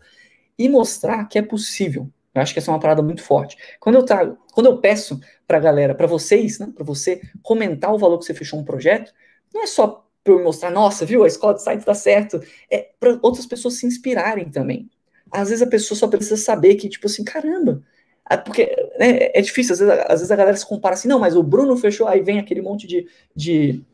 e 0.59 0.68
mostrar 0.68 1.24
que 1.24 1.38
é 1.38 1.42
possível. 1.42 2.11
Eu 2.34 2.42
acho 2.42 2.52
que 2.52 2.59
essa 2.59 2.70
é 2.70 2.74
uma 2.74 2.80
parada 2.80 3.02
muito 3.02 3.22
forte. 3.22 3.57
Quando 3.80 3.94
eu 3.94 4.04
trago, 4.04 4.38
quando 4.52 4.66
eu 4.66 4.78
peço 4.78 5.18
para 5.47 5.59
a 5.59 5.61
galera, 5.61 5.94
para 5.94 6.07
vocês, 6.07 6.59
né, 6.59 6.72
para 6.74 6.84
você 6.84 7.20
comentar 7.42 7.92
o 7.94 7.99
valor 7.99 8.18
que 8.18 8.24
você 8.24 8.34
fechou 8.34 8.59
um 8.59 8.64
projeto, 8.64 9.12
não 9.55 9.62
é 9.62 9.66
só 9.66 10.05
para 10.24 10.32
eu 10.32 10.42
mostrar, 10.42 10.70
nossa, 10.70 11.07
viu, 11.07 11.22
a 11.22 11.26
escola 11.26 11.55
de 11.55 11.62
sites 11.62 11.84
dá 11.84 11.94
certo, 11.94 12.40
é 12.70 12.90
para 12.99 13.18
outras 13.22 13.47
pessoas 13.47 13.74
se 13.74 13.86
inspirarem 13.86 14.51
também. 14.51 14.90
Às 15.30 15.51
vezes 15.51 15.62
a 15.62 15.70
pessoa 15.70 15.97
só 15.97 16.09
precisa 16.09 16.36
saber 16.36 16.74
que, 16.74 16.88
tipo 16.88 17.07
assim, 17.07 17.22
caramba, 17.22 17.82
é 18.28 18.36
porque 18.36 18.64
né, 18.99 19.30
é 19.32 19.40
difícil, 19.40 19.74
às 19.74 19.78
vezes, 19.78 19.94
às 20.01 20.20
vezes, 20.20 20.30
a 20.30 20.36
galera 20.36 20.57
se 20.57 20.66
compara 20.66 20.94
assim, 20.94 21.07
não, 21.09 21.20
mas 21.20 21.36
o 21.36 21.42
Bruno 21.42 21.76
fechou, 21.76 22.09
aí 22.09 22.22
vem 22.22 22.40
aquele 22.40 22.61
monte 22.61 22.86
de, 22.86 23.07
de 23.34 23.84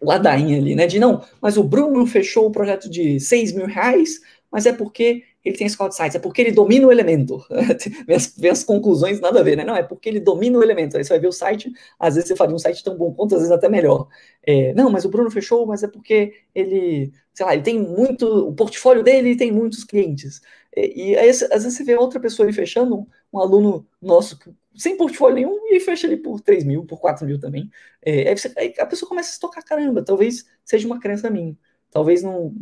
ladainha 0.00 0.58
ali, 0.58 0.74
né? 0.74 0.86
De 0.86 0.98
não, 0.98 1.24
mas 1.40 1.56
o 1.56 1.64
Bruno 1.64 2.06
fechou 2.06 2.46
o 2.46 2.52
projeto 2.52 2.88
de 2.88 3.18
6 3.18 3.52
mil 3.52 3.66
reais, 3.66 4.20
mas 4.50 4.66
é 4.66 4.72
porque 4.72 5.24
ele 5.44 5.56
tem 5.56 5.66
de 5.66 5.72
sites, 5.72 6.14
é 6.14 6.18
porque 6.18 6.40
ele 6.40 6.52
domina 6.52 6.86
o 6.86 6.92
elemento. 6.92 7.44
vem, 8.06 8.16
as, 8.16 8.34
vem, 8.36 8.50
as, 8.50 8.62
conclusões, 8.62 9.20
nada 9.20 9.40
a 9.40 9.42
ver, 9.42 9.56
né? 9.56 9.64
Não, 9.64 9.74
é 9.74 9.82
porque 9.82 10.08
ele 10.08 10.20
domina 10.20 10.58
o 10.58 10.62
elemento. 10.62 10.96
Aí 10.96 11.04
você 11.04 11.10
vai 11.10 11.18
ver 11.18 11.26
o 11.26 11.32
site, 11.32 11.72
às 11.98 12.14
vezes 12.14 12.28
você 12.28 12.36
faria 12.36 12.54
um 12.54 12.58
site 12.58 12.84
tão 12.84 12.96
bom 12.96 13.12
quanto, 13.12 13.34
às 13.34 13.40
vezes 13.40 13.52
até 13.52 13.68
melhor. 13.68 14.08
É, 14.46 14.72
não, 14.74 14.88
mas 14.90 15.04
o 15.04 15.08
Bruno 15.08 15.30
fechou, 15.30 15.66
mas 15.66 15.82
é 15.82 15.88
porque 15.88 16.32
ele, 16.54 17.12
sei 17.34 17.44
lá, 17.46 17.54
ele 17.54 17.62
tem 17.62 17.80
muito, 17.80 18.26
o 18.26 18.54
portfólio 18.54 19.02
dele 19.02 19.36
tem 19.36 19.50
muitos 19.50 19.82
clientes. 19.82 20.40
E, 20.76 21.10
e 21.10 21.16
aí, 21.16 21.28
às 21.30 21.40
vezes 21.40 21.74
você 21.74 21.84
vê 21.84 21.96
outra 21.96 22.20
pessoa 22.20 22.46
aí 22.46 22.52
fechando, 22.52 23.06
um, 23.32 23.38
aluno 23.40 23.86
nosso 24.00 24.38
sem 24.74 24.96
portfólio 24.96 25.34
nenhum 25.36 25.74
e 25.74 25.80
fecha 25.80 26.06
ali 26.06 26.16
por 26.16 26.40
3 26.40 26.64
mil, 26.64 26.84
por 26.86 26.98
4 27.00 27.26
mil 27.26 27.38
também. 27.38 27.70
É, 28.00 28.28
aí, 28.28 28.36
você, 28.36 28.52
aí, 28.56 28.74
a 28.78 28.86
pessoa 28.86 29.08
começa 29.08 29.30
a 29.30 29.32
se 29.32 29.40
tocar, 29.40 29.62
caramba, 29.62 30.04
talvez 30.04 30.46
seja 30.64 30.86
uma 30.86 31.00
crença 31.00 31.28
minha. 31.28 31.56
Talvez 31.90 32.22
não, 32.22 32.54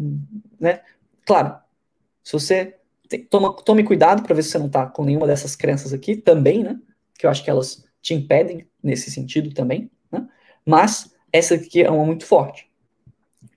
né? 0.58 0.82
Claro, 1.24 1.60
se 2.22 2.32
você 2.32 2.76
tem, 3.08 3.24
toma, 3.24 3.54
tome 3.62 3.82
cuidado 3.82 4.22
para 4.22 4.34
ver 4.34 4.42
se 4.42 4.50
você 4.50 4.58
não 4.58 4.66
está 4.66 4.86
com 4.86 5.04
nenhuma 5.04 5.26
dessas 5.26 5.56
crenças 5.56 5.92
aqui 5.92 6.16
também, 6.16 6.62
né? 6.62 6.78
Que 7.18 7.26
eu 7.26 7.30
acho 7.30 7.42
que 7.42 7.50
elas 7.50 7.84
te 8.00 8.14
impedem 8.14 8.66
nesse 8.82 9.10
sentido 9.10 9.52
também, 9.52 9.90
né? 10.10 10.28
Mas 10.64 11.12
essa 11.32 11.54
aqui 11.54 11.82
é 11.82 11.90
uma 11.90 12.04
muito 12.04 12.24
forte, 12.24 12.70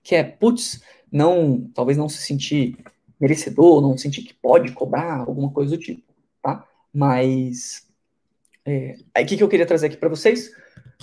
que 0.02 0.14
é, 0.14 0.22
putz, 0.22 0.82
não, 1.10 1.70
talvez 1.74 1.96
não 1.96 2.08
se 2.08 2.18
sentir 2.18 2.76
merecedor, 3.20 3.80
não 3.80 3.96
sentir 3.96 4.22
que 4.22 4.34
pode 4.34 4.72
cobrar, 4.72 5.20
alguma 5.20 5.50
coisa 5.50 5.76
do 5.76 5.82
tipo, 5.82 6.02
tá? 6.42 6.66
Mas, 6.92 7.86
é, 8.64 8.96
aí 9.14 9.24
o 9.24 9.26
que, 9.26 9.36
que 9.36 9.42
eu 9.42 9.48
queria 9.48 9.66
trazer 9.66 9.86
aqui 9.86 9.96
para 9.96 10.08
vocês? 10.08 10.50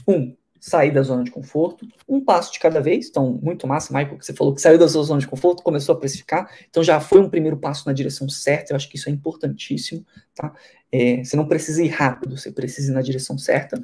Um, 0.07 0.35
sair 0.61 0.91
da 0.91 1.01
zona 1.01 1.23
de 1.23 1.31
conforto, 1.31 1.87
um 2.07 2.23
passo 2.23 2.53
de 2.53 2.59
cada 2.59 2.79
vez. 2.79 3.09
Então, 3.09 3.39
muito 3.41 3.65
massa, 3.65 3.91
Michael, 3.91 4.19
que 4.19 4.25
você 4.25 4.31
falou 4.31 4.53
que 4.53 4.61
saiu 4.61 4.77
da 4.77 4.87
sua 4.87 5.01
zona 5.01 5.19
de 5.19 5.27
conforto, 5.27 5.63
começou 5.63 5.95
a 5.95 5.97
precificar, 5.97 6.47
então 6.69 6.83
já 6.83 6.99
foi 6.99 7.19
um 7.19 7.27
primeiro 7.27 7.57
passo 7.57 7.87
na 7.87 7.93
direção 7.93 8.29
certa. 8.29 8.71
Eu 8.71 8.75
acho 8.75 8.87
que 8.87 8.95
isso 8.95 9.09
é 9.09 9.11
importantíssimo, 9.11 10.05
tá? 10.35 10.53
É, 10.91 11.23
você 11.23 11.35
não 11.35 11.47
precisa 11.47 11.83
ir 11.83 11.87
rápido, 11.87 12.37
você 12.37 12.51
precisa 12.51 12.91
ir 12.91 12.93
na 12.93 13.01
direção 13.01 13.39
certa. 13.39 13.81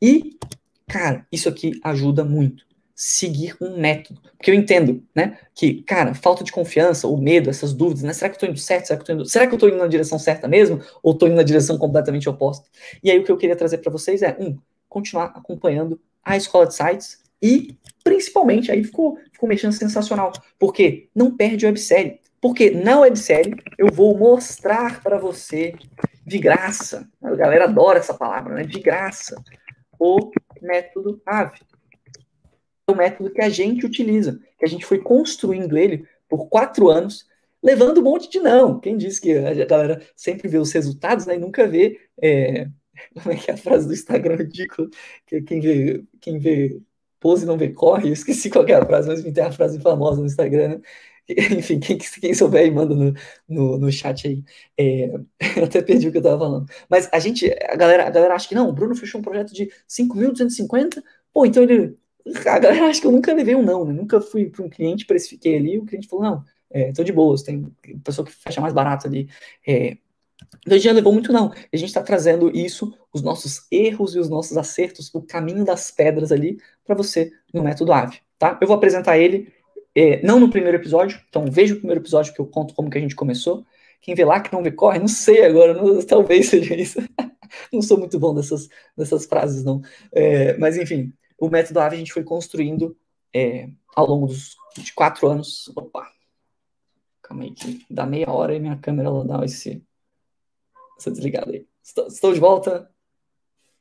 E, 0.00 0.36
cara, 0.88 1.24
isso 1.30 1.48
aqui 1.48 1.78
ajuda 1.84 2.24
muito. 2.24 2.66
Seguir 2.96 3.56
um 3.60 3.78
método. 3.78 4.20
Porque 4.36 4.50
eu 4.50 4.54
entendo, 4.54 5.04
né? 5.14 5.38
Que, 5.54 5.82
cara, 5.82 6.14
falta 6.14 6.42
de 6.42 6.50
confiança, 6.50 7.06
o 7.06 7.16
medo, 7.16 7.48
essas 7.48 7.72
dúvidas, 7.72 8.02
né? 8.02 8.12
Será 8.12 8.28
que 8.28 8.36
eu 8.36 8.40
tô 8.40 8.46
indo 8.46 8.58
certo? 8.58 8.86
Será 8.86 8.96
que 8.96 9.02
eu 9.02 9.06
tô 9.06 9.12
indo, 9.12 9.28
será 9.28 9.46
que 9.46 9.54
eu 9.54 9.58
tô 9.58 9.68
indo 9.68 9.78
na 9.78 9.86
direção 9.86 10.18
certa 10.18 10.48
mesmo? 10.48 10.80
Ou 11.00 11.14
tô 11.14 11.26
indo 11.28 11.36
na 11.36 11.44
direção 11.44 11.78
completamente 11.78 12.28
oposta? 12.28 12.68
E 13.04 13.10
aí 13.10 13.20
o 13.20 13.24
que 13.24 13.30
eu 13.30 13.36
queria 13.36 13.54
trazer 13.54 13.78
para 13.78 13.92
vocês 13.92 14.20
é, 14.22 14.36
um, 14.40 14.58
continuar 14.92 15.32
acompanhando 15.34 15.98
a 16.22 16.36
escola 16.36 16.66
de 16.66 16.74
sites 16.74 17.22
e, 17.42 17.76
principalmente, 18.04 18.70
aí 18.70 18.84
ficou, 18.84 19.18
ficou 19.32 19.48
mexendo 19.48 19.72
sensacional, 19.72 20.32
porque 20.58 21.08
não 21.14 21.34
perde 21.34 21.66
a 21.66 21.70
websérie. 21.70 22.20
Porque 22.40 22.70
na 22.70 23.00
websérie 23.00 23.54
eu 23.78 23.88
vou 23.90 24.16
mostrar 24.16 25.02
para 25.02 25.18
você 25.18 25.74
de 26.24 26.38
graça, 26.38 27.08
a 27.22 27.34
galera 27.34 27.64
adora 27.64 27.98
essa 27.98 28.14
palavra, 28.14 28.54
né? 28.54 28.64
De 28.64 28.78
graça, 28.80 29.42
o 29.98 30.30
método 30.60 31.20
AVE. 31.26 31.60
É 32.88 32.92
o 32.92 32.96
método 32.96 33.32
que 33.32 33.40
a 33.40 33.48
gente 33.48 33.86
utiliza, 33.86 34.40
que 34.58 34.64
a 34.64 34.68
gente 34.68 34.84
foi 34.84 34.98
construindo 34.98 35.76
ele 35.76 36.06
por 36.28 36.48
quatro 36.48 36.90
anos, 36.90 37.26
levando 37.62 37.98
um 37.98 38.04
monte 38.04 38.28
de 38.28 38.40
não. 38.40 38.78
Quem 38.78 38.96
disse 38.96 39.20
que 39.20 39.36
a 39.36 39.64
galera 39.64 40.02
sempre 40.16 40.48
vê 40.48 40.58
os 40.58 40.72
resultados 40.72 41.26
né, 41.26 41.36
e 41.36 41.38
nunca 41.38 41.66
vê 41.66 42.00
é, 42.20 42.68
como 43.14 43.32
é 43.34 43.36
que 43.36 43.50
é 43.50 43.54
a 43.54 43.56
frase 43.56 43.86
do 43.86 43.92
Instagram 43.92 44.36
ridícula? 44.36 44.88
Que 45.26 45.42
quem 45.42 45.60
vê, 45.60 46.04
quem 46.20 46.38
vê 46.38 46.80
pose 47.20 47.46
não 47.46 47.56
vê 47.56 47.68
corre. 47.70 48.08
Eu 48.08 48.12
esqueci 48.12 48.50
qual 48.50 48.66
é 48.66 48.74
a 48.74 48.84
frase, 48.84 49.08
mas 49.08 49.22
tem 49.22 49.44
a 49.44 49.52
frase 49.52 49.80
famosa 49.80 50.20
no 50.20 50.26
Instagram, 50.26 50.68
né? 50.68 50.80
Enfim, 51.56 51.78
quem, 51.78 51.96
quem 51.98 52.34
souber 52.34 52.62
aí 52.62 52.70
manda 52.70 52.94
no, 52.94 53.14
no, 53.48 53.78
no 53.78 53.92
chat 53.92 54.26
aí. 54.26 54.44
É, 54.76 55.14
até 55.62 55.80
perdi 55.80 56.08
o 56.08 56.12
que 56.12 56.18
eu 56.18 56.22
tava 56.22 56.38
falando. 56.38 56.66
Mas 56.90 57.08
a 57.12 57.18
gente, 57.18 57.50
a 57.68 57.76
galera, 57.76 58.06
a 58.06 58.10
galera 58.10 58.34
acha 58.34 58.48
que 58.48 58.54
não, 58.54 58.68
o 58.68 58.72
Bruno 58.72 58.94
fechou 58.94 59.20
um 59.20 59.24
projeto 59.24 59.52
de 59.54 59.70
5.250, 59.88 61.02
pô, 61.32 61.46
então 61.46 61.62
ele. 61.62 61.96
A 62.46 62.58
galera 62.58 62.86
acha 62.86 63.00
que 63.00 63.06
eu 63.06 63.12
nunca 63.12 63.34
levei 63.34 63.54
um 63.54 63.62
não, 63.62 63.84
né? 63.84 63.92
Nunca 63.92 64.20
fui 64.20 64.48
para 64.48 64.64
um 64.64 64.68
cliente, 64.68 65.06
precifiquei 65.06 65.56
ali, 65.56 65.78
o 65.78 65.84
cliente 65.84 66.06
falou, 66.08 66.24
não, 66.24 66.44
é, 66.70 66.92
tô 66.92 67.02
de 67.02 67.12
boas, 67.12 67.42
tem 67.42 67.68
pessoa 68.04 68.24
que 68.24 68.32
fecha 68.32 68.60
mais 68.60 68.72
barato 68.72 69.08
ali. 69.08 69.28
É, 69.66 69.96
então 70.60 70.72
a 70.72 70.74
gente 70.74 70.84
já 70.84 70.92
levou 70.92 71.12
muito 71.12 71.32
não. 71.32 71.50
A 71.50 71.76
gente 71.76 71.88
está 71.88 72.02
trazendo 72.02 72.50
isso, 72.56 72.92
os 73.12 73.22
nossos 73.22 73.66
erros 73.70 74.14
e 74.14 74.18
os 74.18 74.28
nossos 74.28 74.56
acertos, 74.56 75.12
o 75.14 75.22
caminho 75.22 75.64
das 75.64 75.90
pedras 75.90 76.30
ali 76.32 76.58
para 76.84 76.94
você 76.94 77.32
no 77.52 77.62
método 77.62 77.92
AVE, 77.92 78.20
tá? 78.38 78.58
Eu 78.60 78.66
vou 78.66 78.76
apresentar 78.76 79.18
ele 79.18 79.52
é, 79.94 80.24
não 80.24 80.40
no 80.40 80.50
primeiro 80.50 80.76
episódio, 80.76 81.20
então 81.28 81.44
veja 81.50 81.74
o 81.74 81.78
primeiro 81.78 82.00
episódio 82.00 82.32
que 82.32 82.40
eu 82.40 82.46
conto 82.46 82.74
como 82.74 82.90
que 82.90 82.98
a 82.98 83.00
gente 83.00 83.14
começou. 83.14 83.64
Quem 84.00 84.14
vê 84.14 84.24
lá 84.24 84.40
que 84.40 84.52
não 84.52 84.62
vê 84.62 84.72
corre, 84.72 84.98
não 84.98 85.08
sei 85.08 85.44
agora, 85.44 85.74
não, 85.74 86.00
talvez 86.06 86.48
seja 86.48 86.74
isso. 86.74 86.98
não 87.72 87.82
sou 87.82 87.98
muito 87.98 88.18
bom 88.18 88.34
dessas, 88.34 88.68
dessas 88.96 89.26
frases, 89.26 89.64
não. 89.64 89.82
É, 90.12 90.56
mas 90.58 90.76
enfim, 90.76 91.12
o 91.38 91.48
método 91.48 91.80
AVE 91.80 91.96
a 91.96 91.98
gente 91.98 92.12
foi 92.12 92.24
construindo 92.24 92.96
é, 93.34 93.68
ao 93.94 94.06
longo 94.06 94.26
dos 94.26 94.56
de 94.76 94.92
quatro 94.92 95.26
anos. 95.28 95.70
Opa, 95.76 96.10
calma 97.22 97.44
aí 97.44 97.52
que 97.52 97.84
dá 97.90 98.06
meia 98.06 98.30
hora 98.30 98.54
e 98.54 98.60
minha 98.60 98.76
câmera 98.78 99.08
ela 99.08 99.24
dá 99.24 99.44
esse 99.44 99.84
Estou 101.02 101.12
desligado 101.12 101.50
aí. 101.50 101.66
Estou, 101.82 102.06
estou, 102.06 102.32
de 102.32 102.38
volta. 102.38 102.88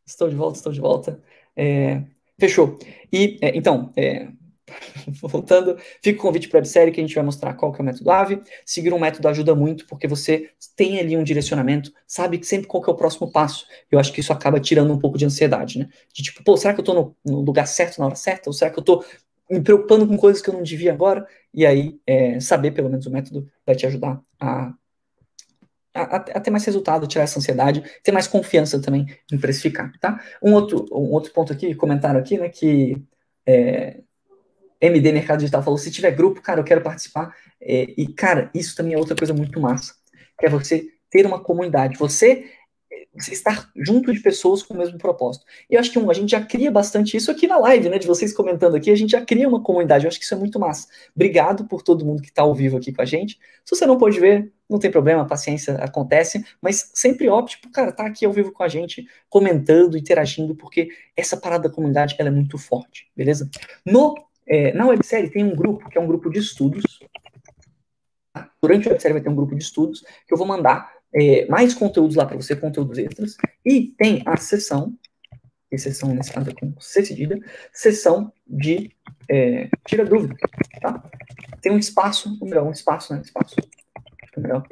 Estou 0.05 0.28
de 0.28 0.36
volta, 0.36 0.57
estou 0.57 0.74
de 0.74 0.82
volta. 0.82 1.22
É, 1.55 2.03
fechou. 2.39 2.80
E, 3.13 3.38
é, 3.41 3.55
então, 3.55 3.93
é, 3.95 4.28
voltando, 5.22 5.78
fica 6.01 6.19
o 6.19 6.22
convite 6.22 6.49
para 6.49 6.57
a 6.57 6.61
websérie 6.61 6.91
que 6.91 6.99
a 6.99 7.03
gente 7.03 7.13
vai 7.13 7.24
mostrar 7.24 7.53
qual 7.53 7.72
que 7.72 7.80
é 7.80 7.84
o 7.84 7.86
método 7.86 8.09
AVE. 8.09 8.41
Seguir 8.65 8.91
um 8.91 8.99
método 8.99 9.28
ajuda 9.28 9.53
muito, 9.53 9.86
porque 9.86 10.07
você 10.07 10.49
tem 10.76 10.99
ali 10.99 11.15
um 11.15 11.24
direcionamento, 11.24 11.93
sabe 12.07 12.43
sempre 12.43 12.67
qual 12.67 12.82
que 12.82 12.89
é 12.89 12.93
o 12.93 12.97
próximo 12.97 13.32
passo. 13.32 13.67
Eu 13.91 13.99
acho 13.99 14.11
que 14.11 14.19
isso 14.19 14.34
acaba 14.34 14.59
tirando 14.59 14.91
um 14.91 14.97
pouco 14.97 15.15
de 15.15 15.26
ansiedade, 15.26 15.78
né? 15.78 15.89
De 16.11 16.24
tipo, 16.24 16.43
pô, 16.43 16.57
será 16.57 16.74
que 16.74 16.80
eu 16.80 16.84
estou 16.84 16.95
no, 16.95 17.15
no, 17.24 17.41
lugar 17.41 17.67
certo 17.67 17.99
na 17.99 18.07
hora 18.07 18.15
certa? 18.15 18.49
Ou 18.49 18.53
será 18.53 18.72
que 18.72 18.80
eu 18.80 18.82
estou 18.82 19.05
me 19.47 19.61
preocupando 19.61 20.07
com 20.07 20.17
coisas 20.17 20.41
que 20.41 20.49
eu 20.49 20.55
não 20.55 20.63
devia 20.63 20.91
agora? 20.91 21.28
E 21.53 21.67
aí, 21.67 21.99
é, 22.07 22.39
saber 22.39 22.72
pelo 22.72 22.89
menos 22.89 23.05
o 23.05 23.11
método 23.11 23.47
vai 23.63 23.76
te 23.76 23.86
ajudar 23.86 24.19
a 24.39 24.74
a, 25.94 26.16
a, 26.16 26.39
ter 26.39 26.52
mais 26.52 26.66
resultado, 26.66 27.08
tirar 27.08 27.24
essa 27.24 27.39
ansiedade, 27.39 27.84
ter 28.04 28.12
mais 28.12 28.28
confiança 28.28 28.82
também 28.82 29.06
em 29.32 29.38
precificar, 29.38 29.92
tá? 30.00 30.24
Um 30.42 30.54
outro, 30.54 30.86
um 30.92 31.12
outro 31.12 31.32
ponto 31.34 31.52
aqui, 31.52 31.76
comentário 31.76 32.20
aqui, 32.20 32.38
né, 32.38 32.50
que 32.50 33.02
é, 33.46 34.00
MD 34.80 35.12
Mercado 35.12 35.39
Digital 35.39 35.64
falou, 35.64 35.78
se 35.78 35.92
tiver 35.92 36.12
grupo, 36.12 36.42
cara, 36.42 36.60
eu 36.60 36.64
quero 36.64 36.82
participar, 36.82 37.36
é, 37.62 37.88
e, 37.98 38.08
cara, 38.08 38.50
isso 38.54 38.76
também 38.76 38.94
é 38.94 38.98
outra 38.98 39.16
coisa 39.16 39.34
muito 39.34 39.60
massa, 39.60 39.94
que 40.39 40.46
é 40.46 40.50
você 40.50 40.88
ter 41.10 41.26
uma 41.26 41.44
comunidade, 41.44 41.98
você 41.98 42.50
estar 43.30 43.70
junto 43.76 44.14
de 44.14 44.20
pessoas 44.22 44.64
com 44.64 44.74
o 44.74 44.78
mesmo 44.78 44.98
propósito. 44.98 45.46
E 45.70 45.76
eu 45.76 45.80
acho 45.80 45.92
que 45.92 46.00
um, 46.00 46.10
a 46.10 46.14
gente 46.14 46.32
já 46.32 46.42
cria 46.42 46.72
bastante 46.72 47.18
isso 47.18 47.30
aqui 47.30 47.46
na 47.46 47.58
live, 47.58 47.89
né? 47.89 47.98
De 47.98 48.08
vocês 48.08 48.34
comentando 48.34 48.76
aqui, 48.76 48.89
a 48.89 48.96
gente 48.96 49.12
já 49.12 49.24
cria 49.24 49.48
uma 49.48 49.62
comunidade. 49.62 50.06
Eu 50.06 50.10
acho 50.10 50.18
que 50.18 50.24
isso 50.24 50.34
é 50.34 50.38
muito 50.38 50.60
massa. 50.60 50.88
Obrigado 51.14 51.66
por 51.66 51.82
todo 51.82 52.06
mundo 52.06 52.22
que 52.22 52.30
está 52.30 52.42
ao 52.42 52.56
vivo 52.56 52.78
aqui 52.78 52.94
com 52.94 53.02
a 53.02 53.06
gente. 53.06 53.38
Se 53.66 53.76
você 53.76 53.86
não 53.86 53.98
pode 53.98 54.20
ver, 54.20 54.52
não 54.72 54.80
tem 54.80 54.89
problema, 54.89 55.28
paciência 55.28 55.76
acontece, 55.76 56.45
mas 56.61 56.91
sempre 56.93 57.28
opte 57.30 57.59
por, 57.59 57.69
cara, 57.72 57.91
tá 57.91 58.05
aqui 58.05 58.26
ao 58.26 58.32
vivo 58.32 58.53
com 58.53 58.63
a 58.63 58.69
gente, 58.69 59.05
comentando, 59.30 59.97
interagindo, 59.97 60.55
porque 60.55 60.89
essa 61.15 61.36
parada 61.36 61.67
da 61.67 61.76
comunidade 61.76 62.15
ela 62.17 62.30
é 62.30 62.32
muito 62.32 62.57
forte, 62.57 63.11
beleza? 63.13 63.49
No, 63.86 64.15
é, 64.47 64.72
na 64.74 64.88
websérie 64.88 65.30
tem 65.30 65.43
um 65.43 65.53
grupo, 65.53 65.89
que 65.89 65.97
é 65.97 66.01
um 66.01 66.07
grupo 66.07 66.30
de 66.30 66.39
estudos. 66.39 66.84
Tá? 68.32 68.49
Durante 68.61 68.88
a 68.88 68.91
websérie 68.91 69.13
vai 69.13 69.22
ter 69.22 69.30
um 69.30 69.36
grupo 69.36 69.53
de 69.53 69.61
estudos 69.61 70.05
que 70.26 70.34
eu 70.34 70.38
vou 70.38 70.47
mandar 70.47 70.93
é, 71.13 71.45
mais 71.47 71.74
conteúdos 71.74 72.15
lá 72.15 72.26
para 72.26 72.38
você, 72.38 72.55
conteúdos 72.55 72.97
extras. 72.97 73.36
E 73.65 73.93
tem 73.97 74.24
a 74.26 74.38
sessão 74.38 74.97
e 75.69 75.78
sessão 75.78 76.13
nesse 76.13 76.32
caso 76.32 76.53
com 76.55 76.74
C 76.80 77.03
cedilha, 77.05 77.39
sessão 77.74 78.32
de 78.47 78.91
é, 79.30 79.69
tira 79.86 80.05
dúvida, 80.05 80.36
tá? 80.82 81.03
Tem 81.61 81.72
um 81.72 81.78
espaço, 81.78 82.38
melhor, 82.41 82.65
um 82.65 82.72
espaço, 82.72 83.13
né? 83.13 83.22
Espaço, 83.24 83.55
melhor, 84.42 84.64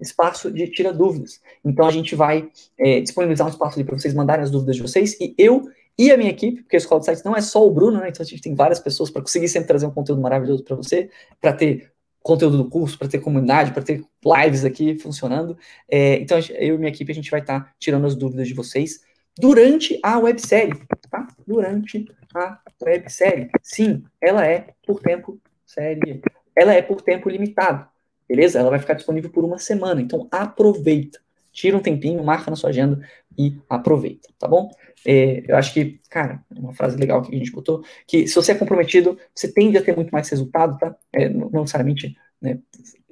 espaço 0.00 0.50
de 0.50 0.68
tira 0.68 0.92
dúvidas. 0.92 1.40
Então 1.64 1.86
a 1.86 1.90
gente 1.90 2.14
vai 2.14 2.48
é, 2.78 3.00
disponibilizar 3.00 3.46
um 3.46 3.50
espaço 3.50 3.78
ali 3.78 3.84
para 3.84 3.98
vocês 3.98 4.14
mandarem 4.14 4.44
as 4.44 4.50
dúvidas 4.50 4.76
de 4.76 4.82
vocês 4.82 5.18
e 5.20 5.34
eu 5.38 5.68
e 5.98 6.10
a 6.10 6.16
minha 6.16 6.30
equipe, 6.30 6.62
porque 6.62 6.76
a 6.76 6.78
Escola 6.78 7.00
de 7.00 7.06
Sites 7.06 7.24
não 7.24 7.34
é 7.34 7.40
só 7.40 7.66
o 7.66 7.70
Bruno, 7.70 7.98
né? 8.00 8.10
Então 8.10 8.22
a 8.22 8.26
gente 8.26 8.42
tem 8.42 8.54
várias 8.54 8.78
pessoas 8.78 9.10
para 9.10 9.22
conseguir 9.22 9.48
sempre 9.48 9.68
trazer 9.68 9.86
um 9.86 9.90
conteúdo 9.90 10.20
maravilhoso 10.20 10.62
para 10.62 10.76
você, 10.76 11.10
para 11.40 11.54
ter 11.54 11.90
conteúdo 12.22 12.58
do 12.58 12.68
curso, 12.68 12.98
para 12.98 13.08
ter 13.08 13.20
comunidade, 13.20 13.72
para 13.72 13.82
ter 13.82 14.04
lives 14.24 14.64
aqui 14.64 14.98
funcionando. 14.98 15.56
É, 15.88 16.16
então 16.16 16.38
eu 16.50 16.74
e 16.74 16.78
minha 16.78 16.90
equipe 16.90 17.10
a 17.10 17.14
gente 17.14 17.30
vai 17.30 17.40
estar 17.40 17.60
tá 17.60 17.72
tirando 17.78 18.06
as 18.06 18.14
dúvidas 18.14 18.46
de 18.46 18.52
vocês 18.52 19.00
durante 19.38 19.98
a 20.02 20.18
websérie, 20.18 20.74
tá? 21.10 21.28
Durante 21.46 22.06
a 22.34 22.58
websérie. 22.82 23.48
Sim, 23.62 24.04
ela 24.20 24.46
é 24.46 24.66
por 24.86 25.00
tempo 25.00 25.38
série. 25.64 26.20
Ela 26.54 26.74
é 26.74 26.82
por 26.82 27.02
tempo 27.02 27.28
limitado, 27.28 27.86
beleza? 28.28 28.58
Ela 28.58 28.70
vai 28.70 28.78
ficar 28.78 28.94
disponível 28.94 29.30
por 29.30 29.44
uma 29.44 29.58
semana. 29.58 30.00
Então 30.00 30.28
aproveita, 30.30 31.20
tira 31.52 31.76
um 31.76 31.80
tempinho, 31.80 32.22
marca 32.22 32.50
na 32.50 32.56
sua 32.56 32.70
agenda 32.70 33.00
e 33.38 33.58
aproveita, 33.68 34.28
tá 34.38 34.48
bom? 34.48 34.70
É, 35.06 35.44
eu 35.46 35.56
acho 35.56 35.72
que, 35.72 36.00
cara, 36.10 36.44
uma 36.50 36.74
frase 36.74 36.96
legal 36.96 37.22
que 37.22 37.34
a 37.34 37.38
gente 37.38 37.52
botou, 37.52 37.82
que 38.06 38.26
se 38.26 38.34
você 38.34 38.52
é 38.52 38.54
comprometido, 38.54 39.18
você 39.34 39.52
tende 39.52 39.78
a 39.78 39.82
ter 39.82 39.94
muito 39.94 40.10
mais 40.10 40.28
resultado, 40.28 40.76
tá? 40.78 40.96
É, 41.12 41.28
não, 41.28 41.48
necessariamente, 41.50 42.16
né? 42.40 42.58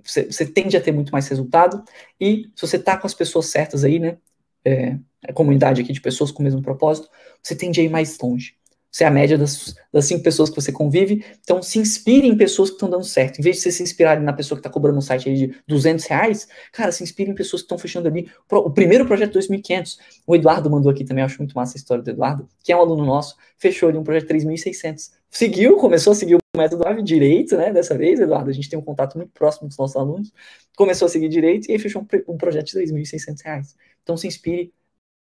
Você, 0.03 0.25
você, 0.25 0.45
tende 0.45 0.77
a 0.77 0.81
ter 0.81 0.93
muito 0.93 1.13
mais 1.13 1.29
resultado, 1.29 1.83
e 2.21 2.51
se 2.55 2.67
você 2.67 2.79
tá 2.79 2.97
com 2.97 3.07
as 3.07 3.15
pessoas 3.15 3.47
certas 3.47 3.85
aí, 3.85 3.99
né? 3.99 4.19
É, 4.65 4.99
a 5.27 5.33
comunidade 5.33 5.81
aqui 5.81 5.93
de 5.93 6.01
pessoas 6.01 6.31
com 6.31 6.41
o 6.41 6.45
mesmo 6.45 6.61
propósito, 6.61 7.09
você 7.43 7.55
tende 7.55 7.81
a 7.81 7.85
ir 7.85 7.89
mais 7.89 8.19
longe. 8.19 8.57
Você 8.95 9.03
é 9.03 9.09
a 9.09 9.11
média 9.11 9.37
das, 9.37 9.75
das 9.93 10.05
cinco 10.05 10.23
pessoas 10.23 10.49
que 10.49 10.55
você 10.55 10.71
convive. 10.71 11.25
Então, 11.41 11.61
se 11.61 11.81
inspire 11.81 12.29
em 12.29 12.37
pessoas 12.37 12.71
que 12.71 12.77
estão 12.77 12.89
dando 12.89 13.03
certo. 13.03 13.41
Em 13.41 13.43
vez 13.43 13.57
de 13.57 13.63
você 13.63 13.73
se 13.73 13.83
inspirar 13.83 14.21
na 14.21 14.33
pessoa 14.33 14.57
que 14.57 14.61
está 14.61 14.71
cobrando 14.71 14.97
um 14.97 15.01
site 15.01 15.35
de 15.35 15.53
200 15.67 16.05
reais, 16.05 16.47
cara, 16.71 16.93
se 16.93 17.03
inspire 17.03 17.29
em 17.29 17.35
pessoas 17.35 17.63
que 17.63 17.65
estão 17.65 17.77
fechando 17.77 18.07
ali 18.07 18.31
o 18.49 18.71
primeiro 18.71 19.05
projeto 19.05 19.37
2.500. 19.37 19.99
O 20.25 20.37
Eduardo 20.37 20.71
mandou 20.71 20.93
aqui 20.93 21.03
também, 21.05 21.23
eu 21.23 21.27
acho 21.27 21.39
muito 21.39 21.55
massa 21.57 21.77
a 21.77 21.79
história 21.79 22.05
do 22.05 22.09
Eduardo, 22.09 22.49
que 22.63 22.71
é 22.71 22.77
um 22.77 22.81
aluno 22.83 23.05
nosso, 23.05 23.37
fechou 23.59 23.89
ali 23.89 23.99
um 23.99 24.05
projeto 24.05 24.29
3.600. 24.29 25.11
Seguiu, 25.29 25.77
começou 25.77 26.13
a 26.13 26.15
seguir 26.15 26.37
o 26.37 26.39
método 26.57 26.87
AVE 26.87 27.03
direito, 27.03 27.57
né? 27.57 27.73
Dessa 27.73 27.99
vez, 27.99 28.21
Eduardo, 28.21 28.49
a 28.49 28.53
gente 28.53 28.71
tem 28.71 28.79
um 28.79 28.83
contato 28.83 29.17
muito 29.17 29.33
próximo 29.33 29.63
com 29.63 29.73
os 29.73 29.77
nossos 29.77 29.97
alunos. 29.97 30.33
Começou 30.77 31.07
a 31.07 31.09
seguir 31.09 31.29
direito 31.29 31.69
e 31.69 31.77
fechou 31.81 32.01
um, 32.01 32.33
um 32.33 32.37
projeto 32.37 32.67
de 32.67 32.79
3.600 32.79 33.43
reais. 33.45 33.77
Então, 34.05 34.17
se 34.17 34.29
inspire 34.29 34.73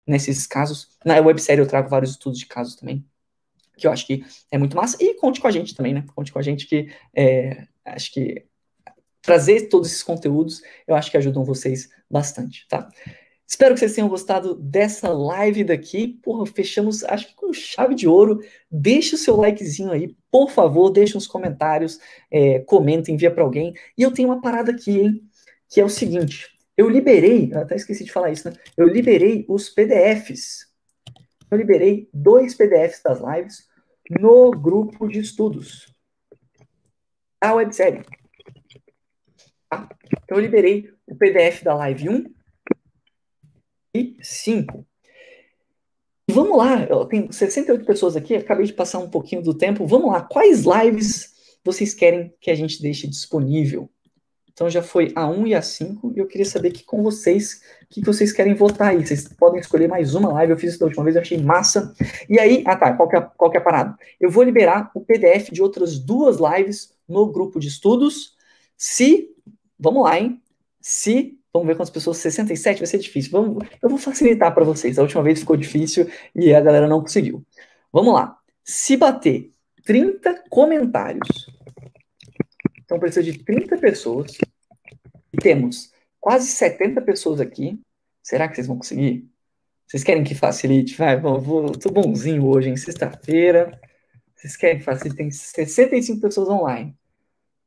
nesses 0.08 0.48
casos. 0.48 0.90
Na 1.04 1.20
websérie 1.20 1.62
eu 1.62 1.68
trago 1.68 1.90
vários 1.90 2.12
estudos 2.12 2.40
de 2.40 2.46
casos 2.46 2.78
também 2.78 3.06
que 3.78 3.88
eu 3.88 3.92
acho 3.92 4.06
que 4.08 4.26
é 4.52 4.58
muito 4.58 4.76
massa. 4.76 4.98
E 5.00 5.14
conte 5.16 5.40
com 5.40 5.48
a 5.48 5.52
gente 5.52 5.76
também, 5.76 5.94
né? 5.94 6.04
Conte 6.16 6.32
com 6.32 6.40
a 6.40 6.42
gente 6.42 6.68
que 6.68 6.90
é, 7.16 7.68
acho 7.86 8.12
que 8.12 8.46
trazer 9.22 9.68
todos 9.68 9.90
esses 9.90 10.04
conteúdos 10.04 10.62
eu 10.88 10.96
acho 10.96 11.12
que 11.12 11.18
ajudam 11.18 11.44
vocês 11.44 11.90
bastante, 12.10 12.66
tá? 12.68 12.90
Espero 13.50 13.74
que 13.74 13.80
vocês 13.80 13.94
tenham 13.94 14.10
gostado 14.10 14.56
dessa 14.56 15.08
live 15.10 15.64
daqui. 15.64 16.20
Porra, 16.22 16.46
fechamos, 16.46 17.04
acho 17.06 17.28
que 17.28 17.36
com 17.36 17.54
chave 17.54 17.96
de 17.96 18.06
ouro. 18.06 18.42
Deixe 18.70 19.16
o 19.16 19.18
seu 19.18 19.38
likezinho 19.38 19.92
aí, 19.92 20.14
por 20.30 20.52
favor, 20.52 20.90
deixe 20.90 21.18
uns 21.18 21.28
comentários, 21.28 21.98
é, 22.30 22.60
comenta, 22.60 23.10
envia 23.10 23.32
para 23.32 23.44
alguém. 23.44 23.74
E 23.98 24.02
eu 24.02 24.12
tenho 24.12 24.28
uma 24.28 24.42
parada 24.42 24.72
aqui, 24.72 25.00
hein? 25.00 25.22
Que 25.70 25.80
é 25.80 25.86
o 25.86 25.90
seguinte: 25.90 26.50
eu 26.76 26.90
liberei, 26.90 27.54
até 27.54 27.76
esqueci 27.76 28.04
de 28.04 28.12
falar 28.12 28.32
isso, 28.32 28.50
né? 28.50 28.56
Eu 28.76 28.88
liberei 28.88 29.46
os 29.48 29.70
PDFs. 29.70 30.67
Eu 31.50 31.58
liberei 31.58 32.10
dois 32.14 32.54
PDFs 32.56 33.02
das 33.02 33.20
lives 33.20 33.68
no 34.10 34.52
grupo 34.52 35.08
de 35.08 35.20
estudos 35.20 35.96
a 37.40 37.54
websérie. 37.54 38.04
Tá? 39.70 39.88
Então, 40.24 40.38
eu 40.38 40.40
liberei 40.40 40.92
o 41.06 41.16
PDF 41.16 41.64
da 41.64 41.74
live 41.76 42.10
1 42.10 42.34
e 43.94 44.18
5. 44.22 44.86
Vamos 46.30 46.58
lá, 46.58 46.86
tem 47.08 47.32
68 47.32 47.86
pessoas 47.86 48.16
aqui, 48.16 48.36
acabei 48.36 48.66
de 48.66 48.74
passar 48.74 49.00
um 49.00 49.10
pouquinho 49.10 49.42
do 49.42 49.54
tempo. 49.54 49.88
Vamos 49.88 50.12
lá, 50.12 50.22
quais 50.22 50.66
lives 50.66 51.34
vocês 51.64 51.94
querem 51.94 52.34
que 52.42 52.52
a 52.52 52.56
gente 52.56 52.82
deixe 52.82 53.08
disponível? 53.08 53.90
Então 54.58 54.68
já 54.72 54.82
foi 54.82 55.14
a 55.16 55.28
1 55.28 55.46
e 55.46 55.54
a 55.54 55.62
5, 55.62 56.14
e 56.16 56.20
eu 56.20 56.26
queria 56.26 56.44
saber 56.44 56.72
que 56.72 56.84
com 56.84 57.04
vocês, 57.04 57.62
o 57.84 57.86
que, 57.92 58.02
que 58.02 58.08
vocês 58.08 58.34
querem 58.34 58.56
votar 58.56 58.88
aí. 58.88 59.06
Vocês 59.06 59.28
podem 59.28 59.60
escolher 59.60 59.88
mais 59.88 60.16
uma 60.16 60.34
live, 60.34 60.54
eu 60.54 60.58
fiz 60.58 60.72
isso 60.72 60.80
da 60.80 60.88
última 60.88 61.04
vez, 61.04 61.16
eu 61.16 61.22
achei 61.22 61.38
massa. 61.38 61.94
E 62.28 62.40
aí, 62.40 62.64
ah 62.66 62.76
tá, 62.76 62.92
qual 62.94 63.08
que, 63.08 63.16
é, 63.16 63.22
qual 63.22 63.52
que 63.52 63.58
é 63.58 63.60
a 63.60 63.64
parada? 63.64 63.96
Eu 64.20 64.32
vou 64.32 64.42
liberar 64.42 64.90
o 64.96 65.02
PDF 65.02 65.52
de 65.52 65.62
outras 65.62 66.00
duas 66.00 66.38
lives 66.40 66.92
no 67.08 67.32
grupo 67.32 67.60
de 67.60 67.68
estudos, 67.68 68.36
se, 68.76 69.30
vamos 69.80 70.02
lá, 70.02 70.20
hein? 70.20 70.42
Se, 70.82 71.38
vamos 71.54 71.68
ver 71.68 71.76
quantas 71.76 71.92
pessoas, 71.92 72.18
67 72.18 72.80
vai 72.80 72.88
ser 72.88 72.98
difícil. 72.98 73.30
Vamos, 73.34 73.64
eu 73.80 73.88
vou 73.88 74.00
facilitar 74.00 74.56
para 74.56 74.66
vocês. 74.66 74.98
A 74.98 75.04
última 75.04 75.22
vez 75.22 75.40
ficou 75.40 75.56
difícil 75.56 76.10
e 76.36 76.52
a 76.52 76.60
galera 76.60 76.88
não 76.88 77.02
conseguiu. 77.02 77.46
Vamos 77.94 78.12
lá. 78.12 78.36
Se 78.64 78.98
bater 78.98 79.52
30 79.86 80.46
comentários 80.50 81.46
então 82.88 82.98
precisa 82.98 83.22
de 83.22 83.44
30 83.44 83.78
pessoas. 83.78 84.38
E 85.34 85.38
temos 85.38 85.92
quase 86.22 86.48
70 86.48 87.02
pessoas 87.02 87.42
aqui. 87.42 87.78
Será 88.24 88.48
que 88.48 88.56
vocês 88.56 88.66
vão 88.66 88.78
conseguir? 88.78 89.30
Vocês 89.86 90.06
querem 90.06 90.24
que 90.24 90.34
facilite? 90.34 90.96
Vai, 90.96 91.20
vou, 91.20 91.40
vou, 91.40 91.72
tô 91.74 91.92
bonzinho 91.92 92.46
hoje, 92.48 92.70
em 92.70 92.78
sexta-feira. 92.78 93.78
Vocês 94.34 94.56
querem 94.56 94.78
que 94.78 94.86
facilite? 94.86 95.18
Tem 95.18 95.30
65 95.30 96.22
pessoas 96.22 96.48
online. 96.48 96.96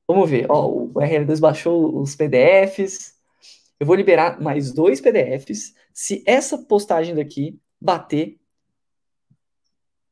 Vamos 0.09 0.29
ver. 0.29 0.47
Ó, 0.49 0.69
o 0.69 0.95
RL2 0.95 1.39
baixou 1.39 2.01
os 2.01 2.17
PDFs. 2.17 3.15
Eu 3.79 3.87
vou 3.87 3.97
liberar 3.97 4.41
mais 4.41 4.73
dois 4.73 5.03
PDFs. 5.03 5.75
Se 5.93 6.23
essa 6.27 6.57
postagem 6.57 7.15
daqui 7.15 7.61
bater 7.79 8.40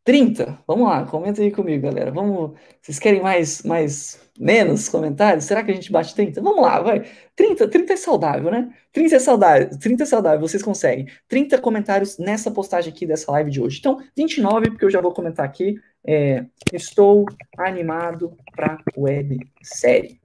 30. 0.08 0.58
Vamos 0.66 0.88
lá, 0.88 1.04
comenta 1.04 1.42
aí 1.42 1.50
comigo, 1.50 1.82
galera. 1.82 2.10
Vamos. 2.10 2.58
Vocês 2.80 2.98
querem 2.98 3.20
mais, 3.20 3.62
mais, 3.62 4.18
menos 4.40 4.88
comentários? 4.88 5.44
Será 5.44 5.62
que 5.62 5.70
a 5.70 5.74
gente 5.74 5.92
bate 5.92 6.14
30? 6.14 6.40
Vamos 6.40 6.62
lá, 6.62 6.80
vai. 6.80 7.04
30, 7.36 7.68
30 7.68 7.92
é 7.92 7.96
saudável, 7.96 8.50
né? 8.50 8.70
30 8.90 9.16
é 9.16 9.18
saudável, 9.18 9.78
30 9.78 10.02
é 10.02 10.06
saudável, 10.06 10.40
vocês 10.40 10.62
conseguem. 10.62 11.06
30 11.28 11.58
comentários 11.58 12.16
nessa 12.16 12.50
postagem 12.50 12.90
aqui 12.90 13.04
dessa 13.04 13.30
live 13.32 13.50
de 13.50 13.60
hoje. 13.60 13.80
Então, 13.80 13.98
29, 14.16 14.70
porque 14.70 14.86
eu 14.86 14.90
já 14.90 15.02
vou 15.02 15.12
comentar 15.12 15.44
aqui. 15.44 15.78
É, 16.06 16.46
estou 16.72 17.26
animado 17.58 18.34
para 18.56 18.78
websérie. 18.96 20.18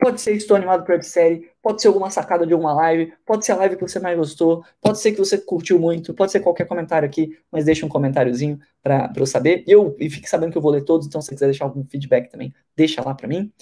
Pode 0.00 0.20
ser 0.20 0.32
estou 0.32 0.56
animado 0.56 0.82
para 0.82 0.94
websérie, 0.94 1.48
pode 1.62 1.82
ser 1.82 1.88
alguma 1.88 2.10
sacada 2.10 2.46
de 2.46 2.52
alguma 2.52 2.72
live, 2.72 3.12
pode 3.24 3.44
ser 3.44 3.52
a 3.52 3.56
live 3.56 3.76
que 3.76 3.82
você 3.82 3.98
mais 3.98 4.16
gostou, 4.16 4.64
pode 4.80 4.98
ser 4.98 5.12
que 5.12 5.18
você 5.18 5.38
curtiu 5.38 5.78
muito, 5.78 6.14
pode 6.14 6.32
ser 6.32 6.40
qualquer 6.40 6.66
comentário 6.66 7.06
aqui, 7.06 7.38
mas 7.50 7.64
deixa 7.64 7.84
um 7.84 7.88
comentáriozinho 7.88 8.58
para 8.82 9.12
eu 9.16 9.26
saber. 9.26 9.64
E 9.66 9.70
eu 9.70 9.96
e 9.98 10.08
fique 10.08 10.28
sabendo 10.28 10.52
que 10.52 10.58
eu 10.58 10.62
vou 10.62 10.70
ler 10.70 10.84
todos, 10.84 11.06
então 11.06 11.20
se 11.20 11.26
você 11.26 11.34
quiser 11.34 11.46
deixar 11.46 11.64
algum 11.64 11.84
feedback 11.84 12.30
também, 12.30 12.54
deixa 12.76 13.02
lá 13.04 13.14
para 13.14 13.28
mim. 13.28 13.52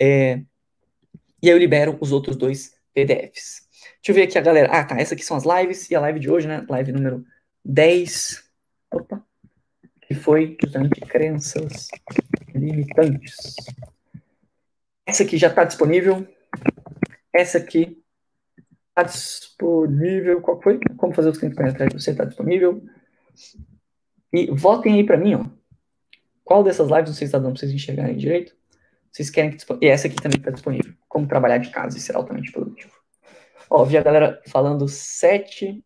É, 0.00 0.40
e 1.42 1.48
aí 1.48 1.54
eu 1.54 1.58
libero 1.58 1.96
os 2.00 2.12
outros 2.12 2.36
dois 2.36 2.74
PDFs. 2.94 3.68
Deixa 3.96 4.10
eu 4.10 4.14
ver 4.14 4.22
aqui 4.22 4.38
a 4.38 4.40
galera. 4.40 4.68
Ah, 4.72 4.84
tá. 4.84 4.96
Essas 4.96 5.12
aqui 5.12 5.24
são 5.24 5.36
as 5.36 5.44
lives 5.44 5.90
e 5.90 5.94
a 5.94 6.00
live 6.00 6.18
de 6.18 6.30
hoje, 6.30 6.48
né? 6.48 6.64
Live 6.68 6.92
número 6.92 7.24
10. 7.64 8.44
Opa. 8.92 9.24
Que 10.00 10.14
foi 10.14 10.56
justamente 10.62 11.00
crenças 11.02 11.88
limitantes. 12.54 13.54
Essa 15.06 15.22
aqui 15.22 15.36
já 15.36 15.48
está 15.48 15.64
disponível. 15.64 16.26
Essa 17.32 17.58
aqui 17.58 18.02
está 18.88 19.02
disponível. 19.02 20.40
Qual 20.40 20.60
foi? 20.60 20.80
Como 20.96 21.14
fazer 21.14 21.30
os 21.30 21.38
clientes 21.38 21.56
para 21.56 21.70
atrás 21.70 21.90
de 21.90 22.02
você 22.02 22.10
está 22.10 22.24
disponível. 22.24 22.82
E 24.32 24.50
votem 24.50 24.94
aí 24.94 25.04
para 25.04 25.16
mim, 25.16 25.34
ó. 25.34 25.44
Qual 26.44 26.62
dessas 26.62 26.88
lives 26.88 27.14
vocês 27.14 27.28
está 27.28 27.38
dando 27.38 27.52
para 27.52 27.60
vocês 27.60 27.72
enxergarem 27.72 28.16
direito? 28.16 28.56
Vocês 29.12 29.30
querem 29.30 29.50
que 29.50 29.64
E 29.80 29.86
essa 29.86 30.06
aqui 30.06 30.16
também 30.16 30.38
está 30.38 30.50
disponível. 30.50 30.94
Como 31.08 31.26
trabalhar 31.26 31.58
de 31.58 31.70
casa 31.70 31.96
e 31.96 32.00
ser 32.00 32.16
altamente 32.16 32.52
produtivo. 32.52 32.92
Ó, 33.70 33.84
vi 33.84 33.98
a 33.98 34.02
galera 34.02 34.40
falando 34.48 34.88
sete. 34.88 35.84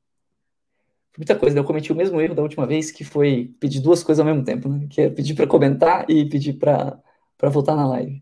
Muita 1.16 1.36
coisa, 1.36 1.55
né? 1.55 1.60
eu 1.60 1.64
cometi 1.64 1.93
o 1.93 1.97
mesmo 1.97 2.20
erro 2.20 2.35
da 2.35 2.43
última 2.43 2.66
vez, 2.66 2.90
que 2.90 3.05
foi 3.05 3.55
pedir 3.60 3.81
duas 3.81 4.02
coisas 4.02 4.20
ao 4.20 4.27
mesmo 4.27 4.44
tempo, 4.44 4.69
né? 4.69 4.86
Que 4.89 5.02
é 5.02 5.10
pedir 5.10 5.35
para 5.35 5.47
comentar 5.47 6.09
e 6.09 6.28
pedir 6.28 6.55
para 6.55 7.02
votar 7.51 7.77
na 7.77 7.86
live. 7.86 8.22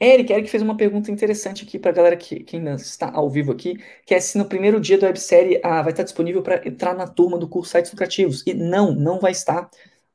Eric, 0.00 0.32
Eric 0.32 0.50
fez 0.50 0.62
uma 0.62 0.76
pergunta 0.76 1.10
interessante 1.10 1.64
aqui 1.64 1.78
para 1.78 1.90
a 1.90 1.94
galera 1.94 2.16
que, 2.16 2.40
que, 2.40 2.56
ainda 2.56 2.74
está 2.74 3.10
ao 3.12 3.30
vivo 3.30 3.52
aqui, 3.52 3.78
que 4.04 4.14
é 4.14 4.20
se 4.20 4.38
no 4.38 4.44
primeiro 4.44 4.80
dia 4.80 4.98
do 4.98 5.06
websérie 5.06 5.60
ah, 5.62 5.82
vai 5.82 5.92
estar 5.92 6.02
disponível 6.02 6.42
para 6.42 6.66
entrar 6.66 6.94
na 6.94 7.06
turma 7.06 7.38
do 7.38 7.48
curso 7.48 7.72
Sites 7.72 7.90
Educativos. 7.90 8.42
E 8.46 8.54
não, 8.54 8.92
não 8.92 9.20
vai 9.20 9.32
estar. 9.32 9.68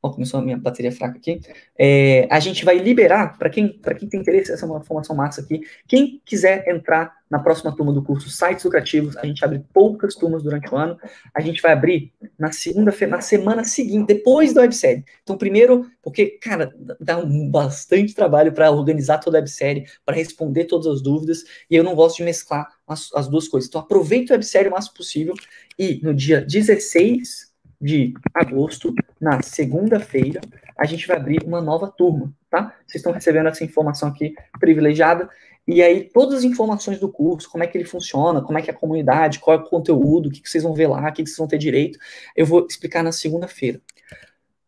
Ó, 0.03 0.11
começou 0.11 0.39
a 0.39 0.43
minha 0.43 0.57
bateria 0.57 0.91
fraca 0.91 1.18
aqui. 1.18 1.39
É, 1.77 2.27
a 2.31 2.39
gente 2.39 2.65
vai 2.65 2.77
liberar, 2.77 3.38
para 3.38 3.49
quem, 3.49 3.80
quem 3.99 4.10
tem 4.10 4.19
interesse, 4.19 4.52
essa 4.52 4.65
é 4.65 4.69
uma 4.69 4.80
informação 4.80 5.15
massa 5.15 5.41
aqui, 5.41 5.61
quem 5.88 6.22
quiser 6.26 6.68
entrar 6.68 7.20
na 7.32 7.40
próxima 7.40 7.74
turma 7.74 7.94
do 7.94 8.03
curso 8.03 8.30
Sites 8.30 8.66
Lucrativos. 8.66 9.16
A 9.16 9.26
gente 9.26 9.44
abre 9.45 9.64
poucas 9.74 10.16
turmas 10.16 10.44
durante 10.44 10.72
o 10.72 10.78
ano. 10.78 10.99
A 11.34 11.40
gente 11.40 11.62
vai 11.62 11.72
abrir 11.72 12.12
na 12.38 12.52
segunda-feira, 12.52 13.16
na 13.16 13.22
semana 13.22 13.64
seguinte, 13.64 14.08
depois 14.08 14.53
da 14.53 14.62
websérie. 14.62 15.06
Então, 15.24 15.38
primeiro, 15.38 15.90
porque, 16.03 16.38
cara, 16.41 16.76
dá 16.99 17.24
bastante 17.49 18.14
trabalho 18.14 18.52
para 18.52 18.70
organizar 18.70 19.20
toda 19.20 19.38
a 19.38 19.40
websérie, 19.40 19.86
para 20.06 20.18
responder 20.18 20.66
todas 20.66 20.88
as 20.88 21.02
dúvidas, 21.02 21.45
e 21.70 21.76
eu 21.76 21.86
não 21.86 21.95
gosto 21.95 22.18
de 22.18 22.24
mesclar 22.24 22.68
as, 22.86 23.10
as 23.16 23.30
duas 23.30 23.48
coisas. 23.48 23.70
Então, 23.70 23.80
aproveita 23.80 24.34
a 24.34 24.36
websérie 24.36 24.68
o 24.68 24.72
máximo 24.72 24.95
possível 24.95 25.34
e 25.80 26.02
no 26.03 26.14
dia 26.14 26.41
16 26.41 27.49
de 27.80 28.14
agosto, 28.34 28.94
na 29.20 29.41
segunda-feira, 29.41 30.41
a 30.78 30.86
gente 30.86 31.08
vai 31.08 31.18
abrir 31.18 31.44
uma 31.44 31.62
nova 31.62 31.88
turma, 31.88 32.34
tá? 32.49 32.76
Vocês 32.86 32.95
estão 32.95 33.12
recebendo 33.12 33.48
essa 33.48 33.64
informação 33.64 34.10
aqui 34.10 34.34
privilegiada. 34.60 35.30
E 35.68 35.82
aí, 35.82 36.10
todas 36.10 36.40
as 36.40 36.44
informações 36.44 37.00
do 37.00 37.10
curso, 37.10 37.50
como 37.50 37.64
é 37.64 37.68
que 37.68 37.78
ele 37.78 37.86
funciona, 37.86 38.42
como 38.42 38.58
é 38.58 38.62
que 38.62 38.70
é 38.70 38.74
a 38.74 38.78
comunidade, 38.78 39.40
qual 39.40 39.58
é 39.58 39.60
o 39.60 39.64
conteúdo, 39.64 40.28
o 40.28 40.32
que, 40.32 40.42
vocês 40.48 40.64
vão 40.64 40.74
ver 40.74 40.88
lá, 40.88 41.08
o 41.08 41.14
que, 41.14 41.24
que 41.24 41.30
vocês 41.30 41.38
vão 41.38 41.48
ter 41.48 41.58
direito, 41.58 42.00
eu 42.36 42.46
vou 42.46 42.66
explicar 42.68 43.04
na 43.04 43.12
segunda-feira. 43.12 43.80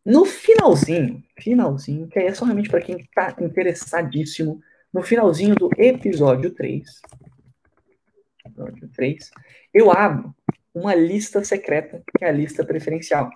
No 0.06 0.26
finalzinho, 0.26 1.24
finalzinho, 1.40 2.08
que 2.08 2.20
aí 2.20 2.28
é 2.28 2.34
só 2.34 2.46
realmente 2.46 2.70
para 2.70 2.82
quem 2.82 2.98
está 2.98 3.36
interessadíssimo, 3.42 4.62
no 4.94 5.02
finalzinho 5.02 5.56
do 5.56 5.70
episódio 5.78 6.52
3, 6.52 7.02
episódio 8.46 8.90
3, 8.90 9.32
eu 9.74 9.92
abro 9.92 10.36
uma 10.74 10.94
lista 10.94 11.44
secreta, 11.44 12.04
que 12.18 12.26
é 12.26 12.30
a 12.30 12.32
lista 12.32 12.64
preferencial. 12.66 13.30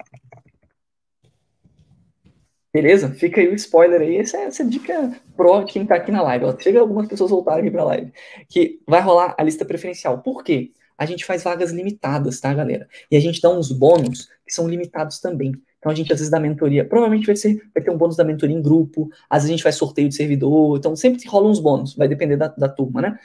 Beleza? 2.78 3.10
Fica 3.10 3.41
aí 3.41 3.48
o 3.48 3.56
spoiler 3.56 3.99
aí. 3.99 4.18
Essa, 4.18 4.38
essa 4.38 4.64
dica 4.64 5.20
pro 5.36 5.66
quem 5.66 5.84
tá 5.84 5.95
aqui 5.95 6.12
na 6.12 6.22
live. 6.22 6.45
Ó. 6.45 6.56
Chega 6.60 6.80
algumas 6.80 7.08
pessoas 7.08 7.32
voltaram 7.32 7.62
aqui 7.62 7.72
pra 7.72 7.84
live. 7.84 8.14
Que 8.48 8.80
vai 8.88 9.02
rolar 9.02 9.34
a 9.36 9.41
lista 9.41 9.66
preferencial. 9.66 10.20
Por 10.20 10.44
quê? 10.44 10.74
A 10.95 11.04
gente 11.04 11.26
faz 11.26 11.44
vagas 11.44 11.72
limitadas, 11.72 12.40
tá, 12.40 12.54
galera? 12.54 12.88
E 13.10 13.18
a 13.18 13.20
gente 13.20 13.41
dá 13.41 13.49
uns 13.49 13.72
bônus 13.72 14.30
que 14.45 14.54
são 14.54 14.68
limitados 14.68 15.20
também. 15.20 15.54
Então 15.80 15.91
a 15.91 15.95
gente 15.95 16.14
às 16.14 16.20
vezes 16.20 16.30
dá 16.30 16.40
mentoria. 16.40 16.86
Provavelmente 16.86 17.26
vai, 17.26 17.36
ser, 17.36 17.68
vai 17.74 17.84
ter 17.84 17.90
um 17.90 17.98
bônus 17.98 18.16
da 18.16 18.24
mentoria 18.24 18.56
em 18.56 18.62
grupo. 18.62 19.10
Às 19.28 19.41
vezes 19.41 19.49
a 19.49 19.54
gente 19.54 19.64
faz 19.64 19.74
sorteio 19.74 20.08
de 20.08 20.14
servidor. 20.14 20.78
Então 20.78 20.95
sempre 20.95 21.28
rola 21.28 21.49
uns 21.49 21.60
bônus. 21.60 21.95
Vai 21.95 22.08
depender 22.08 22.38
da, 22.38 22.49
da 22.49 22.70
turma, 22.70 23.02
né? 23.02 23.18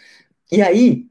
E 0.50 0.62
aí, 0.62 1.04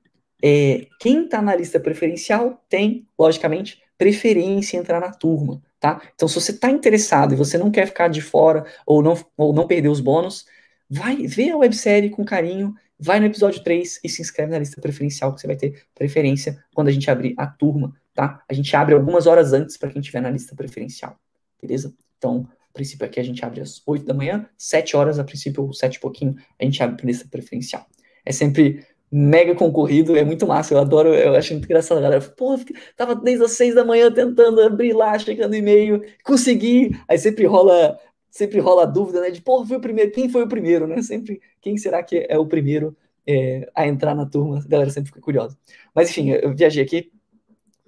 é, 0.44 0.88
quem 1.00 1.28
tá 1.28 1.44
na 1.44 1.56
lista 1.56 1.80
preferencial 1.80 2.60
tem, 2.68 3.08
logicamente, 3.20 3.80
preferência 4.02 4.78
entrar 4.78 5.00
na 5.00 5.12
turma 5.12 5.62
tá? 5.82 6.00
Então, 6.14 6.28
se 6.28 6.36
você 6.36 6.52
está 6.52 6.70
interessado 6.70 7.34
e 7.34 7.36
você 7.36 7.58
não 7.58 7.72
quer 7.72 7.88
ficar 7.88 8.08
de 8.08 8.22
fora 8.22 8.66
ou 8.86 9.02
não, 9.02 9.18
ou 9.36 9.52
não 9.52 9.66
perder 9.68 9.90
os 9.90 10.00
bônus, 10.00 10.46
vai 10.88 11.26
ver 11.26 11.50
a 11.50 11.58
websérie 11.58 12.12
com 12.12 12.24
carinho, 12.24 12.76
vai 12.98 13.20
no 13.20 13.26
episódio 13.26 13.64
3 13.64 14.00
e 14.04 14.08
se 14.08 14.22
inscreve 14.22 14.52
na 14.52 14.60
lista 14.60 14.80
preferencial, 14.80 15.34
que 15.34 15.42
você 15.42 15.48
vai 15.48 15.56
ter 15.56 15.84
preferência 15.96 16.64
quando 16.74 16.90
a 16.90 16.92
gente 16.92 17.10
abrir 17.10 17.34
a 17.36 17.48
turma, 17.48 18.00
tá? 18.14 18.44
A 18.48 18.54
gente 18.54 18.74
abre 18.76 18.94
algumas 18.94 19.26
horas 19.26 19.54
antes 19.54 19.76
para 19.76 19.90
quem 19.90 20.00
estiver 20.00 20.22
na 20.22 20.30
lista 20.30 20.56
preferencial, 20.56 21.20
beleza? 21.60 21.92
Então, 22.20 22.48
a 22.70 22.74
princípio 22.74 23.08
aqui 23.08 23.20
a 23.20 23.24
gente 23.24 23.44
abre 23.44 23.60
às 23.60 23.82
8 23.84 24.06
da 24.06 24.14
manhã, 24.14 24.48
7 24.56 24.96
horas, 24.96 25.18
a 25.18 25.24
princípio, 25.24 25.64
ou 25.64 25.74
7 25.74 25.96
e 25.96 26.00
pouquinho, 26.00 26.36
a 26.60 26.64
gente 26.64 26.82
abre 26.84 26.96
para 26.96 27.08
lista 27.08 27.28
preferencial. 27.28 27.88
É 28.24 28.32
sempre 28.32 28.86
mega 29.12 29.54
concorrido, 29.54 30.16
é 30.16 30.24
muito 30.24 30.48
massa, 30.48 30.74
eu 30.74 30.80
adoro, 30.80 31.14
eu 31.14 31.36
acho 31.36 31.52
muito 31.54 31.66
engraçado, 31.66 32.00
galera. 32.02 32.22
Pô, 32.22 32.58
tava 32.96 33.14
desde 33.14 33.44
as 33.44 33.52
seis 33.52 33.76
da 33.76 33.84
manhã 33.84 34.12
tentando 34.12 34.62
abrir 34.62 34.94
lá, 34.94 35.20
chegando 35.20 35.56
e-mail, 35.56 36.02
consegui, 36.24 36.98
aí 37.08 37.18
sempre 37.18 37.46
rola, 37.46 38.00
sempre 38.30 38.60
rola 38.60 38.84
a 38.84 38.86
dúvida, 38.86 39.20
né, 39.20 39.30
de, 39.30 39.42
pô, 39.42 39.66
foi 39.66 39.78
o 39.78 39.82
primeiro, 39.82 40.12
quem 40.12 40.30
foi 40.30 40.44
o 40.44 40.48
primeiro, 40.48 40.88
né, 40.88 41.02
sempre, 41.02 41.42
quem 41.60 41.78
será 41.78 42.02
que 42.02 42.26
é 42.30 42.38
o 42.40 42.46
primeiro 42.46 42.96
é, 43.28 43.70
a 43.76 43.86
entrar 43.86 44.16
na 44.16 44.26
turma, 44.26 44.60
a 44.60 44.68
galera 44.68 44.90
sempre 44.90 45.10
fica 45.10 45.22
curiosa. 45.22 45.58
Mas, 45.94 46.10
enfim, 46.10 46.30
eu 46.30 46.56
viajei 46.56 46.82
aqui 46.82 47.12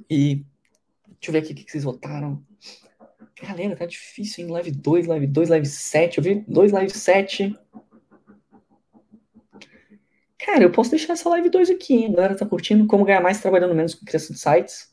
e, 0.10 0.44
deixa 1.20 1.30
eu 1.30 1.32
ver 1.32 1.40
aqui 1.40 1.54
o 1.54 1.56
que 1.56 1.72
vocês 1.72 1.86
votaram. 1.86 2.44
Galera, 3.42 3.76
tá 3.76 3.86
difícil, 3.86 4.44
hein, 4.44 4.52
live 4.52 4.72
2, 4.72 5.08
live 5.08 5.28
2, 5.28 5.50
live 5.50 5.66
7, 5.66 6.18
eu 6.18 6.24
vi 6.24 6.36
2, 6.48 6.72
live 6.72 6.90
7, 6.92 7.58
Cara, 10.46 10.64
eu 10.64 10.72
posso 10.72 10.92
deixar 10.92 11.14
essa 11.14 11.30
live 11.30 11.50
2 11.50 11.70
aqui, 11.70 11.94
hein? 11.94 12.08
A 12.12 12.16
galera 12.16 12.36
tá 12.36 12.46
curtindo 12.46 12.86
como 12.86 13.06
ganhar 13.06 13.22
mais 13.22 13.40
trabalhando 13.40 13.74
menos 13.74 13.96
com 13.96 14.06
criação 14.06 14.34
de 14.34 14.42
sites. 14.42 14.92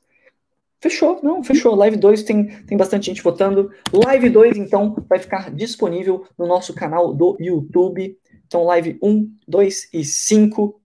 Fechou, 0.81 1.19
não, 1.23 1.43
fechou. 1.43 1.75
Live 1.75 1.97
2 1.97 2.23
tem, 2.23 2.63
tem 2.65 2.79
bastante 2.79 3.07
gente 3.07 3.23
votando. 3.23 3.71
Live 3.93 4.31
2, 4.31 4.57
então, 4.57 4.97
vai 5.09 5.19
ficar 5.19 5.51
disponível 5.51 6.25
no 6.39 6.47
nosso 6.47 6.73
canal 6.73 7.13
do 7.13 7.37
YouTube. 7.41 8.17
Então, 8.47 8.63
live 8.65 8.97
1, 9.03 9.31
2 9.47 9.89
e 9.93 10.05
5 10.05 10.81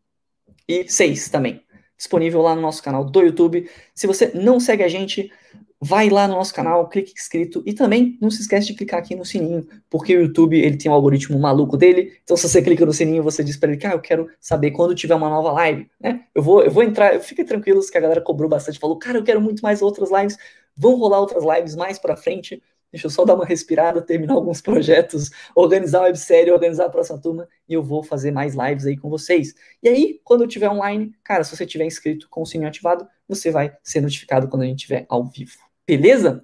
e 0.68 0.90
6 0.90 1.30
também. 1.30 1.62
Disponível 1.96 2.42
lá 2.42 2.56
no 2.56 2.62
nosso 2.62 2.82
canal 2.82 3.06
do 3.06 3.22
YouTube. 3.22 3.70
Se 3.94 4.08
você 4.08 4.32
não 4.34 4.60
segue 4.60 4.84
a 4.84 4.88
gente, 4.88 5.32
vai 5.86 6.10
lá 6.10 6.28
no 6.28 6.34
nosso 6.34 6.52
canal, 6.54 6.90
clique 6.90 7.14
inscrito 7.16 7.62
e 7.64 7.72
também 7.72 8.18
não 8.20 8.32
se 8.32 8.42
esquece 8.42 8.66
de 8.68 8.74
clicar 8.74 9.00
aqui 9.00 9.16
no 9.16 9.24
sininho, 9.24 9.68
porque 9.88 10.18
o 10.18 10.22
YouTube 10.22 10.60
ele 10.60 10.78
tem 10.78 10.92
um 10.92 10.96
algoritmo 10.96 11.38
maluco 11.38 11.78
dele. 11.78 12.18
Então 12.24 12.36
se 12.36 12.50
você 12.50 12.60
clica 12.62 12.84
no 12.86 12.92
sininho, 12.92 13.22
você 13.22 13.44
diz 13.44 13.56
para 13.56 13.70
ele 13.70 13.78
que 13.78 13.86
ah, 13.86 13.92
eu 13.92 14.02
quero 14.02 14.28
saber 14.40 14.72
quando 14.72 14.96
tiver 14.96 15.14
uma 15.14 15.30
nova 15.30 15.52
live, 15.52 15.88
né? 16.02 16.22
Eu 16.34 16.42
vou 16.42 16.64
eu 16.64 16.72
vou 16.72 16.82
entrar, 16.82 17.20
fiquem 17.20 17.46
tranquilos 17.46 17.90
que 17.90 17.98
a 17.98 18.02
galera 18.02 18.20
cobrou 18.20 18.50
bastante, 18.50 18.80
falou: 18.80 18.98
"Cara, 18.98 19.20
eu 19.20 19.24
quero 19.24 19.40
muito 19.40 19.62
mais 19.62 19.82
outras 19.82 20.10
lives". 20.12 20.38
Vão 20.76 20.96
rolar 20.96 21.20
outras 21.20 21.44
lives 21.44 21.76
mais 21.76 22.00
para 22.00 22.18
frente. 22.18 22.62
Deixa 22.92 23.08
eu 23.08 23.12
só 23.12 23.26
dar 23.26 23.36
uma 23.36 23.46
respirada, 23.46 24.02
terminar 24.02 24.34
alguns 24.34 24.62
projetos, 24.62 25.30
organizar 25.56 26.00
a 26.00 26.04
websérie, 26.04 26.52
organizar 26.52 26.86
a 26.86 26.90
próxima 26.90 27.20
turma 27.20 27.48
e 27.68 27.74
eu 27.74 27.84
vou 27.84 28.02
fazer 28.04 28.32
mais 28.32 28.56
lives 28.56 28.86
aí 28.86 28.98
com 28.98 29.10
vocês. 29.10 29.54
E 29.84 29.90
aí, 29.90 30.20
quando 30.24 30.44
eu 30.44 30.48
tiver 30.48 30.70
online, 30.70 31.14
cara, 31.24 31.44
se 31.44 31.56
você 31.56 31.66
tiver 31.66 31.86
inscrito 31.86 32.28
com 32.30 32.42
o 32.42 32.46
sininho 32.46 32.70
ativado, 32.70 33.08
você 33.28 33.52
vai 33.52 33.76
ser 33.84 34.02
notificado 34.02 34.48
quando 34.48 34.64
a 34.64 34.66
gente 34.66 34.80
estiver 34.80 35.06
ao 35.10 35.26
vivo. 35.26 35.65
Beleza? 35.88 36.44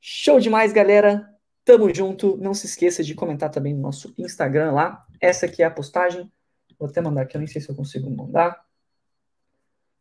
Show 0.00 0.40
demais, 0.40 0.72
galera. 0.72 1.28
Tamo 1.64 1.94
junto. 1.94 2.36
Não 2.38 2.52
se 2.54 2.66
esqueça 2.66 3.04
de 3.04 3.14
comentar 3.14 3.50
também 3.50 3.72
no 3.72 3.80
nosso 3.80 4.12
Instagram 4.18 4.72
lá. 4.72 5.06
Essa 5.20 5.46
aqui 5.46 5.62
é 5.62 5.66
a 5.66 5.70
postagem. 5.70 6.30
Vou 6.78 6.88
até 6.88 7.00
mandar 7.00 7.22
aqui, 7.22 7.36
eu 7.36 7.38
nem 7.38 7.46
sei 7.46 7.60
se 7.60 7.68
eu 7.68 7.76
consigo 7.76 8.10
mandar. 8.10 8.60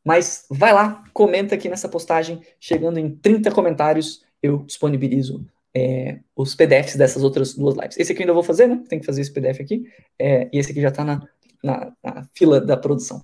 Mas 0.04 0.46
vai 0.50 0.74
lá, 0.74 1.04
comenta 1.14 1.54
aqui 1.54 1.70
nessa 1.70 1.88
postagem. 1.88 2.42
Chegando 2.60 2.98
em 2.98 3.16
30 3.16 3.52
comentários, 3.52 4.26
eu 4.42 4.64
disponibilizo 4.64 5.46
é, 5.76 6.20
os 6.36 6.56
PDFs 6.56 6.96
dessas 6.96 7.24
outras 7.24 7.54
duas 7.54 7.76
lives. 7.76 7.98
Esse 8.00 8.12
aqui 8.12 8.22
eu 8.22 8.24
ainda 8.24 8.34
vou 8.34 8.42
fazer, 8.42 8.68
né? 8.68 8.84
Tem 8.90 9.00
que 9.00 9.06
fazer 9.06 9.22
esse 9.22 9.32
PDF 9.32 9.62
aqui. 9.62 9.84
É, 10.18 10.50
e 10.52 10.58
esse 10.58 10.72
aqui 10.72 10.82
já 10.82 10.90
está 10.90 11.04
na, 11.04 11.22
na, 11.64 11.94
na 12.04 12.28
fila 12.34 12.60
da 12.60 12.76
produção. 12.76 13.24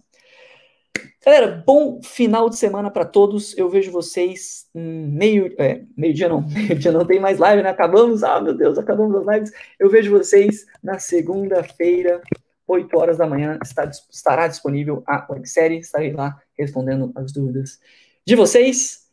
Galera, 1.24 1.64
bom 1.66 2.02
final 2.02 2.50
de 2.50 2.58
semana 2.58 2.90
para 2.90 3.06
todos. 3.06 3.58
Eu 3.58 3.70
vejo 3.70 3.92
vocês 3.92 4.70
meio. 4.74 5.54
É, 5.60 5.84
meio-dia 5.96 6.30
não, 6.30 6.42
meio-dia 6.48 6.92
não 6.92 7.06
tem 7.06 7.20
mais 7.20 7.38
live, 7.38 7.64
né? 7.64 7.70
Acabamos. 7.70 8.24
Ah, 8.24 8.40
meu 8.40 8.54
Deus, 8.54 8.78
acabamos 8.78 9.16
as 9.16 9.36
lives. 9.36 9.52
Eu 9.80 9.90
vejo 9.90 10.12
vocês 10.12 10.66
na 10.82 11.00
segunda-feira, 11.00 12.22
8 12.68 12.98
horas 12.98 13.18
da 13.18 13.28
manhã. 13.28 13.60
Está, 13.62 13.90
estará 14.10 14.48
disponível 14.48 15.04
a 15.06 15.28
websérie. 15.30 15.80
Estarei 15.80 16.14
lá 16.14 16.42
respondendo 16.58 17.12
as 17.16 17.32
dúvidas 17.32 17.80
de 18.26 18.36
vocês. 18.36 19.08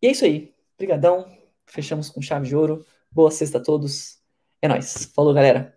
E 0.00 0.06
é 0.06 0.10
isso 0.12 0.24
aí. 0.24 0.54
Obrigadão. 0.74 1.26
Fechamos 1.66 2.08
com 2.08 2.22
chave 2.22 2.46
de 2.46 2.56
ouro. 2.56 2.84
Boa 3.10 3.30
sexta 3.30 3.58
a 3.58 3.62
todos. 3.62 4.18
É 4.60 4.68
nóis. 4.68 5.12
Falou, 5.14 5.34
galera. 5.34 5.76